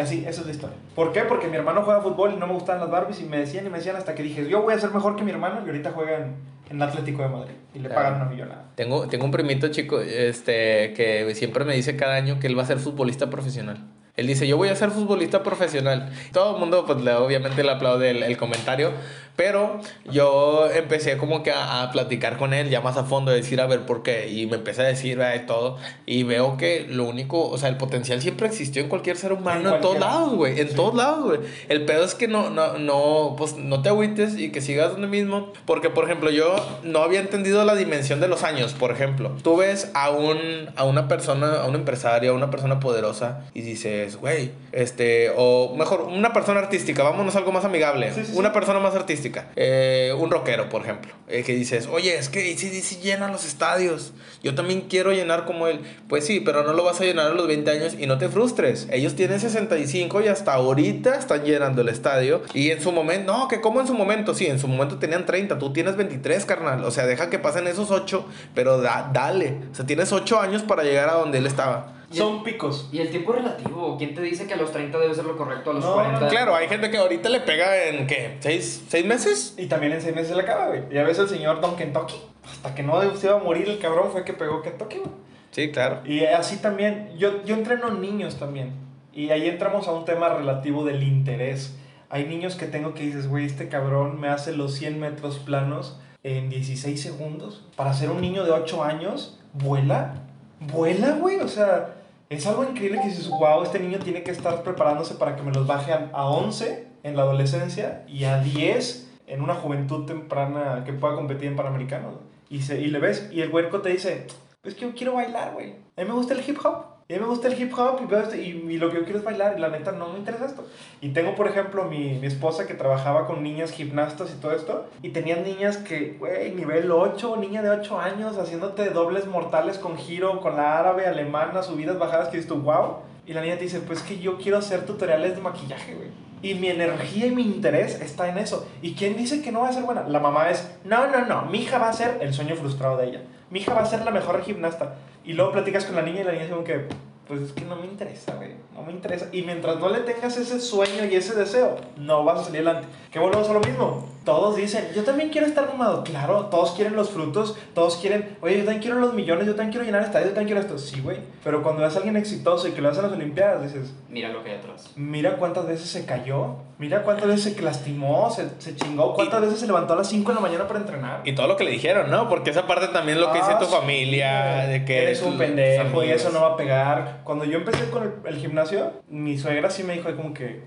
Así, 0.00 0.24
esa 0.28 0.42
es 0.42 0.46
la 0.46 0.52
historia. 0.52 0.76
¿Por 0.94 1.12
qué? 1.12 1.22
Porque 1.22 1.48
mi 1.48 1.56
hermano 1.56 1.82
juega 1.82 2.00
fútbol 2.02 2.32
y 2.34 2.36
no 2.36 2.46
me 2.46 2.52
gustaban 2.52 2.80
las 2.82 2.90
Barbies 2.90 3.20
y 3.20 3.24
me 3.24 3.38
decían 3.38 3.66
y 3.66 3.70
me 3.70 3.78
decían 3.78 3.96
hasta 3.96 4.14
que 4.14 4.22
dije, 4.22 4.48
yo 4.48 4.62
voy 4.62 4.74
a 4.74 4.78
ser 4.78 4.90
mejor 4.92 5.16
que 5.16 5.24
mi 5.24 5.32
hermano 5.32 5.62
y 5.64 5.66
ahorita 5.68 5.90
juega 5.92 6.18
en, 6.18 6.36
en 6.70 6.80
Atlético 6.82 7.22
de 7.22 7.28
Madrid 7.30 7.54
y 7.74 7.78
le 7.80 7.88
Claro. 7.88 8.02
pagan 8.04 8.20
una 8.20 8.30
millonada. 8.30 8.64
Tengo, 8.76 9.08
tengo 9.08 9.24
un 9.24 9.30
primito 9.32 9.68
chico 9.68 9.98
este, 10.00 10.92
que 10.94 11.34
siempre 11.34 11.64
me 11.64 11.74
dice 11.74 11.96
cada 11.96 12.14
año 12.14 12.38
que 12.38 12.46
él 12.46 12.56
va 12.56 12.62
a 12.62 12.66
ser 12.66 12.78
futbolista 12.78 13.28
profesional. 13.28 13.78
Él 14.18 14.26
dice, 14.26 14.46
yo 14.48 14.56
voy 14.56 14.68
a 14.68 14.74
ser 14.76 14.90
futbolista 14.90 15.42
profesional. 15.44 16.10
Todo 16.32 16.54
el 16.54 16.60
mundo, 16.60 16.84
pues, 16.84 17.00
le- 17.00 17.14
obviamente 17.14 17.62
le 17.62 17.70
aplaude 17.70 18.10
el, 18.10 18.22
el 18.24 18.36
comentario, 18.36 18.90
pero 19.38 19.80
yo 20.10 20.68
empecé 20.74 21.16
como 21.16 21.44
que 21.44 21.52
a, 21.52 21.82
a 21.84 21.92
platicar 21.92 22.38
con 22.38 22.52
él 22.52 22.70
ya 22.70 22.80
más 22.80 22.96
a 22.96 23.04
fondo, 23.04 23.30
decir, 23.30 23.60
a 23.60 23.66
ver, 23.68 23.82
¿por 23.86 24.02
qué? 24.02 24.28
Y 24.28 24.46
me 24.48 24.56
empecé 24.56 24.82
a 24.82 24.86
decir, 24.86 25.22
"Ay, 25.22 25.44
todo, 25.46 25.76
y 26.06 26.24
veo 26.24 26.56
que 26.56 26.86
lo 26.88 27.04
único, 27.04 27.48
o 27.48 27.56
sea, 27.56 27.68
el 27.68 27.76
potencial 27.76 28.20
siempre 28.20 28.48
existió 28.48 28.82
en 28.82 28.88
cualquier 28.88 29.16
ser 29.16 29.32
humano, 29.32 29.68
En 29.68 29.74
en, 29.76 29.80
todos 29.80 30.00
lados, 30.00 30.34
güey, 30.34 30.58
en 30.60 30.68
Sí. 30.70 30.74
todos 30.74 30.94
lados, 30.96 31.24
güey. 31.24 31.40
El 31.68 31.84
pedo 31.84 32.04
es 32.04 32.16
que 32.16 32.26
no, 32.26 32.50
no, 32.50 32.78
no, 32.78 33.36
pues, 33.38 33.56
no 33.56 33.80
te 33.80 33.90
agüites 33.90 34.36
y 34.36 34.50
que 34.50 34.60
sigas 34.60 34.90
donde 34.90 35.06
mismo, 35.06 35.52
porque, 35.66 35.88
por 35.88 36.04
ejemplo, 36.04 36.30
yo 36.30 36.56
no 36.82 36.98
había 37.04 37.20
entendido 37.20 37.64
la 37.64 37.76
dimensión 37.76 38.18
de 38.18 38.26
los 38.26 38.42
años, 38.42 38.72
por 38.72 38.90
ejemplo. 38.90 39.36
Tú 39.44 39.56
ves 39.58 39.92
a, 39.94 40.10
un, 40.10 40.36
a 40.74 40.82
una 40.82 41.06
persona, 41.06 41.62
a 41.62 41.66
un 41.66 41.76
empresario, 41.76 42.32
a 42.32 42.34
una 42.34 42.50
persona 42.50 42.80
poderosa 42.80 43.42
y 43.54 43.60
dices, 43.60 44.16
güey, 44.16 44.50
este, 44.72 45.30
o 45.36 45.76
mejor, 45.76 46.00
una 46.02 46.32
persona 46.32 46.58
artística, 46.58 47.04
vámonos 47.04 47.36
a 47.36 47.38
algo 47.38 47.52
más 47.52 47.64
amigable, 47.64 48.12
Sí, 48.12 48.24
sí, 48.24 48.32
una 48.34 48.52
persona 48.52 48.80
más 48.80 48.96
artística, 48.96 49.27
eh, 49.56 50.12
un 50.18 50.30
rockero, 50.30 50.68
por 50.68 50.82
ejemplo, 50.82 51.12
eh, 51.28 51.42
que 51.44 51.54
dices, 51.54 51.88
oye, 51.90 52.16
es 52.16 52.28
que 52.28 52.40
ACDC 52.52 53.02
llena 53.02 53.28
los 53.28 53.44
estadios, 53.44 54.12
yo 54.42 54.54
también 54.54 54.82
quiero 54.82 55.12
llenar 55.12 55.44
como 55.44 55.66
él. 55.66 55.80
Pues 56.08 56.24
sí, 56.26 56.40
pero 56.40 56.62
no 56.62 56.72
lo 56.72 56.84
vas 56.84 57.00
a 57.00 57.04
llenar 57.04 57.26
a 57.32 57.34
los 57.34 57.46
20 57.48 57.70
años 57.70 57.94
y 57.98 58.06
no 58.06 58.18
te 58.18 58.28
frustres. 58.28 58.86
Ellos 58.90 59.14
tienen 59.16 59.40
65 59.40 60.20
y 60.22 60.28
hasta 60.28 60.54
ahorita 60.54 61.16
están 61.16 61.44
llenando 61.44 61.82
el 61.82 61.88
estadio. 61.88 62.42
Y 62.54 62.70
en 62.70 62.80
su 62.80 62.92
momento, 62.92 63.32
no, 63.32 63.48
que 63.48 63.60
como 63.60 63.80
en 63.80 63.86
su 63.86 63.94
momento, 63.94 64.34
sí, 64.34 64.46
en 64.46 64.58
su 64.60 64.68
momento 64.68 64.98
tenían 64.98 65.26
30, 65.26 65.58
tú 65.58 65.72
tienes 65.72 65.96
23, 65.96 66.44
carnal. 66.44 66.84
O 66.84 66.90
sea, 66.90 67.06
deja 67.06 67.30
que 67.30 67.38
pasen 67.38 67.66
esos 67.66 67.90
8, 67.90 68.24
pero 68.54 68.80
da- 68.80 69.10
dale. 69.12 69.58
O 69.72 69.74
sea, 69.74 69.84
tienes 69.86 70.12
8 70.12 70.40
años 70.40 70.62
para 70.62 70.82
llegar 70.84 71.08
a 71.08 71.14
donde 71.14 71.38
él 71.38 71.46
estaba. 71.46 71.97
Son 72.10 72.42
picos. 72.42 72.88
Y 72.90 73.00
el 73.00 73.10
tiempo 73.10 73.32
relativo, 73.32 73.96
¿quién 73.98 74.14
te 74.14 74.22
dice 74.22 74.46
que 74.46 74.54
a 74.54 74.56
los 74.56 74.72
30 74.72 74.98
debe 74.98 75.14
ser 75.14 75.24
lo 75.24 75.36
correcto, 75.36 75.70
a 75.70 75.74
los 75.74 75.84
No, 75.84 75.94
40? 75.94 76.20
no, 76.20 76.28
Claro, 76.28 76.54
hay 76.54 76.66
gente 76.68 76.90
que 76.90 76.96
ahorita 76.96 77.28
le 77.28 77.40
pega 77.40 77.84
en, 77.84 78.06
¿qué? 78.06 78.36
¿Seis, 78.40 78.84
seis 78.88 79.04
meses? 79.04 79.54
Y 79.58 79.66
también 79.66 79.92
en 79.92 80.00
seis 80.00 80.14
meses 80.14 80.30
se 80.30 80.34
le 80.36 80.42
acaba, 80.42 80.68
güey. 80.68 80.82
Ya 80.90 81.02
ves 81.02 81.18
el 81.18 81.28
señor 81.28 81.60
Don 81.60 81.76
Kentucky. 81.76 82.16
Hasta 82.50 82.74
que 82.74 82.82
no 82.82 83.14
se 83.16 83.26
iba 83.26 83.36
a 83.36 83.42
morir 83.42 83.68
el 83.68 83.78
cabrón 83.78 84.10
fue 84.10 84.24
que 84.24 84.32
pegó 84.32 84.62
Kentucky, 84.62 84.98
güey. 84.98 85.10
Sí, 85.50 85.70
claro. 85.70 86.00
Y 86.06 86.24
así 86.24 86.56
también, 86.58 87.10
yo, 87.18 87.44
yo 87.44 87.54
entreno 87.54 87.90
niños 87.90 88.36
también. 88.38 88.72
Y 89.12 89.30
ahí 89.30 89.46
entramos 89.48 89.86
a 89.88 89.92
un 89.92 90.04
tema 90.04 90.28
relativo 90.30 90.84
del 90.84 91.02
interés. 91.02 91.76
Hay 92.10 92.24
niños 92.24 92.54
que 92.56 92.66
tengo 92.66 92.94
que 92.94 93.02
dices, 93.02 93.28
güey, 93.28 93.44
este 93.44 93.68
cabrón 93.68 94.18
me 94.20 94.28
hace 94.28 94.52
los 94.52 94.74
100 94.76 94.98
metros 94.98 95.38
planos 95.38 95.98
en 96.22 96.48
16 96.48 97.02
segundos. 97.02 97.66
Para 97.76 97.92
ser 97.92 98.10
un 98.10 98.20
niño 98.22 98.44
de 98.44 98.52
8 98.52 98.82
años, 98.84 99.38
vuela. 99.52 100.22
Vuela, 100.60 101.12
güey. 101.12 101.38
O 101.40 101.48
sea, 101.48 101.96
es 102.28 102.46
algo 102.46 102.64
increíble 102.64 103.00
que 103.00 103.08
dices, 103.08 103.28
wow, 103.28 103.62
este 103.62 103.78
niño 103.78 103.98
tiene 103.98 104.22
que 104.22 104.30
estar 104.30 104.62
preparándose 104.62 105.14
para 105.14 105.34
que 105.36 105.42
me 105.42 105.52
los 105.52 105.66
baje 105.66 105.92
a, 105.92 106.10
a 106.12 106.26
11 106.26 106.86
en 107.02 107.16
la 107.16 107.22
adolescencia 107.22 108.04
y 108.06 108.24
a 108.24 108.40
10 108.40 109.08
en 109.26 109.42
una 109.42 109.54
juventud 109.54 110.06
temprana 110.06 110.84
que 110.84 110.92
pueda 110.92 111.14
competir 111.14 111.48
en 111.48 111.56
Panamericanos. 111.56 112.14
Y, 112.50 112.62
se, 112.62 112.80
y 112.80 112.88
le 112.88 112.98
ves, 112.98 113.28
y 113.32 113.40
el 113.40 113.52
huerco 113.52 113.80
te 113.80 113.90
dice, 113.90 114.26
es 114.62 114.74
que 114.74 114.82
yo 114.82 114.94
quiero 114.94 115.14
bailar, 115.14 115.52
güey. 115.54 115.76
A 115.96 116.02
mí 116.02 116.08
me 116.08 116.14
gusta 116.14 116.34
el 116.34 116.48
hip 116.48 116.58
hop. 116.64 116.97
Y 117.10 117.14
a 117.14 117.16
mí 117.16 117.22
me 117.22 117.30
gusta 117.30 117.48
el 117.48 117.58
hip 117.58 117.72
hop 117.72 118.00
y, 118.02 118.04
veo 118.04 118.20
esto, 118.20 118.36
y, 118.36 118.48
y 118.68 118.76
lo 118.76 118.90
que 118.90 118.96
yo 118.96 119.04
quiero 119.04 119.18
es 119.18 119.24
bailar. 119.24 119.54
Y 119.56 119.60
la 119.62 119.70
neta 119.70 119.92
no 119.92 120.10
me 120.10 120.18
interesa 120.18 120.44
esto. 120.44 120.66
Y 121.00 121.08
tengo, 121.14 121.34
por 121.34 121.48
ejemplo, 121.48 121.86
mi, 121.86 122.18
mi 122.18 122.26
esposa 122.26 122.66
que 122.66 122.74
trabajaba 122.74 123.26
con 123.26 123.42
niñas 123.42 123.72
gimnastas 123.72 124.30
y 124.30 124.38
todo 124.38 124.52
esto. 124.52 124.86
Y 125.00 125.08
tenían 125.08 125.42
niñas 125.42 125.78
que, 125.78 126.16
güey, 126.18 126.54
nivel 126.54 126.90
8, 126.90 127.38
niña 127.38 127.62
de 127.62 127.70
8 127.70 127.98
años, 127.98 128.36
haciéndote 128.36 128.90
dobles 128.90 129.26
mortales 129.26 129.78
con 129.78 129.96
giro, 129.96 130.42
con 130.42 130.56
la 130.56 130.78
árabe, 130.78 131.06
alemana, 131.06 131.62
subidas, 131.62 131.98
bajadas, 131.98 132.28
que 132.28 132.36
dices 132.36 132.48
tú, 132.48 132.56
wow. 132.56 132.96
Y 133.26 133.32
la 133.32 133.40
niña 133.40 133.56
te 133.56 133.64
dice, 133.64 133.80
pues 133.80 134.02
que 134.02 134.18
yo 134.18 134.36
quiero 134.36 134.58
hacer 134.58 134.84
tutoriales 134.84 135.34
de 135.34 135.40
maquillaje, 135.40 135.94
güey. 135.94 136.08
Y 136.42 136.56
mi 136.56 136.68
energía 136.68 137.26
y 137.26 137.30
mi 137.30 137.42
interés 137.42 138.02
está 138.02 138.28
en 138.28 138.36
eso. 138.36 138.68
¿Y 138.82 138.92
quién 138.92 139.16
dice 139.16 139.40
que 139.40 139.50
no 139.50 139.60
va 139.60 139.70
a 139.70 139.72
ser 139.72 139.84
buena? 139.84 140.06
La 140.06 140.20
mamá 140.20 140.50
es, 140.50 140.76
no, 140.84 141.06
no, 141.06 141.24
no, 141.24 141.46
mi 141.46 141.60
hija 141.60 141.78
va 141.78 141.88
a 141.88 141.92
ser 141.94 142.18
el 142.20 142.34
sueño 142.34 142.54
frustrado 142.54 142.98
de 142.98 143.06
ella. 143.06 143.22
Mi 143.50 143.60
hija 143.60 143.74
va 143.74 143.82
a 143.82 143.86
ser 143.86 144.04
la 144.04 144.10
mejor 144.10 144.42
gimnasta. 144.42 144.96
Y 145.24 145.32
luego 145.32 145.52
platicas 145.52 145.84
con 145.84 145.96
la 145.96 146.02
niña 146.02 146.20
y 146.20 146.24
la 146.24 146.32
niña 146.32 146.44
dice 146.44 146.54
como 146.54 146.64
que, 146.64 146.86
pues 147.28 147.42
es 147.42 147.52
que 147.52 147.64
no 147.64 147.76
me 147.76 147.86
interesa, 147.86 148.34
güey. 148.36 148.52
No 148.74 148.82
me 148.82 148.92
interesa. 148.92 149.28
Y 149.32 149.42
mientras 149.42 149.78
no 149.78 149.90
le 149.90 150.00
tengas 150.00 150.36
ese 150.38 150.58
sueño 150.60 151.04
y 151.04 151.14
ese 151.14 151.34
deseo, 151.34 151.76
no 151.96 152.24
vas 152.24 152.40
a 152.40 152.44
salir 152.44 152.62
adelante. 152.66 152.88
Que 153.12 153.18
volvemos 153.18 153.48
a 153.48 153.52
lo 153.52 153.60
mismo. 153.60 154.08
Todos 154.24 154.56
dicen, 154.56 154.88
yo 154.94 155.04
también 155.04 155.30
quiero 155.30 155.46
estar 155.46 155.66
mamado. 155.66 156.04
Claro, 156.04 156.46
todos 156.46 156.72
quieren 156.72 156.96
los 156.96 157.10
frutos, 157.10 157.56
todos 157.74 157.96
quieren, 157.96 158.36
oye, 158.42 158.58
yo 158.58 158.64
también 158.64 158.82
quiero 158.82 158.98
los 158.98 159.14
millones, 159.14 159.46
yo 159.46 159.54
también 159.54 159.70
quiero 159.70 159.86
llenar 159.86 160.02
estadios, 160.02 160.30
yo 160.30 160.34
también 160.34 160.56
quiero 160.56 160.60
esto. 160.60 160.78
Sí, 160.78 161.00
güey. 161.00 161.18
Pero 161.44 161.62
cuando 161.62 161.82
ves 161.82 161.94
a 161.94 161.98
alguien 161.98 162.16
exitoso 162.16 162.68
y 162.68 162.72
que 162.72 162.80
lo 162.82 162.88
hace 162.88 163.00
en 163.00 163.06
las 163.06 163.14
Olimpiadas, 163.14 163.62
dices, 163.62 163.94
Mira 164.08 164.30
lo 164.30 164.42
que 164.42 164.50
hay 164.52 164.58
atrás. 164.58 164.92
Mira 164.96 165.36
cuántas 165.36 165.66
veces 165.66 165.88
se 165.88 166.06
cayó, 166.06 166.56
mira 166.78 167.02
cuántas 167.02 167.28
veces 167.28 167.54
se 167.54 167.62
lastimó, 167.62 168.30
se, 168.30 168.48
se 168.58 168.74
chingó, 168.74 169.14
cuántas 169.14 169.40
veces 169.42 169.60
se 169.60 169.66
levantó 169.66 169.92
a 169.92 169.96
las 169.96 170.08
5 170.08 170.30
de 170.30 170.34
la 170.34 170.40
mañana 170.40 170.66
para 170.66 170.80
entrenar. 170.80 171.20
Y 171.24 171.34
todo 171.34 171.46
lo 171.46 171.56
que 171.56 171.64
le 171.64 171.70
dijeron, 171.70 172.10
¿no? 172.10 172.28
Porque 172.28 172.50
esa 172.50 172.66
parte 172.66 172.88
también 172.88 173.20
lo 173.20 173.32
que 173.32 173.38
dice 173.38 173.52
Ah, 173.52 173.58
tu 173.58 173.66
sí, 173.66 173.70
familia, 173.72 174.66
de 174.66 174.84
que 174.84 175.02
eres 175.02 175.22
un 175.22 175.36
pendejo 175.38 176.02
y 176.04 176.10
eso 176.10 176.30
no 176.30 176.40
va 176.40 176.48
a 176.48 176.56
pegar. 176.56 177.17
Cuando 177.28 177.44
yo 177.44 177.58
empecé 177.58 177.90
con 177.90 178.04
el, 178.04 178.12
el 178.24 178.36
gimnasio, 178.36 178.90
mi 179.10 179.36
suegra 179.36 179.68
sí 179.68 179.82
me 179.82 179.92
dijo 179.92 180.16
como 180.16 180.32
que, 180.32 180.64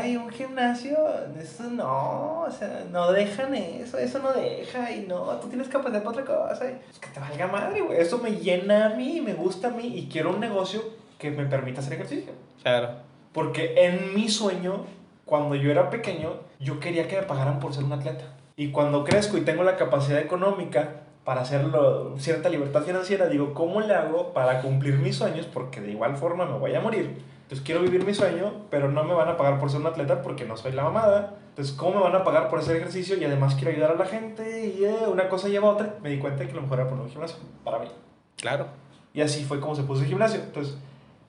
ay, 0.00 0.16
un 0.16 0.30
gimnasio, 0.30 0.96
eso 1.36 1.64
no, 1.64 2.42
o 2.42 2.50
sea, 2.52 2.84
no 2.92 3.10
dejan 3.10 3.52
eso, 3.56 3.98
eso 3.98 4.20
no 4.20 4.32
deja 4.32 4.92
y 4.92 5.06
no, 5.08 5.24
tú 5.40 5.48
tienes 5.48 5.66
capacidad 5.66 6.04
para 6.04 6.20
otra 6.20 6.24
cosa. 6.24 6.70
Y, 6.70 6.74
pues 6.74 7.00
que 7.00 7.08
te 7.08 7.18
valga 7.18 7.48
madre, 7.48 7.80
güey. 7.80 7.98
Eso 7.98 8.18
me 8.18 8.30
llena 8.30 8.86
a 8.86 8.88
mí, 8.90 9.20
me 9.20 9.34
gusta 9.34 9.66
a 9.66 9.70
mí 9.72 9.98
y 9.98 10.08
quiero 10.08 10.30
un 10.30 10.38
negocio 10.38 10.84
que 11.18 11.32
me 11.32 11.46
permita 11.46 11.80
hacer 11.80 11.94
ejercicio. 11.94 12.32
Claro. 12.62 12.90
Porque 13.32 13.74
en 13.84 14.14
mi 14.14 14.28
sueño, 14.28 14.84
cuando 15.24 15.56
yo 15.56 15.68
era 15.68 15.90
pequeño, 15.90 16.34
yo 16.60 16.78
quería 16.78 17.08
que 17.08 17.16
me 17.16 17.22
pagaran 17.24 17.58
por 17.58 17.74
ser 17.74 17.82
un 17.82 17.94
atleta. 17.94 18.36
Y 18.54 18.70
cuando 18.70 19.02
crezco 19.02 19.36
y 19.36 19.40
tengo 19.40 19.64
la 19.64 19.74
capacidad 19.74 20.20
económica 20.20 21.07
para 21.28 21.42
hacerlo, 21.42 22.14
cierta 22.16 22.48
libertad 22.48 22.84
financiera, 22.84 23.26
digo, 23.28 23.52
¿cómo 23.52 23.82
le 23.82 23.92
hago 23.92 24.32
para 24.32 24.62
cumplir 24.62 24.94
mis 24.94 25.16
sueños? 25.16 25.44
Porque 25.44 25.82
de 25.82 25.90
igual 25.90 26.16
forma 26.16 26.46
me 26.46 26.58
voy 26.58 26.74
a 26.74 26.80
morir. 26.80 27.18
Entonces 27.42 27.60
quiero 27.66 27.82
vivir 27.82 28.06
mi 28.06 28.14
sueño, 28.14 28.50
pero 28.70 28.90
no 28.90 29.04
me 29.04 29.12
van 29.12 29.28
a 29.28 29.36
pagar 29.36 29.60
por 29.60 29.70
ser 29.70 29.80
un 29.80 29.88
atleta 29.88 30.22
porque 30.22 30.46
no 30.46 30.56
soy 30.56 30.72
la 30.72 30.84
mamada. 30.84 31.34
Entonces, 31.50 31.74
¿cómo 31.76 31.96
me 31.96 32.00
van 32.00 32.14
a 32.16 32.24
pagar 32.24 32.48
por 32.48 32.60
hacer 32.60 32.76
ejercicio? 32.76 33.14
Y 33.18 33.24
además 33.26 33.56
quiero 33.56 33.72
ayudar 33.72 33.90
a 33.90 33.96
la 33.96 34.06
gente 34.06 34.68
y 34.68 34.82
eh, 34.86 35.06
una 35.06 35.28
cosa 35.28 35.48
lleva 35.48 35.68
a 35.68 35.72
otra. 35.72 35.96
Me 36.02 36.08
di 36.08 36.18
cuenta 36.18 36.46
que 36.46 36.54
lo 36.54 36.62
mejor 36.62 36.80
era 36.80 36.88
poner 36.88 37.04
un 37.04 37.10
gimnasio 37.10 37.36
para 37.62 37.78
mí. 37.78 37.88
Claro. 38.38 38.68
Y 39.12 39.20
así 39.20 39.44
fue 39.44 39.60
como 39.60 39.74
se 39.74 39.82
puso 39.82 40.04
el 40.04 40.08
gimnasio. 40.08 40.40
Entonces, 40.40 40.78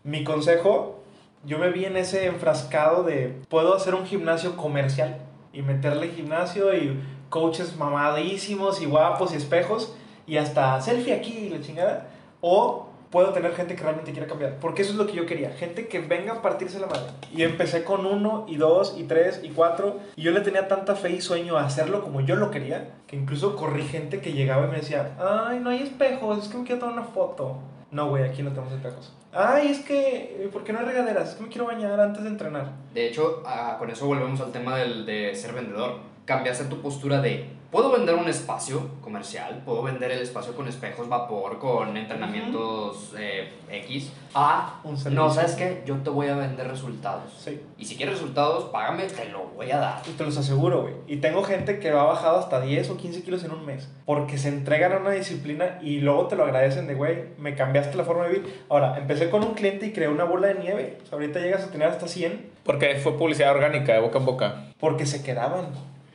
mi 0.06 0.24
consejo, 0.24 1.04
yo 1.43 1.58
me 1.58 1.72
vi 1.72 1.84
en 1.84 1.97
ese 1.97 2.28
enfrascado 2.28 3.04
de, 3.04 3.38
puedo 3.50 3.76
hacer 3.76 3.95
un 3.95 4.06
gimnasio 4.06 4.56
comercial 4.56 5.18
y 5.52 5.62
meterle 5.62 6.08
gimnasio 6.08 6.74
y 6.74 6.97
coaches 7.30 7.75
mamadísimos 7.77 8.82
y 8.82 8.86
guapos 8.86 9.34
y 9.34 9.38
espejos 9.38 9.93
y 10.27 10.38
hasta 10.38 10.80
selfie 10.82 11.13
aquí 11.13 11.38
y 11.38 11.49
la 11.49 11.61
chingada. 11.61 12.07
O 12.41 12.89
puedo 13.09 13.34
tener 13.34 13.53
gente 13.55 13.75
que 13.75 13.84
realmente 13.84 14.11
quiera 14.11 14.27
cambiar. 14.27 14.57
Porque 14.59 14.82
eso 14.82 14.91
es 14.91 14.97
lo 14.97 15.07
que 15.07 15.13
yo 15.13 15.25
quería. 15.25 15.51
Gente 15.51 15.88
que 15.88 15.99
venga 15.99 16.34
a 16.34 16.41
partirse 16.41 16.80
la 16.80 16.88
madre. 16.88 17.11
Y 17.34 17.43
empecé 17.43 17.84
con 17.84 18.05
uno, 18.05 18.45
y 18.47 18.57
dos, 18.57 18.95
y 18.97 19.03
tres, 19.03 19.41
y 19.43 19.49
cuatro. 19.49 19.97
Y 20.15 20.23
yo 20.23 20.32
le 20.32 20.41
tenía 20.41 20.67
tanta 20.67 20.95
fe 20.95 21.11
y 21.11 21.21
sueño 21.21 21.57
a 21.57 21.65
hacerlo 21.65 22.01
como 22.01 22.21
yo 22.21 22.36
lo 22.36 22.51
quería. 22.51 22.91
Que 23.07 23.15
incluso 23.15 23.55
corrí 23.55 23.84
gente 23.84 24.21
que 24.21 24.34
llegaba 24.34 24.67
y 24.67 24.69
me 24.69 24.77
decía, 24.77 25.15
ay, 25.19 25.59
no 25.59 25.69
hay 25.71 25.82
espejos, 25.82 26.43
es 26.43 26.49
que 26.49 26.57
me 26.57 26.63
quiero 26.63 26.80
tomar 26.80 26.99
una 26.99 27.07
foto. 27.07 27.57
No, 27.91 28.09
güey, 28.09 28.23
aquí 28.23 28.43
no 28.43 28.51
tenemos 28.51 28.71
espejos. 28.73 29.11
Ay, 29.34 29.69
es 29.69 29.80
que, 29.80 30.47
¿por 30.53 30.63
qué 30.63 30.73
no 30.73 30.80
hay 30.80 30.86
regaderas? 30.86 31.30
Es 31.30 31.36
que 31.36 31.43
me 31.43 31.49
quiero 31.49 31.65
bañar 31.65 31.99
antes 31.99 32.23
de 32.23 32.30
entrenar. 32.30 32.71
De 32.93 33.07
hecho, 33.07 33.41
ah, 33.45 33.77
con 33.80 33.89
eso 33.89 34.05
volvemos 34.05 34.39
al 34.41 34.51
tema 34.51 34.77
del, 34.77 35.07
de 35.07 35.34
ser 35.36 35.53
vendedor. 35.53 35.97
Cambiaste 36.30 36.65
tu 36.65 36.80
postura 36.80 37.21
de, 37.21 37.47
puedo 37.71 37.91
vender 37.91 38.13
un 38.13 38.27
espacio 38.27 38.88
comercial, 39.01 39.63
puedo 39.65 39.82
vender 39.82 40.11
el 40.11 40.21
espacio 40.21 40.55
con 40.55 40.67
espejos, 40.67 41.09
vapor, 41.09 41.57
con 41.57 41.97
entrenamientos 41.97 43.15
eh, 43.17 43.49
X, 43.88 44.11
a, 44.36 44.80
Un 44.84 44.95
no. 45.15 45.32
¿sabes 45.32 45.55
qué? 45.55 45.82
Yo 45.88 45.95
te 45.95 46.11
voy 46.11 46.27
a 46.27 46.36
vender 46.36 46.67
resultados. 46.67 47.34
Sí. 47.36 47.59
Y 47.80 47.86
si 47.86 47.95
quieres 47.95 48.13
resultados, 48.19 48.65
págame, 48.65 49.05
te 49.05 49.27
lo 49.30 49.45
voy 49.55 49.71
a 49.71 49.80
dar. 49.80 50.03
Y 50.07 50.11
te 50.11 50.23
los 50.23 50.38
aseguro, 50.38 50.84
güey. 50.84 50.93
Y 51.07 51.17
tengo 51.17 51.41
gente 51.41 51.80
que 51.80 51.89
ha 51.89 52.03
bajado 52.03 52.38
hasta 52.38 52.61
10 52.61 52.91
o 52.91 52.97
15 52.97 53.23
kilos 53.23 53.43
en 53.43 53.49
un 53.49 53.65
mes. 53.65 53.89
Porque 54.05 54.38
se 54.38 54.49
entregan 54.49 54.93
a 54.93 54.97
una 54.97 55.09
disciplina 55.09 55.80
y 55.82 55.99
luego 56.01 56.27
te 56.27 56.36
lo 56.36 56.43
agradecen 56.43 56.86
de, 56.86 56.93
güey, 56.93 57.23
me 57.39 57.55
cambiaste 57.55 57.97
la 57.97 58.03
forma 58.03 58.25
de 58.25 58.34
vivir. 58.34 58.63
Ahora, 58.69 58.99
empecé 58.99 59.32
con 59.32 59.43
un 59.43 59.55
cliente 59.55 59.88
y 59.88 59.93
creé 59.93 60.09
una 60.09 60.25
bola 60.25 60.49
de 60.49 60.59
nieve. 60.59 60.99
O 61.01 61.07
sea, 61.07 61.17
ahorita 61.17 61.39
llegas 61.39 61.63
a 61.63 61.71
tener 61.71 61.88
hasta 61.88 62.07
100 62.07 62.51
Porque 62.63 62.97
fue 62.97 63.17
publicidad 63.17 63.51
orgánica, 63.51 63.93
de 63.93 63.99
boca 63.99 64.19
en 64.19 64.25
boca. 64.27 64.65
porque 64.80 65.07
se 65.07 65.23
quedaban. 65.23 65.69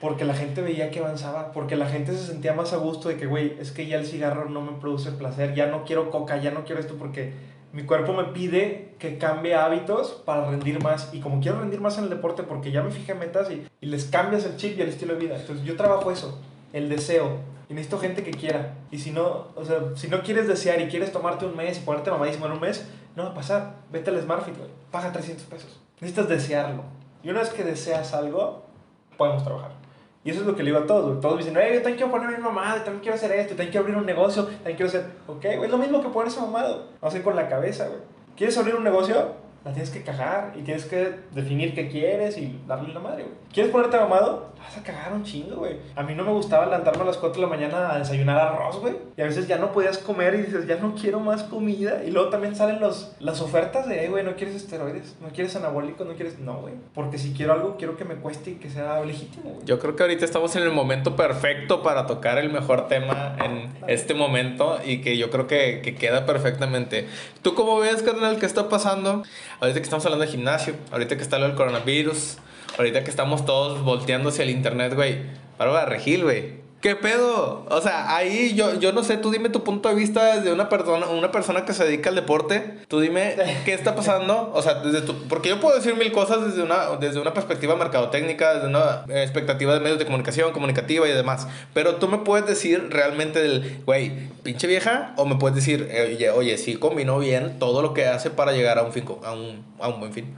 Porque 0.04 0.26
la 0.26 0.34
gente 0.34 0.60
veía 0.60 0.90
que 0.90 1.00
avanzaba. 1.00 1.50
Porque 1.52 1.76
la 1.76 1.86
gente 1.86 2.12
se 2.12 2.26
sentía 2.26 2.52
más 2.52 2.74
a 2.74 2.76
gusto 2.76 3.08
de 3.08 3.16
que, 3.16 3.24
güey, 3.24 3.56
es 3.58 3.72
que 3.72 3.86
ya 3.86 3.96
el 3.96 4.04
cigarro 4.04 4.50
no 4.50 4.60
me 4.60 4.72
produce 4.72 5.10
placer. 5.12 5.54
Ya 5.54 5.64
no 5.68 5.86
quiero 5.86 6.10
coca, 6.10 6.36
ya 6.36 6.50
no 6.50 6.64
quiero 6.64 6.78
esto 6.78 6.96
porque 6.98 7.32
mi 7.72 7.84
cuerpo 7.84 8.12
me 8.12 8.24
pide 8.24 8.96
que 8.98 9.16
cambie 9.16 9.54
hábitos 9.54 10.22
para 10.26 10.44
rendir 10.44 10.82
más. 10.82 11.08
Y 11.14 11.20
como 11.20 11.40
quiero 11.40 11.58
rendir 11.58 11.80
más 11.80 11.96
en 11.96 12.04
el 12.04 12.10
deporte 12.10 12.42
porque 12.42 12.70
ya 12.70 12.82
me 12.82 12.90
fijé 12.90 13.14
metas 13.14 13.50
y, 13.50 13.66
y 13.80 13.86
les 13.86 14.04
cambias 14.04 14.44
el 14.44 14.58
chip 14.58 14.76
y 14.76 14.82
el 14.82 14.90
estilo 14.90 15.14
de 15.14 15.20
vida. 15.20 15.36
Entonces 15.40 15.64
yo 15.64 15.74
trabajo 15.74 16.10
eso, 16.10 16.38
el 16.74 16.90
deseo. 16.90 17.38
Y 17.70 17.72
necesito 17.72 17.98
gente 17.98 18.22
que 18.22 18.32
quiera. 18.32 18.74
Y 18.90 18.98
si 18.98 19.10
no, 19.10 19.46
o 19.56 19.64
sea, 19.64 19.78
si 19.94 20.08
no 20.08 20.22
quieres 20.22 20.46
desear 20.46 20.82
y 20.82 20.88
quieres 20.88 21.12
tomarte 21.12 21.46
un 21.46 21.56
mes 21.56 21.78
y 21.78 21.80
ponerte 21.80 22.10
mamadísimo 22.10 22.44
en 22.44 22.52
un 22.52 22.60
mes, 22.60 22.86
no 23.16 23.22
va 23.22 23.30
a 23.30 23.34
pasar. 23.34 23.76
Vete 23.90 24.10
al 24.10 24.20
Smartfit, 24.20 24.58
güey. 24.58 24.68
Paga 24.90 25.12
300 25.12 25.46
pesos. 25.46 25.80
Necesitas 26.02 26.28
desearlo. 26.28 26.82
Y 27.22 27.30
una 27.30 27.40
vez 27.40 27.48
que 27.48 27.64
deseas 27.64 28.12
algo, 28.12 28.66
podemos 29.16 29.42
trabajar. 29.42 29.83
Y 30.24 30.30
eso 30.30 30.40
es 30.40 30.46
lo 30.46 30.56
que 30.56 30.62
le 30.62 30.70
digo 30.70 30.82
a 30.82 30.86
todos, 30.86 31.04
güey. 31.04 31.20
Todos 31.20 31.34
me 31.34 31.42
dicen, 31.42 31.56
hey, 31.56 31.70
yo 31.74 31.82
también 31.82 31.96
quiero 31.96 32.10
ponerme 32.10 32.38
mamada, 32.38 32.82
también 32.82 33.00
quiero 33.02 33.14
hacer 33.14 33.30
esto, 33.32 33.50
también 33.50 33.70
quiero 33.70 33.84
abrir 33.84 33.96
un 33.98 34.06
negocio, 34.06 34.44
también 34.44 34.76
quiero 34.76 34.88
hacer... 34.88 35.04
Ok, 35.26 35.42
güey, 35.42 35.64
es 35.64 35.70
lo 35.70 35.76
mismo 35.76 36.02
que 36.02 36.08
ponerse 36.08 36.40
mamado. 36.40 36.86
No 37.02 37.10
sé, 37.10 37.22
con 37.22 37.36
la 37.36 37.46
cabeza, 37.46 37.88
güey. 37.88 38.00
¿Quieres 38.34 38.56
abrir 38.56 38.74
un 38.74 38.84
negocio? 38.84 39.43
La 39.64 39.72
tienes 39.72 39.90
que 39.90 40.02
cagar 40.02 40.52
y 40.56 40.62
tienes 40.62 40.84
que 40.84 41.14
definir 41.32 41.74
qué 41.74 41.88
quieres 41.88 42.36
y 42.36 42.60
darle 42.66 42.92
la 42.92 43.00
madre, 43.00 43.22
güey. 43.22 43.34
¿Quieres 43.52 43.72
ponerte 43.72 43.96
mamado? 43.96 44.52
Vas 44.58 44.76
a 44.78 44.82
cagar 44.82 45.12
un 45.12 45.24
chingo, 45.24 45.56
güey. 45.56 45.76
A 45.94 46.02
mí 46.02 46.14
no 46.14 46.24
me 46.24 46.32
gustaba 46.32 46.64
levantarme 46.66 47.02
a 47.02 47.06
las 47.06 47.16
4 47.18 47.40
de 47.40 47.46
la 47.46 47.54
mañana 47.54 47.92
a 47.92 47.98
desayunar 47.98 48.38
arroz, 48.38 48.80
güey. 48.80 48.94
Y 49.16 49.22
a 49.22 49.24
veces 49.26 49.46
ya 49.46 49.58
no 49.58 49.72
podías 49.72 49.98
comer 49.98 50.34
y 50.34 50.38
dices, 50.42 50.66
ya 50.66 50.76
no 50.76 50.94
quiero 50.94 51.20
más 51.20 51.44
comida. 51.44 52.02
Y 52.04 52.10
luego 52.10 52.30
también 52.30 52.56
salen 52.56 52.80
los, 52.80 53.12
las 53.20 53.40
ofertas 53.40 53.86
de, 53.88 54.00
"Ey, 54.02 54.08
güey, 54.08 54.24
no 54.24 54.34
quieres 54.36 54.54
esteroides, 54.56 55.16
no 55.20 55.28
quieres 55.28 55.54
anabólicos, 55.56 56.06
no 56.06 56.14
quieres... 56.14 56.38
No, 56.38 56.60
güey. 56.60 56.74
Porque 56.94 57.18
si 57.18 57.32
quiero 57.32 57.52
algo, 57.52 57.76
quiero 57.76 57.96
que 57.96 58.04
me 58.04 58.16
cueste 58.16 58.50
y 58.50 58.54
que 58.56 58.68
sea 58.70 59.00
legítimo, 59.04 59.50
güey. 59.50 59.64
Yo 59.66 59.78
creo 59.78 59.96
que 59.96 60.02
ahorita 60.02 60.24
estamos 60.24 60.56
en 60.56 60.62
el 60.62 60.72
momento 60.72 61.14
perfecto 61.16 61.82
para 61.82 62.06
tocar 62.06 62.38
el 62.38 62.50
mejor 62.50 62.88
tema 62.88 63.36
en 63.44 63.72
este 63.86 64.14
momento 64.14 64.78
y 64.84 65.00
que 65.00 65.16
yo 65.16 65.30
creo 65.30 65.46
que, 65.46 65.80
que 65.82 65.94
queda 65.94 66.26
perfectamente. 66.26 67.06
¿Tú 67.42 67.54
cómo 67.54 67.78
ves, 67.78 68.02
carnal, 68.02 68.38
qué 68.38 68.46
está 68.46 68.68
pasando? 68.68 69.22
Ahorita 69.64 69.80
que 69.80 69.84
estamos 69.84 70.04
hablando 70.04 70.26
de 70.26 70.30
gimnasio, 70.30 70.74
ahorita 70.92 71.16
que 71.16 71.22
está 71.22 71.38
lo 71.38 71.46
del 71.46 71.56
coronavirus, 71.56 72.36
ahorita 72.76 73.02
que 73.02 73.08
estamos 73.08 73.46
todos 73.46 73.80
volteando 73.82 74.28
hacia 74.28 74.42
el 74.42 74.50
internet, 74.50 74.92
güey. 74.94 75.20
Para 75.56 75.86
regil, 75.86 76.24
güey. 76.24 76.63
¿Qué 76.84 76.96
pedo? 76.96 77.64
O 77.70 77.80
sea, 77.80 78.14
ahí 78.14 78.54
yo, 78.54 78.78
yo 78.78 78.92
no 78.92 79.02
sé, 79.04 79.16
tú 79.16 79.30
dime 79.30 79.48
tu 79.48 79.64
punto 79.64 79.88
de 79.88 79.94
vista 79.94 80.36
desde 80.36 80.52
una 80.52 80.68
persona, 80.68 81.06
una 81.06 81.32
persona 81.32 81.64
que 81.64 81.72
se 81.72 81.82
dedica 81.82 82.10
al 82.10 82.14
deporte. 82.14 82.80
Tú 82.88 83.00
dime 83.00 83.36
qué 83.64 83.72
está 83.72 83.94
pasando. 83.94 84.52
O 84.52 84.60
sea, 84.60 84.74
desde 84.74 85.00
tu, 85.00 85.14
porque 85.26 85.48
yo 85.48 85.58
puedo 85.60 85.74
decir 85.74 85.96
mil 85.96 86.12
cosas 86.12 86.44
desde 86.44 86.62
una, 86.62 86.96
desde 87.00 87.20
una 87.20 87.32
perspectiva 87.32 87.74
mercadotécnica, 87.74 88.56
desde 88.56 88.66
una 88.66 89.06
eh, 89.08 89.22
expectativa 89.22 89.72
de 89.72 89.80
medios 89.80 89.98
de 89.98 90.04
comunicación, 90.04 90.52
comunicativa 90.52 91.08
y 91.08 91.12
demás. 91.12 91.48
Pero 91.72 91.94
tú 91.94 92.06
me 92.06 92.18
puedes 92.18 92.46
decir 92.46 92.88
realmente 92.90 93.40
del, 93.40 93.80
güey, 93.86 94.28
pinche 94.42 94.66
vieja, 94.66 95.14
o 95.16 95.24
me 95.24 95.36
puedes 95.36 95.56
decir, 95.56 95.88
oye, 95.90 96.28
oye, 96.32 96.58
sí 96.58 96.76
combinó 96.76 97.18
bien 97.18 97.58
todo 97.58 97.80
lo 97.80 97.94
que 97.94 98.08
hace 98.08 98.28
para 98.28 98.52
llegar 98.52 98.78
a 98.78 98.82
un, 98.82 98.92
fin, 98.92 99.06
a 99.24 99.32
un, 99.32 99.64
a 99.80 99.88
un 99.88 100.00
buen 100.00 100.12
fin. 100.12 100.36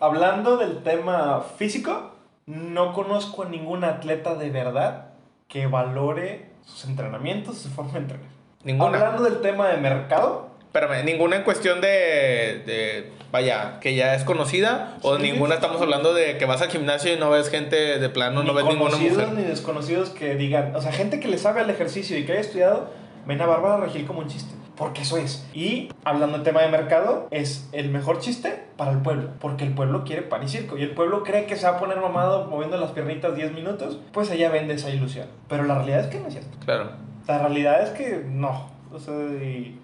Hablando 0.00 0.56
del 0.56 0.82
tema 0.82 1.44
físico, 1.58 2.12
no 2.46 2.94
conozco 2.94 3.42
a 3.42 3.50
ningún 3.50 3.84
atleta 3.84 4.36
de 4.36 4.48
verdad 4.48 5.11
que 5.52 5.66
valore 5.66 6.46
sus 6.64 6.86
entrenamientos, 6.88 7.58
su 7.58 7.68
forma 7.68 7.92
de 7.92 7.98
entrenar. 7.98 8.26
Ninguna. 8.64 8.96
Hablando 8.98 9.24
del 9.24 9.42
tema 9.42 9.68
de 9.68 9.76
mercado, 9.76 10.50
Espérame, 10.72 11.04
ninguna 11.04 11.36
en 11.36 11.42
cuestión 11.42 11.82
de, 11.82 12.62
de, 12.64 13.12
vaya, 13.30 13.78
que 13.80 13.94
ya 13.94 14.14
es 14.14 14.24
conocida, 14.24 14.96
o 15.02 15.16
Sí. 15.18 15.22
ninguna 15.24 15.56
estamos 15.56 15.82
hablando 15.82 16.14
de 16.14 16.38
que 16.38 16.46
vas 16.46 16.62
al 16.62 16.70
gimnasio 16.70 17.12
y 17.12 17.18
no 17.18 17.28
ves 17.28 17.50
gente 17.50 17.98
de 17.98 18.08
plano, 18.08 18.42
no 18.42 18.54
ves 18.54 18.64
ninguna 18.64 18.92
conocidos 18.92 19.18
mujer. 19.18 19.34
ni 19.34 19.42
desconocidos 19.42 20.08
que 20.08 20.34
digan, 20.36 20.74
o 20.74 20.80
sea, 20.80 20.90
gente 20.90 21.20
que 21.20 21.28
le 21.28 21.36
sabe 21.36 21.60
al 21.60 21.68
ejercicio 21.68 22.16
y 22.16 22.24
que 22.24 22.32
haya 22.32 22.40
estudiado, 22.40 22.88
ven 23.26 23.38
a 23.42 23.44
Bárbara 23.44 23.84
Regil 23.84 24.06
como 24.06 24.20
un 24.20 24.28
chiste. 24.28 24.54
Porque 24.76 25.02
eso 25.02 25.16
es. 25.16 25.46
Y 25.54 25.90
hablando 26.04 26.38
del 26.38 26.44
tema 26.44 26.62
de 26.62 26.68
mercado, 26.68 27.28
es 27.30 27.68
el 27.72 27.90
mejor 27.90 28.20
chiste 28.20 28.64
para 28.76 28.92
el 28.92 28.98
pueblo. 28.98 29.30
Porque 29.40 29.64
el 29.64 29.74
pueblo 29.74 30.04
quiere 30.04 30.22
pan 30.22 30.42
y 30.42 30.48
circo. 30.48 30.78
Y 30.78 30.82
el 30.82 30.92
pueblo 30.92 31.22
cree 31.22 31.46
que 31.46 31.56
se 31.56 31.66
va 31.66 31.76
a 31.76 31.78
poner 31.78 31.98
mamado 32.00 32.46
moviendo 32.46 32.76
las 32.78 32.92
piernitas 32.92 33.36
10 33.36 33.52
minutos. 33.52 33.98
Pues 34.12 34.30
allá 34.30 34.50
vende 34.50 34.74
esa 34.74 34.90
ilusión. 34.90 35.28
Pero 35.48 35.64
la 35.64 35.74
realidad 35.74 36.00
es 36.00 36.06
que 36.06 36.20
no 36.20 36.26
es 36.28 36.34
cierto. 36.34 36.58
Claro. 36.64 36.92
La 37.26 37.38
realidad 37.38 37.82
es 37.82 37.90
que 37.90 38.24
no. 38.26 38.70
O 38.92 38.98
sea, 38.98 39.14
y, 39.14 39.78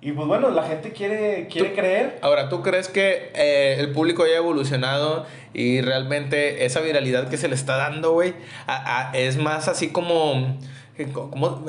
y 0.00 0.12
pues 0.12 0.26
bueno, 0.26 0.50
la 0.50 0.62
gente 0.62 0.92
quiere, 0.92 1.46
quiere 1.48 1.74
creer. 1.74 2.18
Ahora, 2.22 2.48
¿tú 2.48 2.62
crees 2.62 2.88
que 2.88 3.32
eh, 3.34 3.76
el 3.78 3.92
público 3.92 4.22
haya 4.22 4.38
evolucionado 4.38 5.26
y 5.52 5.82
realmente 5.82 6.64
esa 6.64 6.80
viralidad 6.80 7.28
que 7.28 7.36
se 7.36 7.48
le 7.48 7.54
está 7.54 7.76
dando, 7.76 8.12
güey, 8.12 8.34
es 9.12 9.36
más 9.36 9.68
así 9.68 9.90
como, 9.90 10.56
como 11.08 11.64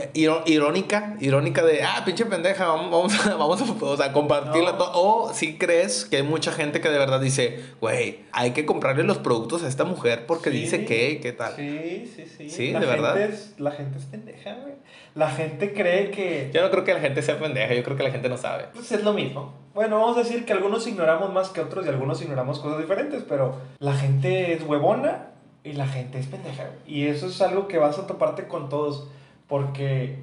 irónica, 0.46 1.16
irónica 1.20 1.64
de, 1.64 1.84
ah, 1.84 2.02
pinche 2.06 2.26
pendeja, 2.26 2.68
vamos, 2.68 2.92
vamos 2.92 3.26
a, 3.28 3.36
vamos 3.38 3.62
a, 3.62 3.86
o 3.86 3.98
sea, 3.98 4.12
compartirla 4.14 4.74
No. 4.74 4.78
todo? 4.78 4.92
O 4.94 5.34
si 5.34 5.58
crees 5.58 6.06
que 6.06 6.18
hay 6.18 6.24
mucha 6.24 6.52
gente 6.52 6.82
que 6.82 6.90
de 6.90 6.98
verdad 6.98 7.20
dice, 7.20 7.60
güey, 7.80 8.22
hay 8.32 8.52
que 8.52 8.66
comprarle 8.66 9.04
los 9.04 9.18
productos 9.18 9.64
a 9.64 9.68
esta 9.68 9.84
mujer 9.84 10.26
porque 10.26 10.52
Sí. 10.52 10.58
dice 10.62 10.86
que, 10.86 11.20
¿qué 11.22 11.32
tal? 11.32 11.54
Sí, 11.56 12.12
sí, 12.16 12.26
sí. 12.38 12.50
Sí, 12.50 12.72
la 12.72 12.80
de 12.80 12.86
gente 12.88 13.02
verdad. 13.02 13.22
Es, 13.22 13.54
la 13.58 13.72
gente 13.72 13.98
es 13.98 14.06
pendeja, 14.06 14.56
güey. 14.62 14.74
La 15.16 15.30
gente 15.30 15.74
cree 15.74 16.10
que 16.12 16.50
Yo 16.54 16.62
no 16.62 16.72
creo 16.72 16.84
que 16.84 16.94
la 16.94 17.00
gente 17.02 17.22
sea 17.22 17.38
pendeja, 17.40 17.74
yo 17.74 17.84
creo 17.84 17.98
que 17.98 18.04
la 18.04 18.12
gente 18.12 18.30
no 18.30 18.38
sabe. 18.38 18.66
pues, 18.74 18.92
es 18.92 19.04
lo 19.04 19.14
mismo. 19.14 19.54
Bueno, 19.74 20.00
vamos 20.00 20.18
a 20.18 20.24
decir 20.24 20.46
que 20.46 20.54
algunos 20.54 20.86
ignoramos 20.88 21.32
más 21.34 21.50
que 21.50 21.62
otros 21.62 21.86
y 21.86 21.90
algunos 21.90 22.22
ignoramos 22.22 22.60
cosas 22.60 22.80
diferentes, 22.80 23.24
pero 23.28 23.56
la 23.80 23.94
gente 23.94 24.54
es 24.54 24.64
huevona 24.64 25.28
y 25.64 25.74
la 25.74 25.88
gente 25.88 26.20
es 26.20 26.28
pendeja. 26.28 26.64
güey. 26.66 26.78
Y 27.00 27.08
eso 27.08 27.28
es 27.28 27.42
algo 27.42 27.68
que 27.68 27.78
vas 27.78 27.98
a 28.00 28.08
toparte 28.08 28.48
con 28.48 28.68
todos, 28.70 29.08
porque 29.52 30.16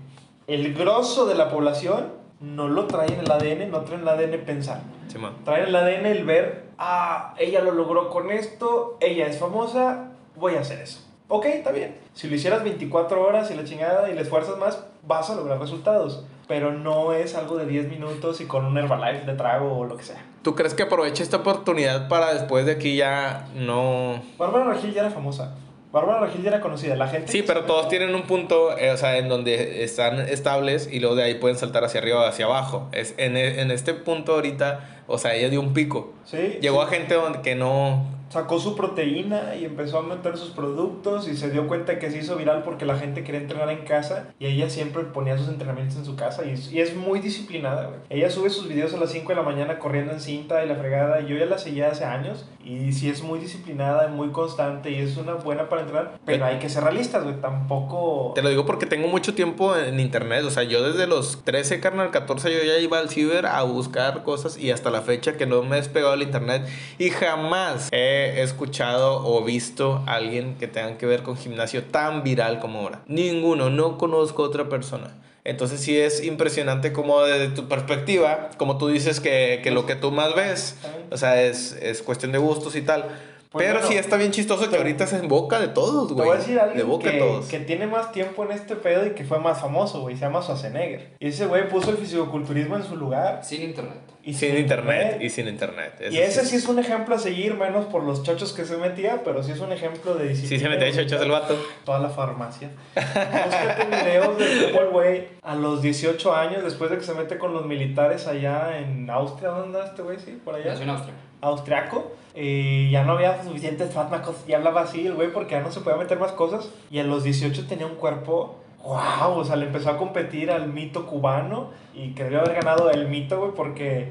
el 0.47 0.73
grosso 0.73 1.27
de 1.27 1.35
la 1.35 1.51
población 1.51 2.15
no 2.41 2.67
lo 2.67 2.87
trae 2.87 3.13
en 3.13 3.21
el 3.21 3.31
ADN, 3.31 3.71
no 3.71 3.83
trae 3.83 3.97
en 3.97 4.01
el 4.01 4.09
ADN 4.09 4.41
pensar. 4.47 4.81
Simón. 5.09 5.35
Trae 5.45 5.65
en 5.65 5.69
el 5.69 5.77
ADN 5.77 6.07
el 6.07 6.25
ver, 6.25 6.65
ah, 6.79 7.35
ella 7.39 7.61
lo 7.61 7.73
logró 7.73 8.09
con 8.09 8.31
esto, 8.31 8.97
ella 9.01 9.27
es 9.27 9.39
famosa, 9.39 10.13
voy 10.35 10.55
a 10.55 10.61
hacer 10.61 10.81
eso. 10.81 11.05
Ok, 11.29 11.45
está 11.45 11.73
bien. 11.73 11.95
Si 12.15 12.27
lo 12.27 12.37
hicieras 12.37 12.65
24 12.65 13.21
horas 13.21 13.51
y 13.51 13.55
la 13.55 13.65
chingada 13.65 14.11
y 14.11 14.15
le 14.15 14.23
esfuerzas 14.23 14.57
más, 14.57 14.83
vas 15.07 15.29
a 15.29 15.35
lograr 15.35 15.61
resultados. 15.61 16.25
Pero 16.47 16.73
no 16.73 17.13
es 17.13 17.35
algo 17.35 17.59
de 17.59 17.67
10 17.67 17.91
minutos 17.91 18.41
y 18.41 18.47
con 18.47 18.65
un 18.65 18.79
Herbalife 18.79 19.27
de 19.27 19.35
trago 19.35 19.77
o 19.77 19.85
lo 19.85 19.99
que 19.99 20.05
sea. 20.05 20.25
¿Tú 20.41 20.55
crees 20.55 20.73
que 20.73 20.85
aproveche 20.85 21.23
esta 21.23 21.37
oportunidad 21.37 22.09
para 22.09 22.33
después 22.33 22.65
de 22.65 22.73
aquí 22.73 22.97
ya 22.97 23.47
no... 23.55 24.23
Bárbara 24.39 24.73
Regil 24.73 24.95
ya 24.95 25.03
era 25.03 25.11
famosa. 25.11 25.55
Bárbara 25.91 26.27
Regil 26.27 26.43
ya 26.43 26.51
era 26.51 26.61
conocida. 26.61 26.97
La 26.97 27.09
gente. 27.09 27.33
Sí, 27.33 27.43
pero 27.47 27.65
todos 27.65 27.89
tienen 27.89 28.15
un 28.15 28.23
punto, 28.23 28.77
eh, 28.77 28.91
o 28.91 28.97
sea, 28.97 29.17
en 29.17 29.29
donde 29.29 29.85
están 29.85 30.21
estables 30.21 30.89
y 30.91 31.01
luego 31.01 31.17
de 31.17 31.25
ahí 31.25 31.35
pueden 31.35 31.57
saltar 31.57 31.85
hacia 31.85 32.01
arriba 32.01 32.21
o 32.23 32.27
hacia 32.27 32.45
abajo. 32.45 32.89
Es, 32.93 33.15
en, 33.17 33.37
en 33.37 33.71
este 33.71 33.95
punto 33.95 34.35
ahorita, 34.35 35.03
o 35.07 35.17
sea, 35.19 35.35
ella 35.35 35.49
dio 35.49 35.61
un 35.61 35.73
pico. 35.73 36.13
Sí. 36.25 36.59
Llegó 36.61 36.81
sí. 36.83 36.87
a 36.87 36.91
gente 36.91 37.15
donde 37.15 37.41
que 37.41 37.55
no... 37.55 38.18
Sacó 38.31 38.59
su 38.61 38.77
proteína 38.77 39.55
y 39.57 39.65
empezó 39.65 39.99
a 39.99 40.03
meter 40.03 40.37
sus 40.37 40.51
productos 40.51 41.29
y 41.29 41.37
se 41.37 41.51
dio 41.51 41.67
cuenta 41.67 41.99
que 41.99 42.11
se 42.11 42.19
hizo 42.19 42.37
viral 42.37 42.63
porque 42.63 42.85
la 42.85 42.97
gente 42.99 43.25
quería 43.25 43.41
entrenar 43.41 43.71
en 43.71 43.85
casa 43.85 44.29
y 44.39 44.47
ella 44.47 44.69
siempre 44.71 45.03
ponía 45.05 45.39
sus 45.39 45.49
entrenamientos 45.49 45.97
en 45.97 46.05
su 46.05 46.15
casa 46.17 46.45
y, 46.45 46.51
es- 46.51 46.71
y 46.73 46.81
es 46.81 46.95
muy 46.95 47.21
disciplinada, 47.21 47.87
güey. 47.87 48.01
Ella 48.11 48.31
sube 48.31 48.51
sus 48.51 48.69
videos 48.69 48.93
a 48.95 48.99
las 48.99 49.11
5 49.13 49.29
de 49.31 49.37
la 49.37 49.43
mañana 49.43 49.79
corriendo 49.79 50.13
en 50.13 50.21
cinta 50.21 50.65
y 50.65 50.69
la 50.69 50.75
fregada 50.77 51.21
yo 51.21 51.37
ya 51.37 51.47
la 51.47 51.59
seguía 51.59 51.89
hace 51.89 52.05
años 52.05 52.47
y 52.65 52.93
sí 52.93 53.09
es 53.09 53.23
muy 53.23 53.39
disciplinada, 53.39 54.09
muy 54.09 54.29
constante 54.29 54.91
y 54.91 54.97
es 54.97 55.17
una 55.17 55.35
buena 55.35 55.69
para 55.71 55.83
entrenar, 55.83 56.19
pero 56.27 56.45
hay 56.45 56.59
que 56.59 56.69
ser 56.69 56.85
realistas, 56.85 57.25
güey, 57.25 57.37
tampoco... 57.41 58.33
Te 58.35 58.43
lo 58.43 58.51
digo 58.51 58.67
porque 58.67 58.87
tengo 58.87 59.09
mucho 59.09 59.35
tiempo 59.35 59.77
en 59.77 60.01
internet, 60.01 60.45
o 60.45 60.51
sea, 60.51 60.65
yo 60.65 60.83
desde 60.83 61.07
los 61.07 61.45
13, 61.45 61.81
carnal, 61.81 62.11
14 62.11 62.53
yo 62.53 62.63
ya 62.65 62.79
iba 62.79 62.99
al 62.99 63.09
ciber 63.09 63.47
a 63.47 63.63
buscar 63.63 64.23
cosas 64.23 64.59
y 64.59 64.71
hasta 64.71 64.91
la 64.91 65.01
fecha 65.03 65.37
que 65.37 65.47
no 65.47 65.63
me 65.63 65.77
he 65.77 65.81
despegado 65.81 66.13
del 66.13 66.23
internet 66.23 66.67
y 66.99 67.11
jamás 67.11 67.89
he 68.27 68.43
escuchado 68.43 69.27
o 69.27 69.45
visto 69.45 70.03
a 70.07 70.15
alguien 70.15 70.57
que 70.57 70.67
tenga 70.67 70.99
que 70.99 71.07
ver 71.07 71.23
con 71.23 71.37
gimnasio 71.37 71.85
tan 71.85 72.23
viral 72.23 72.61
como 72.61 72.81
ahora. 72.81 73.03
Ninguno, 73.07 73.71
no 73.71 73.99
conozco 73.99 74.43
otra 74.43 74.69
persona. 74.69 75.15
Entonces 75.45 75.81
sí 75.81 75.97
es 75.97 76.23
impresionante 76.23 76.93
como 76.93 77.23
desde 77.23 77.49
tu 77.49 77.69
perspectiva, 77.69 78.51
como 78.59 78.77
tú 78.77 78.89
dices 78.89 79.19
que, 79.19 79.61
que 79.63 79.71
lo 79.71 79.87
que 79.87 79.95
tú 79.95 80.11
más 80.11 80.35
ves, 80.35 80.77
o 81.11 81.17
sea, 81.17 81.43
es, 81.43 81.73
es 81.81 82.03
cuestión 82.03 82.33
de 82.33 82.39
gustos 82.39 82.77
y 82.77 82.83
tal. 82.83 83.07
Pues 83.51 83.65
Pero 83.65 83.79
bueno, 83.79 83.89
sí 83.89 83.97
está 83.97 84.17
bien 84.19 84.31
chistoso 84.31 84.69
que 84.69 84.77
ahorita 84.77 85.05
es 85.05 85.13
en 85.15 85.27
boca 85.27 85.59
de 85.59 85.69
todos, 85.69 86.09
Te 86.09 86.15
güey. 86.15 86.27
voy 86.29 86.37
a 86.37 86.39
decir 86.39 86.55
de 86.57 86.61
alguien 86.61 86.87
boca 86.87 87.07
de 87.07 87.13
que, 87.13 87.19
todos. 87.19 87.47
que 87.47 87.59
tiene 87.61 87.87
más 87.87 88.13
tiempo 88.13 88.45
en 88.45 88.51
este 88.51 88.77
pedo 88.77 89.07
y 89.07 89.11
que 89.11 89.25
fue 89.25 89.39
más 89.39 89.59
famoso, 89.61 90.03
güey. 90.03 90.17
Se 90.17 90.23
llama 90.23 90.43
Schwarzenegger. 90.43 91.15
Y 91.19 91.29
ese 91.29 91.47
güey 91.47 91.67
puso 91.69 91.91
el 91.91 91.97
fisicoculturismo 91.97 92.77
en 92.77 92.83
su 92.85 92.95
lugar. 92.97 93.41
Sin 93.43 93.63
internet. 93.63 94.01
Y 94.23 94.35
sin 94.35 94.55
internet. 94.59 95.19
Y 95.23 95.31
sin 95.31 95.49
internet. 95.49 95.95
Eso 95.99 96.15
Y 96.15 96.19
ese 96.19 96.45
sí 96.45 96.57
es 96.57 96.69
un 96.69 96.79
ejemplo 96.79 97.15
a 97.15 97.19
seguir, 97.19 97.55
menos 97.55 97.87
por 97.87 98.03
los 98.03 98.23
chochos 98.23 98.53
que 98.53 98.67
se 98.67 98.77
metía, 98.77 99.23
pero 99.25 99.43
sí 99.43 99.53
es 99.53 99.61
un 99.61 99.73
ejemplo 99.73 100.15
de 100.15 100.29
disciplina. 100.29 100.59
Sí 100.59 100.63
se 100.63 100.69
metía 100.69 101.03
chochos 101.05 101.23
el 101.23 101.31
vato. 101.31 101.57
Toda 101.87 102.01
la 102.01 102.11
farmacia. 102.11 102.69
Búscate 102.95 103.87
videos 103.87 104.39
de 104.39 104.71
cómo 104.73 104.81
el 104.83 104.89
güey 104.91 105.29
a 105.43 105.55
los 105.55 105.81
18 105.81 106.35
años, 106.35 106.63
después 106.65 106.91
de 106.91 106.99
que 106.99 107.05
se 107.05 107.15
mete 107.15 107.39
con 107.39 107.55
los 107.55 107.65
militares 107.65 108.27
allá 108.27 108.79
en 108.79 109.09
Austria, 109.09 109.49
¿dónde 109.51 109.79
anda 109.79 109.91
este 109.91 110.03
güey? 110.03 110.19
Sí, 110.19 110.39
por 110.45 110.55
allá. 110.55 110.67
Nació 110.73 110.83
en 110.85 110.91
Austria. 110.91 111.15
Austriaco 111.41 112.13
y 112.35 112.91
ya 112.91 113.05
no 113.05 113.13
había 113.13 113.43
suficientes 113.43 113.93
fármacos 113.93 114.37
y 114.47 114.53
hablaba 114.53 114.83
así 114.83 115.07
el 115.07 115.15
güey 115.15 115.33
porque 115.33 115.53
ya 115.53 115.61
no 115.61 115.73
se 115.73 115.81
podía 115.81 115.99
meter 115.99 116.19
más 116.19 116.33
cosas 116.33 116.71
y 116.91 116.99
a 116.99 117.05
los 117.05 117.25
18 117.25 117.67
tenía 117.67 117.87
un 117.87 117.97
cuerpo 117.97 118.57
wow, 118.85 119.37
o 119.37 119.45
sea, 119.45 119.57
le 119.57 119.67
empezó 119.67 119.91
a 119.91 119.97
competir 119.97 120.51
al 120.51 120.69
mito 120.69 121.07
cubano 121.07 121.71
y 121.95 122.15
que 122.15 122.25
debió 122.25 122.41
haber 122.41 122.55
ganado 122.55 122.91
el 122.91 123.09
mito, 123.09 123.39
güey, 123.39 123.53
porque 123.53 124.09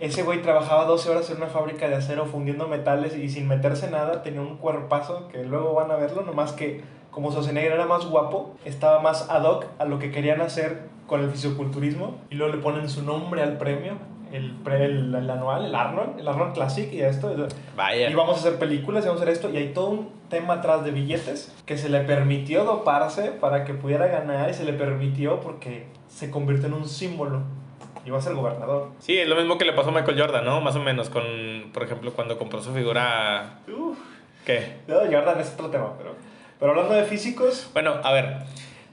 ese 0.00 0.22
güey 0.22 0.42
trabajaba 0.42 0.84
12 0.84 1.10
horas 1.10 1.30
en 1.30 1.38
una 1.38 1.46
fábrica 1.46 1.88
de 1.88 1.96
acero 1.96 2.26
fundiendo 2.26 2.66
metales 2.66 3.16
y 3.16 3.28
sin 3.28 3.48
meterse 3.48 3.90
nada, 3.90 4.22
tenía 4.22 4.40
un 4.40 4.56
cuerpazo 4.56 5.28
que 5.28 5.44
luego 5.44 5.74
van 5.74 5.90
a 5.90 5.96
verlo, 5.96 6.22
nomás 6.22 6.52
que 6.52 6.82
como 7.10 7.30
Schwarzenegger 7.30 7.72
era 7.72 7.86
más 7.86 8.04
guapo, 8.04 8.54
estaba 8.64 9.00
más 9.00 9.30
ad 9.30 9.44
hoc 9.44 9.66
a 9.78 9.86
lo 9.86 9.98
que 9.98 10.10
querían 10.10 10.40
hacer 10.42 10.82
con 11.06 11.22
el 11.22 11.30
fisiculturismo 11.30 12.18
y 12.30 12.34
luego 12.34 12.54
le 12.54 12.62
ponen 12.62 12.88
su 12.90 13.02
nombre 13.02 13.42
al 13.42 13.56
premio, 13.56 13.94
el, 14.32 14.50
pre- 14.64 14.84
el, 14.84 15.14
el 15.14 15.30
anual, 15.30 15.66
el 15.66 15.74
Arnold, 15.74 16.18
el 16.20 16.26
Arnold 16.28 16.54
Classic 16.54 16.92
y 16.92 17.00
esto. 17.02 17.34
Vaya. 17.76 18.10
Y 18.10 18.14
vamos 18.14 18.36
a 18.36 18.40
hacer 18.40 18.58
películas 18.58 19.04
y 19.04 19.08
vamos 19.08 19.20
a 19.20 19.24
hacer 19.24 19.34
esto. 19.34 19.50
Y 19.50 19.56
hay 19.56 19.72
todo 19.72 19.88
un 19.90 20.10
tema 20.28 20.54
atrás 20.54 20.84
de 20.84 20.90
billetes 20.90 21.54
que 21.64 21.78
se 21.78 21.88
le 21.88 22.00
permitió 22.00 22.64
doparse 22.64 23.32
para 23.32 23.64
que 23.64 23.74
pudiera 23.74 24.06
ganar 24.08 24.50
y 24.50 24.54
se 24.54 24.64
le 24.64 24.72
permitió 24.72 25.40
porque 25.40 25.86
se 26.08 26.30
convirtió 26.30 26.66
en 26.66 26.74
un 26.74 26.88
símbolo. 26.88 27.42
Iba 28.04 28.18
a 28.18 28.20
ser 28.20 28.34
gobernador. 28.34 28.90
Sí, 29.00 29.18
es 29.18 29.28
lo 29.28 29.34
mismo 29.34 29.58
que 29.58 29.64
le 29.64 29.72
pasó 29.72 29.88
a 29.88 29.92
Michael 29.92 30.20
Jordan, 30.20 30.44
¿no? 30.44 30.60
Más 30.60 30.76
o 30.76 30.80
menos 30.80 31.10
con, 31.10 31.24
por 31.72 31.82
ejemplo, 31.82 32.12
cuando 32.12 32.38
compró 32.38 32.62
su 32.62 32.72
figura... 32.72 33.58
Uf, 33.66 33.98
¿Qué? 34.44 34.76
no, 34.86 34.98
Jordan 35.00 35.40
es 35.40 35.52
otro 35.54 35.70
tema, 35.70 35.94
pero, 35.98 36.14
pero 36.60 36.70
hablando 36.70 36.94
de 36.94 37.02
físicos, 37.02 37.68
Bueno, 37.72 37.94
a 38.04 38.12
ver. 38.12 38.44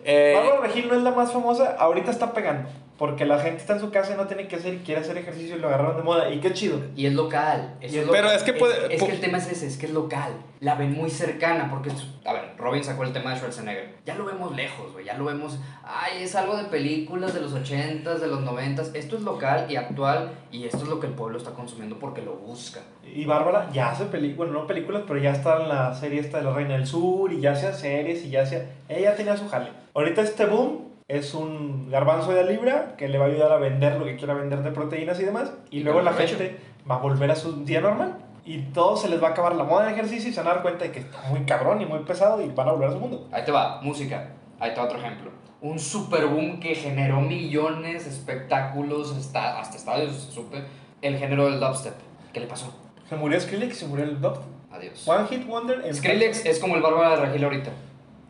Eh, 0.04 0.34
Bárbara 0.36 0.62
Regil 0.68 0.88
no 0.88 0.96
es 0.96 1.04
la 1.04 1.12
más 1.12 1.32
famosa, 1.32 1.76
ahorita 1.78 2.10
está 2.10 2.34
pegando. 2.34 2.68
Porque 2.98 3.26
la 3.26 3.40
gente 3.40 3.58
está 3.60 3.74
en 3.74 3.80
su 3.80 3.90
casa 3.90 4.14
y 4.14 4.18
no 4.18 4.28
tiene 4.28 4.48
que 4.48 4.56
hacer 4.56 4.76
y 4.76 4.78
quiere 4.80 5.02
hacer 5.02 5.18
ejercicio 5.18 5.56
y 5.56 5.60
lo 5.60 5.68
agarraron 5.68 5.98
de 5.98 6.04
moda. 6.04 6.30
Y 6.32 6.40
qué 6.40 6.54
chido. 6.54 6.80
Y 6.96 7.08
es 7.08 7.14
local. 7.14 7.76
eso 7.82 7.96
Y 7.96 8.00
es- 8.00 8.06
local. 8.06 8.22
Pero 8.22 8.36
es 8.36 8.44
que 8.44 8.54
puede- 8.54 8.96
Es, 8.96 9.02
pu- 9.02 9.08
que 9.08 9.12
el 9.14 9.20
tema 9.20 9.40
es 9.40 9.52
ese, 9.52 9.66
es 9.68 9.78
que 9.78 9.88
es 9.88 9.94
local. 9.94 10.32
La 10.60 10.76
ven 10.76 10.94
muy 10.94 11.10
cercana, 11.10 11.70
porque, 11.72 11.90
es- 11.90 12.06
a 12.24 12.34
ver, 12.34 12.54
Robin 12.58 12.84
sacó 12.84 13.04
el 13.04 13.12
tema 13.12 13.32
de 13.32 13.38
Schwarzenegger. 13.38 13.96
Ya 14.06 14.16
lo 14.16 14.26
vemos 14.26 14.56
lejos, 14.56 14.94
güey. 14.94 15.06
Ya 15.06 15.16
lo 15.18 15.26
vemos. 15.26 15.58
Ay, 15.84 16.22
es 16.24 16.36
algo 16.36 16.56
de 16.56 16.66
películas 16.66 17.34
de 17.34 17.42
los 17.42 17.54
80s, 17.54 18.20
de 18.22 18.28
los 18.28 18.42
90s. 18.42 18.92
Esto 18.94 19.18
es 19.18 19.24
local 19.24 19.66
y 19.70 19.76
actual, 19.76 20.32
y 20.52 20.66
esto 20.66 20.78
es 20.78 20.88
lo 20.88 21.00
que 21.00 21.08
el 21.08 21.14
pueblo 21.14 21.38
está 21.40 21.52
consumiendo 21.52 21.98
porque 21.98 22.22
lo 22.22 22.36
busca. 22.36 22.82
Y 23.04 23.26
Bárbara 23.26 23.70
ya 23.74 23.90
hace 23.92 24.06
películas, 24.06 24.38
bueno, 24.50 24.54
no 24.62 24.68
películas, 24.68 25.02
pero 25.08 25.20
ya 25.20 25.32
está 25.32 25.62
en 25.64 25.68
la 25.70 25.94
serie 25.96 26.20
esta 26.22 26.38
de 26.38 26.44
la 26.44 26.54
Reina 26.54 26.76
del 26.76 26.86
Sur 26.88 27.34
y 27.34 27.42
ya 27.42 27.54
hacía 27.54 27.74
series 27.74 28.24
y 28.24 28.30
ya 28.30 28.44
hacía... 28.44 28.70
Ella 28.88 29.16
tenía 29.16 29.36
su 29.36 29.50
jale. 29.50 29.72
Ahorita 29.96 30.22
este 30.22 30.46
boom 30.46 30.93
es 31.08 31.34
un 31.34 31.90
garbanzo 31.90 32.32
de 32.32 32.44
libra 32.44 32.96
que 32.98 33.08
le 33.08 33.18
va 33.18 33.26
a 33.26 33.28
ayudar 33.28 33.52
a 33.52 33.58
vender 33.58 33.98
lo 33.98 34.06
que 34.06 34.16
quiera 34.16 34.34
vender 34.34 34.64
de 34.64 34.72
proteínas 34.72 35.20
y 35.20 35.26
demás. 35.26 35.54
Y 35.70 35.80
Y 35.80 35.84
luego 35.84 36.02
la 36.02 36.14
gente 36.14 36.58
va 36.90 36.96
a 36.96 37.00
volver 37.00 37.32
a 37.32 37.36
su 37.36 37.64
día 37.66 37.82
normal. 37.82 38.18
Y 38.46 38.58
todo 38.74 38.98
se 38.98 39.10
les 39.10 39.24
va 39.24 39.30
a 39.30 39.32
acabar 39.32 39.56
la 39.56 39.64
moda 39.64 39.86
de 39.86 39.94
ejercicio 39.94 40.30
y 40.30 40.34
se 40.34 40.42
van 40.42 40.52
a 40.52 40.54
dar 40.56 40.62
cuenta 40.64 40.86
de 40.86 40.92
que 40.92 41.00
está 41.00 41.22
muy 41.30 41.46
cabrón 41.46 41.82
y 41.82 41.86
muy 41.86 42.00
pesado 42.00 42.42
y 42.42 42.50
van 42.50 42.68
a 42.68 42.72
volver 42.72 42.90
a 42.90 42.92
su 42.92 43.00
mundo. 43.00 43.28
Ahí 43.32 43.46
te 43.46 43.52
va, 43.52 43.80
música. 43.82 44.32
Ahí 44.60 44.74
te 44.74 44.80
va 44.80 44.86
otro 44.86 44.98
ejemplo. 44.98 45.32
Un 45.62 45.80
super 45.80 46.26
boom 46.26 46.60
que 46.60 46.76
generó 46.76 47.22
millones 47.22 48.04
de 48.04 48.10
espectáculos, 48.10 49.16
hasta, 49.16 49.60
hasta 49.60 49.78
estadios, 49.78 50.14
supe. 50.34 50.62
El 51.02 51.18
género 51.18 51.46
del 51.46 51.60
dubstep. 51.60 51.94
¿Qué 52.34 52.42
le 52.42 52.48
pasó? 52.48 52.74
Se 53.08 53.16
murió 53.16 53.40
Skrillex 53.40 53.76
y 53.76 53.80
se 53.80 53.88
murió 53.88 54.06
el 54.06 54.20
Dog. 54.20 54.40
Adiós. 54.72 55.08
One 55.08 55.28
Hit 55.28 55.48
Wonder. 55.48 55.94
Skrillex 55.94 56.46
es 56.46 56.60
como 56.60 56.76
el 56.76 56.82
Bárbara 56.82 57.12
de 57.12 57.26
Regil 57.28 57.44
ahorita. 57.44 57.72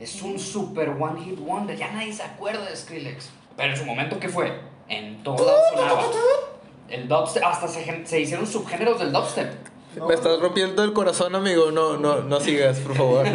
Es 0.03 0.21
un 0.21 0.37
super 0.37 0.89
one 0.89 1.21
hit 1.23 1.39
wonder. 1.39 1.77
Ya 1.77 1.89
nadie 1.91 2.11
se 2.11 2.23
acuerda 2.23 2.65
de 2.69 2.75
Skrillex. 2.75 3.29
Pero 3.55 3.71
en 3.71 3.77
su 3.79 3.85
momento, 3.85 4.19
¿qué 4.19 4.27
fue? 4.27 4.51
En 4.89 5.23
todo 5.23 5.47
sonaba. 5.73 6.03
El 6.89 7.07
dubstep, 7.07 7.41
hasta 7.45 7.67
se, 7.69 8.05
se 8.05 8.19
hicieron 8.19 8.45
subgéneros 8.45 8.99
del 8.99 9.13
dubstep. 9.13 9.53
No, 9.95 10.07
Me 10.07 10.15
estás 10.15 10.39
rompiendo 10.41 10.83
el 10.83 10.91
corazón, 10.91 11.35
amigo. 11.35 11.71
No, 11.71 11.95
no, 11.97 12.17
no 12.21 12.39
sigas, 12.41 12.79
por 12.79 12.95
favor. 12.95 13.25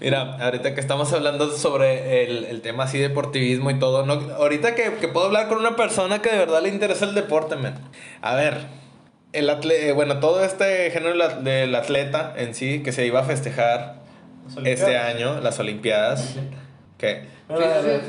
Mira, 0.00 0.36
ahorita 0.44 0.74
que 0.74 0.80
estamos 0.80 1.12
hablando 1.12 1.48
sobre 1.52 2.24
el, 2.24 2.44
el 2.46 2.60
tema 2.60 2.84
así 2.84 2.98
deportivismo 2.98 3.70
y 3.70 3.78
todo, 3.78 4.04
no, 4.04 4.14
ahorita 4.34 4.74
que, 4.74 4.94
que 4.94 5.06
puedo 5.06 5.26
hablar 5.26 5.48
con 5.48 5.58
una 5.58 5.76
persona 5.76 6.20
que 6.20 6.30
de 6.30 6.38
verdad 6.38 6.60
le 6.62 6.70
interesa 6.70 7.04
el 7.04 7.14
deporte, 7.14 7.54
man. 7.54 7.78
A 8.20 8.34
ver, 8.34 8.66
el 9.32 9.48
atle- 9.48 9.78
eh, 9.80 9.92
bueno, 9.92 10.18
todo 10.18 10.42
este 10.44 10.90
género 10.90 11.10
del 11.12 11.22
at- 11.22 11.38
del 11.38 11.72
atleta 11.76 12.34
en 12.36 12.54
sí 12.56 12.82
que 12.82 12.90
se 12.90 13.06
iba 13.06 13.20
a 13.20 13.24
festejar. 13.24 14.01
Este 14.64 14.96
año, 14.98 15.40
las 15.40 15.58
Olimpiadas, 15.58 16.36
que 16.98 17.30
Sí, 17.52 17.58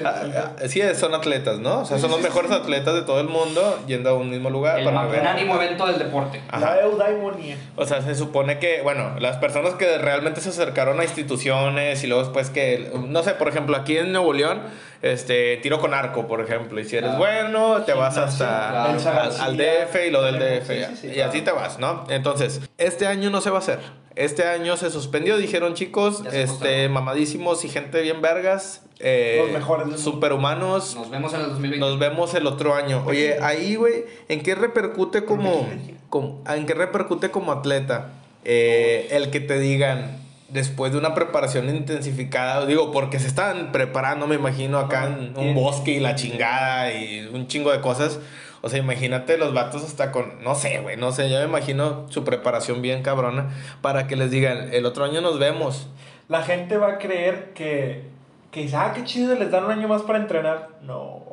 Ah, 0.06 0.24
ah, 0.38 0.68
Sí, 0.70 0.82
son 0.96 1.14
atletas, 1.16 1.60
¿no? 1.60 1.82
O 1.82 1.86
sea, 1.86 1.98
son 1.98 2.12
los 2.12 2.22
mejores 2.22 2.50
atletas 2.52 2.94
de 2.94 3.02
todo 3.02 3.20
el 3.20 3.28
mundo 3.28 3.78
yendo 3.88 4.12
a 4.12 4.14
un 4.14 4.30
mismo 4.30 4.50
lugar 4.50 4.80
El 4.80 4.86
para 4.86 5.06
ver. 5.06 5.22
magnánimo 5.22 5.56
evento 5.56 5.86
del 5.86 6.00
deporte. 6.00 6.42
Ajá. 6.50 6.76
La 6.78 6.82
eudaimonía. 6.84 7.58
O 7.76 7.86
sea, 7.86 8.02
se 8.02 8.16
supone 8.16 8.60
que, 8.60 8.82
bueno, 8.84 9.16
las 9.20 9.36
personas 9.38 9.74
que 9.74 9.98
realmente 9.98 10.40
se 10.40 10.48
acercaron 10.50 10.98
a 11.02 11.04
instituciones 11.04 12.02
y 12.06 12.08
luego 12.08 12.24
después 12.24 12.52
que, 12.52 12.90
no 13.10 13.22
sé, 13.24 13.32
por 13.32 13.50
ejemplo, 13.50 13.76
aquí 13.76 13.98
en 13.98 14.14
Nuevo 14.14 14.32
León, 14.32 14.62
este, 15.02 15.58
tiro 15.58 15.80
con 15.80 15.94
arco, 15.94 16.26
por 16.26 16.40
ejemplo, 16.40 16.80
y 16.80 16.86
si 16.86 16.96
eres 16.96 17.10
Claro. 17.10 17.20
bueno, 17.20 17.82
te 17.82 17.92
vas 17.92 18.18
hasta 18.18 18.96
claro. 18.96 19.20
al, 19.42 19.42
al 19.42 19.58
DF 19.58 20.08
y 20.08 20.10
lo 20.12 20.22
del 20.24 20.40
DF, 20.40 20.68
Sí, 20.68 20.80
ya. 20.80 20.88
sí, 20.90 20.96
sí, 21.02 21.08
y 21.08 21.14
claro. 21.16 21.30
así 21.32 21.42
te 21.42 21.52
vas, 21.52 21.80
¿no? 21.80 22.06
Entonces, 22.10 22.62
este 22.78 23.08
año 23.08 23.30
no 23.30 23.42
se 23.42 23.50
va 23.50 23.58
a 23.58 23.60
hacer. 23.60 23.80
Este 24.16 24.44
año 24.48 24.78
se 24.78 24.90
suspendió, 24.92 25.38
dijeron 25.38 25.74
chicos, 25.74 26.24
este, 26.32 26.88
mamadísimos 26.90 27.66
y 27.66 27.70
gente 27.70 28.02
bien 28.02 28.22
vergas, 28.22 28.82
eh, 29.00 29.40
Los 29.44 29.52
mejores 29.52 30.00
superhumanos, 30.00 30.96
Nos 30.96 31.10
vemos 31.10 31.34
en 31.34 31.42
el 31.42 31.48
2020. 31.50 31.80
nos 31.80 32.00
vemos 32.00 32.34
el 32.36 32.46
otro 32.48 32.76
año. 32.76 33.04
Oye, 33.06 33.38
ahí, 33.42 33.76
güey, 33.76 34.06
¿en 34.30 34.42
qué 34.42 34.56
repercute 34.56 35.26
como, 35.26 35.68
como- 36.10 36.42
en 36.48 36.66
qué 36.66 36.74
repercute 36.74 37.32
como 37.32 37.52
atleta 37.52 38.12
eh, 38.46 39.08
el 39.12 39.30
que 39.32 39.40
te 39.40 39.58
digan 39.60 40.18
después 40.50 40.92
de 40.92 41.00
una 41.00 41.16
preparación 41.16 41.68
intensificada, 41.76 42.66
digo, 42.68 42.92
porque 42.92 43.20
se 43.20 43.28
están 43.28 43.72
preparando, 43.72 44.28
me 44.28 44.36
imagino, 44.36 44.78
acá 44.78 45.08
en 45.08 45.34
un 45.36 45.56
bosque 45.56 45.92
y 45.92 46.00
la 46.00 46.14
chingada 46.16 46.94
y 46.94 47.26
un 47.34 47.48
chingo 47.48 47.72
de 47.72 47.82
cosas. 47.82 48.20
O 48.66 48.70
sea, 48.70 48.80
imagínate 48.80 49.38
los 49.38 49.54
vatos 49.54 49.84
hasta 49.84 50.14
con, 50.14 50.42
no 50.42 50.56
sé, 50.56 50.80
güey, 50.80 50.96
no 50.96 51.12
sé, 51.12 51.30
ya 51.30 51.40
me 51.40 51.46
imagino 51.48 52.10
su 52.10 52.24
preparación 52.24 52.82
bien 52.82 53.04
cabrona 53.04 53.50
para 53.82 54.08
que 54.08 54.16
les 54.16 54.32
digan, 54.32 54.74
el 54.74 54.86
otro 54.86 55.04
año 55.04 55.20
nos 55.20 55.38
vemos. 55.38 55.90
La 56.30 56.44
gente 56.44 56.78
va 56.78 56.94
a 56.94 56.98
creer 56.98 57.52
que, 57.54 58.06
que 58.52 58.62
dice, 58.62 58.78
ah, 58.78 58.94
qué 58.96 59.04
chido, 59.04 59.36
les 59.36 59.52
dan 59.52 59.66
un 59.66 59.72
año 59.72 59.90
más 59.90 60.04
para 60.04 60.18
entrenar. 60.18 60.70
No, 60.82 61.24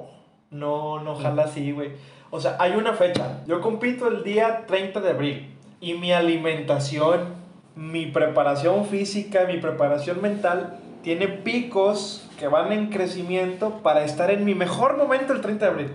no, 0.51 0.99
no, 0.99 1.13
ojalá 1.13 1.47
sí, 1.47 1.71
güey. 1.71 1.93
O 2.31 2.41
sea, 2.41 2.57
hay 2.59 2.73
una 2.73 2.95
fecha. 2.95 3.45
Yo 3.47 3.61
compito 3.61 4.09
el 4.09 4.25
día 4.25 4.65
30 4.67 5.01
de 5.01 5.11
abril. 5.11 5.55
Y 5.81 5.95
mi 5.95 6.13
alimentación, 6.13 7.35
mi 7.77 8.07
preparación 8.07 8.87
física, 8.87 9.45
mi 9.45 9.59
preparación 9.59 10.21
mental, 10.21 10.79
tiene 11.05 11.29
picos 11.29 12.29
que 12.41 12.49
van 12.49 12.73
en 12.73 12.89
crecimiento 12.89 13.79
para 13.85 14.05
estar 14.05 14.33
en 14.33 14.45
mi 14.45 14.57
mejor 14.57 14.97
momento 14.97 15.33
el 15.33 15.41
30 15.41 15.65
de 15.65 15.71
abril. 15.71 15.93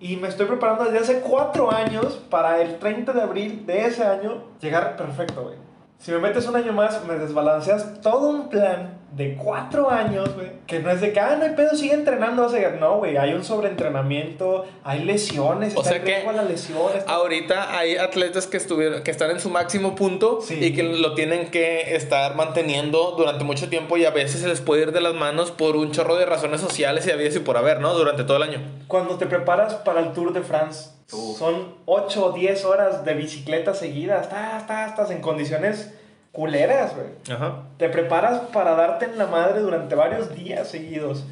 Y 0.00 0.16
me 0.16 0.28
estoy 0.28 0.46
preparando 0.46 0.84
desde 0.84 0.98
hace 0.98 1.20
cuatro 1.20 1.72
años 1.72 2.20
para 2.30 2.60
el 2.60 2.78
30 2.78 3.12
de 3.12 3.22
abril 3.22 3.66
de 3.66 3.86
ese 3.86 4.04
año 4.04 4.44
llegar 4.60 4.96
perfecto, 4.96 5.42
güey. 5.42 5.67
Si 5.98 6.12
me 6.12 6.18
metes 6.18 6.46
un 6.46 6.54
año 6.56 6.72
más, 6.72 7.04
me 7.04 7.14
desbalanceas 7.16 8.00
todo 8.00 8.28
un 8.28 8.48
plan 8.48 8.96
de 9.12 9.34
cuatro 9.34 9.90
años, 9.90 10.32
güey. 10.36 10.48
Que 10.66 10.78
no 10.78 10.90
es 10.90 11.00
de 11.00 11.12
que, 11.12 11.18
ah, 11.18 11.34
no 11.36 11.44
hay 11.44 11.54
pedo, 11.54 11.74
sigue 11.74 11.94
entrenando. 11.94 12.42
vas 12.42 12.52
a 12.52 12.56
llegar". 12.56 12.74
No, 12.74 12.98
güey, 12.98 13.16
hay 13.16 13.32
un 13.34 13.42
sobreentrenamiento, 13.42 14.64
hay 14.84 15.02
lesiones, 15.04 15.74
O 15.76 15.82
sea 15.82 16.02
que 16.04 16.22
la 16.24 16.42
lesión. 16.44 16.78
está- 16.96 17.10
Ahorita 17.12 17.76
hay 17.76 17.96
atletas 17.96 18.46
que 18.46 18.56
estuvieron, 18.58 19.02
que 19.02 19.10
están 19.10 19.30
en 19.30 19.40
su 19.40 19.50
máximo 19.50 19.94
punto 19.96 20.40
Sí. 20.40 20.58
y 20.62 20.72
que 20.74 20.82
lo 20.84 21.14
tienen 21.14 21.50
que 21.50 21.96
estar 21.96 22.36
manteniendo 22.36 23.14
durante 23.16 23.42
mucho 23.44 23.68
tiempo 23.68 23.96
y 23.96 24.04
a 24.04 24.10
veces 24.10 24.40
se 24.42 24.48
les 24.48 24.60
puede 24.60 24.82
ir 24.82 24.92
de 24.92 25.00
las 25.00 25.14
manos 25.14 25.50
por 25.50 25.74
un 25.76 25.90
chorro 25.90 26.14
de 26.16 26.26
razones 26.26 26.60
sociales 26.60 27.06
y 27.06 27.10
había 27.10 27.28
y 27.28 27.38
por 27.40 27.56
haber, 27.56 27.80
¿no? 27.80 27.94
Durante 27.94 28.22
todo 28.24 28.36
el 28.36 28.42
año. 28.44 28.60
Cuando 28.86 29.16
te 29.16 29.26
preparas 29.26 29.74
para 29.74 30.00
el 30.00 30.12
Tour 30.12 30.32
de 30.32 30.42
France, 30.42 30.90
Son 31.08 31.74
8 31.86 32.24
o 32.26 32.32
10 32.32 32.64
horas 32.66 33.04
de 33.04 33.14
bicicleta 33.14 33.72
seguidas. 33.72 34.24
Estás, 34.24 34.60
estás, 34.60 34.90
estás 34.90 35.10
en 35.10 35.22
condiciones 35.22 35.94
culeras, 36.32 36.94
güey. 36.94 37.08
Ajá. 37.34 37.62
Te 37.78 37.88
preparas 37.88 38.40
para 38.52 38.74
darte 38.74 39.06
en 39.06 39.16
la 39.16 39.26
madre 39.26 39.60
durante 39.60 39.94
varios 39.94 40.34
días 40.34 40.68
seguidos. 40.68 41.24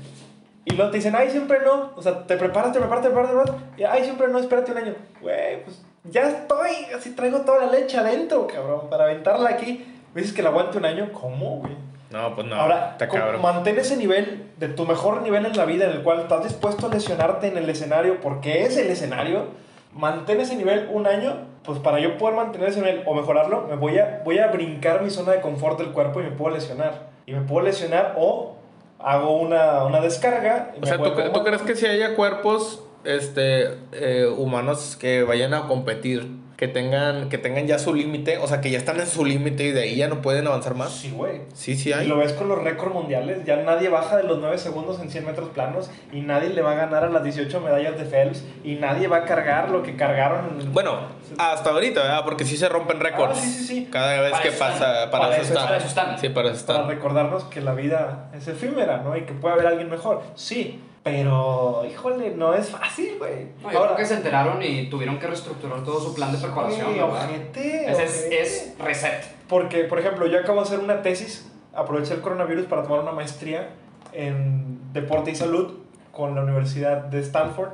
Y 0.65 0.75
luego 0.75 0.91
te 0.91 0.97
dicen, 0.97 1.15
ay, 1.15 1.31
siempre 1.31 1.59
no. 1.65 1.93
O 1.95 2.03
sea, 2.03 2.27
te 2.27 2.37
preparas, 2.37 2.73
te 2.73 2.79
preparas, 2.79 3.05
te 3.05 3.11
preparas, 3.11 3.31
te 3.31 3.37
preparas. 3.37 3.63
Y, 3.77 3.85
ay, 3.85 4.05
siempre 4.05 4.29
no, 4.29 4.39
espérate 4.39 4.73
un 4.73 4.79
año. 4.79 4.95
Güey, 5.21 5.63
pues 5.63 5.83
ya 6.05 6.23
estoy, 6.23 6.71
así 6.97 7.11
traigo 7.11 7.43
toda 7.43 7.67
la 7.67 7.73
leche 7.73 7.99
adentro, 7.99 8.47
cabrón, 8.47 8.89
para 8.89 9.05
aventarla 9.05 9.51
aquí. 9.51 9.85
Me 10.15 10.23
dices 10.23 10.35
que 10.35 10.43
la 10.43 10.49
aguante 10.49 10.79
un 10.79 10.87
año, 10.87 11.13
¿cómo, 11.13 11.59
güey? 11.59 11.77
No, 12.11 12.35
pues 12.35 12.47
no. 12.47 12.57
Ahora, 12.57 12.93
está 12.93 13.09
cabrón. 13.09 13.43
mantén 13.43 13.79
ese 13.79 13.97
nivel 13.97 14.51
de 14.57 14.69
tu 14.69 14.87
mejor 14.87 15.21
nivel 15.23 15.45
en 15.45 15.57
la 15.57 15.67
vida, 15.67 15.85
en 15.85 15.93
el 15.93 16.03
cual 16.03 16.21
estás 16.21 16.45
dispuesto 16.45 16.87
a 16.87 16.91
lesionarte 16.91 17.49
en 17.49 17.59
el 17.59 17.69
escenario, 17.69 18.21
porque 18.23 18.65
es 18.65 18.77
el 18.79 18.89
escenario. 18.89 19.66
Mantén 19.97 20.41
ese 20.41 20.57
nivel 20.57 20.89
un 20.93 21.07
año, 21.07 21.47
pues 21.63 21.79
para 21.79 21.99
yo 21.99 22.19
poder 22.19 22.37
mantener 22.37 22.69
ese 22.69 22.81
nivel 22.81 23.03
o 23.07 23.15
mejorarlo, 23.15 23.67
me 23.69 23.77
voy 23.77 23.99
a, 23.99 24.21
voy 24.25 24.39
a 24.39 24.49
brincar 24.49 25.03
mi 25.03 25.11
zona 25.11 25.33
de 25.33 25.41
confort 25.41 25.79
del 25.79 25.93
cuerpo 25.93 26.21
y 26.21 26.25
me 26.25 26.31
puedo 26.31 26.55
lesionar. 26.55 27.09
Y 27.25 27.33
me 27.33 27.41
puedo 27.41 27.65
lesionar 27.65 28.15
o 28.19 28.57
hago 28.99 29.41
una, 29.41 29.85
una 29.85 30.01
descarga. 30.01 30.75
O 30.81 30.87
sea, 30.87 30.99
¿tú, 30.99 31.11
tú 31.33 31.45
crees 31.45 31.63
que 31.63 31.75
si 31.75 31.87
haya 31.87 32.15
cuerpos 32.15 32.83
este, 33.05 33.79
eh, 33.93 34.27
humanos 34.27 34.97
que 35.01 35.23
vayan 35.23 35.55
a 35.55 35.67
competir, 35.67 36.29
que 36.57 36.69
tengan, 36.69 37.29
que 37.29 37.37
tengan 37.37 37.67
ya 37.67 37.79
su 37.79 37.93
límite, 37.95 38.39
o 38.39 38.47
sea, 38.47 38.61
que 38.63 38.71
ya 38.71 38.79
están 38.79 38.99
en 38.99 39.07
su 39.07 39.25
límite 39.27 39.65
y 39.65 39.73
de 39.73 39.83
ahí 39.83 39.97
ya 39.97 40.09
no 40.09 40.23
pueden 40.23 40.47
avanzar 40.47 40.75
más? 40.75 40.91
Sí, 40.91 41.11
güey. 41.11 41.43
Sí, 41.53 41.77
sí 41.77 41.91
Y 41.91 41.93
hay. 41.93 42.07
lo 42.09 42.17
ves 42.17 42.33
con 42.33 42.49
los 42.49 42.63
récords 42.63 42.95
mundiales, 42.95 43.45
ya 43.45 43.57
nadie 43.57 43.91
baja 43.91 44.17
de 44.17 44.23
los 44.23 44.39
9 44.39 44.57
segundos 44.57 44.99
en 45.01 45.11
100 45.11 45.27
metros 45.27 45.51
planos 45.51 45.91
y 46.13 46.21
nadie 46.21 46.49
le 46.49 46.63
va 46.63 46.73
a 46.73 46.75
ganar 46.77 47.05
a 47.05 47.11
las 47.11 47.23
18 47.23 47.61
medallas 47.61 47.99
de 47.99 48.05
Phelps 48.07 48.43
y 48.65 48.77
nadie 48.77 49.07
va 49.07 49.19
a 49.19 49.25
cargar 49.27 49.69
lo 49.71 49.83
que 49.83 49.97
cargaron 49.97 50.59
en 50.61 50.73
Bueno, 50.73 50.99
hasta 51.37 51.71
ahorita, 51.71 52.01
¿verdad? 52.03 52.25
Porque 52.25 52.45
sí 52.47 52.57
se 52.57 52.69
rompen 52.71 53.01
récords. 53.01 53.39
Ah, 53.39 53.43
sí, 53.43 53.51
sí, 53.51 53.65
sí. 53.67 53.89
Cada 53.93 54.19
vez 54.23 54.31
Para 54.31 54.43
que 54.43 54.49
eso 54.49 54.57
están. 54.65 54.73
pasa, 54.73 55.11
para, 55.11 55.25
Para 55.25 55.35
eso 55.37 55.43
eso 55.43 55.53
están. 55.53 55.65
para 55.67 55.77
eso 55.77 55.87
están. 55.89 56.19
Sí, 56.19 56.29
para 56.31 56.51
eso 56.53 56.67
para 56.67 56.87
recordarnos 56.87 57.45
que 57.45 57.61
la 57.61 57.75
vida 57.75 58.31
es 58.35 58.49
efímera, 58.49 59.03
¿no? 59.05 59.15
Y 59.17 59.23
que 59.27 59.35
puede 59.35 59.55
haber 59.57 59.67
alguien 59.67 59.91
mejor. 59.91 60.23
Sí, 60.35 60.81
pero, 61.07 61.85
híjole, 61.89 62.35
no 62.35 62.53
es 62.53 62.71
fácil, 62.71 63.17
güey. 63.17 63.47
No, 63.63 63.71
yo 63.71 63.85
creo 63.85 63.97
que 63.97 64.05
se 64.05 64.15
enteraron 64.15 64.61
y 64.61 64.91
tuvieron 64.91 65.21
que 65.21 65.29
reestructurar 65.29 65.85
todo 65.85 66.01
su 66.01 66.13
plan 66.17 66.33
de 66.33 66.39
preparación. 66.39 66.95
sí, 66.95 66.99
¿no? 66.99 67.07
ojete, 67.07 67.93
Es, 67.93 67.99
es, 68.01 68.19
ojete. 68.19 68.43
es 68.43 68.75
reset. 68.81 69.25
Porque, 69.49 69.85
por 69.85 70.01
ejemplo, 70.01 70.27
yo 70.27 70.41
acabo 70.41 70.59
de 70.63 70.67
hacer 70.67 70.81
una 70.81 71.03
tesis, 71.03 71.49
aproveché 71.73 72.15
el 72.15 72.23
coronavirus 72.23 72.67
para 72.67 72.83
tomar 72.83 72.99
una 72.99 73.13
maestría 73.13 73.69
en 74.13 74.81
deporte 74.93 75.31
y 75.31 75.37
salud 75.37 75.75
con 76.11 76.35
la 76.35 76.43
Universidad 76.43 77.05
de 77.05 77.21
Stanford. 77.21 77.71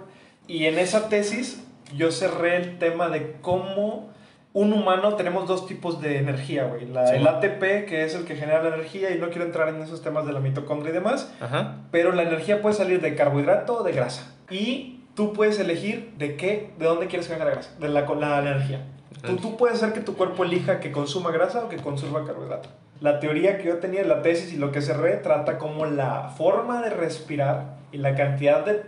Y 0.47 0.67
en 0.67 0.79
esa 0.79 1.09
tesis 1.09 1.65
yo 1.97 2.13
cerré 2.13 2.57
el 2.57 2.79
tema 2.79 3.09
de 3.09 3.37
cómo 3.41 4.12
un 4.55 4.73
humano 4.73 5.15
tenemos 5.15 5.49
dos 5.49 5.67
tipos 5.67 6.01
de 6.03 6.19
energía, 6.19 6.65
güey. 6.65 6.87
La- 6.87 7.07
Sí, 7.07 7.17
el. 7.17 7.27
ATP, 7.27 7.87
que 7.87 8.05
es 8.05 8.15
el 8.15 8.25
que 8.25 8.37
genera 8.37 8.63
la 8.63 8.75
energía, 8.75 9.11
y 9.15 9.19
no 9.19 9.29
quiero 9.31 9.45
entrar 9.45 9.69
en 9.71 9.81
esos 9.81 10.03
temas 10.03 10.27
de 10.27 10.33
la 10.33 10.41
mitocondria 10.41 10.91
y 10.91 10.95
demás, 10.95 11.33
Ajá. 11.41 11.79
pero 11.91 12.13
la 12.13 12.23
energía 12.23 12.61
puede 12.61 12.75
salir 12.75 13.01
de 13.01 13.15
carbohidrato 13.15 13.79
o 13.79 13.83
de 13.83 13.93
grasa. 13.93 14.35
Y 14.51 15.01
tú 15.15 15.33
puedes 15.33 15.59
elegir 15.59 16.13
de 16.19 16.37
qué, 16.37 16.71
de 16.79 16.85
dónde 16.85 17.07
quieres 17.07 17.27
que 17.27 17.33
venga 17.33 17.47
la 17.47 17.53
grasa, 17.53 17.71
de 17.81 17.89
la, 17.89 18.03
la 18.03 18.39
energía. 18.41 18.87
Tú, 19.25 19.37
tú 19.37 19.57
puedes 19.57 19.77
hacer 19.83 19.95
que 19.95 20.01
tu 20.01 20.17
cuerpo 20.17 20.43
elija 20.45 20.81
que 20.81 20.91
consuma 20.91 21.31
grasa 21.31 21.65
o 21.65 21.69
que 21.69 21.77
consuma 21.77 22.25
carbohidrato. 22.27 22.69
La 23.01 23.21
teoría 23.21 23.57
que 23.59 23.65
yo 23.69 23.79
tenía 23.79 24.01
en 24.03 24.09
la 24.09 24.21
tesis 24.23 24.53
y 24.53 24.57
lo 24.57 24.71
que 24.73 24.81
cerré 24.83 25.17
trata 25.17 25.59
como 25.59 25.87
la 25.87 26.31
forma 26.37 26.83
de 26.83 26.91
respirar 26.91 27.77
y 27.93 27.99
la 27.99 28.15
cantidad 28.15 28.65
de, 28.65 28.83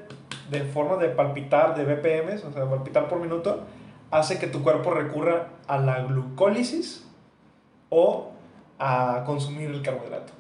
de 0.50 0.60
formas 0.62 0.98
de 1.00 1.08
palpitar 1.08 1.76
de 1.76 1.84
BPMs, 1.84 2.44
o 2.44 2.52
sea, 2.52 2.64
palpitar 2.64 3.08
por 3.08 3.18
minuto, 3.20 3.60
hace 4.14 4.38
que 4.38 4.46
tu 4.46 4.62
cuerpo 4.62 4.92
recurra 4.92 5.48
a 5.66 5.76
la 5.78 6.02
glucólisis 6.02 7.04
o 7.90 8.30
a 8.78 9.24
consumir 9.26 9.70
el 9.70 9.82
carbohidrato. 9.82 10.32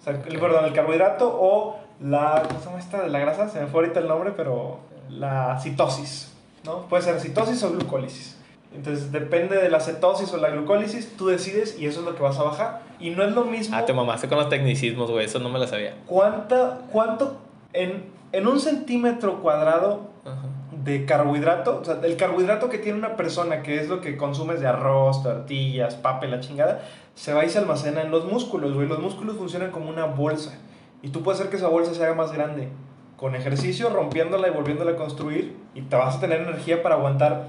O 0.00 0.02
sea, 0.02 0.14
el, 0.14 0.38
perdón, 0.38 0.64
el 0.64 0.72
carbohidrato 0.72 1.30
o 1.38 1.78
la, 2.00 2.42
¿cómo 2.48 2.60
se 2.60 2.66
llama 2.66 2.78
esta? 2.78 3.02
De 3.02 3.10
la 3.10 3.18
grasa, 3.18 3.50
se 3.50 3.60
me 3.60 3.66
fue 3.66 3.82
ahorita 3.82 4.00
el 4.00 4.08
nombre, 4.08 4.32
pero 4.34 4.78
la 5.10 5.60
citosis, 5.60 6.32
¿no? 6.64 6.86
Puede 6.86 7.02
ser 7.02 7.20
citosis 7.20 7.62
o 7.62 7.72
glucólisis. 7.72 8.38
Entonces, 8.74 9.12
depende 9.12 9.56
de 9.56 9.68
la 9.68 9.80
cetosis 9.80 10.32
o 10.32 10.38
la 10.38 10.48
glucólisis, 10.48 11.14
tú 11.18 11.26
decides 11.26 11.78
y 11.78 11.86
eso 11.86 12.00
es 12.00 12.06
lo 12.06 12.14
que 12.14 12.22
vas 12.22 12.38
a 12.38 12.44
bajar. 12.44 12.80
Y 13.00 13.10
no 13.10 13.22
es 13.22 13.34
lo 13.34 13.44
mismo 13.44 13.76
Ah, 13.76 13.84
te 13.84 13.92
mamaste 13.92 14.28
con 14.28 14.38
los 14.38 14.48
tecnicismos, 14.48 15.10
güey. 15.10 15.26
Eso 15.26 15.40
no 15.40 15.50
me 15.50 15.58
lo 15.58 15.66
sabía. 15.66 15.94
cuánta, 16.06 16.78
cuánto 16.90 17.36
en, 17.74 18.06
en 18.32 18.46
un 18.46 18.60
centímetro 18.60 19.42
cuadrado 19.42 20.08
Ajá. 20.24 20.46
De 20.84 21.04
carbohidrato, 21.04 21.80
o 21.80 21.84
sea, 21.84 21.98
el 22.02 22.16
carbohidrato 22.16 22.68
que 22.68 22.78
tiene 22.78 22.98
una 22.98 23.16
persona, 23.16 23.62
que 23.62 23.80
es 23.80 23.88
lo 23.88 24.00
que 24.00 24.16
consumes 24.16 24.60
de 24.60 24.66
arroz, 24.66 25.22
tortillas, 25.22 25.94
papa 25.94 26.26
y 26.26 26.30
la 26.30 26.40
chingada, 26.40 26.82
se 27.14 27.34
va 27.34 27.44
y 27.44 27.50
se 27.50 27.58
almacena 27.58 28.02
en 28.02 28.10
los 28.10 28.24
músculos, 28.24 28.72
güey. 28.72 28.88
Los 28.88 29.00
músculos 29.00 29.36
funcionan 29.36 29.70
como 29.70 29.90
una 29.90 30.06
bolsa. 30.06 30.58
Y 31.02 31.08
tú 31.08 31.22
puedes 31.22 31.40
hacer 31.40 31.50
que 31.50 31.56
esa 31.56 31.68
bolsa 31.68 31.94
se 31.94 32.02
haga 32.04 32.14
más 32.14 32.32
grande. 32.32 32.68
Con 33.16 33.34
ejercicio, 33.34 33.90
rompiéndola 33.90 34.48
y 34.48 34.50
volviéndola 34.50 34.92
a 34.92 34.96
construir, 34.96 35.56
y 35.74 35.82
te 35.82 35.96
vas 35.96 36.16
a 36.16 36.20
tener 36.20 36.40
energía 36.40 36.82
para 36.82 36.94
aguantar, 36.94 37.48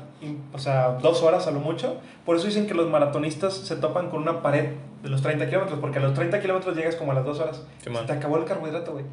o 0.51 0.59
sea, 0.59 0.97
dos 1.01 1.23
horas 1.23 1.47
a 1.47 1.51
lo 1.51 1.61
mucho. 1.61 1.95
Por 2.25 2.35
eso 2.35 2.47
dicen 2.47 2.67
que 2.67 2.73
los 2.73 2.89
maratonistas 2.89 3.53
se 3.53 3.77
topan 3.77 4.09
con 4.09 4.21
una 4.21 4.41
pared 4.41 4.73
de 5.01 5.09
los 5.09 5.21
30 5.21 5.47
kilómetros, 5.47 5.79
porque 5.79 5.99
a 5.99 6.01
los 6.01 6.13
30 6.13 6.41
kilómetros 6.41 6.75
llegas 6.75 6.97
como 6.97 7.13
a 7.13 7.15
las 7.15 7.23
dos 7.23 7.39
horas. 7.39 7.65
Se 7.81 7.89
te 7.89 8.11
acabó 8.11 8.37
el 8.37 8.43
carbohidrato, 8.43 8.91
güey. 8.91 9.05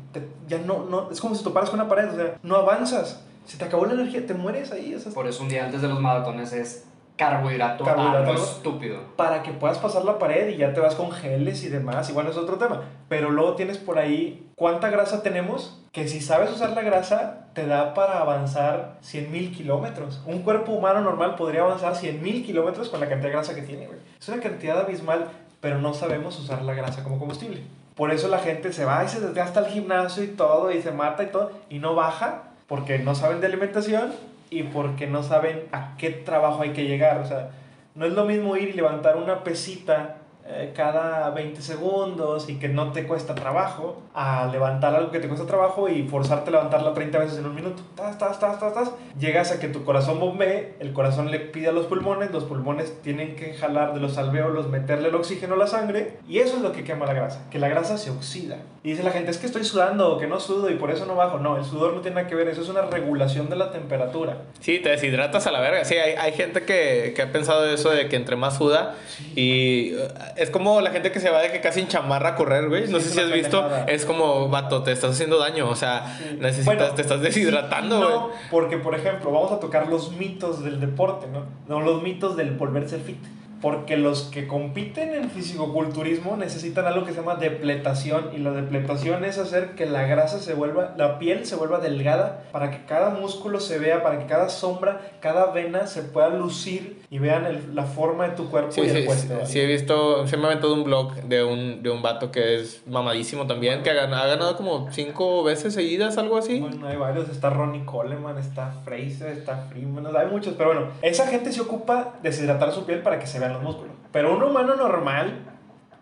Ya 0.49 0.59
no, 0.59 0.85
no, 0.87 1.09
es 1.13 1.21
como 1.21 1.37
si 1.37 1.45
toparas 1.45 1.71
con 1.71 1.79
una 1.79 1.89
pared, 1.89 2.09
o 2.11 2.17
sea, 2.17 2.37
no 2.43 2.57
avanzas. 2.57 3.25
Se 3.49 3.57
te 3.57 3.65
acabó 3.65 3.87
la 3.87 3.95
energía, 3.95 4.27
te 4.27 4.35
mueres 4.35 4.71
ahí. 4.73 4.95
O 4.95 5.01
sea, 5.01 5.11
Por 5.13 5.27
eso 5.27 5.43
un 5.43 5.49
día 5.49 5.65
antes 5.65 5.81
de 5.81 5.89
los 5.89 6.01
maratones 6.01 6.53
es 6.53 6.85
carbohidrato, 7.17 7.85
Carbohidrato, 7.85 8.35
estúpido. 8.35 9.01
para 9.17 9.43
que 9.43 9.51
puedas 9.53 9.79
pasar 9.79 10.05
la 10.05 10.19
pared 10.19 10.51
y 10.51 10.57
ya 10.59 10.73
te 10.73 10.81
vas 10.81 10.95
con 10.95 11.11
geles 11.11 11.65
y 11.65 11.69
demás, 11.69 12.09
igual 12.11 12.29
es 12.29 12.37
otro 12.37 12.59
tema. 12.59 12.83
Pero 13.09 13.31
luego 13.31 13.55
tienes 13.55 13.79
por 13.79 13.99
ahí 13.99 14.47
cuánta 14.55 14.89
grasa 14.91 15.23
tenemos, 15.23 15.83
que 15.91 16.07
si 16.07 16.21
sabes 16.21 16.53
usar 16.53 16.71
la 16.71 16.83
grasa, 16.83 17.47
te 17.55 17.67
da 17.67 17.95
para 17.95 18.21
avanzar 18.21 18.99
100.000 19.03 19.57
kilómetros. 19.57 20.21
Un 20.27 20.43
cuerpo 20.43 20.71
humano 20.73 21.01
normal 21.01 21.35
podría 21.35 21.63
avanzar 21.63 21.95
100.000 21.95 22.45
kilómetros 22.47 22.89
con 22.89 23.01
la 23.01 23.09
cantidad 23.09 23.31
de 23.31 23.35
grasa 23.35 23.55
que 23.55 23.63
tiene, 23.63 23.87
güey. 23.87 23.99
Es 24.21 24.29
una 24.29 24.41
cantidad 24.41 24.79
abismal, 24.79 25.27
pero 25.61 25.79
no 25.79 25.95
sabemos 25.95 26.39
usar 26.39 26.63
la 26.63 26.75
grasa 26.75 27.03
como 27.03 27.19
combustible. 27.19 27.63
Por 27.97 28.13
eso 28.13 28.29
la 28.29 28.39
gente 28.39 28.73
se 28.73 28.85
va 28.85 29.03
y 29.03 29.09
se 29.09 29.19
desgasta 29.19 29.59
al 29.59 29.67
gimnasio 29.67 30.23
y 30.23 30.29
todo, 30.29 30.71
y 30.71 30.81
se 30.83 30.93
mata 30.93 31.25
y 31.25 31.33
todo, 31.33 31.51
y 31.69 31.81
no 31.81 31.97
baja, 31.97 32.45
porque 32.69 32.99
no 32.99 33.15
saben 33.15 33.41
de 33.41 33.49
alimentación 33.49 34.13
y 34.51 34.63
porque 34.63 35.07
no 35.07 35.23
saben 35.23 35.65
a 35.73 35.97
qué 35.97 36.11
trabajo 36.11 36.63
hay 36.63 36.71
que 36.71 36.85
llegar. 36.85 37.19
O 37.19 37.27
sea, 37.27 37.51
no 37.95 38.07
es 38.07 38.13
lo 38.13 38.25
mismo 38.25 38.57
ir 38.57 38.69
y 38.69 38.73
levantar 38.75 39.17
una 39.17 39.43
pesita 39.43 40.18
eh, 40.51 40.73
cada 40.75 41.29
20 41.31 41.61
segundos 41.61 42.49
y 42.49 42.55
que 42.55 42.69
no 42.69 42.93
te 42.93 43.07
cuesta 43.07 43.35
trabajo, 43.35 44.01
a 44.15 44.47
levantar 44.47 44.95
algo 44.95 45.11
que 45.11 45.21
te 45.21 45.29
cuesta 45.29 45.47
trabajo 45.47 45.91
y 45.91 46.05
forzarte 46.05 46.49
a 46.49 46.53
levantarla 46.53 46.95
30 46.95 47.19
veces 47.19 47.39
en 47.39 47.45
un 47.45 47.55
minuto. 47.55 47.83
Tas, 47.95 48.17
tas, 48.17 48.41
tas, 48.41 48.59
tas, 48.59 48.73
tas. 48.73 48.93
Llegas 49.19 49.53
a 49.53 49.61
que 49.61 49.69
tu 49.69 49.85
corazón 49.85 50.19
bombee, 50.19 50.75
el 50.81 50.95
corazón 50.95 51.31
le 51.31 51.39
pide 51.39 51.69
a 51.69 51.73
los 51.73 51.85
pulmones, 51.85 52.31
los 52.31 52.45
pulmones 52.45 53.03
tienen 53.03 53.37
que 53.37 53.53
jalar 53.53 53.93
de 53.93 54.01
los 54.01 54.17
alvéolos, 54.17 54.69
meterle 54.69 55.09
el 55.09 55.15
oxígeno 55.17 55.55
a 55.55 55.59
la 55.59 55.67
sangre 55.67 56.17
y 56.27 56.39
eso 56.39 56.57
es 56.57 56.63
lo 56.63 56.73
que 56.73 56.83
quema 56.83 57.05
la 57.05 57.13
grasa, 57.13 57.45
que 57.51 57.59
la 57.59 57.69
grasa 57.69 57.99
se 57.99 58.11
oxida. 58.11 58.57
Y 58.83 58.93
dice 58.93 59.03
la 59.03 59.11
gente, 59.11 59.31
es 59.31 59.37
que 59.37 59.45
estoy 59.45 59.65
sudando 59.65 60.15
o 60.15 60.19
que 60.19 60.27
no 60.27 60.41
sudo 60.41 60.71
y 60.71 60.77
por 60.77 60.91
eso 60.91 61.05
no 61.05 61.15
bajo. 61.15 61.39
No, 61.39 61.59
el 61.59 61.65
sudor 61.65 61.93
no 61.93 62.01
tiene 62.01 62.17
nada 62.17 62.27
que 62.27 62.35
ver, 62.35 62.49
eso 62.49 62.63
es 62.63 62.71
una 62.71 62.83
regulación 62.83 63.51
de 63.51 63.57
la 63.57 63.71
temperatura. 63.71 64.45
Sí, 64.61 64.79
te 64.79 64.89
deshidratas 64.89 65.47
a 65.47 65.53
la 65.53 65.61
verga. 65.61 65.85
Sí, 65.85 65.97
hay, 65.97 66.15
hay 66.15 66.33
gente 66.33 66.63
que, 66.63 67.13
que 67.15 67.21
ha 67.21 67.31
pensado 67.33 67.67
eso 67.69 67.91
de 67.91 68.09
que 68.09 68.17
entre 68.17 68.37
más 68.37 68.57
suda 68.57 68.95
y 69.37 69.93
eh, 69.95 70.09
es 70.39 70.51
como 70.51 70.81
la 70.81 70.91
gente 70.91 71.11
que 71.13 71.21
se 71.21 71.31
va 71.31 71.41
de 71.43 71.51
que 71.53 71.61
casi 71.61 71.81
en 71.81 71.89
chamarra 71.89 72.31
a 72.31 72.35
correr, 72.37 72.69
güey. 72.69 72.89
No 72.89 72.99
Sí, 73.01 73.07
sé 73.09 73.15
si 73.15 73.21
has 73.21 73.33
visto, 73.33 73.69
es 73.87 74.05
como, 74.05 74.49
vato, 74.49 74.83
te 74.83 74.93
estás 74.93 75.11
haciendo 75.13 75.39
daño, 75.39 75.69
o 75.69 75.75
sea, 75.77 76.17
Sí. 76.19 76.37
necesitas, 76.41 76.67
Bueno, 76.77 76.95
te 76.95 77.03
estás 77.03 77.21
deshidratando, 77.21 77.97
sí 77.99 78.03
güey. 78.05 78.15
no, 78.17 78.31
porque, 78.51 78.77
por 78.79 78.95
ejemplo, 78.95 79.31
vamos 79.31 79.53
a 79.53 79.61
tocar 79.61 79.89
los 79.89 80.13
mitos 80.13 80.63
del 80.65 80.81
deporte, 80.81 81.27
¿no? 81.27 81.45
No 81.69 81.81
los 81.85 82.03
mitos 82.03 82.37
del 82.37 82.53
volverse 82.53 82.99
fit. 82.99 83.19
Porque 83.61 83.97
los 83.97 84.23
que 84.25 84.47
compiten 84.47 85.15
en 85.15 85.31
fisicoculturismo 85.31 86.37
necesitan 86.37 86.87
algo 86.87 87.05
que 87.05 87.13
se 87.13 87.19
llama 87.21 87.35
depletación. 87.35 88.31
Y 88.35 88.39
la 88.39 88.53
depletación 88.53 89.25
es 89.25 89.39
hacer 89.39 89.71
que 89.75 89.87
la 89.87 90.03
grasa 90.07 90.39
se 90.39 90.55
vuelva, 90.55 90.95
la 90.97 91.19
piel 91.19 91.45
se 91.47 91.57
vuelva 91.57 91.79
delgada 91.81 92.45
para 92.53 92.71
que 92.71 92.85
cada 92.87 93.11
músculo 93.11 93.61
se 93.61 93.79
vea, 93.79 94.03
para 94.03 94.19
que 94.19 94.27
cada 94.27 94.49
sombra, 94.49 95.01
cada 95.21 95.51
vena 95.53 95.87
se 95.87 96.03
pueda 96.03 96.29
lucir 96.29 97.03
y 97.11 97.19
vean 97.19 97.47
el- 97.47 97.75
la 97.75 97.85
forma 97.85 98.29
de 98.29 98.37
tu 98.37 98.49
cuerpo 98.51 98.71
Sí, 98.73 98.83
y 98.83 98.85
el 98.91 98.97
sí, 98.99 99.03
puesto. 99.07 99.35
¿vale? 99.35 99.47
sí 99.47 99.61
he 99.61 99.67
visto, 99.67 100.27
se 100.27 100.37
me 100.37 100.45
ha 100.45 100.47
aventado 100.49 100.75
un 100.75 100.85
blog 100.85 101.15
de 101.25 101.43
un, 101.43 101.83
de 101.83 101.91
un 101.91 102.03
vato 102.03 102.31
que 102.31 102.57
es 102.61 102.83
mamadísimo 102.87 103.47
también, 103.47 103.83
que 103.83 103.91
ha 103.91 103.95
ganado, 103.95 104.23
ha 104.23 104.27
ganado 104.27 104.57
como 104.57 104.89
cinco 104.93 105.43
veces 105.43 105.75
seguidas, 105.75 106.17
algo 106.19 106.37
así. 106.37 106.61
Bueno, 106.61 106.87
hay 106.87 106.97
varios. 106.97 107.29
Está 107.29 107.51
Ronnie 107.51 107.85
Coleman, 107.85 108.39
está 108.39 108.73
Fraser, 108.85 109.33
está 109.33 109.67
Freeman. 109.71 110.07
hay 110.17 110.27
muchos. 110.27 110.55
Pero 110.57 110.73
bueno, 110.73 110.89
esa 111.03 111.27
gente 111.27 111.53
se 111.53 111.61
ocupa 111.61 112.15
de 112.23 112.31
deshidratar 112.31 112.73
su 112.73 112.85
piel 112.85 113.01
para 113.03 113.19
que 113.19 113.27
se 113.27 113.39
los 113.53 113.63
músculos. 113.63 113.95
Pero 114.13 114.35
un 114.37 114.43
humano 114.43 114.77
normal 114.77 115.58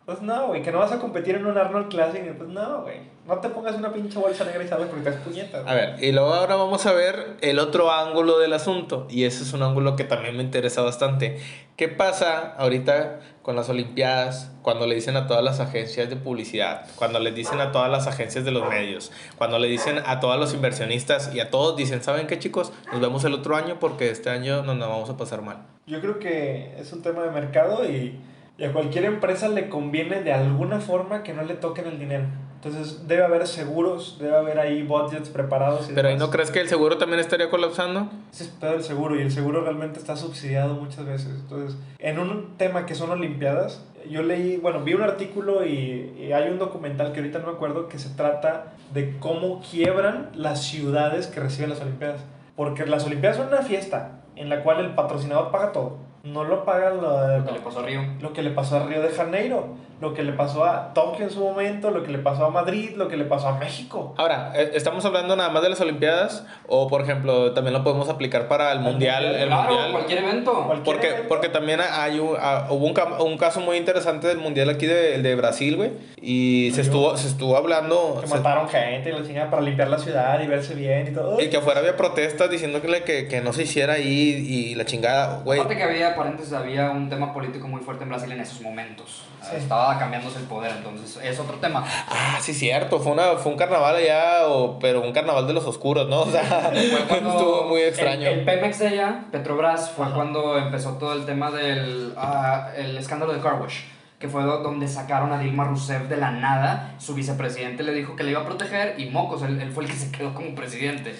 Pues 0.07 0.23
no, 0.23 0.47
güey, 0.47 0.63
que 0.63 0.71
no 0.71 0.79
vas 0.79 0.93
a 0.93 1.01
competir 1.01 1.35
en 1.35 1.47
un 1.47 1.59
Arnold 1.59 1.89
Classic. 1.89 2.33
Pues 2.33 2.49
no, 2.49 2.83
güey. 2.83 2.99
No 3.27 3.39
te 3.41 3.49
pongas 3.49 3.75
una 3.75 3.93
pinche 3.93 4.21
bolsa 4.21 4.45
negra 4.45 4.63
y 4.63 4.69
sabes 4.69 4.87
porque 4.87 5.03
te 5.03 5.11
das 5.11 5.21
puñetas. 5.21 5.67
A 5.67 5.75
ver, 5.75 5.97
y 6.01 6.13
luego 6.13 6.33
ahora 6.33 6.55
vamos 6.55 6.87
a 6.87 6.93
ver 6.93 7.37
el 7.41 7.59
otro 7.59 7.91
ángulo 7.91 8.39
del 8.39 8.53
asunto. 8.53 9.09
Y 9.11 9.25
ese 9.25 9.43
es 9.43 9.53
un 9.53 9.65
ángulo 9.65 9.97
que 9.97 10.05
también 10.05 10.37
me 10.37 10.45
interesa 10.45 10.83
bastante. 10.83 11.41
¿Qué 11.77 11.89
pasa 11.89 12.55
ahorita 12.57 13.19
con 13.43 13.57
las 13.57 13.69
Olimpiadas 13.69 14.53
cuando 14.63 14.87
le 14.87 14.95
dicen 14.95 15.17
a 15.17 15.27
todas 15.27 15.43
las 15.43 15.59
agencias 15.59 16.09
de 16.09 16.15
publicidad, 16.15 16.87
cuando 16.95 17.19
le 17.19 17.33
dicen 17.33 17.61
a 17.61 17.73
todas 17.73 17.91
las 17.91 18.07
agencias 18.07 18.45
de 18.45 18.53
los 18.53 18.69
medios, 18.69 19.11
cuando 19.39 19.59
le 19.59 19.67
dicen 19.67 20.01
a 20.07 20.21
todos 20.21 20.39
los 20.39 20.55
inversionistas 20.55 21.35
y 21.35 21.41
a 21.41 21.51
todos 21.51 21.77
dicen, 21.77 22.05
¿saben 22.05 22.29
qué 22.29 22.39
chicos? 22.39 22.73
Nos 22.93 23.01
vemos 23.01 23.25
el 23.25 23.35
otro 23.35 23.57
año 23.57 23.79
porque 23.81 24.09
este 24.11 24.31
año 24.31 24.63
no 24.63 24.75
nos 24.77 24.89
vamos 24.89 25.11
a 25.11 25.17
pasar 25.17 25.43
mal. 25.43 25.67
Yo 25.89 26.01
creo 26.01 26.21
que 26.21 26.77
es 26.79 26.93
un 26.93 27.03
tema 27.03 27.25
de 27.25 27.31
mercado 27.31 27.85
y, 27.85 28.21
y 28.59 28.65
a 28.65 28.73
cualquier 28.73 29.05
empresa 29.05 29.49
le 29.49 29.69
conviene 29.69 30.23
de 30.23 30.33
alguna 30.33 30.81
forma 30.81 31.23
que 31.23 31.35
no 31.35 31.43
le 31.43 31.55
toquen 31.55 31.87
el 31.87 31.99
dinero. 31.99 32.25
Entonces 32.57 33.07
debe 33.07 33.23
haber 33.23 33.47
seguros, 33.47 34.17
debe 34.19 34.35
haber 34.35 34.59
ahí 34.59 34.83
budgets 34.83 35.29
preparados. 35.29 35.91
y 35.91 35.93
Pero 35.93 36.09
ahí 36.09 36.17
no 36.17 36.31
crees 36.31 36.51
que 36.51 36.61
el 36.61 36.69
seguro 36.69 36.97
también 36.97 37.21
estaría 37.21 37.51
colapsando? 37.51 38.09
Ese 38.33 38.45
es 38.45 38.51
pedo 38.51 38.73
del 38.73 38.83
seguro 38.83 39.15
y 39.15 39.23
el 39.23 39.31
seguro 39.31 39.61
realmente 39.61 39.99
está 39.99 40.17
subsidiado 40.17 40.75
muchas 40.75 41.05
veces. 41.05 41.29
Entonces, 41.43 41.79
en 41.99 42.19
un 42.19 42.57
tema 42.57 42.87
que 42.87 42.95
son 42.95 43.11
Olimpiadas, 43.11 43.85
yo 44.11 44.23
leí, 44.23 44.57
bueno, 44.57 44.83
vi 44.83 44.95
un 44.95 45.03
artículo 45.03 45.67
y, 45.67 46.15
y 46.19 46.33
hay 46.33 46.51
un 46.51 46.59
documental 46.59 47.13
que 47.13 47.21
ahorita 47.21 47.41
no 47.41 47.47
me 47.49 47.53
acuerdo 47.53 47.89
que 47.89 47.99
se 47.99 48.09
trata 48.11 48.73
de 48.95 49.19
cómo 49.19 49.61
quiebran 49.61 50.31
las 50.35 50.63
ciudades 50.65 51.27
que 51.27 51.41
reciben 51.41 51.71
las 51.71 51.81
Olimpiadas. 51.83 52.23
Porque 52.57 52.87
las 52.87 53.05
Olimpiadas 53.05 53.37
son 53.37 53.49
una 53.49 53.63
fiesta 53.63 54.23
en 54.35 54.49
la 54.49 54.63
cual 54.63 54.81
el 54.81 54.95
patrocinador 54.95 55.51
paga 55.51 55.73
todo. 55.73 55.99
No 56.27 56.45
lo 56.45 56.65
paga 56.65 56.91
lo, 56.91 57.39
Lo 57.39 57.45
que 57.45 57.53
le 57.53 57.61
pasó 57.61 57.81
a 57.81 57.83
Río. 57.83 58.01
lo 58.21 58.33
que 58.33 58.43
le 58.43 58.51
pasó 58.51 58.77
a 58.77 58.87
Río 58.87 59.03
de 59.03 59.11
Janeiro, 59.11 59.69
lo 60.01 60.13
que 60.13 60.23
le 60.23 60.33
pasó 60.33 60.65
a 60.65 60.93
Tokio 60.93 61.25
en 61.25 61.31
su 61.31 61.41
momento, 61.41 61.91
lo 61.91 62.03
que 62.03 62.11
le 62.13 62.19
pasó 62.19 62.45
a 62.45 62.51
Madrid, 62.51 62.91
lo 62.97 63.09
que 63.09 63.17
le 63.17 63.25
pasó 63.25 63.49
a 63.49 63.59
México. 63.59 64.15
Ahora, 64.19 64.53
¿eh, 64.55 64.73
¿estamos 64.75 65.05
hablando 65.07 65.35
nada 65.37 65.49
más 65.49 65.63
de 65.63 65.71
las 65.71 65.81
Olimpiadas? 65.81 66.45
O, 66.69 66.87
por 66.89 67.01
ejemplo, 67.01 67.53
también 67.53 67.73
lo 67.73 67.83
podemos 67.83 68.09
aplicar 68.11 68.47
para 68.47 68.73
el 68.73 68.81
Mundial? 68.81 69.25
El 69.25 69.49
Claro, 69.49 69.69
mundial? 69.71 69.93
cualquier 69.93 70.19
evento. 70.25 70.53
Cualquier 70.53 70.85
Porque, 70.85 71.09
evento. 71.09 71.29
porque 71.29 71.49
también 71.49 71.81
hay 71.81 72.19
un, 72.19 72.37
ah, 72.39 72.67
hubo 72.71 72.85
un, 72.87 72.95
un 73.27 73.39
caso 73.39 73.61
muy 73.61 73.79
interesante 73.79 74.27
del 74.29 74.39
Mundial 74.39 74.69
aquí 74.69 74.85
de, 74.87 75.15
el 75.15 75.23
de 75.23 75.35
Brasil, 75.35 75.77
güey. 75.77 75.93
Y 76.21 76.71
se 76.75 76.83
Ay, 76.83 76.87
estuvo, 76.89 77.17
se 77.17 77.29
estuvo 77.29 77.57
hablando... 77.57 78.19
Que 78.21 78.27
se- 78.27 78.35
mataron 78.35 78.69
gente 78.69 79.09
y 79.09 79.13
la 79.13 79.27
chingada 79.27 79.49
para 79.51 79.63
limpiar 79.63 79.89
la 79.89 79.99
ciudad 79.99 80.39
y 80.43 80.47
verse 80.47 80.75
bien 80.75 81.09
y 81.09 81.15
todo. 81.15 81.41
y 81.41 81.49
que 81.49 81.57
afuera 81.57 81.81
había 81.81 81.97
protestas 81.97 82.51
diciendo 82.51 82.83
que, 82.83 83.03
que, 83.05 83.29
que 83.29 83.41
no 83.41 83.53
se 83.55 83.63
hiciera 83.63 83.95
ahí 83.95 84.45
y 84.47 84.75
la 84.75 84.85
chingada, 84.85 85.41
güey. 85.45 85.59
Aparte 85.61 85.77
que 85.79 85.83
había, 85.85 86.15
paréntesis, 86.15 86.53
había 86.53 86.91
un 86.91 87.09
tema 87.09 87.33
político 87.33 87.67
muy 87.67 87.81
fuerte 87.81 88.03
en 88.05 88.11
Brasil 88.11 88.31
en 88.33 88.41
esos 88.41 88.61
momentos. 88.61 89.23
Sí. 89.43 89.57
Estaba 89.57 89.86
cambiándose 89.99 90.39
el 90.39 90.45
poder, 90.45 90.73
entonces 90.77 91.19
es 91.23 91.39
otro 91.39 91.57
tema. 91.59 91.85
Ah, 92.09 92.39
sí, 92.41 92.53
cierto. 92.53 92.99
Fue, 93.01 93.13
una, 93.13 93.37
fue 93.37 93.53
un 93.53 93.59
carnaval 93.59 93.97
allá, 93.97 94.49
o, 94.49 94.79
pero 94.79 95.01
un 95.03 95.13
carnaval 95.13 95.47
de 95.47 95.53
los 95.53 95.65
oscuros, 95.65 96.09
¿no? 96.09 96.23
O 96.23 96.31
sea, 96.31 96.43
Fue 96.73 97.01
cuando 97.09 97.31
estuvo 97.31 97.65
muy 97.69 97.81
extraño. 97.83 98.27
El, 98.29 98.41
el 98.41 98.45
Pemex 98.45 98.79
de 98.81 98.89
allá, 98.89 99.25
Petrobras, 99.31 99.91
fue 99.91 100.07
Ajá. 100.07 100.15
cuando 100.15 100.59
empezó 100.59 100.95
todo 100.99 101.13
el 101.15 101.25
tema 101.25 101.51
del 101.51 102.13
ah, 102.17 102.71
el 102.77 102.97
escándalo 102.99 103.33
de 103.33 103.41
Car 103.41 103.61
Wash, 103.61 103.81
que 104.19 104.29
fue 104.29 104.43
do- 104.43 104.59
donde 104.63 104.89
sacaron 104.89 105.33
a 105.33 105.39
Dilma 105.39 105.65
Rousseff 105.65 106.09
de 106.09 106.17
la 106.17 106.31
nada. 106.33 106.95
Su 106.99 107.15
vicepresidente 107.15 107.83
le 107.83 107.93
dijo 107.93 108.17
que 108.17 108.25
le 108.25 108.33
iba 108.33 108.41
a 108.41 108.45
proteger 108.47 108.95
y 108.99 109.07
mocos, 109.11 109.43
él, 109.43 109.61
él 109.61 109.71
fue 109.73 109.85
el 109.85 109.91
que 109.91 109.97
se 109.97 110.11
quedó 110.11 110.35
como 110.35 110.55
presidente. 110.55 111.15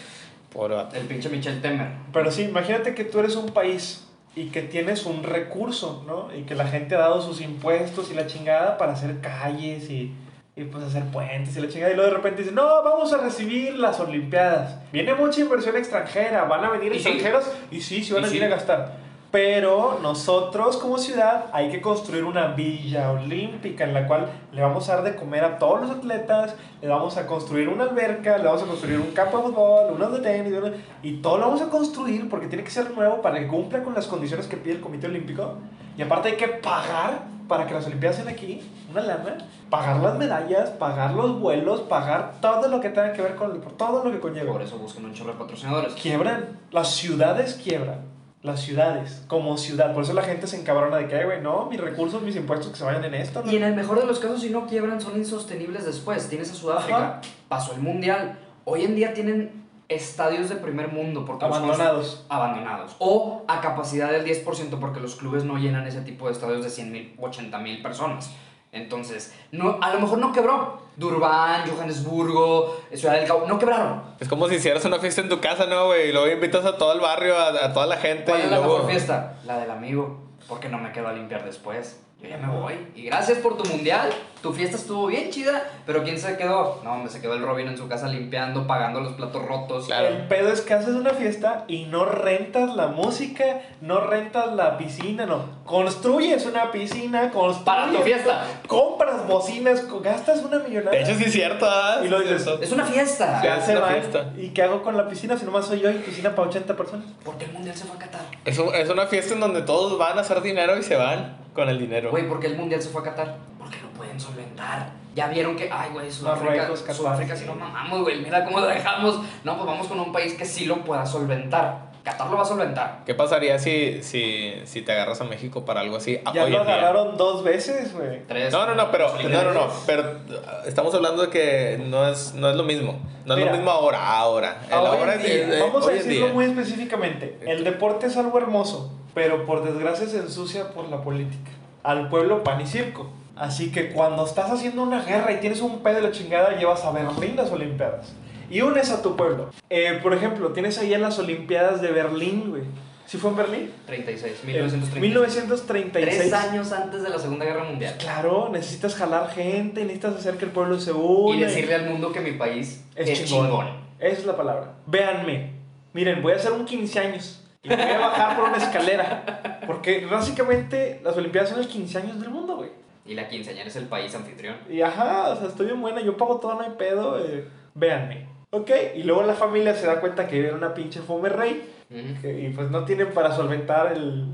Vato. 0.55 0.97
El 0.97 1.03
pinche 1.07 1.29
Michel 1.29 1.61
Temer. 1.61 1.89
Pero 2.15 2.31
sí, 2.31 2.45
imagínate 2.45 2.95
que 2.95 3.05
tú 3.05 3.19
eres 3.21 3.37
un 3.37 3.51
país 3.51 4.06
y 4.37 4.51
que 4.51 4.61
tienes 4.63 5.07
un 5.07 5.23
recurso, 5.23 6.05
¿no? 6.07 6.29
Y 6.37 6.43
que 6.43 6.55
la 6.55 6.67
gente 6.67 6.95
ha 6.95 6.99
dado 6.99 7.23
sus 7.23 7.41
impuestos 7.41 8.11
y 8.11 8.15
la 8.15 8.27
chingada 8.27 8.77
para 8.77 8.93
hacer 8.93 9.21
calles 9.23 9.89
y, 9.91 10.13
y 10.55 10.65
pues 10.65 10.85
hacer 10.85 11.05
puentes 11.07 11.57
y 11.57 11.61
la 11.63 11.69
chingada. 11.69 11.93
Y 11.93 11.97
luego 11.97 12.11
de 12.11 12.17
repente 12.19 12.43
dicen, 12.43 12.55
no, 12.55 12.67
vamos 12.85 13.13
a 13.15 13.17
recibir 13.17 13.79
las 13.79 13.99
Olimpiadas. 13.99 14.77
Viene 14.93 15.15
mucha 15.15 15.41
inversión 15.41 15.75
extranjera, 15.77 16.45
van 16.45 16.65
a 16.65 16.71
venir 16.71 16.93
Y 16.95 16.99
sí. 17.01 17.09
extranjeros 17.09 17.51
y 17.71 17.81
sí, 17.81 18.05
sí 18.05 18.13
van 18.13 18.25
a 18.25 18.29
sí. 18.29 18.35
venir 18.39 18.53
a 18.53 18.57
gastar. 18.57 19.06
Pero 19.37 19.99
nosotros 20.01 20.79
como 20.79 20.97
ciudad 20.97 21.51
hay 21.53 21.69
que 21.69 21.83
construir 21.83 22.25
una 22.25 22.55
villa 22.55 23.11
olímpica 23.11 23.85
en 23.85 23.93
la 23.93 24.07
cual 24.07 24.31
le 24.51 24.63
vamos 24.63 24.89
a 24.89 24.95
dar 24.95 25.05
de 25.05 25.15
comer 25.15 25.45
a 25.45 25.59
todos 25.59 25.83
los 25.83 25.91
atletas, 25.91 26.55
le 26.81 26.89
vamos 26.89 27.19
a 27.19 27.27
construir 27.27 27.69
una 27.69 27.85
alberca, 27.85 28.39
le 28.39 28.45
vamos 28.45 28.63
a 28.63 28.67
construir 28.67 28.99
un 28.99 29.11
campo 29.11 29.37
de 29.37 29.43
fútbol, 29.43 29.93
unos 29.93 30.13
de 30.13 30.21
tenis, 30.21 30.55
y 31.03 31.19
todo 31.19 31.37
lo 31.37 31.49
vamos 31.49 31.61
a 31.61 31.69
construir 31.69 32.31
porque 32.31 32.47
tiene 32.47 32.65
que 32.65 32.71
ser 32.71 32.91
nuevo 32.93 33.21
para 33.21 33.39
que 33.39 33.47
cumpla 33.47 33.83
con 33.83 33.93
las 33.93 34.07
condiciones 34.07 34.47
que 34.47 34.57
pide 34.57 34.77
el 34.77 34.81
Comité 34.81 35.07
Olímpico. 35.07 35.59
Y 35.99 36.01
aparte 36.01 36.31
hay 36.31 36.37
que 36.37 36.49
pagar 36.49 37.25
para 37.47 37.67
que 37.67 37.75
las 37.75 37.85
Olimpiadas 37.85 38.17
sean 38.17 38.29
aquí, 38.29 38.63
una 38.91 39.03
lana, 39.03 39.37
pagar 39.69 40.01
las 40.01 40.17
medallas, 40.17 40.71
pagar 40.71 41.13
los 41.13 41.39
vuelos, 41.39 41.83
pagar 41.83 42.41
todo 42.41 42.69
lo 42.69 42.81
que 42.81 42.89
tenga 42.89 43.13
que 43.13 43.21
ver 43.21 43.35
con 43.35 43.51
el, 43.51 43.61
todo 43.61 44.03
lo 44.03 44.11
que 44.11 44.19
conlleva. 44.19 44.55
Por 44.55 44.63
eso 44.63 44.79
buscan 44.79 45.05
un 45.05 45.13
chorro 45.13 45.33
de 45.33 45.39
patrocinadores. 45.41 45.93
Quiebran, 45.93 46.59
las 46.71 46.95
ciudades 46.95 47.61
quiebran. 47.63 48.16
Las 48.43 48.61
ciudades, 48.61 49.25
como 49.27 49.57
ciudad. 49.57 49.93
Por 49.93 50.05
eso 50.05 50.13
la 50.13 50.23
gente 50.23 50.47
se 50.47 50.61
encabrona 50.61 50.99
de 50.99 51.09
que, 51.09 51.17
"Ay, 51.17 51.25
güey, 51.25 51.41
no, 51.41 51.67
mis 51.67 51.81
recursos, 51.81 52.23
mis 52.23 52.37
impuestos 52.37 52.71
que 52.71 52.77
se 52.77 52.85
vayan 52.85 53.05
en 53.05 53.15
esto. 53.15 53.43
¿no?". 53.43 53.51
Y 53.51 53.57
en 53.57 53.65
el 53.65 53.75
mejor 53.75 53.99
de 53.99 54.07
los 54.07 54.21
casos, 54.21 54.41
si 54.43 54.51
no 54.51 54.67
quiebran, 54.67 55.01
son 55.01 55.17
insostenibles 55.17 55.85
después. 55.85 56.29
Tienes 56.29 56.51
a 56.53 56.55
Sudáfrica, 56.55 57.21
pasó 57.49 57.73
el 57.75 57.81
Mundial. 57.81 58.39
Hoy 58.65 58.85
en 58.85 58.95
día 58.95 59.15
tienen 59.15 59.65
estadios 59.89 60.49
de 60.49 60.57
primer 60.57 60.93
mundo. 60.93 61.25
Porque 61.25 61.47
los 61.47 61.57
Abandonados. 61.57 62.27
abandonados. 62.29 62.97
O 62.99 63.45
a 63.49 63.61
capacidad 63.61 64.11
del 64.11 64.25
10% 64.25 64.79
porque 64.81 65.01
los 65.01 65.17
clubes 65.17 65.45
no 65.45 65.59
llenan 65.59 65.87
ese 65.87 66.03
tipo 66.03 66.27
de 66.27 66.33
estadios 66.33 66.63
de 66.65 66.71
100 66.71 66.93
mil, 66.93 67.15
80 67.21 67.59
mil 67.59 67.83
personas. 67.83 68.31
Entonces, 68.77 69.35
no, 69.53 69.79
a 69.83 69.93
lo 69.93 70.01
mejor 70.01 70.19
no 70.19 70.33
quebró. 70.33 70.85
Durban, 70.97 71.69
Johannesburgo, 71.69 72.77
Ciudad 72.95 73.15
del 73.15 73.27
Cabo, 73.27 73.45
no 73.47 73.59
quebraron. 73.59 74.03
Es 74.19 74.29
como 74.29 74.49
si 74.49 74.55
hicieras 74.55 74.85
una 74.87 74.99
fiesta 74.99 75.21
en 75.21 75.29
tu 75.29 75.41
casa, 75.41 75.67
¿no, 75.67 75.87
güey? 75.87 76.09
Y 76.09 76.13
luego 76.13 76.27
invitas 76.29 76.65
a 76.65 76.79
todo 76.79 76.93
el 76.93 77.01
barrio, 77.01 77.37
a, 77.37 77.49
a 77.67 77.73
toda 77.73 77.87
la 77.87 77.97
gente. 77.99 78.25
¿Cuál 78.25 78.41
y 78.41 78.45
es 78.45 78.51
la 78.51 78.57
luego... 78.59 78.75
mejor 78.79 78.91
fiesta? 78.91 79.39
La 79.45 79.59
del 79.59 79.71
amigo, 79.71 80.19
porque 80.49 80.69
no 80.71 80.79
me 80.79 80.93
quedo 80.93 81.09
a 81.09 81.13
limpiar 81.13 81.45
después. 81.45 82.01
Yo 82.23 82.29
ya 82.31 82.39
me 82.39 82.49
voy. 82.49 82.75
Y 82.95 83.03
gracias 83.03 83.39
por 83.39 83.59
tu 83.59 83.65
mundial. 83.69 84.09
Tu 84.43 84.53
fiesta 84.53 84.77
estuvo 84.77 85.07
bien 85.09 85.31
chida, 85.31 85.65
pero 85.87 86.03
¿quién 86.05 86.19
se 86.19 86.37
quedó? 86.37 86.81
No, 86.85 86.97
me 86.99 87.11
se 87.11 87.21
quedó 87.21 87.35
el 87.35 87.43
Robin 87.43 87.67
en 87.69 87.77
su 87.77 87.89
casa 87.89 88.07
limpiando, 88.09 88.67
pagando 88.67 89.01
los 89.01 89.15
platos 89.15 89.45
rotos. 89.45 89.87
Claro. 89.87 90.07
El 90.09 90.29
pedo 90.29 90.51
es 90.53 90.61
que 90.63 90.73
haces 90.73 90.95
una 90.95 91.11
fiesta 91.11 91.65
y 91.69 91.87
no 91.87 92.05
rentas 92.05 92.75
la 92.77 92.87
música, 92.87 93.45
no 93.81 94.01
rentas 94.01 94.53
la 94.55 94.79
piscina, 94.79 95.27
no. 95.27 95.45
Construyes 95.65 96.47
una 96.47 96.71
piscina, 96.71 97.31
construyes. 97.31 97.65
Para 97.65 97.91
tu 97.93 97.99
fiesta. 97.99 98.45
Compras 98.67 99.27
bocinas, 99.27 99.85
gastas 100.03 100.43
una 100.43 100.61
millonada. 100.61 100.93
De 100.93 101.03
hecho, 101.03 101.15
sí 101.17 101.25
es 101.25 101.33
cierto, 101.33 101.67
¿ah? 101.69 102.01
Y 102.05 102.09
lo 102.09 102.21
dices. 102.21 102.47
Es 102.61 102.73
una 102.73 102.85
fiesta. 102.85 103.43
Ya 103.43 103.61
se 103.61 103.73
una 103.73 103.81
van. 103.81 103.93
fiesta. 103.95 104.31
¿Y 104.39 104.51
qué 104.51 104.63
hago 104.63 104.83
con 104.83 104.97
la 104.97 105.09
piscina 105.09 105.37
si 105.37 105.45
nomás 105.45 105.67
soy 105.67 105.81
yo 105.81 105.91
y 105.91 105.95
piscina 105.95 106.35
para 106.35 106.49
80 106.49 106.77
personas? 106.77 107.07
Porque 107.25 107.47
el 107.47 107.53
mundial 107.53 107.75
se 107.77 107.85
fue 107.85 107.97
a 107.97 107.99
Qatar. 107.99 108.21
Es, 108.45 108.59
un- 108.59 108.75
es 108.75 108.89
una 108.89 109.07
fiesta 109.07 109.35
en 109.35 109.41
donde 109.41 109.63
todos 109.63 109.99
van 109.99 110.17
a 110.19 110.21
hacer 110.23 110.41
dinero 110.41 110.79
y 110.79 110.83
se 110.83 110.95
van 110.97 111.45
con 111.57 111.69
el 111.69 111.79
dinero. 111.79 112.11
Güey, 112.13 112.29
¿por 112.29 112.39
qué 112.39 112.47
el 112.47 112.57
mundial 112.57 112.81
se 112.81 112.91
fue 112.91 113.01
a 113.01 113.05
Qatar? 113.07 113.37
Porque 113.59 113.79
no 113.83 113.89
pueden 113.97 114.21
solventar. 114.21 114.91
Ya 115.17 115.29
vieron 115.29 115.57
que, 115.57 115.71
ay, 115.73 115.91
güey, 115.93 116.13
Sudáfrica, 116.13 116.51
Marruecos, 116.53 116.81
Qatar. 116.83 116.95
Sudáfrica, 116.97 117.35
si 117.37 117.47
no 117.47 117.55
mamamos, 117.55 118.03
güey, 118.03 118.21
mira 118.21 118.45
cómo 118.45 118.61
lo 118.61 118.67
dejamos. 118.67 119.21
No, 119.45 119.55
pues 119.57 119.67
vamos 119.67 119.87
con 119.89 119.99
un 119.99 120.13
país 120.13 120.35
que 120.35 120.45
sí 120.45 120.67
lo 120.67 120.85
pueda 120.85 121.05
solventar. 121.07 121.87
Qatar 122.05 122.29
lo 122.31 122.37
va 122.37 122.43
a 122.43 122.47
solventar. 122.47 123.03
¿Qué 123.05 123.15
pasaría 123.17 123.59
si, 123.59 124.01
si, 124.05 124.53
si 124.65 124.83
te 124.83 124.93
agarras 124.93 125.21
a 125.23 125.25
México 125.25 125.65
para 125.65 125.81
algo 125.81 125.97
así 125.97 126.21
Ya 126.33 126.45
hoy 126.45 126.53
lo 126.53 126.61
en 126.61 126.67
día? 126.67 126.75
agarraron 126.77 127.17
dos 127.17 127.43
veces, 127.43 127.93
güey. 127.95 128.25
Tres. 128.29 128.53
No, 128.53 128.65
no, 128.65 128.77
no, 128.77 128.93
pero, 128.93 129.13
no, 129.25 129.43
no, 129.43 129.53
no, 129.53 129.69
pero 129.87 130.03
uh, 130.29 130.69
estamos 130.69 130.95
hablando 130.95 131.23
de 131.23 131.31
que 131.31 131.83
no 131.85 132.07
es, 132.09 132.35
no 132.35 132.49
es 132.49 132.55
lo 132.55 132.63
mismo. 132.63 133.01
No 133.25 133.35
es 133.35 133.39
Mira. 133.41 133.51
lo 133.51 133.57
mismo 133.57 133.73
ahora, 133.73 134.19
ahora. 134.19 134.61
El 134.69 134.73
Ahora 134.75 134.91
ahora 135.01 135.15
en 135.15 135.21
es- 135.21 135.27
día, 135.27 135.55
es- 135.57 135.61
Vamos 135.61 135.83
a 135.83 135.87
hoy 135.87 135.93
en 135.95 135.99
decirlo 136.05 136.27
día. 136.27 136.35
muy 136.35 136.45
específicamente. 136.45 137.39
El 137.45 137.65
deporte 137.65 138.07
es 138.07 138.17
algo 138.17 138.39
hermoso, 138.39 138.93
pero 139.17 139.47
por 139.47 139.65
desgracia 139.65 140.07
se 140.07 140.19
ensucia 140.19 140.73
por 140.75 140.91
la 140.91 141.01
política. 141.01 141.51
Al 141.83 142.11
pueblo 142.11 142.45
pan 142.45 142.61
y 142.61 142.67
circo. 142.67 143.11
Así 143.35 143.73
que 143.73 143.89
cuando 143.93 144.27
estás 144.27 144.51
haciendo 144.51 144.83
una 144.83 145.03
guerra 145.03 145.33
y 145.33 145.41
tienes 145.41 145.63
un 145.63 145.79
pedo 145.79 145.95
de 145.95 146.03
la 146.03 146.11
chingada, 146.11 146.59
llevas 146.59 146.85
a 146.85 146.91
Berlín 146.91 147.35
las 147.35 147.51
Olimpiadas. 147.51 148.13
Y 148.51 148.61
unes 148.61 148.91
a 148.91 149.01
tu 149.01 149.17
pueblo. 149.17 149.49
Eh, 149.71 150.01
por 150.03 150.13
ejemplo, 150.13 150.51
tienes 150.53 150.77
ahí 150.77 150.93
en 150.93 151.01
las 151.01 151.19
Olimpiadas 151.19 151.81
de 151.81 151.93
Berlín, 151.93 152.51
güey. 152.51 152.65
¿Sí 153.07 153.17
fue 153.17 153.31
en 153.31 153.37
Berlín? 153.37 153.71
36, 153.87 154.37
En 154.43 154.47
1936. 154.49 155.01
1936. 155.01 156.19
Tres 156.19 156.33
años 156.35 156.73
antes 156.73 157.03
de 157.03 157.09
la 157.09 157.19
Segunda 157.19 157.47
Guerra 157.47 157.65
Mundial. 157.65 157.95
Claro, 157.99 158.51
necesitas 158.53 158.97
jalar 158.97 159.31
gente, 159.31 159.81
necesitas 159.81 160.17
hacer 160.17 160.37
que 160.37 160.45
el 160.45 160.51
pueblo 160.51 160.79
se 160.79 160.93
una. 160.93 161.37
Y 161.37 161.41
decirle 161.41 161.75
al 161.75 161.89
mundo 161.89 162.13
que 162.13 162.21
mi 162.21 162.33
país 162.33 162.85
Es, 162.95 163.09
es, 163.09 163.25
chingón. 163.25 163.47
chingón. 163.47 163.67
Esa 163.99 164.21
es 164.21 164.27
la 164.27 164.37
palabra. 164.37 164.75
Véanme. 164.87 165.53
Miren, 165.95 166.21
voy 166.21 166.35
a 166.35 166.37
hacer 166.37 166.53
un 166.53 166.67
15 166.67 167.01
años. 167.01 167.43
Y 167.67 167.77
voy 167.77 167.91
a 167.95 167.99
bajar 167.99 168.37
por 168.37 168.49
una 168.49 168.57
escalera. 168.59 169.61
Porque 169.67 170.07
básicamente 170.07 171.01
las 171.05 171.17
Olimpiadas 171.17 171.51
son 171.51 171.61
el 171.61 171.69
15 171.69 171.99
años 171.99 172.21
del 172.21 172.31
mundo, 172.31 172.57
güey. 172.57 172.71
Y 173.05 173.15
la 173.15 173.29
quinceañera 173.29 173.69
es 173.69 173.77
el 173.77 173.85
país 173.87 174.15
anfitrión. 174.15 174.57
Y 174.69 174.83
ajá, 174.83 175.31
o 175.31 175.37
sea, 175.37 175.47
estoy 175.49 175.67
bien 175.67 175.81
buena, 175.81 176.01
yo 176.01 176.17
pago 176.17 176.39
todo, 176.41 176.55
no 176.55 176.61
hay 176.63 176.71
pedo. 176.79 177.19
eh, 177.25 177.47
véanme. 177.75 178.27
Ok, 178.51 178.71
y 178.97 179.03
luego 179.03 179.23
la 179.23 179.35
familia 179.35 179.75
se 179.75 179.87
da 179.87 180.01
cuenta 180.01 180.27
que 180.27 180.39
era 180.47 180.55
una 180.55 180.73
pinche 180.75 181.01
fome 181.01 181.29
rey. 181.29 181.73
Que- 182.21 182.41
y 182.41 182.49
pues 182.51 182.71
no 182.71 182.85
tienen 182.85 183.09
para 183.13 183.35
solventar 183.35 183.93
el, 183.93 184.25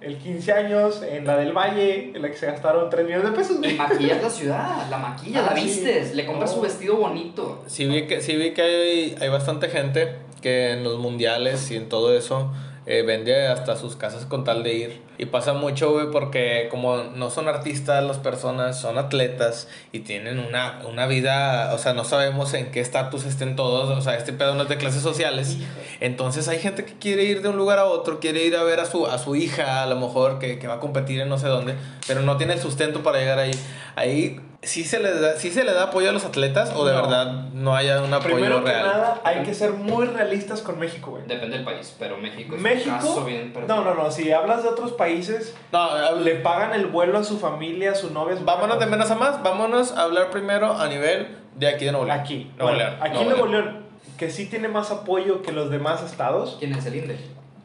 el 0.00 0.16
15 0.16 0.52
años 0.52 1.02
en 1.02 1.26
la 1.26 1.36
del 1.36 1.52
Valle, 1.52 2.12
en 2.14 2.22
la 2.22 2.30
que 2.30 2.36
se 2.36 2.46
gastaron 2.46 2.88
3 2.88 3.04
millones 3.04 3.30
de 3.30 3.36
pesos. 3.36 3.58
Y 3.62 3.74
maquillas 3.74 4.22
la 4.22 4.30
ciudad, 4.30 4.88
la 4.88 4.96
maquillas, 4.98 5.42
Ah, 5.46 5.52
la 5.54 5.60
sí. 5.60 5.64
vistes, 5.66 6.14
le 6.14 6.24
compras 6.24 6.50
No. 6.50 6.56
su 6.56 6.62
vestido 6.62 6.96
bonito. 6.96 7.62
Sí 7.66 7.84
vi 7.86 8.06
que, 8.06 8.20
sí 8.22 8.36
vi 8.36 8.52
que 8.54 8.62
hay, 8.62 9.16
hay 9.20 9.28
bastante 9.28 9.68
gente 9.68 10.16
que 10.40 10.72
en 10.72 10.84
los 10.84 10.98
mundiales 10.98 11.70
y 11.70 11.76
en 11.76 11.88
todo 11.90 12.16
eso 12.16 12.50
eh, 12.84 13.02
vende 13.02 13.46
hasta 13.46 13.76
sus 13.76 13.94
casas 13.94 14.26
con 14.26 14.44
tal 14.44 14.62
de 14.62 14.74
ir. 14.74 15.02
Y 15.18 15.26
pasa 15.26 15.52
mucho, 15.52 15.92
güey, 15.92 16.10
porque 16.10 16.66
como 16.70 16.96
no 16.96 17.30
son 17.30 17.48
artistas 17.48 18.02
las 18.02 18.18
personas, 18.18 18.80
son 18.80 18.98
atletas 18.98 19.68
y 19.92 20.00
tienen 20.00 20.40
una, 20.40 20.80
una 20.88 21.06
vida, 21.06 21.72
o 21.74 21.78
sea, 21.78 21.94
no 21.94 22.04
sabemos 22.04 22.54
en 22.54 22.72
qué 22.72 22.80
estatus 22.80 23.24
estén 23.24 23.54
todos, 23.54 23.96
o 23.96 24.00
sea, 24.00 24.16
este 24.16 24.32
pedo 24.32 24.54
no 24.54 24.64
es 24.64 24.68
de 24.68 24.78
clases 24.78 25.02
sociales. 25.02 25.58
Entonces 26.00 26.48
hay 26.48 26.58
gente 26.58 26.84
que 26.84 26.94
quiere 26.94 27.24
ir 27.24 27.42
de 27.42 27.50
un 27.50 27.56
lugar 27.56 27.78
a 27.78 27.84
otro, 27.84 28.18
quiere 28.18 28.44
ir 28.44 28.56
a 28.56 28.64
ver 28.64 28.80
a 28.80 28.86
su, 28.86 29.06
a 29.06 29.18
su 29.18 29.36
hija, 29.36 29.82
a 29.82 29.86
lo 29.86 29.96
mejor, 29.96 30.38
que, 30.38 30.58
que 30.58 30.66
va 30.66 30.74
a 30.74 30.80
competir 30.80 31.20
en 31.20 31.28
no 31.28 31.38
sé 31.38 31.46
dónde, 31.48 31.76
pero 32.08 32.22
no 32.22 32.36
tiene 32.36 32.54
el 32.54 32.60
sustento 32.60 33.02
para 33.02 33.18
llegar 33.18 33.38
ahí. 33.38 33.52
Ahí 33.94 34.40
sí 34.62 34.84
se 34.84 35.00
le 35.00 35.12
da, 35.18 35.36
sí 35.36 35.50
se 35.50 35.64
le 35.64 35.72
da 35.72 35.84
apoyo 35.84 36.08
a 36.10 36.12
los 36.12 36.24
atletas 36.24 36.72
o 36.76 36.84
de 36.84 36.92
No. 36.92 37.02
verdad 37.02 37.32
no 37.52 37.74
haya 37.74 38.00
un 38.02 38.14
apoyo 38.14 38.36
Primero 38.36 38.62
que 38.64 38.70
real. 38.70 38.86
nada, 38.86 39.20
hay 39.24 39.42
que 39.42 39.54
ser 39.54 39.72
muy 39.72 40.06
realistas 40.06 40.60
con 40.62 40.78
México, 40.78 41.10
güey. 41.12 41.24
Depende 41.26 41.56
del 41.56 41.64
país, 41.64 41.96
pero 41.98 42.16
México 42.16 42.54
es 42.54 42.58
un 42.58 42.62
México. 42.62 42.90
caso 42.94 43.24
bien 43.24 43.52
perdido. 43.52 43.74
No, 43.76 43.84
no, 43.84 43.94
no. 43.94 44.10
Si 44.10 44.30
hablas 44.30 44.62
de 44.62 44.68
otros 44.68 44.92
países, 44.92 45.54
No, 45.72 46.16
le 46.20 46.36
pagan 46.36 46.74
el 46.74 46.86
vuelo 46.86 47.18
a 47.18 47.24
su 47.24 47.38
familia, 47.38 47.92
a 47.92 47.94
su 47.96 48.10
novia, 48.12 48.34
a 48.34 48.38
su 48.38 48.44
vámonos 48.44 48.78
de 48.78 48.86
menos 48.86 49.10
a 49.10 49.14
más, 49.16 49.42
vámonos 49.42 49.92
a 49.92 50.02
hablar 50.02 50.30
primero 50.30 50.72
a 50.76 50.86
nivel 50.88 51.28
de 51.56 51.68
aquí 51.68 51.84
de 51.84 51.92
Nuevo 51.92 52.06
León. 52.06 52.18
Aquí. 52.20 52.50
Nuevo 52.56 52.72
Bueno, 52.72 52.78
León. 52.78 52.94
Aquí 53.02 53.18
en 53.18 53.28
Nuevo 53.28 53.46
León, 53.46 53.82
que 54.16 54.30
sí 54.30 54.46
tiene 54.46 54.68
más 54.68 54.90
apoyo 54.92 55.42
que 55.42 55.50
los 55.52 55.70
demás 55.70 56.02
estados. 56.04 56.56
¿Quién 56.60 56.72
es 56.72 56.86
el 56.86 56.94
INDE? 56.96 57.18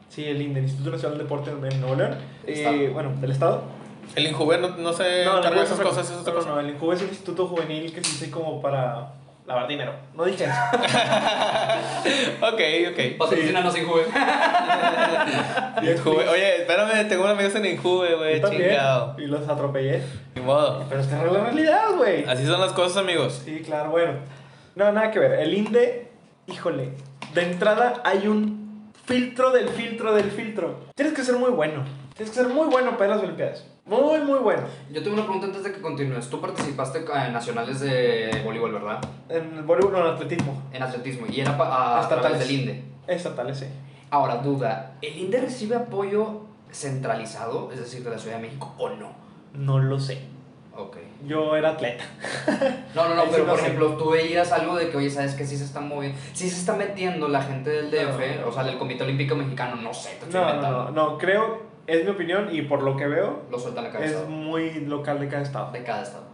Sí, 0.08 0.24
el 0.24 0.42
INDE, 0.42 0.58
el 0.60 0.64
Instituto 0.66 0.90
Nacional 0.96 1.18
del 1.18 1.26
Deporte 1.28 1.50
en 1.50 1.80
Nuevo 1.80 1.94
León. 1.94 2.16
Eh, 2.46 2.90
bueno, 2.92 3.12
del 3.20 3.30
estado. 3.30 3.62
El 4.16 4.26
Injuve 4.26 4.58
no, 4.58 4.68
no 4.76 4.92
se 4.92 5.24
No, 5.24 5.38
encarga 5.38 5.48
INJUVE 5.48 5.54
de 5.56 5.60
es 5.62 5.66
esas 5.66 5.78
otra- 5.80 5.88
cosas, 5.90 6.10
es 6.10 6.16
otra 6.16 6.32
no, 6.32 6.38
cosa. 6.40 6.50
no, 6.50 6.60
el 6.60 6.70
INJUVE 6.70 6.94
es 6.96 7.02
un 7.02 7.08
instituto 7.08 7.46
juvenil 7.46 7.92
que 7.92 8.02
se 8.04 8.10
dice 8.12 8.30
como 8.30 8.60
para 8.60 9.12
lavar 9.46 9.66
dinero. 9.68 9.92
No 10.14 10.24
dije 10.24 10.44
eso. 10.44 10.52
ok, 12.42 12.60
ok. 12.92 13.18
Patrocínanos 13.18 13.72
sin 13.74 13.86
juve. 13.86 14.04
Injuve. 15.82 16.28
Oye, 16.30 16.56
espérame, 16.62 17.08
tengo 17.08 17.24
unos 17.24 17.34
amigos 17.36 17.54
en 17.54 17.66
Injuve, 17.66 18.14
güey, 18.16 18.42
chingado. 18.42 19.14
Y 19.18 19.26
los 19.26 19.48
atropellé. 19.48 20.02
Ni 20.34 20.42
modo. 20.42 20.84
Pero 20.88 21.00
esta 21.00 21.24
es 21.24 21.32
la 21.32 21.40
realidad, 21.44 21.94
güey. 21.96 22.24
Así 22.28 22.46
son 22.46 22.60
las 22.60 22.72
cosas, 22.72 22.98
amigos. 22.98 23.42
Sí, 23.44 23.62
claro, 23.64 23.90
bueno. 23.90 24.12
No, 24.74 24.92
nada 24.92 25.10
que 25.10 25.18
ver. 25.18 25.32
El 25.40 25.54
INDE, 25.54 26.08
híjole, 26.46 26.90
de 27.34 27.42
entrada 27.42 28.00
hay 28.04 28.28
un 28.28 28.90
filtro 29.06 29.50
del 29.50 29.68
filtro 29.70 30.14
del 30.14 30.30
filtro. 30.30 30.80
Tienes 30.94 31.14
que 31.14 31.22
ser 31.24 31.36
muy 31.36 31.50
bueno. 31.50 31.84
Tienes 32.14 32.34
que 32.34 32.42
ser 32.42 32.48
muy 32.52 32.66
bueno 32.68 32.96
para 32.98 33.14
las 33.14 33.22
Olimpiadas. 33.22 33.64
Muy, 33.88 34.20
muy 34.20 34.38
bueno. 34.40 34.62
Yo 34.92 35.02
tengo 35.02 35.14
una 35.14 35.24
pregunta 35.24 35.46
antes 35.46 35.64
de 35.64 35.72
que 35.72 35.80
continúes. 35.80 36.28
Tú 36.28 36.40
participaste 36.40 36.98
en 36.98 37.32
nacionales 37.32 37.80
de 37.80 38.42
voleibol, 38.44 38.72
¿verdad? 38.72 39.00
En 39.28 39.66
voleibol, 39.66 39.92
no, 39.92 40.00
en 40.00 40.14
atletismo. 40.14 40.62
En 40.72 40.82
atletismo. 40.82 41.26
Y 41.28 41.40
era 41.40 41.56
a, 41.58 42.02
Estatales. 42.02 42.38
del 42.40 42.50
INDE. 42.50 42.84
Estatales, 43.06 43.58
sí. 43.58 43.66
Ahora, 44.10 44.36
duda. 44.36 44.96
¿El 45.00 45.16
INDE 45.16 45.40
recibe 45.40 45.76
apoyo 45.76 46.42
centralizado, 46.70 47.70
es 47.72 47.80
decir, 47.80 48.04
de 48.04 48.10
la 48.10 48.18
Ciudad 48.18 48.36
de 48.36 48.42
México, 48.42 48.74
o 48.78 48.90
no? 48.90 49.12
No 49.54 49.78
lo 49.78 49.98
sé. 49.98 50.20
Ok. 50.76 50.98
Yo 51.26 51.56
era 51.56 51.70
atleta. 51.70 52.04
No, 52.94 53.08
no, 53.08 53.14
no, 53.14 53.24
pero 53.30 53.46
por 53.46 53.58
ejemplo, 53.58 53.96
tú 53.96 54.10
veías 54.10 54.50
algo 54.50 54.74
de 54.74 54.88
que, 54.88 54.96
oye, 54.96 55.10
¿sabes 55.10 55.34
que 55.34 55.46
Sí 55.46 55.56
se 55.56 55.64
está 55.64 55.80
moviendo, 55.80 56.18
sí 56.32 56.48
se 56.48 56.56
está 56.56 56.74
metiendo 56.74 57.28
la 57.28 57.42
gente 57.42 57.70
del 57.70 57.90
DF, 57.90 58.46
o 58.46 58.52
sea, 58.52 58.64
del 58.64 58.78
Comité 58.78 59.04
Olímpico 59.04 59.36
Mexicano, 59.36 59.76
no 59.76 59.94
sé, 59.94 60.16
te 60.18 60.24
estoy 60.24 60.40
No, 60.40 60.60
no, 60.60 60.90
no, 60.90 61.18
creo, 61.18 61.67
es 61.88 62.04
mi 62.04 62.10
opinión 62.10 62.54
y 62.54 62.62
por 62.62 62.82
lo 62.82 62.96
que 62.96 63.08
veo, 63.08 63.42
Lo 63.50 63.58
sueltan 63.58 63.86
a 63.86 63.90
cada 63.90 64.04
es 64.04 64.28
muy 64.28 64.84
local 64.84 65.18
de 65.18 65.28
cada 65.28 65.42
estado. 65.42 65.72
De 65.72 65.82
cada 65.82 66.02
estado. 66.02 66.27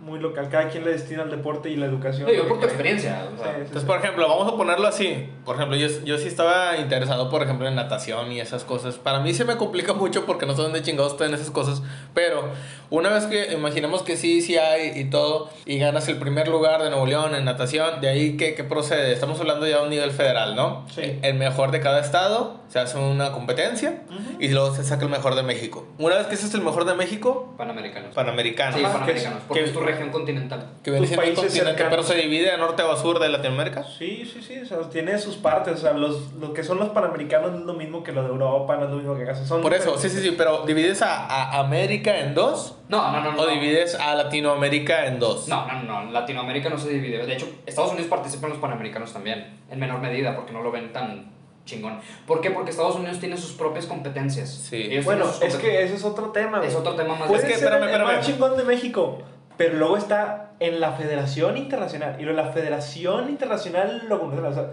Muy 0.00 0.18
local. 0.18 0.48
Cada 0.50 0.68
quien 0.68 0.84
le 0.84 0.92
destina 0.92 1.22
al 1.22 1.30
deporte 1.30 1.68
y 1.68 1.76
la 1.76 1.86
educación. 1.86 2.26
No, 2.26 2.32
yo 2.32 2.48
por 2.48 2.58
que 2.58 2.62
tu 2.62 2.66
experiencia, 2.72 3.26
o 3.34 3.36
sea, 3.36 3.46
Sí, 3.46 3.52
sí, 3.52 3.56
Entonces, 3.58 3.82
sí. 3.82 3.86
por 3.86 3.98
ejemplo, 3.98 4.26
vamos 4.28 4.52
a 4.52 4.56
ponerlo 4.56 4.86
así. 4.88 5.28
Por 5.44 5.56
ejemplo, 5.56 5.76
yo, 5.76 5.88
yo 6.04 6.16
sí 6.18 6.26
estaba 6.28 6.76
interesado, 6.78 7.28
por 7.28 7.42
ejemplo, 7.42 7.68
en 7.68 7.74
natación 7.74 8.32
y 8.32 8.40
esas 8.40 8.64
cosas. 8.64 8.96
Para 8.96 9.20
mí 9.20 9.34
se 9.34 9.44
me 9.44 9.56
complica 9.56 9.92
mucho 9.94 10.24
porque 10.24 10.46
no 10.46 10.56
sé 10.56 10.62
dónde 10.62 10.82
chingados 10.82 11.12
están 11.12 11.34
esas 11.34 11.50
cosas. 11.50 11.82
Pero 12.14 12.48
una 12.88 13.10
vez 13.10 13.26
que 13.26 13.52
imaginemos 13.52 14.02
que 14.02 14.16
sí, 14.16 14.40
sí 14.40 14.56
hay 14.56 14.98
y 14.98 15.10
todo, 15.10 15.50
y 15.66 15.78
ganas 15.78 16.08
el 16.08 16.16
primer 16.16 16.48
lugar 16.48 16.82
de 16.82 16.88
Nuevo 16.90 17.06
León 17.06 17.34
en 17.34 17.44
natación, 17.44 18.00
de 18.00 18.08
ahí, 18.08 18.36
¿qué, 18.38 18.54
qué 18.54 18.64
procede? 18.64 19.12
Estamos 19.12 19.38
hablando 19.40 19.66
ya 19.66 19.76
a 19.76 19.82
un 19.82 19.90
nivel 19.90 20.10
federal, 20.12 20.56
¿no? 20.56 20.86
Sí. 20.94 21.18
El 21.22 21.34
mejor 21.34 21.70
de 21.72 21.80
cada 21.80 22.00
estado, 22.00 22.58
se 22.68 22.78
hace 22.78 22.96
una 22.98 23.32
competencia 23.32 24.02
Ujú. 24.08 24.40
y 24.40 24.48
luego 24.48 24.74
se 24.74 24.82
saca 24.84 25.04
el 25.04 25.10
mejor 25.10 25.34
de 25.34 25.42
México. 25.42 25.86
Una 25.98 26.16
vez 26.16 26.26
que 26.28 26.34
ese 26.36 26.46
es 26.46 26.54
el 26.54 26.62
mejor 26.62 26.84
de 26.84 26.94
México, 26.94 27.54
Panamericanos. 27.58 28.14
Panamericano. 28.14 28.76
Sí, 28.76 28.82
panamericanos, 28.82 29.40
que- 29.40 29.44
porque 29.48 29.62
que- 29.64 29.68
es 29.68 29.72
tu 29.74 29.80
región 29.90 30.10
continental. 30.10 30.66
Que 30.82 30.90
viene 30.90 31.06
Tus 31.06 31.16
siendo 31.16 31.34
continente, 31.40 31.64
cercanos. 31.64 31.90
pero 31.90 32.02
se 32.02 32.14
divide 32.14 32.50
a 32.50 32.56
norte 32.56 32.82
o 32.82 32.92
a 32.92 32.96
sur 32.96 33.18
de 33.18 33.28
Latinoamérica. 33.28 33.84
Sí, 33.84 34.24
sí, 34.30 34.42
sí, 34.42 34.60
o 34.60 34.64
sea, 34.66 34.78
tiene 34.90 35.18
sus 35.18 35.36
partes, 35.36 35.74
o 35.74 35.76
sea, 35.76 35.92
los, 35.92 36.32
lo 36.34 36.52
que 36.52 36.62
son 36.64 36.78
los 36.78 36.90
panamericanos 36.90 37.52
no 37.52 37.58
es 37.58 37.64
lo 37.64 37.74
mismo 37.74 38.02
que 38.02 38.12
lo 38.12 38.22
de 38.22 38.28
Europa, 38.28 38.76
no 38.76 38.84
es 38.84 38.90
lo 38.90 38.96
mismo 38.96 39.16
que 39.16 39.22
acá, 39.24 39.34
son 39.34 39.62
Por 39.62 39.74
eso, 39.74 39.96
sí, 39.98 40.08
sí, 40.08 40.20
sí, 40.20 40.34
pero 40.36 40.64
¿divides 40.66 41.02
a, 41.02 41.26
a 41.26 41.58
América 41.60 42.18
en 42.20 42.34
dos? 42.34 42.76
No, 42.88 43.12
no, 43.12 43.20
no, 43.22 43.32
no. 43.32 43.42
¿O 43.42 43.46
divides 43.46 43.94
a 43.94 44.14
Latinoamérica 44.14 45.06
en 45.06 45.18
dos? 45.20 45.46
No, 45.48 45.66
no, 45.66 45.82
no, 45.82 46.02
no, 46.04 46.10
Latinoamérica 46.10 46.68
no 46.70 46.78
se 46.78 46.88
divide. 46.90 47.24
De 47.24 47.34
hecho, 47.34 47.46
Estados 47.66 47.92
Unidos 47.92 48.08
participa 48.08 48.46
en 48.46 48.54
los 48.54 48.60
panamericanos 48.60 49.12
también, 49.12 49.58
en 49.70 49.78
menor 49.78 50.00
medida, 50.00 50.34
porque 50.34 50.52
no 50.52 50.62
lo 50.62 50.72
ven 50.72 50.92
tan 50.92 51.30
chingón. 51.64 52.00
¿Por 52.26 52.40
qué? 52.40 52.50
Porque 52.50 52.70
Estados 52.70 52.96
Unidos 52.96 53.20
tiene 53.20 53.36
sus 53.36 53.52
propias 53.52 53.86
competencias. 53.86 54.48
Sí. 54.50 54.76
Ellos 54.90 55.04
Bueno, 55.04 55.26
es 55.40 55.54
que 55.56 55.84
ese 55.84 55.94
es 55.94 56.04
otro 56.04 56.30
tema. 56.30 56.60
Es 56.64 56.74
otro 56.74 56.94
tema 56.94 57.14
más 57.14 57.28
Puede 57.28 57.42
Es 57.42 57.46
que, 57.46 57.52
espérame, 57.54 57.82
el 57.82 57.88
espérame. 57.90 58.16
más 58.16 58.26
chingón 58.26 58.56
de 58.56 58.64
México, 58.64 59.18
pero 59.60 59.76
luego 59.76 59.98
está 59.98 60.52
en 60.58 60.80
la 60.80 60.92
Federación 60.92 61.58
Internacional. 61.58 62.16
Y 62.18 62.22
lo 62.22 62.30
de 62.30 62.36
la 62.38 62.46
Federación 62.50 63.28
Internacional, 63.28 64.06
lo 64.08 64.16
o 64.24 64.54
sea, 64.54 64.70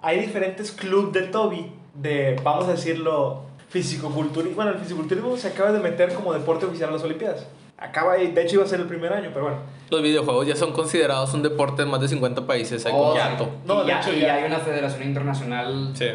hay 0.00 0.18
diferentes 0.18 0.72
clubes 0.72 1.12
de 1.12 1.28
Toby, 1.28 1.70
de, 1.92 2.40
vamos 2.42 2.66
a 2.66 2.70
decirlo, 2.70 3.42
fisicoculturismo. 3.68 4.56
Bueno, 4.56 4.70
el 4.70 4.78
fisicoculturismo 4.78 5.36
se 5.36 5.48
acaba 5.48 5.72
de 5.72 5.80
meter 5.80 6.14
como 6.14 6.32
deporte 6.32 6.64
oficial 6.64 6.88
a 6.88 6.92
las 6.94 7.02
Olimpiadas. 7.02 7.46
Acaba, 7.76 8.16
y 8.16 8.28
de 8.32 8.42
hecho 8.42 8.54
iba 8.54 8.64
a 8.64 8.66
ser 8.66 8.80
el 8.80 8.86
primer 8.86 9.12
año, 9.12 9.28
pero 9.30 9.44
bueno. 9.44 9.58
Los 9.90 10.00
videojuegos 10.00 10.46
ya 10.46 10.56
son 10.56 10.72
considerados 10.72 11.34
un 11.34 11.42
deporte 11.42 11.82
en 11.82 11.90
más 11.90 12.00
de 12.00 12.08
50 12.08 12.46
países. 12.46 12.86
Hay 12.86 12.92
Oh, 12.96 13.12
como 13.12 13.14
sí. 13.16 13.50
No, 13.66 13.82
y, 13.82 13.82
de 13.82 13.88
ya, 13.88 14.00
hecho, 14.00 14.12
y 14.14 14.20
ya. 14.20 14.34
hay 14.36 14.44
una 14.44 14.60
federación 14.60 15.02
internacional. 15.02 15.90
Sí. 15.92 16.06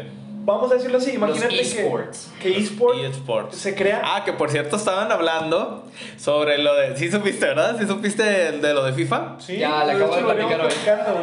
Vamos 0.46 0.70
a 0.70 0.74
decirlo 0.76 0.98
así, 0.98 1.10
imagínate 1.14 1.56
los 1.56 1.66
que, 1.74 1.80
esports. 1.82 2.30
que 2.40 2.56
eSport 2.56 2.98
eSports. 3.00 3.56
se 3.56 3.74
crea... 3.74 4.00
Ah, 4.04 4.22
que 4.24 4.32
por 4.32 4.48
cierto 4.48 4.76
estaban 4.76 5.10
hablando 5.10 5.84
sobre 6.16 6.58
lo 6.58 6.72
de... 6.76 6.96
¿Sí 6.96 7.10
supiste, 7.10 7.46
verdad? 7.46 7.76
¿Sí 7.80 7.84
supiste 7.84 8.22
de, 8.22 8.52
de 8.60 8.72
lo 8.72 8.84
de 8.84 8.92
FIFA? 8.92 9.34
Sí, 9.40 9.56
Ya 9.58 9.84
le 9.84 9.96
de 9.96 10.04
acabo 10.04 10.14
de 10.16 10.22
platicar 10.22 10.60
hoy. 10.60 10.72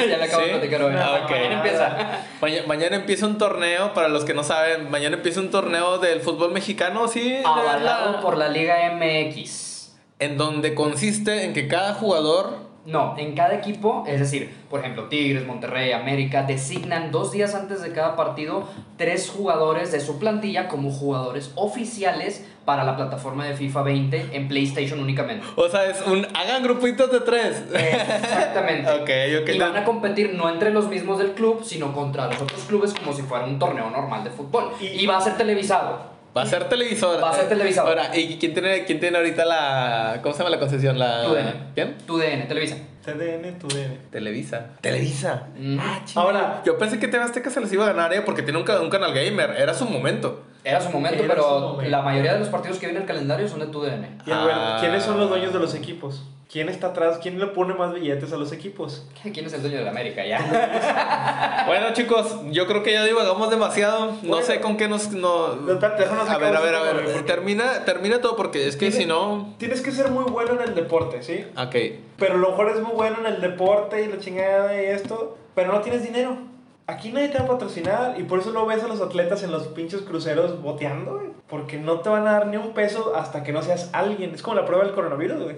ya 0.09 0.17
le 0.17 0.23
acabo 0.25 0.43
¿Sí? 0.43 0.49
de 0.49 0.55
platicar 0.57 0.81
hoy. 0.83 0.93
Ah, 0.97 1.21
ok. 1.23 1.31
Mañana 1.31 1.55
empieza. 1.55 1.97
Mañana, 2.41 2.67
mañana 2.67 2.95
empieza 2.97 3.25
un 3.25 3.37
torneo, 3.37 3.93
para 3.93 4.09
los 4.09 4.25
que 4.25 4.33
no 4.33 4.43
saben, 4.43 4.91
mañana 4.91 5.15
empieza 5.15 5.39
un 5.39 5.49
torneo 5.51 5.99
del 5.99 6.19
fútbol 6.19 6.51
mexicano, 6.51 7.07
¿sí? 7.07 7.37
Avalado 7.45 8.11
La- 8.11 8.19
por 8.19 8.35
la 8.37 8.49
Liga 8.49 8.75
MX. 8.93 9.93
En 10.19 10.37
donde 10.37 10.73
consiste 10.75 11.45
en 11.45 11.53
que 11.53 11.69
cada 11.69 11.93
jugador 11.93 12.57
No, 12.85 13.15
en 13.17 13.33
cada 13.33 13.55
equipo, 13.55 14.03
es 14.05 14.19
decir, 14.19 14.53
por 14.69 14.81
ejemplo, 14.81 15.05
Tigres, 15.05 15.47
Monterrey, 15.47 15.93
América, 15.93 16.43
designan 16.43 17.11
dos 17.11 17.31
días 17.31 17.55
antes 17.55 17.81
de 17.81 17.93
cada 17.93 18.17
partido 18.17 18.67
tres 18.97 19.29
jugadores 19.29 19.91
de 19.93 20.01
su 20.01 20.19
plantilla 20.19 20.67
como 20.67 20.91
jugadores 20.91 21.51
oficiales 21.55 22.45
para 22.65 22.83
la 22.83 22.95
plataforma 22.97 23.45
de 23.45 23.55
FIFA 23.55 23.83
20 23.83 24.29
en 24.33 24.47
PlayStation 24.49 24.99
únicamente. 24.99 25.45
O 25.55 25.69
sea, 25.69 25.85
es 25.89 26.01
un. 26.05 26.25
Hagan 26.35 26.61
grupitos 26.63 27.09
de 27.11 27.21
tres. 27.21 27.63
Exactamente. 27.73 28.89
Ok, 28.93 29.09
ok. 29.43 29.49
Y 29.55 29.59
van 29.59 29.75
a 29.77 29.83
competir 29.83 30.33
no 30.33 30.49
entre 30.49 30.71
los 30.71 30.87
mismos 30.87 31.19
del 31.19 31.31
club, 31.31 31.63
sino 31.63 31.93
contra 31.93 32.27
los 32.27 32.41
otros 32.41 32.61
clubes 32.63 32.93
como 32.93 33.13
si 33.13 33.21
fuera 33.21 33.45
un 33.45 33.59
torneo 33.59 33.89
normal 33.89 34.23
de 34.23 34.29
fútbol. 34.29 34.71
Y- 34.79 34.87
Y, 34.87 35.05
va 35.05 35.17
a 35.17 35.21
ser 35.21 35.37
televisado. 35.37 36.12
Va 36.35 36.41
a 36.41 36.45
ser 36.45 36.67
televisor. 36.67 37.23
Va 37.23 37.29
a 37.29 37.33
ser 37.35 37.47
televisado. 37.47 37.87
Ahora, 37.87 38.17
¿y 38.17 38.37
quién 38.37 38.53
tiene, 38.53 38.85
quién 38.85 38.99
tiene 38.99 39.17
ahorita 39.17 39.45
la. 39.45 40.19
¿Cómo 40.23 40.33
se 40.33 40.39
llama 40.39 40.49
la 40.49 40.59
concesión? 40.59 40.97
La. 40.97 41.23
TUDN. 41.25 41.71
¿Quién? 41.75 41.97
Tu 42.07 42.17
DN, 42.17 42.45
Televisa. 42.45 42.77
TDN, 43.05 43.59
tu 43.59 43.67
DN. 43.67 43.97
Televisa. 44.09 44.69
Televisa. 44.81 45.47
Mm. 45.57 45.77
Ahora, 46.15 46.61
Yo 46.65 46.77
pensé 46.77 46.99
que 46.99 47.07
TV 47.07 47.23
Azteca 47.23 47.49
se 47.49 47.61
les 47.61 47.71
iba 47.73 47.83
a 47.83 47.87
ganar, 47.93 48.13
¿eh? 48.13 48.21
Porque 48.21 48.41
tiene 48.41 48.57
un 48.59 48.89
canal 48.89 49.13
gamer. 49.13 49.51
Era 49.59 49.73
su 49.73 49.85
momento. 49.85 50.43
Era 50.63 50.79
su 50.81 50.89
momento, 50.91 51.23
Era 51.23 51.33
pero 51.35 51.43
su 51.43 51.59
momento. 51.73 51.91
la 51.91 52.01
mayoría 52.01 52.33
de 52.33 52.39
los 52.39 52.49
partidos 52.49 52.79
que 52.79 52.85
viene 52.87 53.01
el 53.01 53.05
calendario 53.07 53.47
son 53.47 53.59
de 53.59 53.67
tu 53.67 53.81
DN. 53.81 54.17
y 54.25 54.31
a 54.31 54.45
ver, 54.45 54.55
Ah. 54.57 54.77
¿quiénes 54.79 55.03
son 55.03 55.19
los 55.19 55.29
dueños 55.29 55.51
de 55.53 55.59
los 55.59 55.73
equipos? 55.75 56.23
¿Quién 56.51 56.69
está 56.69 56.87
atrás? 56.87 57.17
¿Quién 57.19 57.39
le 57.39 57.47
pone 57.47 57.73
más 57.73 57.93
billetes 57.93 58.31
a 58.31 58.37
los 58.37 58.51
equipos? 58.51 59.07
¿Quién 59.33 59.45
es 59.45 59.53
el 59.53 59.61
dueño 59.61 59.77
de 59.79 59.83
la 59.83 59.89
América? 59.91 60.23
Ya. 60.25 61.63
Bueno, 61.65 61.87
chicos, 61.93 62.39
yo 62.51 62.67
creo 62.67 62.83
que 62.83 62.91
ya 62.91 63.03
divagamos 63.05 63.49
demasiado. 63.49 64.07
No 64.21 64.29
Bueno. 64.29 64.45
sé 64.45 64.59
con 64.59 64.75
qué 64.77 64.87
nos. 64.89 65.11
No... 65.11 65.55
No, 65.55 65.71
espérate, 65.73 66.03
déjanos 66.03 66.29
A 66.29 66.37
ver, 66.37 66.55
a 66.55 66.59
ver, 66.59 66.75
a 66.75 66.81
ver. 66.83 67.03
güey. 67.03 67.25
Termina, 67.25 67.85
termina 67.85 68.19
todo 68.21 68.35
porque 68.35 68.67
es 68.67 68.75
que 68.75 68.91
si 68.91 69.05
no. 69.05 69.55
Tienes 69.57 69.81
que 69.81 69.91
ser 69.91 70.09
muy 70.11 70.25
bueno 70.25 70.53
en 70.53 70.61
el 70.61 70.75
deporte, 70.75 71.23
¿sí? 71.23 71.45
Ok. 71.57 71.75
Pero 72.17 72.33
a 72.33 72.37
lo 72.37 72.49
mejor 72.49 72.69
es 72.71 72.81
muy 72.81 72.91
bueno 72.93 73.17
en 73.21 73.25
el 73.27 73.41
deporte 73.41 74.03
y 74.03 74.07
la 74.07 74.19
chingada 74.19 74.79
y 74.81 74.85
esto, 74.87 75.37
pero 75.55 75.71
no 75.71 75.79
tienes 75.81 76.03
dinero. 76.03 76.37
Aquí 76.85 77.11
nadie 77.11 77.29
te 77.29 77.37
va 77.37 77.45
a 77.45 77.47
patrocinar 77.47 78.19
y 78.19 78.23
por 78.23 78.39
eso 78.39 78.51
lo 78.51 78.65
ves 78.65 78.83
a 78.83 78.87
los 78.87 78.99
atletas 78.99 79.41
en 79.43 79.51
los 79.51 79.67
pinches 79.67 80.01
cruceros 80.01 80.61
boteando, 80.61 81.13
güey. 81.13 81.27
Porque 81.47 81.77
no 81.77 82.01
te 82.01 82.09
van 82.09 82.27
a 82.27 82.33
dar 82.33 82.47
ni 82.47 82.57
un 82.57 82.73
peso 82.73 83.13
hasta 83.15 83.43
que 83.43 83.53
no 83.53 83.61
seas 83.61 83.89
alguien. 83.93 84.33
Es 84.33 84.41
como 84.41 84.55
la 84.55 84.65
prueba 84.65 84.83
del 84.83 84.93
coronavirus, 84.93 85.43
güey. 85.43 85.55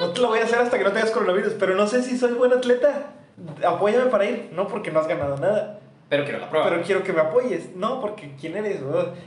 No 0.00 0.08
te 0.08 0.20
lo 0.20 0.28
voy 0.28 0.40
a 0.40 0.44
hacer 0.44 0.58
hasta 0.58 0.78
que 0.78 0.84
no 0.84 0.92
tengas 0.92 1.10
coronavirus, 1.10 1.52
pero 1.54 1.74
no 1.74 1.86
sé 1.86 2.02
si 2.02 2.18
soy 2.18 2.32
buen 2.32 2.52
atleta. 2.52 3.12
Apóyame 3.64 4.06
para 4.06 4.24
ir. 4.24 4.50
No 4.52 4.66
porque 4.66 4.90
no 4.90 5.00
has 5.00 5.06
ganado 5.06 5.36
nada. 5.36 5.78
Pero 6.10 6.24
quiero 6.24 6.40
la 6.40 6.50
prueba. 6.50 6.68
Pero 6.68 6.82
quiero 6.82 7.04
que 7.04 7.12
me 7.12 7.20
apoyes. 7.20 7.76
No, 7.76 8.00
porque 8.00 8.32
¿quién 8.38 8.56
eres? 8.56 8.78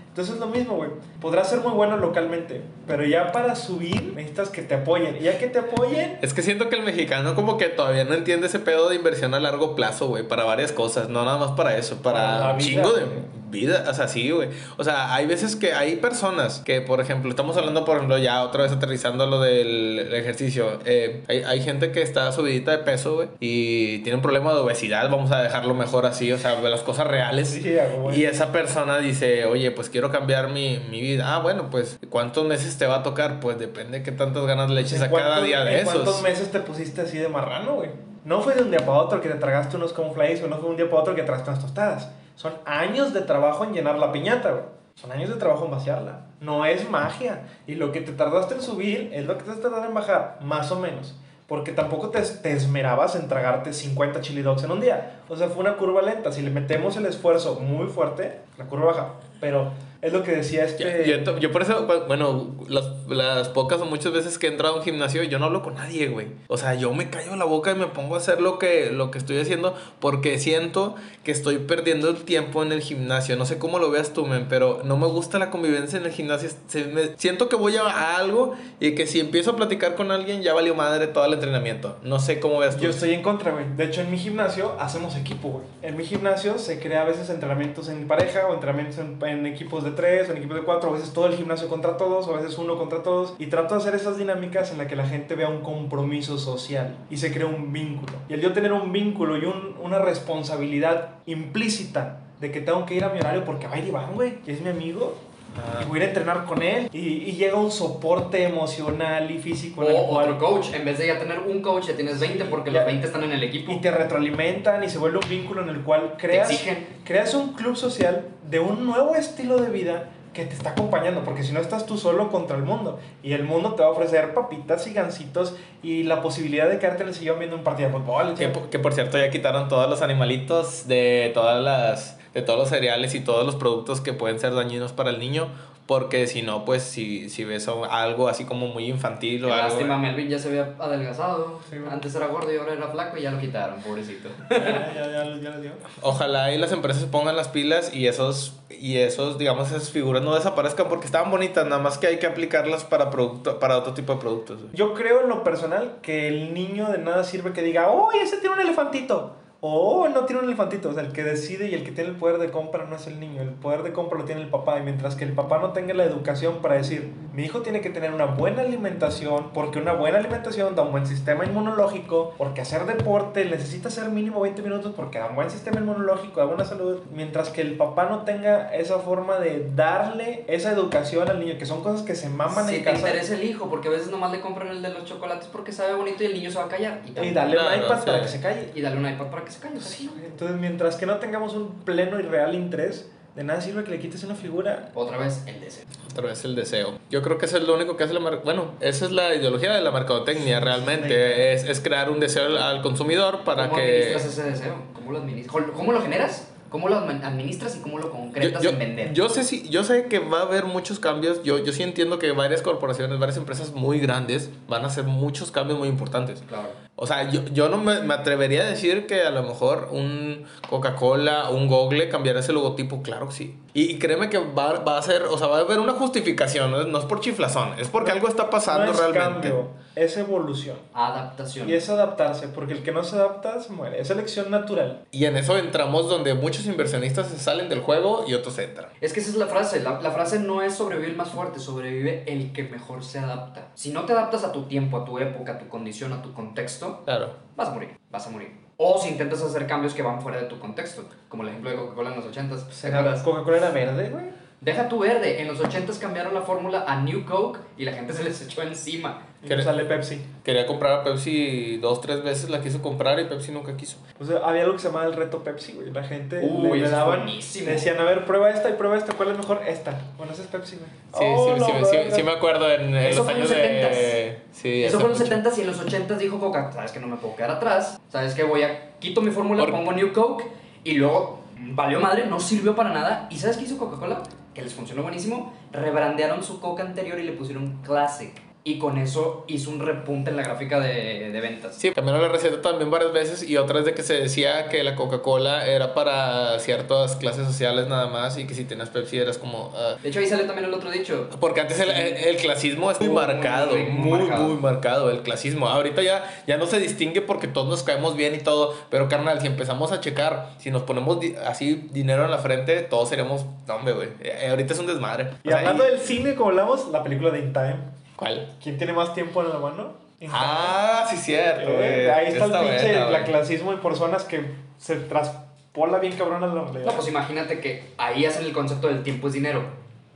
Entonces 0.09 0.35
es 0.35 0.39
lo 0.39 0.47
mismo, 0.47 0.75
güey. 0.75 0.89
Podrás 1.21 1.49
ser 1.49 1.59
muy 1.59 1.71
bueno 1.71 1.95
localmente, 1.95 2.61
pero 2.85 3.05
ya 3.05 3.31
para 3.31 3.55
subir 3.55 4.11
necesitas 4.13 4.49
que 4.49 4.63
te 4.63 4.75
apoyen. 4.75 5.15
Y 5.15 5.21
ya 5.21 5.39
que 5.39 5.47
te 5.47 5.59
apoyen, 5.59 6.19
Es 6.21 6.33
que 6.33 6.41
siento 6.41 6.67
que 6.67 6.75
el 6.75 6.83
mexicano 6.83 7.35
como 7.35 7.57
que 7.57 7.69
todavía 7.69 8.03
no 8.03 8.13
entiende 8.13 8.47
ese 8.47 8.59
pedo 8.59 8.89
de 8.89 8.95
inversión 8.97 9.33
a 9.33 9.39
largo 9.39 9.75
plazo, 9.75 10.09
güey, 10.09 10.27
para 10.27 10.43
varias 10.43 10.73
cosas, 10.73 11.07
no 11.07 11.23
nada 11.23 11.37
más 11.37 11.51
para 11.51 11.77
eso, 11.77 12.01
para, 12.01 12.39
Para 12.39 12.51
un 12.51 12.57
vida, 12.57 12.67
chingo 12.67 12.91
de. 12.91 13.05
Vida, 13.53 13.85
o 13.89 13.93
sea, 13.93 14.09
sí, 14.09 14.29
güey. 14.29 14.49
O 14.77 14.83
sea, 14.83 15.13
hay 15.13 15.25
veces 15.25 15.55
que 15.55 15.71
hay 15.71 15.95
personas 15.95 16.61
que, 16.65 16.81
por 16.81 16.99
ejemplo, 16.99 17.29
estamos 17.29 17.55
hablando, 17.55 17.85
por 17.85 17.95
ejemplo, 17.95 18.17
ya 18.17 18.43
otra 18.43 18.63
vez 18.63 18.73
aterrizando 18.73 19.25
lo 19.27 19.39
del 19.39 20.13
ejercicio, 20.13 20.79
eh, 20.85 21.23
hay, 21.29 21.43
hay 21.43 21.61
gente 21.61 21.91
que 21.91 22.01
está 22.01 22.31
subidita 22.31 22.71
de 22.71 22.79
peso, 22.79 23.15
güey, 23.15 23.29
y 23.39 23.99
tiene 23.99 24.17
un 24.17 24.21
problema 24.21 24.53
de 24.53 24.59
obesidad, 24.59 25.09
vamos 25.09 25.31
a 25.31 25.41
dejarlo 25.41 25.73
mejor 25.73 26.05
así, 26.05 26.31
o 26.31 26.37
sea, 26.37 26.59
las 26.59 26.81
cosas 26.81 27.07
reales. 27.07 27.49
Sí. 27.49 27.75
Y 28.15 28.25
esa 28.25 28.51
persona 28.51 28.97
dice, 28.97 29.45
oye, 29.45 29.71
pues 29.71 29.89
quiero 29.89 30.11
cambiar 30.11 30.49
mi, 30.49 30.79
mi 30.89 31.01
vida. 31.01 31.35
Ah, 31.35 31.39
bueno, 31.39 31.69
pues, 31.69 31.99
¿cuántos 32.09 32.45
meses 32.45 32.77
te 32.77 32.85
va 32.87 32.97
a 32.97 33.03
tocar? 33.03 33.39
Pues 33.39 33.59
depende 33.59 33.99
de 33.99 34.03
qué 34.03 34.11
tantas 34.11 34.45
ganas 34.45 34.69
le 34.69 34.81
eches 34.81 34.99
¿en 34.99 35.03
a 35.03 35.11
cada 35.11 35.41
día 35.41 35.63
de 35.63 35.79
en 35.79 35.85
¿Cuántos 35.85 36.09
esos. 36.09 36.21
meses 36.23 36.51
te 36.51 36.59
pusiste 36.59 37.01
así 37.01 37.17
de 37.17 37.27
marrano, 37.27 37.75
güey? 37.75 37.89
No 38.25 38.41
fue 38.41 38.55
de 38.55 38.61
un 38.61 38.71
día 38.71 38.79
para 38.79 38.99
otro 38.99 39.21
que 39.21 39.29
te 39.29 39.35
tragaste 39.35 39.75
unos 39.75 39.93
cornflakes 39.93 40.41
o 40.43 40.47
no 40.47 40.55
fue 40.55 40.65
de 40.65 40.71
un 40.71 40.77
día 40.77 40.89
para 40.89 41.01
otro 41.01 41.15
que 41.15 41.23
tragaste 41.23 41.49
unas 41.49 41.61
tostadas. 41.61 42.09
Son 42.35 42.53
años 42.65 43.13
de 43.13 43.21
trabajo 43.21 43.63
en 43.63 43.73
llenar 43.73 43.97
la 43.97 44.11
piñata, 44.11 44.51
güey. 44.51 44.63
Son 44.95 45.11
años 45.11 45.29
de 45.29 45.35
trabajo 45.35 45.65
en 45.65 45.71
vaciarla. 45.71 46.21
No 46.39 46.65
es 46.65 46.89
magia. 46.89 47.43
Y 47.65 47.75
lo 47.75 47.91
que 47.91 48.01
te 48.01 48.11
tardaste 48.11 48.55
en 48.55 48.61
subir 48.61 49.09
es 49.13 49.25
lo 49.25 49.37
que 49.37 49.43
te 49.43 49.67
vas 49.67 49.83
a 49.83 49.85
en 49.85 49.93
bajar, 49.93 50.37
más 50.41 50.71
o 50.71 50.79
menos. 50.79 51.15
Porque 51.47 51.71
tampoco 51.71 52.09
te, 52.09 52.21
te 52.21 52.51
esmerabas 52.51 53.15
en 53.15 53.27
tragarte 53.27 53.73
50 53.73 54.21
chili 54.21 54.41
dogs 54.41 54.63
en 54.63 54.71
un 54.71 54.81
día. 54.81 55.21
O 55.29 55.35
sea, 55.35 55.49
fue 55.49 55.61
una 55.61 55.77
curva 55.77 56.01
lenta. 56.01 56.31
Si 56.31 56.41
le 56.41 56.51
metemos 56.51 56.95
el 56.97 57.05
esfuerzo 57.05 57.59
muy 57.59 57.87
fuerte, 57.87 58.39
la 58.57 58.65
curva 58.65 58.85
baja. 58.85 59.07
Pero 59.41 59.71
es 60.03 60.13
lo 60.13 60.21
que 60.21 60.31
decía 60.31 60.65
este... 60.65 60.83
Yo, 61.07 61.17
yo- 61.23 61.37
yo 61.39 61.51
por 61.51 61.61
eso, 61.61 61.87
pues, 61.87 62.01
bueno, 62.07 62.55
las, 62.67 62.85
las 63.07 63.47
pocas 63.49 63.79
o 63.81 63.85
muchas 63.85 64.11
veces 64.13 64.37
que 64.37 64.47
he 64.47 64.49
entrado 64.51 64.75
a 64.75 64.77
un 64.79 64.83
gimnasio, 64.83 65.23
yo 65.23 65.39
no 65.39 65.45
hablo 65.45 65.61
con 65.63 65.75
nadie, 65.75 66.07
güey. 66.09 66.27
O 66.49 66.57
sea, 66.57 66.75
yo 66.75 66.93
me 66.93 67.09
callo 67.09 67.35
la 67.37 67.45
boca 67.45 67.71
y 67.71 67.75
me 67.75 67.87
pongo 67.87 68.15
a 68.15 68.17
hacer 68.17 68.41
lo 68.41 68.59
que, 68.59 68.91
lo 68.91 69.09
que 69.11 69.17
estoy 69.17 69.37
haciendo 69.39 69.75
porque 69.99 70.37
siento 70.39 70.95
que 71.23 71.31
estoy 71.31 71.57
perdiendo 71.59 72.09
el 72.09 72.17
tiempo 72.17 72.61
en 72.63 72.73
el 72.73 72.81
gimnasio. 72.81 73.37
No 73.37 73.45
sé 73.45 73.57
cómo 73.57 73.79
lo 73.79 73.89
veas 73.89 74.11
tú, 74.13 74.25
men, 74.25 74.47
pero 74.49 74.81
no 74.83 74.97
me 74.97 75.07
gusta 75.07 75.39
la 75.39 75.49
convivencia 75.49 75.97
en 75.97 76.05
el 76.05 76.11
gimnasio. 76.11 76.49
Se 76.67 76.83
me- 76.85 77.17
siento 77.17 77.47
que 77.47 77.55
voy 77.55 77.77
a, 77.77 77.83
a 77.83 78.17
algo 78.17 78.55
y 78.81 78.95
que 78.95 79.07
si 79.07 79.21
empiezo 79.21 79.51
a 79.51 79.55
platicar 79.55 79.95
con 79.95 80.11
alguien 80.11 80.41
ya 80.41 80.53
valió 80.53 80.75
madre 80.75 81.07
todo 81.07 81.25
el 81.25 81.33
entrenamiento. 81.33 81.97
No 82.03 82.19
sé 82.19 82.41
cómo 82.41 82.59
veas 82.59 82.75
tú. 82.75 82.83
Yo 82.83 82.89
estoy 82.89 83.13
en 83.13 83.21
contra, 83.21 83.51
güey. 83.51 83.65
De 83.77 83.85
hecho, 83.85 84.01
en 84.01 84.11
mi 84.11 84.17
gimnasio 84.17 84.75
hacemos 84.79 85.15
equipo, 85.15 85.49
güey. 85.49 85.63
En 85.81 85.95
mi 85.95 86.03
gimnasio 86.05 86.57
se 86.57 86.79
crea 86.79 87.03
a 87.03 87.05
veces 87.05 87.29
entrenamientos 87.29 87.87
en 87.87 88.05
pareja 88.07 88.47
o 88.47 88.53
entrenamientos 88.53 88.97
en, 88.99 89.17
en 89.25 89.45
equipos 89.45 89.85
de 89.85 89.92
tres 89.95 90.27
o 90.29 90.31
en 90.31 90.37
equipos 90.37 90.55
de 90.57 90.63
cuatro. 90.63 90.89
A 90.89 90.93
veces 90.93 91.11
todo 91.13 91.27
el 91.27 91.35
gimnasio 91.35 91.67
contra 91.69 91.97
todos 91.97 92.27
o 92.27 92.33
a 92.35 92.41
veces 92.41 92.57
uno 92.57 92.77
contra 92.77 93.03
todos. 93.03 93.33
Y 93.39 93.47
trato 93.47 93.75
de 93.75 93.81
hacer 93.81 93.95
esas 93.95 94.17
dinámicas 94.17 94.71
en 94.71 94.77
las 94.77 94.87
que 94.87 94.95
la 94.95 95.07
gente 95.07 95.35
vea 95.35 95.49
un 95.49 95.61
compromiso 95.61 96.37
social 96.37 96.95
y 97.09 97.17
se 97.17 97.31
crea 97.33 97.45
un 97.47 97.71
vínculo. 97.73 98.13
Y 98.29 98.33
el 98.33 98.41
yo 98.41 98.53
tener 98.53 98.73
un 98.73 98.91
vínculo 98.91 99.37
y 99.37 99.45
un- 99.45 99.75
una 99.81 99.99
responsabilidad 99.99 101.09
implícita 101.25 102.19
de 102.41 102.51
que 102.51 102.61
tengo 102.61 102.85
que 102.85 102.95
ir 102.95 103.03
a 103.03 103.09
mi 103.09 103.19
horario 103.19 103.45
porque 103.45 103.67
va 103.67 103.77
ir 103.77 103.87
Iván, 103.87 104.13
güey, 104.15 104.39
es 104.47 104.61
mi 104.61 104.69
amigo. 104.69 105.15
Ah. 105.55 105.81
Y 105.83 105.85
voy 105.85 105.99
a 105.99 106.03
ir 106.03 106.03
a 106.03 106.07
entrenar 106.09 106.45
con 106.45 106.61
él. 106.63 106.89
Y, 106.91 106.99
y 106.99 107.31
llega 107.33 107.55
un 107.57 107.71
soporte 107.71 108.43
emocional 108.43 109.29
y 109.31 109.37
físico. 109.39 109.83
en 109.83 109.91
el 109.91 109.95
O 109.97 110.07
cual- 110.07 110.31
otro 110.31 110.39
coach. 110.39 110.73
En 110.73 110.83
vez 110.85 110.97
de 110.97 111.07
ya 111.07 111.19
tener 111.19 111.39
un 111.39 111.61
coach, 111.61 111.87
ya 111.87 111.95
tienes 111.95 112.19
20 112.19 112.45
porque 112.45 112.71
Ya. 112.71 112.77
los 112.79 112.85
20 112.87 113.05
están 113.07 113.23
en 113.23 113.31
el 113.31 113.43
equipo. 113.43 113.71
y 113.71 113.79
te 113.81 113.91
retroalimentan 113.91 114.83
y 114.83 114.89
se 114.89 114.97
vuelve 114.97 115.19
un 115.19 115.29
vínculo 115.29 115.61
en 115.61 115.69
el 115.69 115.81
cual 115.81 116.13
creas, 116.17 116.49
exigen. 116.49 116.87
creas 117.03 117.33
un 117.33 117.53
club 117.53 117.75
social 117.75 118.27
de 118.49 118.59
un 118.59 118.85
nuevo 118.85 119.15
estilo 119.15 119.57
de 119.57 119.69
vida 119.69 120.09
que 120.33 120.45
te 120.45 120.55
está 120.55 120.71
acompañando, 120.71 121.23
porque 121.23 121.43
si 121.43 121.51
no 121.51 121.59
estás 121.59 121.85
tú 121.85 121.95
solo 121.95 122.31
contra 122.31 122.57
el 122.57 122.63
mundo 122.63 122.99
y 123.21 123.33
el 123.33 123.43
mundo 123.43 123.73
te 123.75 123.83
va 123.83 123.89
a 123.89 123.91
ofrecer 123.91 124.33
papitas 124.33 124.87
y 124.87 124.93
gancitos 124.93 125.55
y 125.83 126.03
la 126.03 126.23
posibilidad 126.23 126.67
de 126.67 126.79
quedarte 126.79 127.03
en 127.03 127.09
el 127.09 127.15
sillón 127.15 127.37
viendo 127.37 127.55
un 127.55 127.63
partido 127.63 127.89
de 127.89 127.95
fútbol. 127.99 128.33
Que, 128.33 128.47
po- 128.47 128.67
que 128.71 128.79
por 128.79 128.93
cierto 128.93 129.19
ya 129.19 129.29
quitaron 129.29 129.67
todos 129.67 129.87
los 129.87 130.01
animalitos 130.01 130.87
de 130.87 131.29
todas 131.35 131.63
las 131.63 132.17
de 132.33 132.41
todos 132.41 132.59
los 132.59 132.69
cereales 132.69 133.13
y 133.15 133.19
todos 133.19 133.45
los 133.45 133.55
productos 133.55 134.01
que 134.01 134.13
pueden 134.13 134.39
ser 134.39 134.53
dañinos 134.53 134.91
para 134.91 135.09
el 135.09 135.19
niño 135.19 135.49
porque 135.85 136.27
si 136.27 136.41
no 136.41 136.63
pues 136.63 136.81
si, 136.83 137.29
si 137.29 137.43
ves 137.43 137.67
algo 137.67 138.29
así 138.29 138.45
como 138.45 138.67
muy 138.67 138.85
infantil 138.85 139.41
Qué 139.41 139.45
o 139.47 139.53
algo 139.53 139.67
lástima, 139.67 139.97
Melvin 139.97 140.29
ya 140.29 140.39
se 140.39 140.47
había 140.47 140.73
adelgazado. 140.79 141.59
Sí. 141.69 141.75
Antes 141.89 142.15
era 142.15 142.27
gordo 142.27 142.53
y 142.53 142.57
ahora 142.57 142.73
era 142.73 142.87
flaco 142.87 143.17
y 143.17 143.23
ya 143.23 143.31
lo 143.31 143.39
quitaron, 143.39 143.81
pobrecito. 143.81 144.29
Ya, 144.49 144.93
ya, 144.93 145.11
ya, 145.11 145.23
ya 145.41 145.49
les 145.51 145.61
digo. 145.61 145.75
ojalá 146.01 146.53
y 146.53 146.57
las 146.57 146.71
empresas 146.71 147.03
pongan 147.05 147.35
las 147.35 147.49
pilas 147.49 147.93
y 147.93 148.07
esos 148.07 148.53
y 148.69 148.97
esos 148.97 149.37
digamos 149.37 149.69
esas 149.71 149.89
figuras 149.89 150.23
no 150.23 150.35
desaparezcan 150.35 150.87
porque 150.87 151.05
estaban 151.05 151.31
bonitas 151.31 151.65
nada 151.65 151.81
más 151.81 151.97
que 151.97 152.07
hay 152.07 152.17
que 152.17 152.27
aplicarlas 152.27 152.83
para 152.83 153.09
producto 153.09 153.59
para 153.59 153.77
otro 153.77 153.93
tipo 153.93 154.13
de 154.13 154.19
productos. 154.19 154.59
Yo 154.73 154.93
creo 154.93 155.21
en 155.21 155.29
lo 155.29 155.43
personal 155.43 155.97
que 156.01 156.27
el 156.27 156.53
niño 156.53 156.89
de 156.91 156.99
nada 156.99 157.23
sirve 157.23 157.51
que 157.51 157.61
diga, 157.61 157.89
¡oh, 157.89 158.11
ese 158.13 158.37
tiene 158.37 158.55
un 158.55 158.61
elefantito! 158.61 159.42
O 159.65 160.09
no 160.09 160.25
tiene 160.25 160.41
un 160.41 160.47
elefantito. 160.49 160.89
O 160.89 160.93
sea, 160.93 161.03
el 161.03 161.13
que 161.13 161.23
decide 161.23 161.69
y 161.69 161.73
el 161.73 161.85
que 161.85 161.93
tiene 161.93 162.09
el 162.09 162.17
poder 162.17 162.37
de 162.37 162.51
compra 162.51 162.83
no 162.85 162.97
es 162.97 163.07
el 163.07 163.17
niño. 163.21 163.41
El 163.41 163.51
poder 163.51 163.81
de 163.83 163.93
compra 163.93 164.19
lo 164.19 164.25
tiene 164.25 164.41
el 164.41 164.49
papá. 164.49 164.77
Y 164.77 164.81
mientras 164.81 165.15
que 165.15 165.23
el 165.23 165.31
papá 165.31 165.59
no 165.59 165.71
tenga 165.71 165.93
la 165.93 166.03
educación 166.03 166.57
para 166.61 166.75
decir, 166.75 167.13
mi 167.31 167.43
hijo 167.45 167.61
tiene 167.61 167.79
que 167.79 167.89
tener 167.89 168.13
una 168.13 168.25
buena 168.25 168.61
alimentación, 168.61 169.51
porque 169.53 169.79
una 169.79 169.93
buena 169.93 170.17
alimentación 170.17 170.75
da 170.75 170.81
un 170.83 170.91
buen 170.91 171.05
sistema 171.07 171.45
inmunológico, 171.45 172.33
porque 172.37 172.59
hacer 172.59 172.85
deporte 172.85 173.45
necesita 173.45 173.87
hacer 173.87 174.09
mínimo 174.09 174.41
20 174.41 174.61
minutos 174.63 174.91
porque 174.93 175.17
da 175.17 175.27
un 175.27 175.35
buen 175.35 175.49
sistema 175.49 175.79
inmunológico, 175.79 176.41
da 176.41 176.45
buena 176.45 176.65
salud. 176.65 176.99
Mientras 177.13 177.47
que 177.49 177.61
el 177.61 177.77
papá 177.77 178.09
no 178.09 178.23
tenga 178.23 178.75
esa 178.75 178.99
forma 178.99 179.39
de 179.39 179.69
darle 179.73 180.43
esa 180.47 180.73
educación 180.73 181.29
al 181.29 181.39
niño, 181.39 181.57
que 181.57 181.65
son 181.65 181.81
cosas 181.81 182.01
que 182.01 182.15
se 182.15 182.27
maman 182.27 182.67
Si 182.67 182.75
en 182.75 182.83
te 182.83 182.91
casa. 182.91 182.99
interesa 183.07 183.33
el 183.35 183.45
hijo, 183.45 183.69
porque 183.69 183.87
a 183.87 183.91
veces 183.91 184.09
nomás 184.11 184.33
le 184.33 184.41
compran 184.41 184.67
el 184.67 184.81
de 184.81 184.89
los 184.89 185.05
chocolates 185.05 185.47
porque 185.47 185.71
sabe 185.71 185.93
bonito 185.95 186.21
y 186.23 186.25
el 186.25 186.33
niño 186.33 186.51
se 186.51 186.57
va 186.57 186.65
a 186.65 186.67
callar. 186.67 187.01
Y, 187.07 187.11
No, 187.11 187.21
un 187.21 187.33
no, 187.33 187.75
iPad 187.77 187.99
sí. 187.99 188.05
para 188.05 188.21
que 188.21 188.27
se 188.27 188.41
calle. 188.41 188.69
y 188.75 188.81
darle 188.81 188.99
un 188.99 189.07
iPad 189.07 189.27
para 189.27 189.45
que 189.45 189.52
Sí. 189.81 190.09
Entonces, 190.25 190.57
mientras 190.59 190.95
que 190.95 191.05
no 191.05 191.17
tengamos 191.17 191.53
un 191.53 191.73
pleno 191.85 192.19
y 192.19 192.23
real 192.23 192.55
interés, 192.55 193.09
de 193.35 193.43
nada 193.43 193.61
sirve 193.61 193.83
que 193.83 193.91
le 193.91 193.99
quites 193.99 194.23
una 194.23 194.35
figura. 194.35 194.91
Otra 194.93 195.17
vez, 195.17 195.43
el 195.47 195.59
deseo. 195.59 195.85
otra 196.11 196.27
vez 196.27 196.45
el 196.45 196.53
deseo 196.55 196.99
yo 197.09 197.23
creo 197.23 197.39
que 197.39 197.47
eso 197.47 197.57
es 197.57 197.63
lo 197.63 197.73
único 197.73 197.97
que 197.97 198.03
hace 198.03 198.13
la 198.13 198.19
mar- 198.19 198.41
bueno 198.45 198.73
esa 198.79 199.05
es 199.05 199.11
la 199.11 199.33
ideología 199.33 199.73
de 199.73 199.81
la 199.81 199.89
mercadotecnia 199.89 200.59
realmente 200.59 201.53
es, 201.53 201.63
es 201.63 201.79
crear 201.81 202.11
un 202.11 202.19
deseo 202.19 202.45
al, 202.63 202.83
consumidor 202.83 203.43
para 203.43 203.69
¿Cómo 203.69 203.77
que 203.77 203.81
administras 204.13 204.25
ese 204.25 204.43
deseo? 204.43 204.75
¿Cómo 204.93 205.11
lo 205.13 205.17
administras? 205.17 205.65
¿Cómo 205.73 205.91
lo 205.91 206.01
generas? 206.03 206.47
¿Cómo 206.73 206.89
lo 206.89 206.97
admi- 206.97 207.23
administras 207.23 207.77
y 207.77 207.81
cómo 207.81 207.99
lo 207.99 208.09
concretas 208.09 208.61
yo, 208.63 208.71
en 208.71 208.79
vender? 208.79 209.13
yo 209.13 209.29
sé 209.29 209.43
si 209.43 209.69
yo 209.69 209.83
sé 209.83 210.07
que 210.07 210.17
va 210.19 210.39
a 210.39 210.41
haber 210.41 210.65
muchos 210.65 210.99
cambios. 210.99 211.41
Yo, 211.43 211.59
yo 211.63 211.71
sí 211.71 211.83
entiendo 211.83 212.17
que 212.19 212.31
varias 212.33 212.61
corporaciones 212.63 213.17
varias 213.19 213.37
empresas 213.37 213.71
muy 213.73 213.99
grandes 213.99 214.49
van 214.67 214.83
a 214.83 214.87
hacer 214.87 215.03
muchos 215.05 215.51
cambios 215.51 215.77
muy 215.79 215.87
importantes. 215.87 216.43
Claro. 216.49 216.67
o 216.95 217.05
sea 217.07 217.29
yo, 217.29 217.41
yo 217.53 217.69
no 217.69 217.77
me, 217.77 218.01
me 218.01 218.13
atrevería 218.15 218.63
a 218.63 218.65
decir 218.65 219.05
que 219.07 219.21
a 219.21 219.29
lo 219.29 219.43
mejor 219.43 219.89
un 219.91 220.45
Coca-Cola 220.69 221.49
un 221.51 221.67
Google 221.67 222.09
cambiará 222.09 222.39
ese 222.39 222.53
logotipo. 222.53 223.03
Claro 223.03 223.27
que 223.27 223.33
sí. 223.33 223.55
Y, 223.75 223.91
y 223.91 223.99
créeme 223.99 224.29
que 224.29 224.39
va, 224.39 224.79
va 224.79 224.97
a 224.97 225.01
ser 225.03 225.23
o 225.23 225.37
sea 225.37 225.47
va 225.47 225.57
a 225.57 225.61
haber 225.61 225.79
una 225.79 225.93
justificación 225.93 226.71
no 226.71 226.81
es, 226.81 226.87
no 226.87 226.97
es 226.99 227.05
por 227.05 227.19
chiflazón 227.21 227.73
es 227.79 227.87
porque 227.87 228.11
algo 228.11 228.27
está 228.27 228.49
pasando 228.49 228.85
no 228.87 228.91
es 228.93 228.97
realmente. 228.99 229.49
cambio, 229.49 229.69
es 229.95 230.17
evolución. 230.17 230.77
Adaptación. 230.93 231.69
Y 231.69 231.73
es 231.73 231.89
adaptarse, 231.89 232.47
porque 232.47 232.73
el 232.73 232.83
que 232.83 232.91
no 232.91 233.03
se 233.03 233.15
adapta 233.15 233.61
se 233.61 233.71
muere. 233.71 233.99
Es 233.99 234.09
elección 234.09 234.51
natural. 234.51 235.05
y 235.11 235.25
en 235.25 235.37
eso 235.37 235.57
entramos 235.57 236.09
donde 236.09 236.33
muchos 236.33 236.65
inversionistas 236.65 237.27
se 237.27 237.37
salen 237.37 237.69
del 237.69 237.81
juego 237.81 238.25
y 238.27 238.33
otros 238.33 238.57
entran 238.59 238.89
Es 239.01 239.13
que 239.13 239.19
esa 239.19 239.29
es 239.29 239.35
la 239.35 239.47
frase. 239.47 239.81
La, 239.81 240.01
la 240.01 240.11
frase 240.11 240.39
no 240.39 240.61
es 240.61 240.75
sobrevive 240.75 241.07
el 241.07 241.15
más 241.15 241.29
fuerte, 241.29 241.59
sobrevive 241.59 242.23
el 242.27 242.53
que 242.53 242.63
mejor 242.63 243.03
se 243.03 243.19
adapta. 243.19 243.69
Si 243.75 243.91
no 243.91 244.05
te 244.05 244.13
adaptas 244.13 244.43
a 244.43 244.51
tu 244.51 244.63
tiempo, 244.63 244.97
a 244.97 245.05
tu 245.05 245.19
época, 245.19 245.53
a 245.53 245.59
tu 245.59 245.67
condición, 245.67 246.13
a 246.13 246.21
tu 246.21 246.33
contexto, 246.33 247.01
claro 247.05 247.43
vas 247.55 247.69
a 247.69 247.71
morir, 247.71 247.97
vas 248.09 248.27
a 248.27 248.29
morir. 248.29 248.51
O 248.77 248.97
si 248.97 249.09
intentas 249.09 249.41
hacer 249.41 249.67
cambios 249.67 249.93
que 249.93 250.01
van 250.01 250.21
fuera 250.21 250.39
de 250.39 250.47
tu 250.47 250.59
contexto, 250.59 251.05
como 251.29 251.43
el 251.43 251.49
ejemplo 251.49 251.69
de 251.69 251.75
Coca-Cola 251.77 252.09
en 252.09 252.15
los 252.17 252.25
80s. 252.25 252.67
¿te 252.67 252.73
¿Será 252.73 252.99
acuerdas? 252.99 253.21
Coca-Cola 253.21 253.57
era 253.57 253.69
verde, 253.69 254.09
güey? 254.09 254.25
Deja 254.63 254.87
tu 254.87 254.99
verde. 254.99 255.41
En 255.41 255.47
los 255.49 255.59
80s 255.59 255.99
cambiaron 255.99 256.33
la 256.33 256.41
fórmula 256.41 256.85
a 256.87 257.01
New 257.01 257.25
Coke 257.25 257.59
y 257.77 257.83
la 257.83 257.91
gente 257.91 258.13
se 258.13 258.23
les 258.23 258.41
echó 258.41 258.61
encima. 258.61 259.21
Y 259.43 259.47
¿Qué 259.47 259.55
no 259.55 259.57
le- 259.57 259.63
sale 259.63 259.83
Pepsi. 259.83 260.21
Quería 260.41 260.65
comprar 260.65 260.93
a 261.01 261.03
Pepsi 261.03 261.75
dos, 261.81 261.99
tres 261.99 262.23
veces, 262.23 262.49
la 262.49 262.61
quiso 262.61 262.81
comprar 262.81 263.19
y 263.19 263.25
Pepsi 263.25 263.51
nunca 263.51 263.75
quiso. 263.75 263.97
O 264.21 264.23
sea, 264.23 264.37
había 264.37 264.61
algo 264.61 264.75
que 264.75 264.79
se 264.79 264.87
llamaba 264.87 265.05
el 265.05 265.13
reto 265.13 265.43
Pepsi, 265.43 265.73
güey. 265.73 265.91
La 265.91 266.01
gente 266.05 266.39
Uy, 266.41 266.79
le, 266.79 266.89
daban. 266.89 267.25
buenísimo. 267.25 267.65
le 267.65 267.73
decían, 267.73 267.99
a 267.99 268.05
ver, 268.05 268.23
prueba 268.23 268.49
esta 268.51 268.69
y 268.69 268.73
prueba 268.73 268.97
esta. 268.97 269.11
¿Cuál 269.13 269.31
es 269.31 269.37
mejor? 269.37 269.61
Esta. 269.67 269.99
Bueno, 270.17 270.31
esa 270.31 270.43
es 270.43 270.47
Pepsi, 270.47 270.77
güey. 270.77 270.89
Sí, 270.89 271.33
Oh, 271.35 271.53
sí, 271.55 271.59
no, 271.59 271.65
sí, 271.67 271.73
sí, 271.91 271.97
sí 272.15 272.23
me 272.23 272.31
acuerdo 272.31 272.71
en, 272.71 272.83
en 272.83 272.95
Eso 272.95 273.17
los 273.17 273.25
fue 273.25 273.33
en 273.33 273.37
años 273.39 273.49
los 273.49 273.57
de... 273.59 274.39
Sí, 274.53 274.83
Eso 274.85 274.97
fue 274.99 275.11
en 275.11 275.19
los 275.19 275.19
mucho. 275.19 275.31
70s 275.35 275.57
y 275.57 275.61
en 275.61 275.67
los 275.67 275.85
80s 275.85 276.17
dijo 276.17 276.39
Coca, 276.39 276.71
sabes 276.71 276.93
que 276.93 277.01
no 277.01 277.07
me 277.07 277.17
puedo 277.17 277.35
quedar 277.35 277.51
atrás, 277.51 277.99
sabes 278.09 278.33
que 278.33 278.43
voy 278.43 278.61
a 278.63 278.91
quito 278.99 279.19
mi 279.21 279.31
fórmula, 279.31 279.63
Por- 279.63 279.71
pongo 279.71 279.91
New 279.91 280.13
Coke 280.13 280.45
Y 280.85 280.93
luego 280.93 281.41
valió 281.59 281.99
madre, 281.99 282.27
no 282.27 282.39
sirvió 282.39 282.75
para 282.77 282.91
nada. 282.91 283.27
¿Y 283.29 283.37
sabes 283.39 283.57
qué 283.57 283.63
hizo 283.65 283.77
Coca-Cola? 283.77 284.23
Que 284.53 284.61
les 284.61 284.73
funcionó 284.73 285.03
buenísimo. 285.03 285.53
Rebrandearon 285.71 286.43
su 286.43 286.59
Coca 286.59 286.83
anterior 286.83 287.19
y 287.19 287.23
le 287.23 287.33
pusieron 287.33 287.81
Classic. 287.83 288.33
Y 288.65 288.79
con 288.79 288.97
eso 288.97 289.43
hizo 289.49 289.69
un 289.71 289.81
repunte 289.81 290.29
en 290.29 290.37
la 290.37 290.43
gráfica 290.43 290.79
de, 290.79 291.31
de 291.31 291.41
ventas. 291.41 291.75
Sí, 291.75 291.91
cambiaron 291.91 292.21
la 292.21 292.29
receta 292.29 292.61
también 292.61 292.89
varias 292.89 293.11
veces 293.11 293.43
y 293.43 293.57
otras 293.57 293.83
de 293.83 293.93
que 293.93 294.03
se 294.03 294.13
decía 294.13 294.69
que 294.69 294.81
la 294.83 294.95
Coca-Cola 294.95 295.67
era 295.67 295.93
para 295.93 296.57
ciertas 296.59 297.17
clases 297.17 297.45
sociales 297.45 297.87
nada 297.89 298.07
más 298.07 298.37
y 298.37 298.47
que 298.47 298.53
si 298.53 298.63
tenías 298.63 298.87
Pepsi 298.87 299.17
eras 299.17 299.37
como... 299.37 299.73
ah, 299.75 299.95
De 300.01 300.07
hecho, 300.07 300.19
ahí 300.19 300.27
sale 300.27 300.45
también 300.45 300.65
el 300.69 300.73
otro 300.73 300.89
dicho. 300.91 301.29
Porque 301.41 301.59
antes 301.59 301.77
el, 301.81 301.89
el- 301.89 302.15
el 302.15 302.37
clasismo 302.37 302.89
es 302.89 303.01
muy, 303.01 303.09
Muy, 303.09 303.17
marcado, 303.17 303.75
muy, 303.75 303.83
muy, 304.19 304.55
marcado. 304.61 305.09
el 305.11 305.23
clasismo. 305.23 305.67
Ahorita 305.67 306.01
ya, 306.01 306.23
ya 306.47 306.55
no 306.55 306.65
se 306.65 306.79
distingue 306.79 307.19
porque 307.21 307.49
todos 307.49 307.67
nos 307.67 307.83
caemos 307.83 308.15
bien 308.15 308.33
y 308.33 308.37
todo, 308.39 308.73
pero 308.89 309.09
carnal, 309.09 309.41
si 309.41 309.47
empezamos 309.47 309.91
a 309.91 309.99
checar, 309.99 310.51
si 310.59 310.71
nos 310.71 310.83
ponemos 310.83 311.19
di- 311.19 311.35
así 311.45 311.89
dinero 311.91 312.23
en 312.23 312.31
la 312.31 312.37
frente, 312.37 312.79
todos 312.83 313.09
seríamos, 313.09 313.45
no, 313.67 313.75
hombre, 313.75 313.93
güey, 313.93 314.07
eh, 314.21 314.47
ahorita 314.51 314.71
es 314.73 314.79
un 314.79 314.87
desmadre. 314.87 315.31
Y 315.43 315.49
O 315.49 315.51
sea, 315.51 315.59
hablando 315.59 315.85
y- 315.85 315.91
del 315.91 315.99
cine, 315.99 316.35
como 316.35 316.51
hablamos, 316.51 316.87
la 316.93 317.03
película 317.03 317.29
de 317.31 317.39
In 317.39 317.51
Time. 317.51 317.75
¿Cuál? 318.23 318.55
¿Quién 318.61 318.77
tiene 318.77 318.93
más 318.93 319.13
tiempo 319.13 319.41
en 319.41 319.49
la 319.49 319.59
mano? 319.59 319.93
Ah, 320.31 321.05
sí, 321.09 321.17
cierto, 321.17 321.73
güey. 321.73 321.83
Eh, 321.83 322.11
ahí 322.11 322.27
está, 322.27 322.45
el 322.45 322.51
pinche 322.51 322.85
buena, 322.85 323.01
güey. 323.01 323.11
la 323.11 323.23
clasismo 323.25 323.73
y 323.73 323.77
personas 323.77 324.23
que 324.23 324.45
se 324.77 324.95
traspola 324.95 325.99
bien 325.99 326.13
cabrón 326.13 326.43
a 326.43 326.47
la 326.47 326.61
realidad. 326.63 326.85
No, 326.85 326.91
pues 326.93 327.07
imagínate 327.09 327.59
que 327.59 327.83
ahí 327.97 328.25
hacen 328.25 328.45
el 328.45 328.53
concepto 328.53 328.87
del 328.87 329.03
tiempo 329.03 329.27
es 329.27 329.33
dinero. 329.33 329.63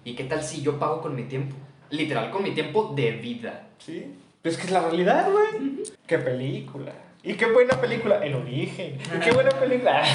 ¿Y 0.05 0.15
qué 0.15 0.23
tal 0.23 0.41
si 0.43 0.61
yo 0.61 0.79
pago 0.79 1.01
con 1.01 1.15
mi 1.15 1.23
tiempo? 1.23 1.55
Literal, 1.89 2.31
con 2.31 2.43
mi 2.43 2.51
tiempo 2.51 2.93
de 2.95 3.11
vida. 3.11 3.67
Sí. 3.79 4.15
Pero 4.41 4.53
es 4.53 4.57
que 4.57 4.67
es 4.67 4.71
la 4.71 4.81
realidad, 4.81 5.29
güey. 5.29 5.83
Qué 6.05 6.17
película. 6.19 6.93
Y 7.23 7.33
qué 7.33 7.45
buena 7.47 7.79
película. 7.81 8.23
El 8.25 8.35
origen. 8.35 8.97
Y 8.97 9.19
qué 9.19 9.31
buena 9.31 9.51
película. 9.51 10.03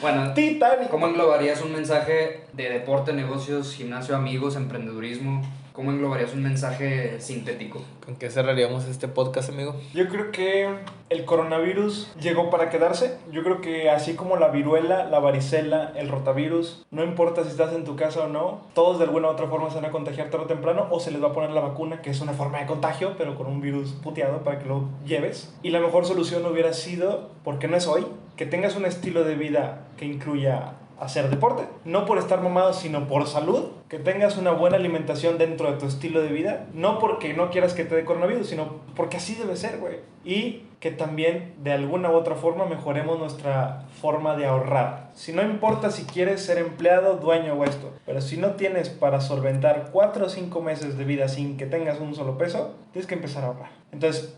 Bueno, 0.00 0.32
Titanic. 0.32 0.88
¿cómo 0.88 1.08
englobarías 1.08 1.60
un 1.60 1.72
mensaje 1.74 2.44
de 2.54 2.70
deporte, 2.70 3.12
negocios, 3.12 3.74
gimnasio, 3.74 4.16
amigos, 4.16 4.56
emprendedurismo? 4.56 5.42
¿Cómo 5.72 5.92
englobarías 5.92 6.34
un 6.34 6.42
mensaje 6.42 7.20
sintético? 7.20 7.80
¿Con 8.04 8.16
qué 8.16 8.28
cerraríamos 8.28 8.86
este 8.86 9.06
podcast, 9.06 9.50
amigo? 9.50 9.76
Yo 9.94 10.08
creo 10.08 10.32
que 10.32 10.68
el 11.10 11.24
coronavirus 11.24 12.12
llegó 12.20 12.50
para 12.50 12.70
quedarse. 12.70 13.18
Yo 13.30 13.44
creo 13.44 13.60
que 13.60 13.88
así 13.88 14.14
como 14.14 14.36
la 14.36 14.48
viruela, 14.48 15.04
la 15.04 15.20
varicela, 15.20 15.92
el 15.94 16.08
rotavirus, 16.08 16.84
no 16.90 17.04
importa 17.04 17.44
si 17.44 17.50
estás 17.50 17.72
en 17.72 17.84
tu 17.84 17.94
casa 17.94 18.24
o 18.24 18.28
no, 18.28 18.62
todos 18.74 18.98
de 18.98 19.04
alguna 19.04 19.28
u 19.28 19.30
otra 19.30 19.46
forma 19.46 19.70
se 19.70 19.76
van 19.76 19.84
a 19.84 19.90
contagiar 19.90 20.28
tarde 20.28 20.46
o 20.46 20.48
temprano 20.48 20.88
o 20.90 20.98
se 20.98 21.12
les 21.12 21.22
va 21.22 21.28
a 21.28 21.32
poner 21.32 21.50
la 21.50 21.60
vacuna, 21.60 22.02
que 22.02 22.10
es 22.10 22.20
una 22.20 22.32
forma 22.32 22.58
de 22.58 22.66
contagio, 22.66 23.14
pero 23.16 23.36
con 23.36 23.46
un 23.46 23.60
virus 23.60 23.92
puteado 23.92 24.42
para 24.42 24.58
que 24.58 24.66
lo 24.66 24.88
lleves. 25.04 25.54
Y 25.62 25.70
la 25.70 25.78
mejor 25.78 26.04
solución 26.04 26.44
hubiera 26.46 26.72
sido, 26.72 27.30
porque 27.44 27.68
no 27.68 27.76
es 27.76 27.86
hoy, 27.86 28.06
que 28.36 28.44
tengas 28.44 28.74
un 28.74 28.86
estilo 28.86 29.22
de 29.22 29.36
vida 29.36 29.86
que 29.96 30.04
incluya 30.04 30.72
hacer 31.00 31.30
deporte. 31.30 31.64
No 31.84 32.04
por 32.04 32.18
estar 32.18 32.40
mamado, 32.42 32.72
sino 32.72 33.08
por 33.08 33.26
salud. 33.26 33.70
Que 33.88 33.98
tengas 33.98 34.36
una 34.36 34.52
buena 34.52 34.76
alimentación 34.76 35.38
dentro 35.38 35.70
de 35.72 35.78
tu 35.78 35.86
estilo 35.86 36.20
de 36.20 36.28
vida. 36.28 36.66
No 36.72 36.98
porque 36.98 37.34
no 37.34 37.50
quieras 37.50 37.74
que 37.74 37.84
te 37.84 37.94
dé 37.94 38.04
coronavirus, 38.04 38.46
sino 38.46 38.80
porque 38.94 39.16
así 39.16 39.34
debe 39.34 39.56
ser, 39.56 39.78
güey. 39.78 39.98
Y 40.24 40.66
que 40.80 40.90
también 40.90 41.54
de 41.62 41.72
alguna 41.72 42.10
u 42.10 42.14
otra 42.14 42.34
forma 42.34 42.64
mejoremos 42.64 43.18
nuestra 43.18 43.84
forma 44.00 44.34
de 44.36 44.46
ahorrar. 44.46 45.10
Si 45.14 45.32
no 45.32 45.42
importa 45.42 45.90
si 45.90 46.04
quieres 46.04 46.42
ser 46.42 46.56
empleado, 46.58 47.16
dueño 47.16 47.54
o 47.54 47.64
esto, 47.64 47.92
pero 48.06 48.22
si 48.22 48.38
no 48.38 48.52
tienes 48.52 48.88
para 48.88 49.20
solventar 49.20 49.90
4 49.92 50.26
o 50.26 50.28
5 50.28 50.62
meses 50.62 50.96
de 50.96 51.04
vida 51.04 51.28
sin 51.28 51.58
que 51.58 51.66
tengas 51.66 52.00
un 52.00 52.14
solo 52.14 52.38
peso, 52.38 52.74
tienes 52.92 53.06
que 53.06 53.14
empezar 53.14 53.44
a 53.44 53.48
ahorrar. 53.48 53.70
Entonces, 53.92 54.34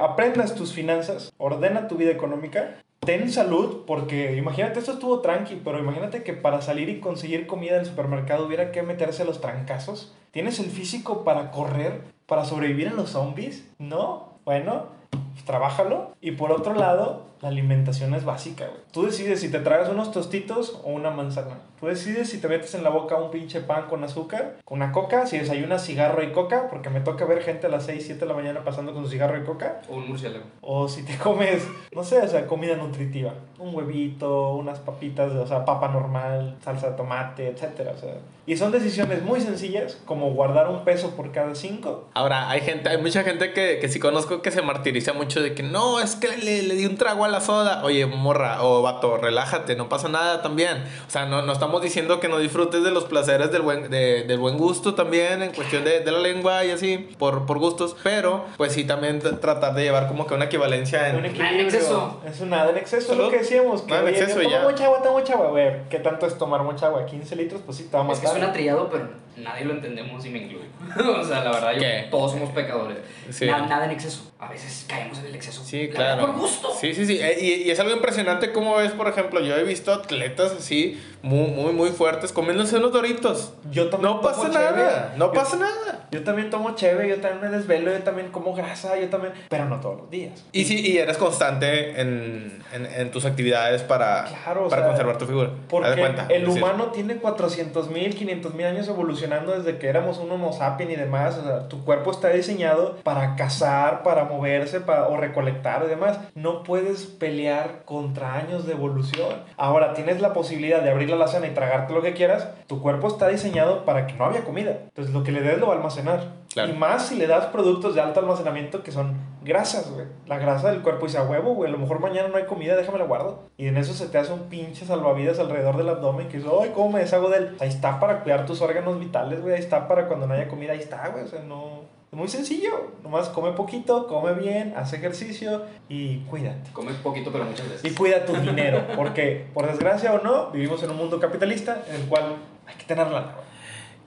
aprendas 0.00 0.54
tus 0.54 0.72
finanzas, 0.72 1.32
ordena 1.38 1.88
tu 1.88 1.96
vida 1.96 2.10
económica 2.10 2.76
ten 3.06 3.32
salud, 3.32 3.84
porque 3.86 4.36
imagínate, 4.36 4.80
esto 4.80 4.92
estuvo 4.92 5.20
tranqui, 5.20 5.58
pero 5.64 5.78
imagínate 5.78 6.22
que 6.22 6.34
para 6.34 6.60
salir 6.60 6.90
y 6.90 7.00
conseguir 7.00 7.46
comida 7.46 7.76
en 7.76 7.80
el 7.80 7.86
supermercado 7.86 8.44
hubiera 8.44 8.72
que 8.72 8.82
meterse 8.82 9.24
los 9.24 9.40
trancazos. 9.40 10.14
¿Tienes 10.32 10.58
el 10.58 10.66
físico 10.66 11.24
para 11.24 11.50
correr, 11.52 12.02
para 12.26 12.44
sobrevivir 12.44 12.88
a 12.88 12.92
los 12.92 13.10
zombies? 13.10 13.66
No. 13.78 14.34
Bueno, 14.44 14.88
pues, 15.32 15.44
trabájalo. 15.44 16.14
Y 16.20 16.32
por 16.32 16.52
otro 16.52 16.74
lado, 16.74 17.22
la 17.40 17.48
alimentación 17.48 18.14
es 18.14 18.24
básica, 18.24 18.66
güey. 18.66 18.80
Tú 18.92 19.04
decides 19.04 19.40
si 19.40 19.50
te 19.50 19.60
tragas 19.60 19.88
unos 19.88 20.10
tostitos 20.10 20.80
o 20.84 20.90
una 20.90 21.10
manzana. 21.10 21.58
Tú 21.78 21.86
decides 21.86 22.30
si 22.30 22.38
te 22.38 22.48
metes 22.48 22.74
en 22.74 22.82
la 22.82 22.90
boca 22.90 23.16
un 23.16 23.30
pinche 23.30 23.60
pan 23.60 23.86
con 23.88 24.02
azúcar, 24.02 24.56
con 24.64 24.78
una 24.78 24.92
coca, 24.92 25.26
si 25.26 25.38
desayunas 25.38 25.84
cigarro 25.84 26.22
y 26.22 26.32
coca, 26.32 26.68
porque 26.70 26.88
me 26.88 27.00
toca 27.00 27.26
ver 27.26 27.42
gente 27.42 27.66
a 27.66 27.70
las 27.70 27.84
6, 27.84 28.02
7 28.06 28.20
de 28.20 28.26
la 28.26 28.34
mañana 28.34 28.64
pasando 28.64 28.94
con 28.94 29.04
su 29.04 29.10
cigarro 29.10 29.38
y 29.38 29.44
coca. 29.44 29.82
O 29.90 29.96
un 29.96 30.08
murciélago. 30.08 30.44
O 30.62 30.88
si 30.88 31.02
te 31.02 31.18
comes, 31.18 31.62
no 31.92 32.02
sé, 32.02 32.18
o 32.20 32.28
sea, 32.28 32.46
comida 32.46 32.76
nutritiva. 32.76 33.34
Un 33.58 33.74
huevito, 33.74 34.54
unas 34.54 34.78
papitas, 34.78 35.32
o 35.32 35.46
sea, 35.46 35.64
papa 35.66 35.88
normal, 35.88 36.56
salsa 36.64 36.90
de 36.90 36.96
tomate, 36.96 37.48
etcétera, 37.48 37.92
o 37.94 37.98
sea. 37.98 38.14
Y 38.46 38.56
son 38.56 38.70
decisiones 38.70 39.22
muy 39.22 39.40
sencillas, 39.40 39.98
como 40.04 40.30
guardar 40.32 40.68
un 40.68 40.84
peso 40.84 41.16
por 41.16 41.32
cada 41.32 41.54
cinco. 41.54 42.08
Ahora, 42.14 42.48
hay 42.48 42.60
gente, 42.60 42.88
hay 42.88 43.02
mucha 43.02 43.24
gente 43.24 43.52
que, 43.52 43.78
que 43.80 43.88
sí 43.88 43.98
conozco 43.98 44.40
que 44.40 44.52
se 44.52 44.62
martiriza 44.62 45.12
mucho 45.12 45.42
de 45.42 45.54
que 45.54 45.64
no, 45.64 46.00
es 46.00 46.14
que 46.14 46.36
le, 46.36 46.62
le 46.62 46.74
di 46.74 46.86
un 46.86 46.96
trago 46.96 47.25
a 47.26 47.28
la 47.28 47.40
soda. 47.40 47.82
Oye, 47.84 48.06
morra 48.06 48.62
o 48.62 48.82
vato, 48.82 49.18
relájate, 49.18 49.76
no 49.76 49.88
pasa 49.88 50.08
nada 50.08 50.42
también. 50.42 50.84
O 51.06 51.10
sea, 51.10 51.26
no, 51.26 51.42
no 51.42 51.52
estamos 51.52 51.82
diciendo 51.82 52.18
que 52.20 52.28
no 52.28 52.38
disfrutes 52.38 52.82
de 52.82 52.90
los 52.90 53.04
placeres 53.04 53.52
del 53.52 53.62
buen, 53.62 53.90
de- 53.90 54.24
del 54.24 54.38
buen 54.38 54.56
gusto 54.56 54.94
también, 54.94 55.42
en 55.42 55.52
cuestión 55.52 55.84
de, 55.84 56.00
de 56.00 56.10
la 56.12 56.18
lengua 56.18 56.64
y 56.64 56.70
así, 56.70 56.98
por, 57.18 57.46
por 57.46 57.58
gustos. 57.58 57.96
Pero, 58.02 58.44
pues 58.56 58.72
sí, 58.72 58.84
también 58.84 59.20
tratar 59.20 59.74
de 59.74 59.82
llevar 59.82 60.08
como 60.08 60.26
que 60.26 60.34
una 60.34 60.46
equivalencia 60.46 61.08
en. 61.08 61.16
Un 61.16 61.24
equilibrio. 61.26 61.54
En 61.60 61.60
exceso. 61.66 62.20
Es 62.26 62.40
un 62.40 62.50
nada 62.50 62.70
en 62.70 62.76
exceso, 62.78 63.12
es 63.12 63.18
lo 63.18 63.28
que 63.30 63.38
decíamos. 63.38 63.82
Que, 63.82 63.90
Nada 63.92 64.02
en 64.02 64.08
oye, 64.14 64.18
exceso 64.20 64.40
yo 64.42 64.48
y 64.48 64.50
ya. 64.50 64.58
tomo 64.58 64.70
mucha 64.70 64.84
agua, 64.86 65.02
tomo 65.02 65.18
mucha 65.18 65.32
agua, 65.34 65.48
güey. 65.48 65.88
¿Qué 65.90 65.98
tanto 65.98 66.26
es 66.26 66.38
tomar 66.38 66.62
mucha 66.62 66.86
agua? 66.86 67.04
15 67.06 67.36
litros, 67.36 67.60
pues 67.64 67.78
sí, 67.78 67.84
te 67.90 67.96
va 67.96 68.04
a 68.04 68.12
Es 68.12 68.20
que 68.20 68.26
suena 68.28 68.52
trillado, 68.52 68.88
pero 68.90 69.08
nadie 69.36 69.64
lo 69.64 69.74
entendemos 69.74 70.24
y 70.24 70.30
me 70.30 70.38
incluyo. 70.38 70.64
o 71.20 71.24
sea, 71.24 71.44
la 71.44 71.50
verdad, 71.52 71.72
yo- 71.74 72.10
todos 72.10 72.32
somos 72.32 72.50
pecadores. 72.50 72.98
Sí. 73.30 73.46
Na- 73.46 73.66
nada 73.66 73.84
en 73.86 73.90
exceso. 73.92 74.32
A 74.38 74.48
veces 74.48 74.84
caemos 74.86 75.18
en 75.18 75.26
el 75.26 75.34
exceso. 75.34 75.62
Sí, 75.64 75.86
La 75.88 75.94
claro. 75.94 76.26
Por 76.26 76.36
gusto. 76.36 76.68
Sí, 76.78 76.94
sí, 76.94 77.06
sí. 77.06 77.18
Eh, 77.20 77.38
Y, 77.40 77.46
y 77.68 77.70
es 77.70 77.80
algo 77.80 77.92
impresionante 77.94 78.52
como 78.52 78.76
ves, 78.76 78.92
por 78.92 79.08
ejemplo, 79.08 79.40
yo 79.40 79.56
he 79.56 79.64
visto 79.64 79.92
atletas 79.92 80.52
así, 80.52 81.00
muy, 81.22 81.48
muy, 81.50 81.72
muy 81.72 81.88
fuertes, 81.90 82.32
comiéndose 82.32 82.76
unos 82.76 82.92
doritos. 82.92 83.54
Yo 83.70 83.88
también 83.88 84.12
No 84.12 84.20
tomo 84.20 84.28
pasa 84.34 84.50
cheve. 84.50 84.64
nada, 84.82 85.14
no 85.16 85.26
Yo- 85.26 85.32
pasa 85.32 85.56
nada. 85.56 86.08
Yo 86.12 86.22
también 86.22 86.50
tomo 86.50 86.74
cheve, 86.76 87.08
yo 87.08 87.16
también 87.16 87.50
me 87.50 87.56
desvelo, 87.56 87.90
yo 87.90 87.98
también 88.02 88.28
como 88.30 88.54
grasa, 88.54 88.96
yo 88.98 89.08
también... 89.08 89.32
Pero 89.48 89.64
no 89.64 89.80
todos 89.80 90.02
los 90.02 90.10
días. 90.10 90.44
Y 90.52 90.64
sí, 90.64 90.80
y 90.86 90.98
eres 90.98 91.16
constante 91.18 92.00
en, 92.00 92.62
en, 92.72 92.86
en 92.86 93.10
tus 93.10 93.24
actividades 93.24 93.82
para, 93.82 94.24
Claro, 94.24 94.68
para 94.68 94.82
sea, 94.82 94.88
conservar 94.90 95.18
tu 95.18 95.26
figura. 95.26 95.50
Porque 95.68 95.96
cuenta, 95.98 96.26
el 96.30 96.46
humano 96.48 96.86
tiene 96.92 97.16
400 97.16 97.90
mil, 97.90 98.14
500 98.14 98.54
mil 98.54 98.66
años 98.66 98.86
evolucionando 98.86 99.25
desde 99.28 99.78
que 99.78 99.88
éramos 99.88 100.18
un 100.18 100.30
homo 100.30 100.52
sapien 100.52 100.90
y 100.90 100.96
demás. 100.96 101.40
Tu 101.68 101.84
cuerpo 101.84 102.10
está 102.10 102.28
diseñado 102.28 102.96
para 103.02 103.36
cazar, 103.36 104.02
para 104.02 104.24
moverse 104.24 104.80
para, 104.80 105.08
o 105.08 105.16
recolectar 105.16 105.82
y 105.84 105.88
demás. 105.88 106.18
No 106.34 106.62
puedes 106.62 107.06
pelear 107.06 107.82
contra 107.84 108.34
años 108.34 108.66
de 108.66 108.72
evolución. 108.72 109.42
Ahora 109.56 109.94
tienes 109.94 110.20
la 110.20 110.32
posibilidad 110.32 110.82
de 110.82 110.90
abrir 110.90 111.10
la 111.10 111.16
alacena 111.16 111.46
y 111.46 111.54
tragarte 111.54 111.92
lo 111.92 112.02
que 112.02 112.14
quieras. 112.14 112.48
Tu 112.66 112.80
cuerpo 112.80 113.08
está 113.08 113.28
diseñado 113.28 113.84
para 113.84 114.06
que 114.06 114.14
no 114.14 114.26
haya 114.26 114.44
comida. 114.44 114.78
Entonces 114.84 115.12
lo 115.12 115.24
que 115.24 115.32
le 115.32 115.40
des 115.40 115.58
lo 115.58 115.66
va 115.66 115.74
a 115.74 115.76
almacenar. 115.76 116.45
Claro. 116.56 116.72
Y 116.72 116.74
más 116.74 117.08
si 117.08 117.16
le 117.16 117.26
das 117.26 117.44
productos 117.48 117.94
de 117.94 118.00
alto 118.00 118.18
almacenamiento 118.20 118.82
que 118.82 118.90
son 118.90 119.14
grasas, 119.44 119.90
güey. 119.90 120.06
La 120.26 120.38
grasa 120.38 120.70
del 120.70 120.80
cuerpo 120.80 121.04
dice 121.04 121.18
a 121.18 121.22
huevo, 121.24 121.52
güey. 121.54 121.68
A 121.68 121.72
lo 121.72 121.76
mejor 121.78 122.00
mañana 122.00 122.28
no 122.28 122.38
hay 122.38 122.46
comida, 122.46 122.74
déjame 122.76 122.96
la 122.98 123.04
guardo. 123.04 123.42
Y 123.58 123.66
en 123.66 123.76
eso 123.76 123.92
se 123.92 124.06
te 124.06 124.16
hace 124.16 124.32
un 124.32 124.44
pinche 124.48 124.86
salvavidas 124.86 125.38
alrededor 125.38 125.76
del 125.76 125.90
abdomen 125.90 126.28
que 126.28 126.38
dices, 126.38 126.50
ay, 126.62 126.70
¿cómo 126.74 126.92
me 126.92 127.00
deshago 127.00 127.28
de 127.28 127.36
él? 127.36 127.56
Ahí 127.60 127.68
está 127.68 128.00
para 128.00 128.22
cuidar 128.22 128.46
tus 128.46 128.62
órganos 128.62 128.98
vitales, 128.98 129.42
güey. 129.42 129.52
Ahí 129.54 129.60
está 129.60 129.86
para 129.86 130.08
cuando 130.08 130.26
no 130.26 130.32
haya 130.32 130.48
comida, 130.48 130.72
ahí 130.72 130.78
está, 130.78 131.06
güey. 131.08 131.24
O 131.24 131.28
sea, 131.28 131.42
no. 131.42 131.82
Es 132.10 132.18
muy 132.18 132.28
sencillo. 132.28 132.70
Nomás 133.02 133.28
come 133.28 133.52
poquito, 133.52 134.06
come 134.06 134.32
bien, 134.32 134.72
hace 134.78 134.96
ejercicio 134.96 135.62
y 135.90 136.20
cuídate. 136.20 136.70
Come 136.72 136.92
poquito, 137.02 137.30
pero 137.30 137.44
muchas 137.44 137.66
Y 137.66 137.70
veces. 137.70 137.96
cuida 137.98 138.24
tu 138.24 138.32
dinero, 138.34 138.82
porque 138.96 139.46
por 139.52 139.66
desgracia 139.66 140.14
o 140.14 140.22
no, 140.22 140.50
vivimos 140.52 140.82
en 140.82 140.90
un 140.90 140.96
mundo 140.96 141.20
capitalista 141.20 141.82
en 141.88 141.96
el 141.96 142.08
cual 142.08 142.36
hay 142.66 142.74
que 142.76 142.84
tener 142.84 143.08
lana, 143.08 143.32
güey. 143.34 143.46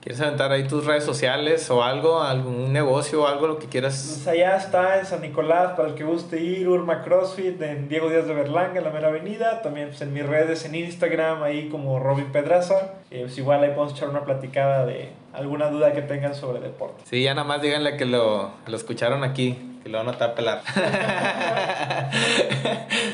¿Quieres 0.02 0.22
aventar 0.22 0.52
ahí 0.54 0.66
tus 0.66 0.86
redes 0.86 1.04
sociales 1.04 1.70
o 1.70 1.84
algo, 1.84 2.22
algún 2.22 2.72
negocio 2.72 3.24
o 3.24 3.28
algo, 3.28 3.48
lo 3.48 3.60
que 3.60 3.68
quieras? 3.68 4.14
Pues 4.16 4.28
allá 4.28 4.56
está 4.56 5.00
en 5.00 5.06
San 5.06 5.22
Nicolás 5.22 5.74
para 5.76 5.90
el 5.90 5.96
que 5.96 6.06
guste 6.06 6.42
ir, 6.42 6.70
Urma 6.70 7.04
CrossFit, 7.04 7.62
en 7.62 7.90
Diego 7.90 8.10
Díaz 8.10 8.26
de 8.26 8.34
Berlanga, 8.34 8.78
en 8.78 8.86
la 8.86 8.92
mera 8.92 9.10
avenida. 9.10 9.62
También 9.62 9.90
pues, 9.90 10.02
en 10.02 10.14
mis 10.14 10.26
redes 10.26 10.64
en 10.64 10.76
Instagram, 10.76 11.44
ahí 11.44 11.68
como 11.68 12.00
Robin 12.00 12.32
Pedraza. 12.32 12.94
Eh, 13.12 13.24
pues 13.24 13.38
igual 13.38 13.62
ahí 13.62 13.72
podemos 13.72 13.92
echar 13.92 14.08
una 14.08 14.24
platicada 14.24 14.86
de 14.86 15.10
alguna 15.34 15.70
duda 15.70 15.92
que 15.92 16.02
tengan 16.02 16.34
sobre 16.34 16.62
deporte. 16.62 17.04
Sí, 17.04 17.22
ya 17.22 17.34
nada 17.34 17.46
más 17.46 17.62
díganle 17.62 17.98
que 17.98 18.06
lo, 18.06 18.52
lo 18.68 18.76
escucharon 18.78 19.26
aquí, 19.26 19.69
que 19.90 19.94
lo 19.94 19.98
van 19.98 20.08
a 20.10 20.12
estar 20.12 20.30
a 20.30 20.36
pelar. 20.36 20.62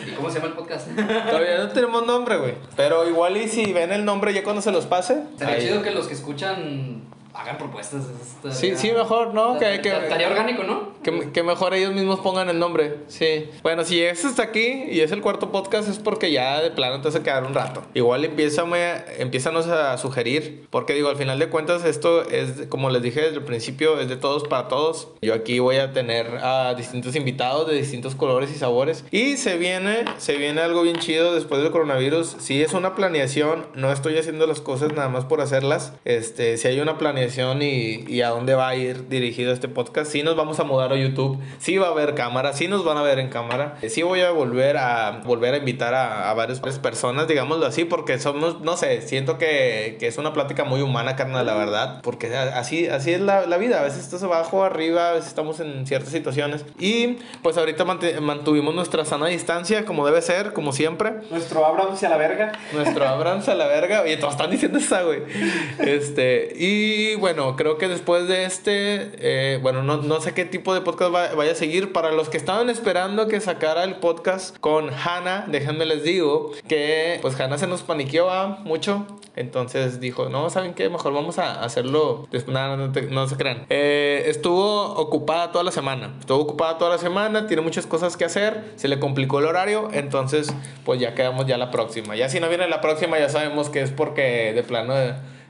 ¿Y 0.07 0.11
cómo 0.11 0.30
se 0.30 0.35
llama 0.35 0.47
el 0.49 0.53
podcast? 0.53 0.88
Todavía 0.95 1.57
no 1.60 1.69
tenemos 1.69 2.06
nombre, 2.06 2.38
güey. 2.38 2.53
Pero 2.76 3.07
igual 3.07 3.38
y 3.38 3.47
si 3.47 3.72
ven 3.73 3.91
el 3.93 4.03
nombre 4.03 4.34
ya 4.34 4.43
cuando 4.43 4.61
se 4.61 4.72
los 4.72 4.85
pase. 4.85 5.23
Sería 5.38 5.56
ahí- 5.56 5.61
chido 5.61 5.81
que 5.81 5.91
los 5.91 6.07
que 6.07 6.14
escuchan 6.14 7.03
hagan 7.35 7.57
propuestas. 7.57 8.03
estaría- 8.21 8.55
Sí, 8.55 8.75
sí, 8.75 8.91
mejor, 8.93 9.33
¿no? 9.33 9.57
Que, 9.59 9.81
que, 9.81 9.89
Estaría 9.89 10.27
orgánico, 10.29 10.63
¿no? 10.63 10.93
que, 11.03 11.31
que 11.31 11.43
mejor 11.43 11.73
ellos 11.73 11.93
mismos 11.93 12.19
pongan 12.21 12.49
el 12.49 12.57
nombre. 12.59 12.95
Sí. 13.07 13.49
Bueno, 13.61 13.83
si 13.83 13.95
llegas 13.95 14.23
hasta 14.25 14.43
aquí 14.43 14.85
y 14.89 15.01
es 15.01 15.11
el 15.11 15.21
cuarto 15.21 15.51
podcast, 15.51 15.89
es 15.89 15.99
porque 15.99 16.31
ya 16.31 16.61
de 16.61 16.71
plano 16.71 17.01
te 17.01 17.09
vas 17.09 17.15
a 17.15 17.23
quedar 17.23 17.43
un 17.43 17.53
rato. 17.53 17.83
Igual 17.93 18.25
empiézanos 18.25 19.67
a 19.67 19.97
sugerir. 19.97 20.65
Porque 20.69 20.93
digo, 20.93 21.09
al 21.09 21.15
final 21.17 21.39
de 21.39 21.49
cuentas, 21.49 21.83
esto 21.85 22.23
es, 22.29 22.67
como 22.69 22.89
les 22.89 23.01
dije 23.01 23.21
desde 23.21 23.35
el 23.37 23.43
principio, 23.43 23.99
es 23.99 24.07
de 24.09 24.15
todos 24.17 24.47
para 24.47 24.67
todos. 24.67 25.09
Yo 25.21 25.33
aquí 25.33 25.59
voy 25.59 25.77
a 25.77 25.91
tener 25.93 26.39
a 26.41 26.73
distintos 26.75 27.15
invitados 27.15 27.67
de 27.67 27.75
distintos 27.75 28.15
colores 28.15 28.51
y 28.51 28.55
sabores. 28.57 29.03
Y 29.11 29.37
se 29.37 29.57
viene, 29.57 30.05
se 30.17 30.37
viene 30.37 30.61
algo 30.61 30.81
bien 30.83 30.97
chido 30.97 31.33
después 31.35 31.61
del 31.61 31.71
coronavirus. 31.71 32.35
Si 32.39 32.61
es 32.61 32.73
una 32.73 32.95
planeación, 32.95 33.65
no 33.75 33.91
estoy 33.91 34.17
haciendo 34.17 34.47
las 34.47 34.61
cosas 34.61 34.93
nada 34.93 35.09
más 35.09 35.25
por 35.25 35.41
hacerlas. 35.41 35.93
Este, 36.05 36.57
si 36.57 36.67
hay 36.67 36.79
una 36.79 36.97
planeación 36.97 37.24
y, 37.61 38.06
y 38.07 38.22
a 38.22 38.30
dónde 38.30 38.56
va 38.56 38.69
a 38.69 38.76
ir 38.76 39.07
dirigido 39.07 39.52
este 39.53 39.68
podcast, 39.68 40.11
sí 40.11 40.23
nos 40.23 40.35
vamos 40.35 40.60
a 40.60 40.64
mudar 40.64 40.91
a 40.93 40.95
YouTube, 40.95 41.39
sí 41.60 41.77
va 41.77 41.88
a 41.88 41.91
haber 41.91 42.15
cámara, 42.15 42.53
sí 42.53 42.68
nos 42.68 42.84
van 42.85 42.97
a 42.97 43.02
ver 43.02 43.19
en 43.19 43.30
cámara. 43.30 43.77
Sí 43.88 44.03
voy 44.03 44.22
a 44.22 44.31
volver 44.31 44.77
a 44.77 45.22
volver 45.26 45.53
a 45.53 45.57
invitar 45.57 45.93
a, 45.93 46.30
a 46.30 46.34
varias 46.34 46.60
personas, 46.80 47.27
digámoslo 47.27 47.65
así, 47.65 47.85
porque 47.85 48.19
somos, 48.19 48.61
no 48.61 48.77
sé, 48.77 49.02
siento 49.02 49.38
que, 49.38 49.97
que 49.99 50.07
es 50.07 50.18
una 50.18 50.34
plática 50.34 50.64
muy 50.64 50.81
humana, 50.81 51.15
carnal, 51.15 51.45
la 51.45 51.56
verdad, 51.56 52.02
porque 52.02 52.35
así, 52.35 52.88
así 52.88 53.11
es 53.14 53.22
la, 53.22 53.45
la 53.45 53.57
vida. 53.57 53.80
A 53.80 53.84
veces 53.84 53.99
estás 53.99 54.23
abajo, 54.23 54.64
arriba, 54.64 55.10
a 55.10 55.11
veces 55.14 55.27
estamos 55.27 55.60
en 55.60 55.85
ciertas 55.88 56.11
situaciones. 56.11 56.65
Y 56.80 57.18
pues 57.41 57.57
ahorita 57.57 57.85
mant- 57.85 58.19
mantuvimos 58.19 58.73
nuestra 58.76 59.06
sana 59.06 59.27
distancia, 59.27 59.85
como 59.85 60.06
debe 60.06 60.22
ser, 60.22 60.53
como 60.53 60.72
siempre. 60.73 61.14
Nuestro 61.31 61.65
Abrams 61.65 62.03
a 62.03 62.10
la 62.10 62.18
verga. 62.18 62.52
Nuestro 62.73 63.06
Abrams 63.07 63.47
a 63.49 63.56
la 63.56 63.68
verga. 63.68 64.02
Oye, 64.02 64.18
todos 64.18 64.34
están 64.34 64.52
diciendo 64.52 64.77
esa, 64.80 65.02
güey. 65.03 65.22
Este, 65.80 66.53
y 66.57 67.14
bueno, 67.15 67.55
creo 67.55 67.77
que 67.77 67.87
después 67.87 68.27
de 68.27 68.45
este, 68.45 69.11
eh, 69.19 69.59
bueno, 69.61 69.83
no, 69.83 69.97
no 69.97 70.21
sé 70.21 70.33
qué 70.33 70.45
tipo 70.45 70.73
de 70.73 70.81
podcast 70.81 71.13
va- 71.13 71.33
vaya 71.35 71.51
a 71.51 71.55
seguir. 71.55 71.91
Para 71.93 72.11
los 72.11 72.29
que 72.29 72.37
estaban 72.37 72.69
esperando 72.69 73.27
que 73.27 73.39
sacara 73.41 73.83
el 73.83 73.95
podcast 73.95 74.57
con 74.59 74.89
Hannah, 74.89 75.45
déjenme 75.47 75.85
les 75.85 76.03
digo 76.03 76.51
que 76.67 77.19
pues 77.21 77.39
Hannah 77.39 77.57
se 77.57 77.67
nos 77.67 77.81
paniqueó 77.83 78.25
mucho. 78.63 79.05
Entonces 79.35 79.99
dijo, 79.99 80.29
no, 80.29 80.49
¿saben 80.49 80.73
qué? 80.73 80.89
Mejor 80.89 81.13
vamos 81.13 81.39
a 81.39 81.61
hacerlo. 81.63 82.27
No, 82.47 82.77
no, 82.77 82.87
no 82.87 83.27
se 83.27 83.35
crean. 83.35 83.65
Eh, 83.69 84.23
estuvo 84.27 84.93
ocupada 84.95 85.51
toda 85.51 85.63
la 85.65 85.71
semana. 85.71 86.15
Estuvo 86.19 86.39
ocupada 86.39 86.77
toda 86.77 86.91
la 86.91 86.97
semana, 86.97 87.45
tiene 87.47 87.61
muchas 87.61 87.85
cosas 87.85 88.15
que 88.15 88.23
hacer. 88.23 88.63
Se 88.77 88.87
le 88.87 88.97
complicó 88.99 89.39
el 89.39 89.45
horario. 89.45 89.89
Entonces, 89.91 90.53
pues 90.85 91.01
ya 91.01 91.15
quedamos 91.15 91.45
ya 91.47 91.57
la 91.57 91.69
próxima. 91.69 92.15
Ya 92.15 92.29
si 92.29 92.39
no 92.39 92.47
viene 92.47 92.67
la 92.69 92.79
próxima, 92.79 93.19
ya 93.19 93.27
sabemos 93.27 93.69
que 93.69 93.81
es 93.81 93.91
porque 93.91 94.53
de 94.53 94.63
plano 94.63 94.93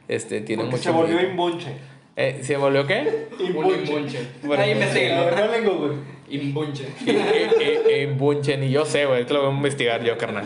este, 0.07 0.41
tiene 0.41 0.63
Porque 0.63 0.77
mucho. 0.77 0.89
se 0.89 0.95
volvió 0.95 1.15
ruido. 1.17 1.31
imbunche. 1.31 1.67
Eh, 2.15 2.39
¿Se 2.43 2.55
volvió 2.57 2.87
qué? 2.87 3.27
Un 3.39 3.45
imbunche. 3.47 4.19
Bueno, 4.43 4.63
Ahí 4.63 4.73
ver, 4.73 5.35
no 5.35 5.47
lengo, 5.51 5.75
güey. 5.77 5.97
Imbunche. 6.29 6.85
Eh, 7.05 7.49
eh, 7.59 7.83
eh, 7.89 8.15
bunche, 8.17 8.57
ni 8.57 8.69
yo 8.69 8.85
sé, 8.85 9.05
güey. 9.05 9.25
Te 9.25 9.33
lo 9.33 9.41
voy 9.41 9.51
a 9.51 9.55
investigar 9.55 10.03
yo, 10.03 10.17
carnal. 10.17 10.45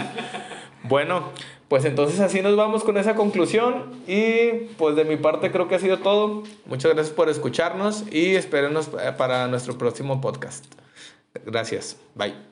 Bueno, 0.83 1.29
pues 1.67 1.85
entonces 1.85 2.19
así 2.19 2.41
nos 2.41 2.55
vamos 2.55 2.83
con 2.83 2.97
esa 2.97 3.15
conclusión. 3.15 4.01
Y 4.07 4.49
pues 4.77 4.95
de 4.95 5.05
mi 5.05 5.17
parte 5.17 5.51
creo 5.51 5.67
que 5.67 5.75
ha 5.75 5.79
sido 5.79 5.99
todo. 5.99 6.43
Muchas 6.65 6.93
gracias 6.93 7.15
por 7.15 7.29
escucharnos 7.29 8.03
y 8.11 8.35
espérenos 8.35 8.89
eh, 8.99 9.13
para 9.17 9.47
nuestro 9.47 9.77
próximo 9.77 10.19
podcast. 10.19 10.65
Gracias. 11.45 11.97
Bye. 12.15 12.48